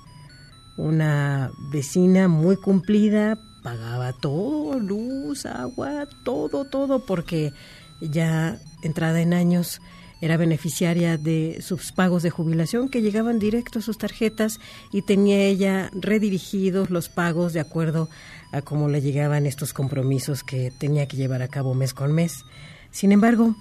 una 0.78 1.52
vecina 1.72 2.28
muy 2.28 2.58
cumplida, 2.58 3.38
pagaba 3.64 4.14
todo, 4.14 4.80
luz, 4.80 5.46
agua, 5.46 6.08
todo, 6.24 6.66
todo, 6.66 7.06
porque 7.06 7.54
ya 8.02 8.60
entrada 8.82 9.22
en 9.22 9.34
años 9.34 9.82
era 10.22 10.38
beneficiaria 10.38 11.18
de 11.18 11.60
sus 11.62 11.92
pagos 11.92 12.22
de 12.22 12.30
jubilación 12.30 12.90
que 12.90 13.02
llegaban 13.02 13.40
directo 13.40 13.80
a 13.80 13.82
sus 13.82 13.98
tarjetas 13.98 14.60
y 14.92 15.02
tenía 15.02 15.38
ella 15.40 15.90
redirigidos 15.94 16.92
los 16.92 17.10
pagos 17.10 17.54
de 17.54 17.60
acuerdo 17.60 18.08
a 18.52 18.62
cómo 18.62 18.88
le 18.88 19.02
llegaban 19.02 19.48
estos 19.48 19.74
compromisos 19.74 20.44
que 20.44 20.72
tenía 20.78 21.08
que 21.08 21.18
llevar 21.18 21.42
a 21.42 21.48
cabo 21.48 21.74
mes 21.74 21.94
con 21.94 22.14
mes. 22.14 22.46
Sin 22.92 23.12
embargo, 23.12 23.56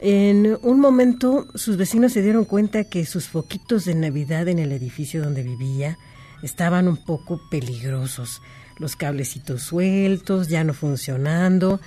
en 0.00 0.58
un 0.62 0.80
momento 0.80 1.46
sus 1.54 1.76
vecinos 1.76 2.12
se 2.12 2.22
dieron 2.22 2.46
cuenta 2.46 2.84
que 2.84 3.04
sus 3.04 3.28
foquitos 3.28 3.84
de 3.84 3.94
Navidad 3.94 4.48
en 4.48 4.58
el 4.58 4.72
edificio 4.72 5.22
donde 5.22 5.42
vivía 5.42 5.98
estaban 6.42 6.88
un 6.88 6.96
poco 6.96 7.40
peligrosos. 7.50 8.40
Los 8.78 8.96
cablecitos 8.96 9.62
sueltos, 9.62 10.48
ya 10.48 10.64
no 10.64 10.72
funcionando. 10.72 11.80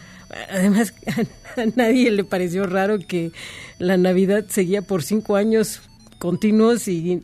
Además, 0.52 0.94
a 1.57 1.65
nadie 1.76 2.11
le 2.11 2.23
pareció 2.23 2.68
raro 2.68 2.99
que 2.99 3.31
la 3.80 3.98
Navidad 3.98 4.45
seguía 4.48 4.84
por 4.84 5.02
cinco 5.02 5.35
años 5.35 5.81
continuos 6.19 6.88
y 6.88 7.23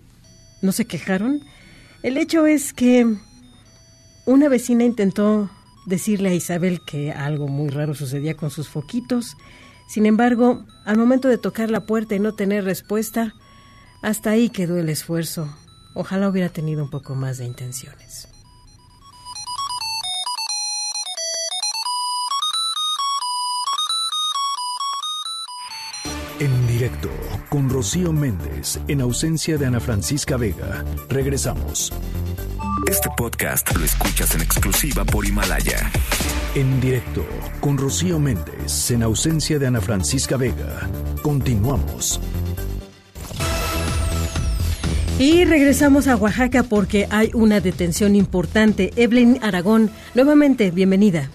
no 0.64 0.72
se 0.72 0.86
quejaron. 0.86 1.44
El 2.02 2.18
hecho 2.18 2.48
es 2.48 2.74
que 2.74 3.06
una 4.26 4.50
vecina 4.50 4.86
intentó 4.86 5.52
decirle 5.86 6.30
a 6.30 6.34
Isabel 6.34 6.82
que 6.84 7.12
algo 7.12 7.48
muy 7.48 7.70
raro 7.70 7.94
sucedía 7.94 8.36
con 8.36 8.50
sus 8.50 8.70
foquitos. 8.70 9.38
Sin 9.90 10.06
embargo, 10.06 10.66
al 10.86 10.98
momento 10.98 11.28
de 11.30 11.40
tocar 11.40 11.72
la 11.72 11.88
puerta 11.88 12.14
y 12.14 12.20
no 12.20 12.36
tener 12.36 12.64
respuesta, 12.64 13.34
hasta 14.04 14.30
ahí 14.30 14.50
quedó 14.50 14.78
el 14.78 14.88
esfuerzo. 14.88 15.50
Ojalá 15.96 16.30
hubiera 16.30 16.50
tenido 16.50 16.84
un 16.84 16.92
poco 16.92 17.16
más 17.16 17.40
de 17.40 17.46
intenciones. 17.46 18.29
En 26.40 26.68
directo 26.68 27.10
con 27.50 27.70
Rocío 27.70 28.14
Méndez, 28.14 28.80
en 28.88 29.02
ausencia 29.02 29.58
de 29.58 29.66
Ana 29.66 29.82
Francisca 29.82 30.38
Vega. 30.38 30.86
Regresamos. 31.10 31.92
Este 32.88 33.10
podcast 33.18 33.76
lo 33.76 33.84
escuchas 33.84 34.36
en 34.36 34.42
exclusiva 34.42 35.04
por 35.04 35.26
Himalaya. 35.26 35.92
En 36.56 36.80
directo 36.80 37.26
con 37.60 37.78
Rocío 37.78 38.20
Méndez, 38.20 38.90
en 38.92 39.04
ausencia 39.04 39.60
de 39.60 39.68
Ana 39.68 39.82
Francisca 39.82 40.38
Vega. 40.38 40.90
Continuamos. 41.22 42.22
Y 45.20 45.44
regresamos 45.44 46.08
a 46.08 46.16
Oaxaca 46.16 46.64
porque 46.64 47.06
hay 47.10 47.32
una 47.34 47.60
detención 47.60 48.16
importante. 48.16 48.94
Evelyn 48.96 49.40
Aragón, 49.44 49.92
nuevamente, 50.16 50.72
bienvenida. 50.72 51.30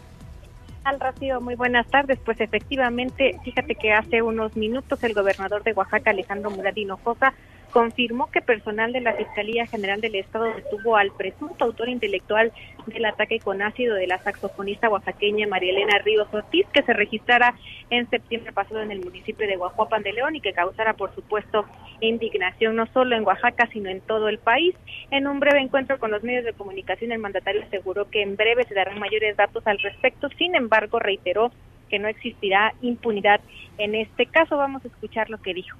Al 0.84 1.00
Rocío, 1.00 1.40
muy 1.40 1.54
buenas 1.54 1.86
tardes. 1.86 2.18
Pues 2.26 2.38
efectivamente, 2.42 3.40
fíjate 3.42 3.74
que 3.74 3.92
hace 3.92 4.20
unos 4.20 4.54
minutos 4.54 5.02
el 5.02 5.14
gobernador 5.14 5.62
de 5.62 5.72
Oaxaca, 5.72 6.10
Alejandro 6.10 6.50
Muradino 6.50 6.98
Josa, 7.02 7.32
confirmó 7.74 8.30
que 8.30 8.40
personal 8.40 8.92
de 8.92 9.00
la 9.00 9.14
Fiscalía 9.14 9.66
General 9.66 10.00
del 10.00 10.14
Estado 10.14 10.44
detuvo 10.44 10.96
al 10.96 11.10
presunto 11.10 11.64
autor 11.64 11.88
intelectual 11.88 12.52
del 12.86 13.04
ataque 13.04 13.40
con 13.40 13.62
ácido 13.62 13.96
de 13.96 14.06
la 14.06 14.22
saxofonista 14.22 14.88
oaxaqueña 14.88 15.48
María 15.48 15.72
Elena 15.72 15.98
Ríos 15.98 16.32
Ortiz, 16.32 16.68
que 16.72 16.84
se 16.84 16.92
registrara 16.92 17.52
en 17.90 18.08
septiembre 18.08 18.52
pasado 18.52 18.80
en 18.80 18.92
el 18.92 19.00
municipio 19.00 19.48
de 19.48 19.56
Guajuapan 19.56 20.04
de 20.04 20.12
León 20.12 20.36
y 20.36 20.40
que 20.40 20.52
causara, 20.52 20.92
por 20.92 21.12
supuesto, 21.16 21.64
indignación 22.00 22.76
no 22.76 22.86
solo 22.86 23.16
en 23.16 23.26
Oaxaca, 23.26 23.68
sino 23.72 23.90
en 23.90 24.00
todo 24.02 24.28
el 24.28 24.38
país. 24.38 24.76
En 25.10 25.26
un 25.26 25.40
breve 25.40 25.60
encuentro 25.60 25.98
con 25.98 26.12
los 26.12 26.22
medios 26.22 26.44
de 26.44 26.52
comunicación, 26.52 27.10
el 27.10 27.18
mandatario 27.18 27.62
aseguró 27.62 28.08
que 28.08 28.22
en 28.22 28.36
breve 28.36 28.62
se 28.68 28.74
darán 28.74 29.00
mayores 29.00 29.36
datos 29.36 29.66
al 29.66 29.80
respecto. 29.80 30.28
Sin 30.38 30.54
embargo, 30.54 31.00
reiteró 31.00 31.50
que 31.90 31.98
no 31.98 32.06
existirá 32.06 32.72
impunidad 32.82 33.40
en 33.78 33.96
este 33.96 34.26
caso. 34.26 34.56
Vamos 34.56 34.84
a 34.84 34.88
escuchar 34.88 35.28
lo 35.28 35.42
que 35.42 35.54
dijo. 35.54 35.76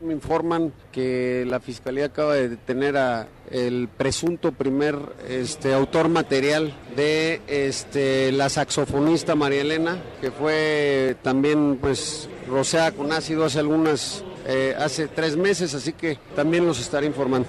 Me 0.00 0.12
informan 0.12 0.72
que 0.92 1.44
la 1.46 1.60
fiscalía 1.60 2.06
acaba 2.06 2.34
de 2.34 2.48
detener 2.48 2.96
a 2.96 3.26
el 3.50 3.88
presunto 3.88 4.52
primer 4.52 4.96
este 5.28 5.74
autor 5.74 6.08
material 6.08 6.74
de 6.96 7.40
este 7.46 8.32
la 8.32 8.48
saxofonista 8.48 9.34
María 9.34 9.60
Elena, 9.60 9.98
que 10.20 10.30
fue 10.30 11.16
también 11.22 11.78
pues 11.80 12.28
roceada 12.48 12.92
con 12.92 13.12
ácido 13.12 13.44
hace 13.44 13.58
algunas 13.58 14.24
eh, 14.46 14.74
hace 14.78 15.08
tres 15.08 15.36
meses, 15.36 15.74
así 15.74 15.92
que 15.92 16.18
también 16.34 16.66
los 16.66 16.80
estaré 16.80 17.06
informando. 17.06 17.48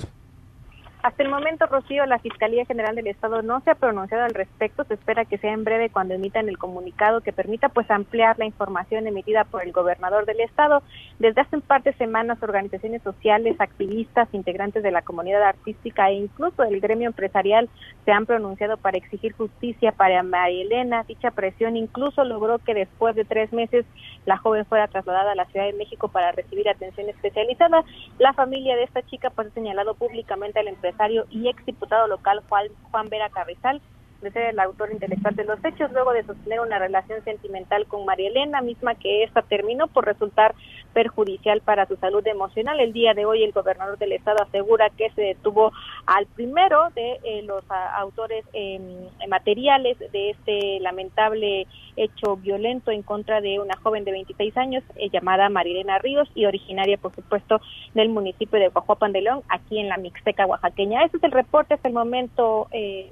Hasta 1.05 1.21
el 1.21 1.29
momento, 1.29 1.67
Rocío, 1.67 2.03
la 2.07 2.17
Fiscalía 2.17 2.65
General 2.65 2.95
del 2.95 3.05
Estado 3.05 3.43
no 3.43 3.61
se 3.61 3.69
ha 3.69 3.75
pronunciado 3.75 4.23
al 4.23 4.33
respecto. 4.33 4.85
Se 4.85 4.95
espera 4.95 5.23
que 5.23 5.37
sea 5.37 5.53
en 5.53 5.63
breve 5.63 5.91
cuando 5.91 6.15
emitan 6.15 6.49
el 6.49 6.57
comunicado 6.57 7.21
que 7.21 7.31
permita 7.31 7.69
pues 7.69 7.91
ampliar 7.91 8.39
la 8.39 8.45
información 8.45 9.05
emitida 9.05 9.43
por 9.43 9.61
el 9.61 9.71
gobernador 9.71 10.25
del 10.25 10.39
Estado. 10.39 10.81
Desde 11.19 11.41
hace 11.41 11.57
un 11.57 11.61
par 11.61 11.83
de 11.83 11.93
semanas, 11.93 12.41
organizaciones 12.41 13.03
sociales, 13.03 13.55
activistas, 13.59 14.29
integrantes 14.31 14.81
de 14.81 14.89
la 14.89 15.03
comunidad 15.03 15.43
artística 15.43 16.09
e 16.09 16.15
incluso 16.15 16.63
del 16.63 16.81
gremio 16.81 17.09
empresarial 17.09 17.69
se 18.03 18.11
han 18.11 18.25
pronunciado 18.25 18.77
para 18.77 18.97
exigir 18.97 19.33
justicia 19.33 19.91
para 19.91 20.23
María 20.23 20.63
Elena. 20.63 21.03
Dicha 21.03 21.29
presión 21.29 21.77
incluso 21.77 22.23
logró 22.23 22.57
que 22.57 22.73
después 22.73 23.15
de 23.15 23.25
tres 23.25 23.53
meses 23.53 23.85
la 24.25 24.37
joven 24.37 24.65
fuera 24.65 24.87
trasladada 24.87 25.33
a 25.33 25.35
la 25.35 25.45
Ciudad 25.45 25.67
de 25.67 25.73
México 25.73 26.07
para 26.07 26.31
recibir 26.31 26.67
atención 26.67 27.07
especializada. 27.09 27.83
La 28.17 28.33
familia 28.33 28.75
de 28.75 28.85
esta 28.85 29.03
chica 29.03 29.29
pues 29.29 29.49
ha 29.49 29.51
señalado 29.51 29.93
públicamente 29.93 30.59
al 30.59 30.67
empresario 30.67 30.94
y 31.29 31.49
exdiputado 31.49 32.07
local 32.07 32.41
Juan, 32.49 32.67
Juan 32.91 33.09
Vera 33.09 33.29
Carrizal 33.29 33.81
de 34.21 34.31
ser 34.31 34.43
el 34.49 34.59
autor 34.59 34.91
intelectual 34.91 35.35
de 35.35 35.43
los 35.43 35.63
hechos, 35.63 35.91
luego 35.91 36.11
de 36.11 36.23
sostener 36.23 36.59
una 36.59 36.79
relación 36.79 37.23
sentimental 37.23 37.85
con 37.85 38.05
María 38.05 38.29
Elena, 38.29 38.61
misma 38.61 38.95
que 38.95 39.23
esta 39.23 39.41
terminó 39.43 39.87
por 39.87 40.05
resultar 40.05 40.55
perjudicial 40.95 41.59
para 41.59 41.85
su 41.87 41.97
salud 41.97 42.25
emocional. 42.25 42.79
El 42.79 42.93
día 42.93 43.13
de 43.13 43.25
hoy 43.25 43.43
el 43.43 43.51
gobernador 43.51 43.97
del 43.97 44.13
estado 44.13 44.41
asegura 44.41 44.89
que 44.97 45.09
se 45.11 45.21
detuvo 45.21 45.73
al 46.05 46.25
primero 46.25 46.89
de 46.95 47.19
eh, 47.25 47.41
los 47.43 47.69
a, 47.69 47.97
autores 47.97 48.45
eh, 48.53 48.79
materiales 49.27 49.99
de 49.99 50.29
este 50.29 50.79
lamentable 50.79 51.67
hecho 51.97 52.37
violento 52.37 52.91
en 52.91 53.03
contra 53.03 53.41
de 53.41 53.59
una 53.59 53.75
joven 53.75 54.05
de 54.05 54.11
26 54.11 54.55
años 54.55 54.83
eh, 54.95 55.09
llamada 55.09 55.49
Marilena 55.49 55.99
Ríos 55.99 56.29
y 56.33 56.45
originaria, 56.45 56.97
por 56.97 57.13
supuesto, 57.13 57.59
del 57.93 58.07
municipio 58.07 58.57
de 58.57 58.69
Guajuapan 58.69 59.11
de 59.11 59.21
León, 59.21 59.41
aquí 59.49 59.79
en 59.79 59.89
la 59.89 59.97
Mixteca 59.97 60.45
oaxaqueña. 60.45 61.03
Este 61.03 61.17
es 61.17 61.23
el 61.23 61.33
reporte 61.33 61.73
hasta 61.73 61.89
el 61.89 61.93
momento 61.93 62.67
eh, 62.71 63.11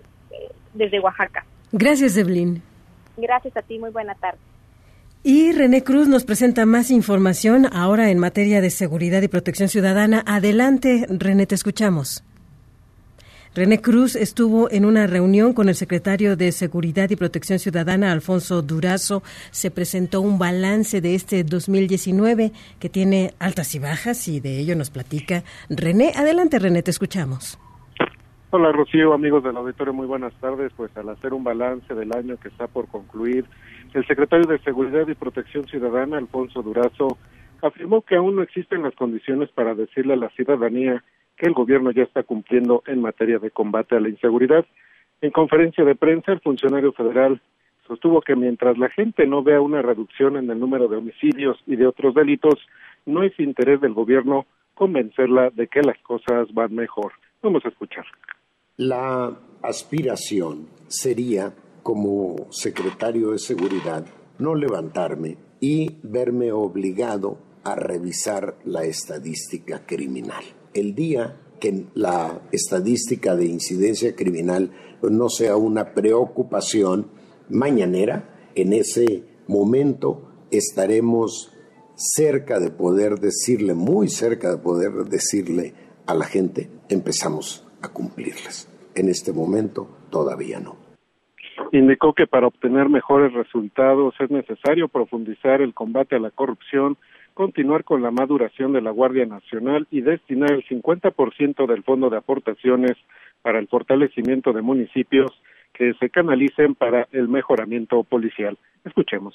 desde 0.74 1.02
Oaxaca. 1.02 1.46
Gracias, 1.74 2.16
Evelyn. 2.16 2.64
Gracias 3.18 3.58
a 3.58 3.62
ti, 3.62 3.78
muy 3.78 3.90
buena 3.90 4.16
tarde. 4.16 4.40
Y 5.26 5.54
René 5.54 5.86
Cruz 5.86 6.10
nos 6.10 6.26
presenta 6.26 6.66
más 6.66 6.92
información 6.92 7.66
ahora 7.72 8.12
en 8.12 8.20
materia 8.20 8.60
de 8.60 8.70
seguridad 8.70 9.22
y 9.22 9.30
protección 9.30 9.70
ciudadana. 9.70 10.22
Adelante, 10.26 11.06
René, 11.10 11.46
te 11.46 11.56
escuchamos. 11.56 12.26
René 13.56 13.80
Cruz 13.80 14.18
estuvo 14.18 14.70
en 14.70 14.84
una 14.84 15.08
reunión 15.08 15.54
con 15.54 15.70
el 15.70 15.76
secretario 15.76 16.36
de 16.36 16.52
Seguridad 16.52 17.10
y 17.10 17.16
Protección 17.16 17.60
Ciudadana, 17.60 18.12
Alfonso 18.12 18.62
Durazo. 18.64 19.24
Se 19.52 19.72
presentó 19.72 20.20
un 20.20 20.40
balance 20.40 21.00
de 21.00 21.16
este 21.16 21.46
2019 21.46 22.52
que 22.80 22.90
tiene 22.90 23.34
altas 23.40 23.76
y 23.76 23.80
bajas 23.80 24.28
y 24.28 24.42
de 24.42 24.60
ello 24.60 24.76
nos 24.76 24.90
platica 24.90 25.44
René. 25.70 26.12
Adelante, 26.18 26.60
René, 26.60 26.84
te 26.84 26.92
escuchamos. 26.92 27.58
Hola 28.50 28.72
Rocío, 28.72 29.14
amigos 29.14 29.44
del 29.44 29.56
auditorio, 29.58 29.94
muy 29.94 30.06
buenas 30.06 30.34
tardes. 30.42 30.72
Pues 30.76 30.96
al 30.98 31.10
hacer 31.10 31.34
un 31.34 31.44
balance 31.44 31.94
del 31.96 32.12
año 32.12 32.38
que 32.38 32.50
está 32.50 32.68
por 32.68 32.88
concluir, 32.88 33.46
el 33.94 34.06
secretario 34.08 34.46
de 34.46 34.60
Seguridad 34.60 35.08
y 35.08 35.16
Protección 35.16 35.66
Ciudadana, 35.66 36.18
Alfonso 36.18 36.62
Durazo, 36.62 37.18
afirmó 37.62 38.02
que 38.02 38.16
aún 38.16 38.36
no 38.36 38.42
existen 38.42 38.84
las 38.84 38.96
condiciones 38.96 39.50
para 39.52 39.76
decirle 39.76 40.14
a 40.14 40.18
la 40.18 40.30
ciudadanía 40.30 41.04
que 41.38 41.48
el 41.48 41.54
gobierno 41.54 41.92
ya 41.92 42.04
está 42.04 42.24
cumpliendo 42.24 42.84
en 42.88 43.02
materia 43.02 43.40
de 43.40 43.52
combate 43.52 43.96
a 43.96 44.00
la 44.00 44.10
inseguridad. 44.10 44.66
En 45.22 45.32
conferencia 45.32 45.84
de 45.84 45.96
prensa, 45.96 46.32
el 46.32 46.42
funcionario 46.42 46.92
federal 46.92 47.42
sostuvo 47.88 48.22
que 48.22 48.36
mientras 48.36 48.78
la 48.78 48.90
gente 48.90 49.26
no 49.28 49.44
vea 49.44 49.62
una 49.62 49.82
reducción 49.82 50.38
en 50.38 50.50
el 50.50 50.60
número 50.60 50.88
de 50.88 50.98
homicidios 50.98 51.58
y 51.66 51.76
de 51.76 51.88
otros 51.88 52.14
delitos, 52.16 52.60
no 53.06 53.24
es 53.24 53.38
interés 53.40 53.82
del 53.82 53.94
gobierno 53.94 54.46
convencerla 54.74 55.50
de 55.52 55.68
que 55.68 55.82
las 55.82 55.98
cosas 56.00 56.54
van 56.54 56.74
mejor. 56.74 57.14
Vamos 57.42 57.64
a 57.66 57.70
escuchar. 57.70 58.06
La 58.78 59.38
aspiración 59.62 60.68
sería, 60.88 61.54
como 61.84 62.48
secretario 62.52 63.32
de 63.32 63.40
Seguridad, 63.40 64.06
no 64.40 64.56
levantarme 64.56 65.38
y 65.60 66.00
verme 66.02 66.52
obligado 66.52 67.38
a 67.64 67.76
revisar 67.76 68.58
la 68.66 68.84
estadística 68.86 69.86
criminal. 69.86 70.44
El 70.74 70.96
día 70.96 71.40
que 71.60 71.86
la 71.94 72.42
estadística 72.52 73.36
de 73.36 73.46
incidencia 73.46 74.16
criminal 74.16 74.72
no 75.02 75.30
sea 75.30 75.56
una 75.56 75.94
preocupación 75.94 77.08
mañanera, 77.50 78.50
en 78.56 78.74
ese 78.74 79.24
momento 79.48 80.30
estaremos 80.52 81.52
cerca 81.96 82.60
de 82.60 82.72
poder 82.72 83.20
decirle, 83.20 83.74
muy 83.74 84.10
cerca 84.10 84.52
de 84.52 84.58
poder 84.58 85.06
decirle 85.06 85.74
a 86.06 86.16
la 86.16 86.26
gente, 86.26 86.70
empezamos 86.90 87.66
a 87.82 87.90
cumplirlas. 87.90 88.68
En 88.96 89.10
este 89.10 89.32
momento 89.32 89.88
todavía 90.10 90.60
no. 90.60 90.83
Indicó 91.74 92.14
que 92.14 92.28
para 92.28 92.46
obtener 92.46 92.88
mejores 92.88 93.34
resultados 93.34 94.14
es 94.20 94.30
necesario 94.30 94.90
profundizar 94.90 95.60
el 95.60 95.74
combate 95.74 96.16
a 96.16 96.20
la 96.20 96.30
corrupción, 96.30 96.98
continuar 97.34 97.84
con 97.84 98.04
la 98.04 98.12
maduración 98.12 98.74
de 98.74 98.82
la 98.82 98.92
Guardia 98.92 99.26
Nacional 99.26 99.88
y 99.90 100.02
destinar 100.02 100.52
el 100.52 100.64
50% 100.66 101.66
del 101.66 101.82
fondo 101.82 102.12
de 102.12 102.18
aportaciones 102.18 102.92
para 103.42 103.58
el 103.58 103.68
fortalecimiento 103.68 104.54
de 104.54 104.62
municipios 104.62 105.32
que 105.74 105.96
se 106.00 106.12
canalicen 106.12 106.76
para 106.76 107.08
el 107.12 107.28
mejoramiento 107.28 108.04
policial. 108.04 108.56
Escuchemos. 108.86 109.34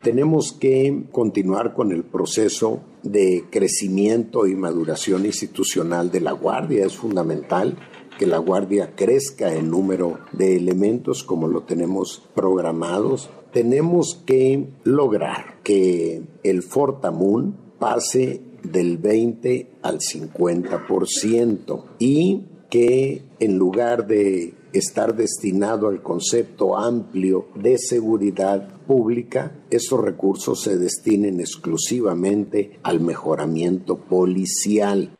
Tenemos 0.00 0.56
que 0.60 1.06
continuar 1.10 1.74
con 1.74 1.90
el 1.90 2.04
proceso 2.04 2.84
de 3.02 3.46
crecimiento 3.50 4.46
y 4.46 4.54
maduración 4.54 5.26
institucional 5.26 6.12
de 6.12 6.20
la 6.20 6.30
Guardia. 6.30 6.86
Es 6.86 6.96
fundamental 6.96 7.76
que 8.18 8.26
la 8.26 8.38
Guardia 8.38 8.94
crezca 8.94 9.54
en 9.54 9.70
número 9.70 10.18
de 10.32 10.56
elementos 10.56 11.22
como 11.24 11.48
lo 11.48 11.62
tenemos 11.62 12.22
programados. 12.34 13.30
Tenemos 13.52 14.20
que 14.26 14.68
lograr 14.84 15.62
que 15.62 16.22
el 16.42 16.62
Fortamun 16.62 17.56
pase 17.78 18.42
del 18.62 18.98
20 18.98 19.70
al 19.82 20.00
50% 20.00 21.84
y 21.98 22.42
que 22.68 23.22
en 23.38 23.56
lugar 23.56 24.06
de 24.06 24.54
estar 24.72 25.14
destinado 25.16 25.88
al 25.88 26.02
concepto 26.02 26.76
amplio 26.76 27.46
de 27.54 27.78
seguridad 27.78 28.80
pública, 28.86 29.64
estos 29.70 30.00
recursos 30.00 30.62
se 30.62 30.76
destinen 30.76 31.40
exclusivamente 31.40 32.78
al 32.82 33.00
mejoramiento 33.00 33.96
policial. 33.96 35.17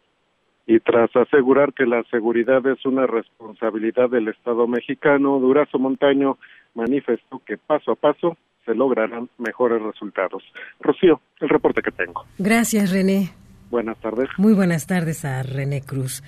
Y 0.68 0.80
tras 0.80 1.08
asegurar 1.16 1.72
que 1.72 1.86
la 1.86 2.04
seguridad 2.10 2.64
es 2.66 2.84
una 2.84 3.06
responsabilidad 3.06 4.10
del 4.10 4.28
Estado 4.28 4.66
mexicano, 4.66 5.38
Durazo 5.38 5.78
Montaño 5.78 6.36
manifestó 6.74 7.40
que 7.46 7.56
paso 7.56 7.92
a 7.92 7.94
paso 7.94 8.36
se 8.66 8.74
lograrán 8.74 9.30
mejores 9.38 9.80
resultados. 9.80 10.42
Rocío, 10.78 11.22
el 11.40 11.48
reporte 11.48 11.80
que 11.80 11.90
tengo. 11.90 12.26
Gracias, 12.36 12.92
René. 12.92 13.30
Buenas 13.70 13.98
tardes. 13.98 14.28
Muy 14.36 14.52
buenas 14.52 14.86
tardes 14.86 15.24
a 15.24 15.42
René 15.42 15.80
Cruz. 15.80 16.22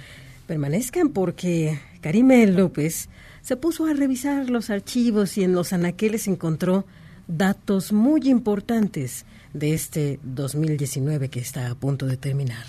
Permanezcan 0.47 1.11
porque 1.11 1.79
Karime 2.01 2.47
López 2.47 3.11
se 3.43 3.59
puso 3.59 3.85
a 3.85 3.93
revisar 3.93 4.49
los 4.49 4.71
archivos 4.71 5.37
y 5.37 5.45
en 5.45 5.53
los 5.53 5.75
anaqueles 5.75 6.29
encontró 6.29 6.85
datos 7.29 7.93
muy 7.93 8.23
importantes 8.31 9.27
de 9.53 9.75
este 9.75 10.19
2019 10.23 11.29
que 11.29 11.41
está 11.41 11.71
a 11.71 11.75
punto 11.75 12.07
de 12.07 12.17
terminar. 12.17 12.65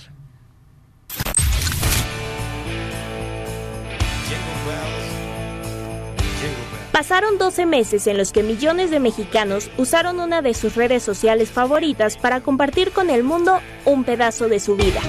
Pasaron 6.92 7.38
12 7.38 7.66
meses 7.66 8.06
en 8.08 8.18
los 8.18 8.32
que 8.32 8.44
millones 8.44 8.92
de 8.92 9.00
mexicanos 9.00 9.70
usaron 9.78 10.20
una 10.20 10.42
de 10.42 10.54
sus 10.54 10.76
redes 10.76 11.04
sociales 11.04 11.50
favoritas 11.50 12.18
para 12.18 12.42
compartir 12.42 12.92
con 12.92 13.10
el 13.10 13.24
mundo 13.24 13.60
un 13.86 14.04
pedazo 14.04 14.50
de 14.50 14.60
su 14.60 14.76
vida. 14.76 15.02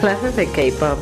Clases 0.00 0.36
de 0.36 0.46
K-pop, 0.46 0.98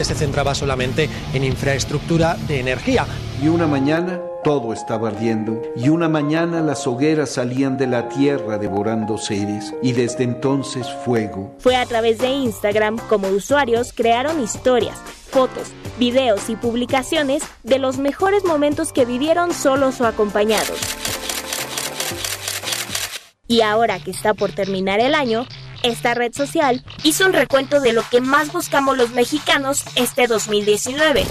Se 0.00 0.14
centraba 0.14 0.54
solamente 0.54 1.08
en 1.32 1.44
infraestructura 1.44 2.36
de 2.46 2.60
energía. 2.60 3.06
Y 3.42 3.48
una 3.48 3.66
mañana 3.66 4.20
todo 4.42 4.72
estaba 4.72 5.08
ardiendo, 5.08 5.62
y 5.76 5.88
una 5.88 6.08
mañana 6.08 6.60
las 6.60 6.86
hogueras 6.86 7.30
salían 7.30 7.76
de 7.76 7.86
la 7.86 8.08
tierra 8.08 8.58
devorando 8.58 9.18
seres, 9.18 9.72
y 9.82 9.92
desde 9.92 10.24
entonces 10.24 10.86
fuego. 11.04 11.54
Fue 11.58 11.76
a 11.76 11.86
través 11.86 12.18
de 12.18 12.28
Instagram 12.28 12.98
como 13.08 13.28
usuarios 13.28 13.92
crearon 13.92 14.42
historias, 14.42 14.98
fotos, 15.30 15.68
videos 15.98 16.48
y 16.48 16.56
publicaciones 16.56 17.42
de 17.62 17.78
los 17.78 17.98
mejores 17.98 18.44
momentos 18.44 18.92
que 18.92 19.04
vivieron 19.04 19.52
solos 19.52 20.00
o 20.00 20.06
acompañados. 20.06 20.78
Y 23.46 23.60
ahora 23.60 23.98
que 24.00 24.10
está 24.10 24.34
por 24.34 24.52
terminar 24.52 25.00
el 25.00 25.14
año, 25.14 25.46
esta 25.82 26.14
red 26.14 26.32
social 26.32 26.84
hizo 27.04 27.26
un 27.26 27.32
recuento 27.32 27.80
de 27.80 27.92
lo 27.92 28.02
que 28.10 28.20
más 28.20 28.52
buscamos 28.52 28.96
los 28.96 29.10
mexicanos 29.10 29.84
este 29.96 30.26
2019 30.26 31.26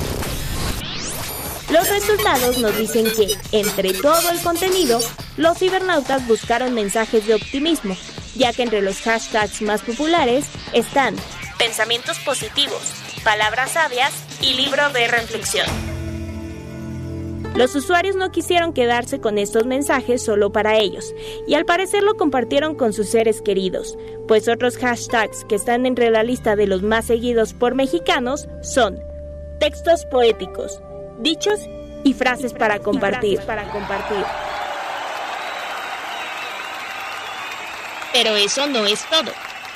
los 1.72 1.90
resultados 1.90 2.58
nos 2.58 2.78
dicen 2.78 3.06
que, 3.06 3.28
entre 3.52 3.94
todo 3.94 4.30
el 4.30 4.40
contenido, 4.42 5.00
los 5.38 5.58
cibernautas 5.58 6.28
buscaron 6.28 6.74
mensajes 6.74 7.26
de 7.26 7.36
optimismo, 7.36 7.96
ya 8.36 8.54
que 8.54 8.64
entre 8.64 8.82
los 8.82 9.02
hashtags 9.02 9.62
más 9.62 9.82
populares 9.82 10.46
están 10.74 11.16
pensamientos 11.58 12.20
positivos, 12.20 12.82
palabras 13.24 13.72
sabias 13.72 14.12
y 14.42 14.54
libro 14.56 14.90
de 14.90 15.08
reflexión. 15.08 15.68
Los 17.56 17.76
usuarios 17.76 18.16
no 18.16 18.32
quisieron 18.32 18.74
quedarse 18.74 19.20
con 19.20 19.38
estos 19.38 19.66
mensajes 19.66 20.24
solo 20.24 20.52
para 20.52 20.78
ellos, 20.78 21.14
y 21.48 21.56
al 21.56 21.66
parecer 21.66 22.02
lo 22.02 22.16
compartieron 22.16 22.76
con 22.76 22.94
sus 22.94 23.10
seres 23.10 23.42
queridos, 23.42 23.98
pues 24.28 24.48
otros 24.48 24.78
hashtags 24.78 25.46
que 25.46 25.56
están 25.56 25.86
entre 25.86 26.12
la 26.12 26.24
lista 26.24 26.56
de 26.56 26.68
los 26.68 26.82
más 26.82 27.06
seguidos 27.06 27.54
por 27.54 27.76
mexicanos 27.76 28.48
son 28.62 29.00
textos 29.60 30.06
poéticos, 30.06 30.82
dichos 31.22 31.60
y 32.04 32.14
frases 32.14 32.54
para 32.54 32.80
compartir. 32.80 33.40
para 33.42 33.64
compartir. 33.72 34.26
Pero 38.14 38.36
eso 38.36 38.68
no 38.68 38.86
es 38.86 39.04
todo. 39.06 39.32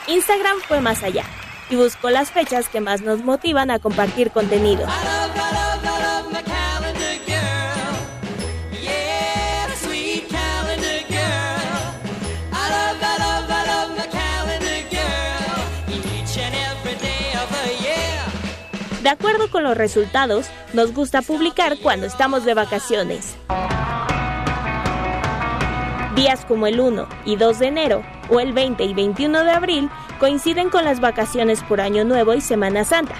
Instagram 0.08 0.58
fue 0.68 0.82
más 0.82 1.04
allá 1.04 1.24
y 1.70 1.76
buscó 1.76 2.10
las 2.10 2.32
fechas 2.32 2.70
que 2.70 2.82
más 2.82 3.02
nos 3.02 3.24
motivan 3.24 3.72
a 3.72 3.80
compartir 3.80 4.32
contenido. 4.32 4.86
De 19.06 19.12
acuerdo 19.12 19.52
con 19.52 19.62
los 19.62 19.78
resultados, 19.78 20.48
nos 20.74 20.92
gusta 20.92 21.22
publicar 21.22 21.78
cuando 21.78 22.08
estamos 22.08 22.44
de 22.44 22.56
vacaciones. 22.56 23.38
Días 26.16 26.44
como 26.46 26.66
el 26.66 26.80
1 26.80 27.08
y 27.24 27.36
2 27.36 27.60
de 27.60 27.68
enero 27.68 28.04
o 28.32 28.40
el 28.40 28.52
20 28.54 28.84
y 28.84 28.96
21 28.96 29.44
de 29.44 29.52
abril 29.52 29.92
coinciden 30.20 30.72
con 30.72 30.86
las 30.86 31.02
vacaciones 31.02 31.62
por 31.62 31.82
Año 31.82 32.04
Nuevo 32.04 32.34
y 32.34 32.42
Semana 32.42 32.84
Santa, 32.84 33.14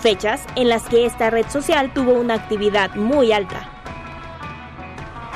fechas 0.00 0.46
en 0.54 0.68
las 0.68 0.84
que 0.84 1.04
esta 1.04 1.30
red 1.30 1.48
social 1.48 1.92
tuvo 1.92 2.12
una 2.12 2.34
actividad 2.34 2.94
muy 2.94 3.32
alta. 3.32 3.68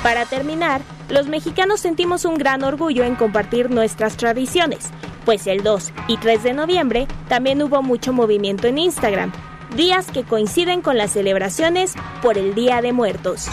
Para 0.05 0.27
terminar, 0.27 0.81
los 1.09 1.27
mexicanos 1.27 1.81
sentimos 1.81 2.25
un 2.25 2.39
gran 2.39 2.63
orgullo 2.63 3.03
en 3.03 3.17
compartir 3.17 3.69
nuestras 3.69 4.17
tradiciones, 4.17 4.91
pues 5.25 5.49
el 5.49 5.65
2 5.65 5.93
y 6.07 6.19
3 6.19 6.45
de 6.45 6.53
noviembre 6.53 7.09
también 7.29 7.61
hubo 7.63 7.83
mucho 7.83 8.13
movimiento 8.13 8.69
en 8.69 8.79
Instagram, 8.79 9.33
días 9.75 10.07
que 10.13 10.25
coinciden 10.25 10.83
con 10.83 10.97
las 10.97 11.13
celebraciones 11.13 11.95
por 12.23 12.39
el 12.39 12.55
Día 12.55 12.81
de 12.81 12.93
Muertos. 12.93 13.47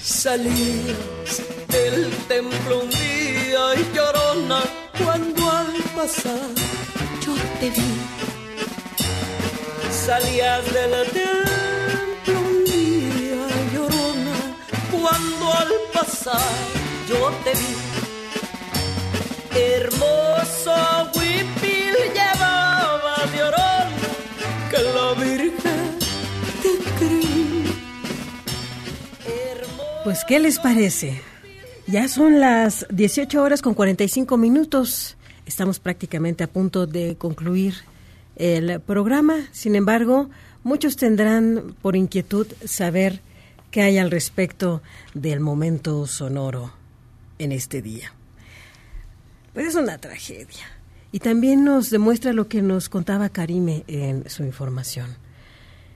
Salías 0.00 1.42
del 1.68 2.10
templo 2.28 2.80
un 2.80 2.90
día 2.90 3.74
y 3.76 3.96
llorona 3.96 4.60
cuando 5.02 5.50
al 5.50 5.72
pasar 5.96 6.48
yo 7.24 7.34
te 7.60 7.70
vi. 7.70 7.92
Salías 9.90 10.64
del 10.72 11.06
templo 11.10 12.40
un 12.40 12.64
día 12.64 13.46
llorona 13.72 14.36
cuando 14.92 15.52
al 15.54 15.72
pasar 15.92 16.40
yo 17.08 17.30
te 17.44 17.52
vi. 17.52 17.74
Hermoso 19.56 20.74
huipil 21.14 21.94
llevaba 22.12 22.33
Pues, 30.04 30.22
¿qué 30.26 30.38
les 30.38 30.58
parece? 30.58 31.18
Ya 31.86 32.08
son 32.08 32.38
las 32.38 32.86
18 32.90 33.42
horas 33.42 33.62
con 33.62 33.72
45 33.72 34.36
minutos. 34.36 35.16
Estamos 35.46 35.80
prácticamente 35.80 36.44
a 36.44 36.46
punto 36.46 36.86
de 36.86 37.16
concluir 37.16 37.76
el 38.36 38.80
programa. 38.80 39.48
Sin 39.50 39.74
embargo, 39.74 40.28
muchos 40.62 40.96
tendrán 40.96 41.74
por 41.80 41.96
inquietud 41.96 42.46
saber 42.66 43.22
qué 43.70 43.80
hay 43.80 43.96
al 43.96 44.10
respecto 44.10 44.82
del 45.14 45.40
momento 45.40 46.06
sonoro 46.06 46.74
en 47.38 47.52
este 47.52 47.80
día. 47.80 48.12
Pues 49.54 49.68
es 49.68 49.74
una 49.74 49.96
tragedia. 49.96 50.66
Y 51.12 51.20
también 51.20 51.64
nos 51.64 51.88
demuestra 51.88 52.34
lo 52.34 52.46
que 52.46 52.60
nos 52.60 52.90
contaba 52.90 53.30
Karime 53.30 53.84
en 53.86 54.28
su 54.28 54.44
información. 54.44 55.16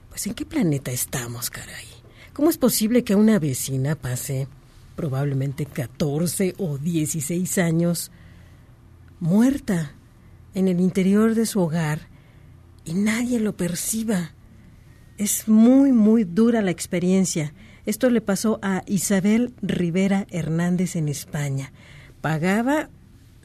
Pues 0.08 0.26
en 0.26 0.32
qué 0.32 0.46
planeta 0.46 0.92
estamos, 0.92 1.50
caray. 1.50 1.97
¿Cómo 2.38 2.50
es 2.50 2.56
posible 2.56 3.02
que 3.02 3.16
una 3.16 3.40
vecina 3.40 3.96
pase 3.96 4.46
probablemente 4.94 5.66
14 5.66 6.54
o 6.58 6.78
16 6.78 7.58
años 7.58 8.12
muerta 9.18 9.96
en 10.54 10.68
el 10.68 10.78
interior 10.78 11.34
de 11.34 11.46
su 11.46 11.58
hogar 11.58 11.98
y 12.84 12.94
nadie 12.94 13.40
lo 13.40 13.56
perciba? 13.56 14.34
Es 15.16 15.48
muy, 15.48 15.90
muy 15.90 16.22
dura 16.22 16.62
la 16.62 16.70
experiencia. 16.70 17.54
Esto 17.86 18.08
le 18.08 18.20
pasó 18.20 18.60
a 18.62 18.84
Isabel 18.86 19.52
Rivera 19.60 20.24
Hernández 20.30 20.94
en 20.94 21.08
España. 21.08 21.72
Pagaba 22.20 22.88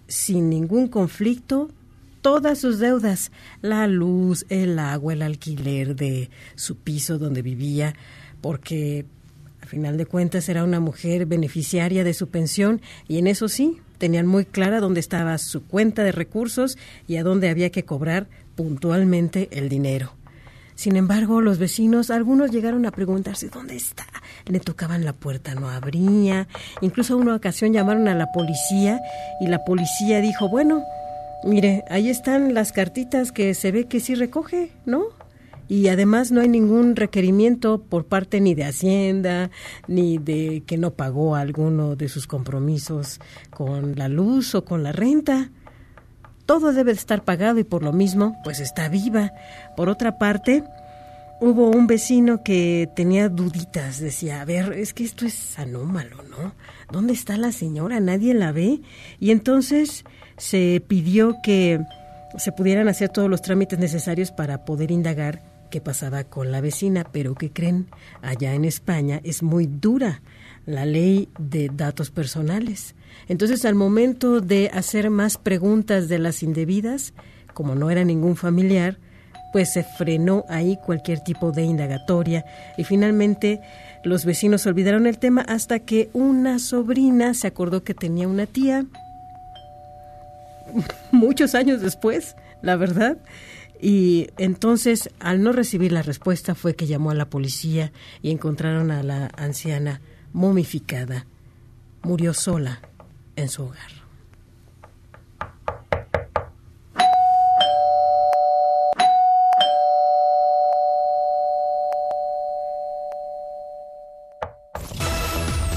sin 0.06 0.52
ningún 0.52 0.88
conflicto 0.88 1.72
todas 2.22 2.60
sus 2.60 2.78
deudas, 2.78 3.32
la 3.64 3.88
luz, 3.88 4.46
el 4.50 4.78
agua, 4.78 5.14
el 5.14 5.24
alquiler 5.24 5.96
de 5.96 6.30
su 6.54 6.78
piso 6.78 7.18
donde 7.18 7.42
vivía, 7.42 7.96
porque 8.44 9.06
a 9.62 9.66
final 9.66 9.96
de 9.96 10.06
cuentas 10.06 10.50
era 10.50 10.66
una 10.66 10.82
mujer 10.82 11.26
beneficiaria 11.26 12.04
de 12.04 12.14
su 12.14 12.28
pensión 12.28 12.82
y 13.08 13.18
en 13.18 13.28
eso 13.28 13.48
sí, 13.48 13.80
tenían 13.98 14.28
muy 14.28 14.44
clara 14.44 14.82
dónde 14.82 15.00
estaba 15.00 15.38
su 15.38 15.64
cuenta 15.64 16.04
de 16.04 16.12
recursos 16.12 16.78
y 17.08 17.16
a 17.16 17.24
dónde 17.24 17.50
había 17.50 17.70
que 17.70 17.86
cobrar 17.86 18.28
puntualmente 18.56 19.48
el 19.54 19.70
dinero. 19.70 20.12
Sin 20.76 20.98
embargo, 20.98 21.40
los 21.40 21.58
vecinos, 21.58 22.10
algunos 22.10 22.52
llegaron 22.52 22.86
a 22.86 22.92
preguntarse 22.92 23.48
dónde 23.48 23.78
está. 23.78 24.06
Le 24.46 24.60
tocaban 24.60 25.06
la 25.06 25.14
puerta, 25.14 25.56
no 25.56 25.70
abría. 25.70 26.48
Incluso 26.82 27.14
a 27.14 27.18
una 27.18 27.36
ocasión 27.36 27.72
llamaron 27.72 28.10
a 28.10 28.16
la 28.16 28.32
policía 28.34 29.00
y 29.40 29.48
la 29.48 29.64
policía 29.64 30.20
dijo, 30.20 30.50
bueno, 30.50 30.84
Mire, 31.44 31.84
ahí 31.90 32.10
están 32.10 32.54
las 32.54 32.72
cartitas 32.72 33.34
que 33.34 33.54
se 33.54 33.74
ve 33.74 33.86
que 33.86 34.00
sí 34.00 34.16
recoge, 34.16 34.72
¿no? 34.86 35.04
Y 35.68 35.88
además 35.88 36.32
no 36.32 36.42
hay 36.42 36.50
ningún 36.50 36.96
requerimiento 36.96 37.82
por 37.82 38.06
parte 38.06 38.42
ni 38.42 38.54
de 38.54 38.66
Hacienda, 38.66 39.50
ni 39.88 40.18
de 40.18 40.64
que 40.66 40.78
no 40.78 40.92
pagó 40.92 41.36
alguno 41.36 41.96
de 41.96 42.10
sus 42.10 42.28
compromisos 42.28 43.20
con 43.50 43.96
la 43.96 44.08
luz 44.08 44.56
o 44.56 44.66
con 44.66 44.84
la 44.84 44.92
renta. 44.92 45.52
Todo 46.46 46.74
debe 46.74 46.92
de 46.92 47.00
estar 47.00 47.24
pagado 47.24 47.60
y 47.60 47.64
por 47.64 47.84
lo 47.84 47.94
mismo, 47.94 48.36
pues 48.44 48.60
está 48.60 48.90
viva. 48.90 49.32
Por 49.78 49.88
otra 49.88 50.18
parte, 50.18 50.64
hubo 51.40 51.70
un 51.70 51.88
vecino 51.88 52.44
que 52.44 52.90
tenía 52.96 53.30
duditas, 53.30 54.00
decía, 54.00 54.42
a 54.42 54.46
ver, 54.46 54.74
es 54.74 54.94
que 54.94 55.06
esto 55.06 55.26
es 55.26 55.58
anómalo, 55.58 56.18
¿no? 56.24 56.54
¿Dónde 56.92 57.14
está 57.14 57.38
la 57.38 57.54
señora? 57.54 58.02
Nadie 58.02 58.34
la 58.34 58.52
ve. 58.52 58.82
Y 59.20 59.32
entonces 59.32 60.04
se 60.38 60.84
pidió 60.86 61.38
que 61.42 61.80
se 62.38 62.52
pudieran 62.52 62.90
hacer 62.90 63.10
todos 63.10 63.30
los 63.30 63.42
trámites 63.42 63.80
necesarios 63.80 64.32
para 64.32 64.66
poder 64.66 64.92
indagar 64.92 65.53
qué 65.74 65.82
pasaba 65.82 66.24
con 66.24 66.52
la 66.52 66.62
vecina, 66.62 67.04
pero 67.12 67.34
¿qué 67.34 67.50
creen? 67.50 67.88
Allá 68.22 68.54
en 68.54 68.64
España 68.64 69.20
es 69.24 69.42
muy 69.42 69.66
dura 69.66 70.22
la 70.68 70.86
ley 70.86 71.30
de 71.40 71.72
datos 71.74 72.12
personales. 72.12 72.94
Entonces, 73.28 73.66
al 73.66 73.74
momento 73.74 74.40
de 74.40 74.70
hacer 74.72 75.10
más 75.10 75.40
preguntas 75.40 76.10
de 76.10 76.20
las 76.20 76.44
indebidas, 76.44 77.14
como 77.56 77.74
no 77.74 77.90
era 77.90 78.04
ningún 78.04 78.36
familiar, 78.36 79.00
pues 79.52 79.74
se 79.74 79.84
frenó 79.84 80.46
ahí 80.48 80.78
cualquier 80.86 81.22
tipo 81.22 81.52
de 81.52 81.64
indagatoria 81.64 82.46
y 82.78 82.84
finalmente 82.84 83.60
los 84.04 84.26
vecinos 84.26 84.68
olvidaron 84.68 85.08
el 85.08 85.18
tema 85.18 85.42
hasta 85.42 85.80
que 85.80 86.12
una 86.14 86.60
sobrina 86.60 87.34
se 87.34 87.48
acordó 87.48 87.84
que 87.84 87.96
tenía 87.96 88.28
una 88.28 88.46
tía 88.46 88.86
muchos 91.12 91.56
años 91.56 91.82
después, 91.82 92.36
la 92.62 92.76
verdad. 92.76 93.18
Y 93.86 94.30
entonces, 94.38 95.10
al 95.20 95.44
no 95.44 95.52
recibir 95.52 95.92
la 95.92 96.04
respuesta, 96.04 96.56
fue 96.56 96.74
que 96.74 96.88
llamó 96.88 97.12
a 97.12 97.16
la 97.16 97.30
policía 97.30 97.92
y 98.22 98.32
encontraron 98.32 98.92
a 98.92 99.04
la 99.04 99.30
anciana 99.36 100.00
momificada. 100.32 101.26
Murió 102.02 102.34
sola 102.34 102.80
en 103.36 103.50
su 103.50 103.64
hogar. 103.64 103.92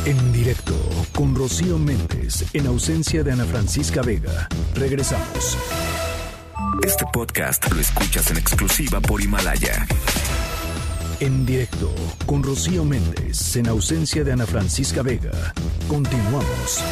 En 0.04 0.32
directo 0.32 0.76
con 1.12 1.34
Rocío 1.34 1.76
Méndez 1.76 2.44
en 2.52 2.68
ausencia 2.68 3.24
de 3.24 3.32
Ana 3.32 3.46
Francisca 3.46 4.02
Vega. 4.02 4.48
Regresamos. 4.76 5.58
Este 6.84 7.04
podcast 7.12 7.72
lo 7.72 7.80
escuchas 7.80 8.30
en 8.30 8.36
exclusiva 8.36 9.00
por 9.00 9.20
Himalaya. 9.20 9.86
En 11.20 11.46
directo 11.46 11.94
con 12.26 12.42
Rocío 12.42 12.84
Méndez 12.84 13.56
en 13.56 13.68
ausencia 13.68 14.24
de 14.24 14.32
Ana 14.32 14.46
Francisca 14.46 15.02
Vega. 15.02 15.54
Continuamos. 15.88 16.82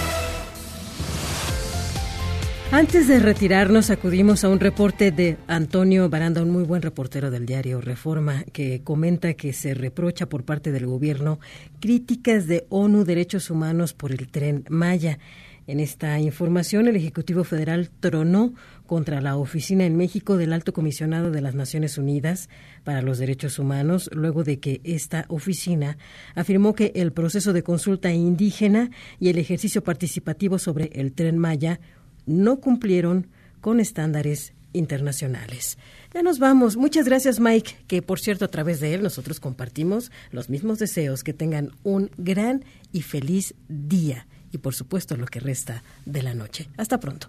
Antes 2.73 3.06
de 3.06 3.20
retirarnos, 3.20 3.90
acudimos 3.90 4.43
a 4.43 4.48
un 4.48 4.59
reporte 4.59 5.12
de 5.12 5.36
Antonio 5.47 6.09
Baranda, 6.09 6.43
un 6.43 6.51
muy 6.51 6.65
buen 6.65 6.82
reportero 6.82 7.31
del 7.31 7.47
diario 7.47 7.81
Reforma, 7.81 8.43
que 8.52 8.82
comenta 8.82 9.35
que 9.35 9.52
se 9.52 9.74
reprocha 9.74 10.27
por 10.27 10.44
parte 10.44 10.73
del 10.73 10.86
gobierno 10.86 11.39
críticas 11.81 12.47
de 12.47 12.66
ONU 12.70 13.05
Derechos 13.05 13.51
Humanos 13.51 13.93
por 13.93 14.11
el 14.11 14.28
tren 14.28 14.65
Maya. 14.69 15.19
En 15.66 15.81
esta 15.81 16.19
información, 16.19 16.89
el 16.89 16.97
Ejecutivo 16.97 17.43
Federal 17.43 17.90
tronó 18.01 18.52
contra 18.94 19.20
la 19.20 19.36
oficina 19.36 19.86
en 19.86 19.96
México 19.96 20.36
del 20.36 20.52
Alto 20.52 20.72
Comisionado 20.72 21.32
de 21.32 21.40
las 21.40 21.56
Naciones 21.56 21.98
Unidas 21.98 22.48
para 22.84 23.02
los 23.02 23.18
Derechos 23.18 23.58
Humanos, 23.58 24.08
luego 24.12 24.44
de 24.44 24.60
que 24.60 24.80
esta 24.84 25.24
oficina 25.26 25.98
afirmó 26.36 26.76
que 26.76 26.92
el 26.94 27.12
proceso 27.12 27.52
de 27.52 27.64
consulta 27.64 28.12
indígena 28.12 28.92
y 29.18 29.30
el 29.30 29.38
ejercicio 29.38 29.82
participativo 29.82 30.60
sobre 30.60 30.92
el 30.94 31.12
tren 31.12 31.38
Maya 31.38 31.80
no 32.24 32.60
cumplieron 32.60 33.26
con 33.60 33.80
estándares 33.80 34.52
internacionales. 34.72 35.76
Ya 36.14 36.22
nos 36.22 36.38
vamos. 36.38 36.76
Muchas 36.76 37.06
gracias, 37.06 37.40
Mike, 37.40 37.74
que 37.88 38.00
por 38.00 38.20
cierto 38.20 38.44
a 38.44 38.48
través 38.48 38.78
de 38.78 38.94
él 38.94 39.02
nosotros 39.02 39.40
compartimos 39.40 40.12
los 40.30 40.48
mismos 40.48 40.78
deseos. 40.78 41.24
Que 41.24 41.32
tengan 41.32 41.72
un 41.82 42.12
gran 42.16 42.64
y 42.92 43.02
feliz 43.02 43.56
día 43.66 44.28
y 44.52 44.58
por 44.58 44.72
supuesto 44.72 45.16
lo 45.16 45.26
que 45.26 45.40
resta 45.40 45.82
de 46.06 46.22
la 46.22 46.32
noche. 46.32 46.68
Hasta 46.76 47.00
pronto. 47.00 47.28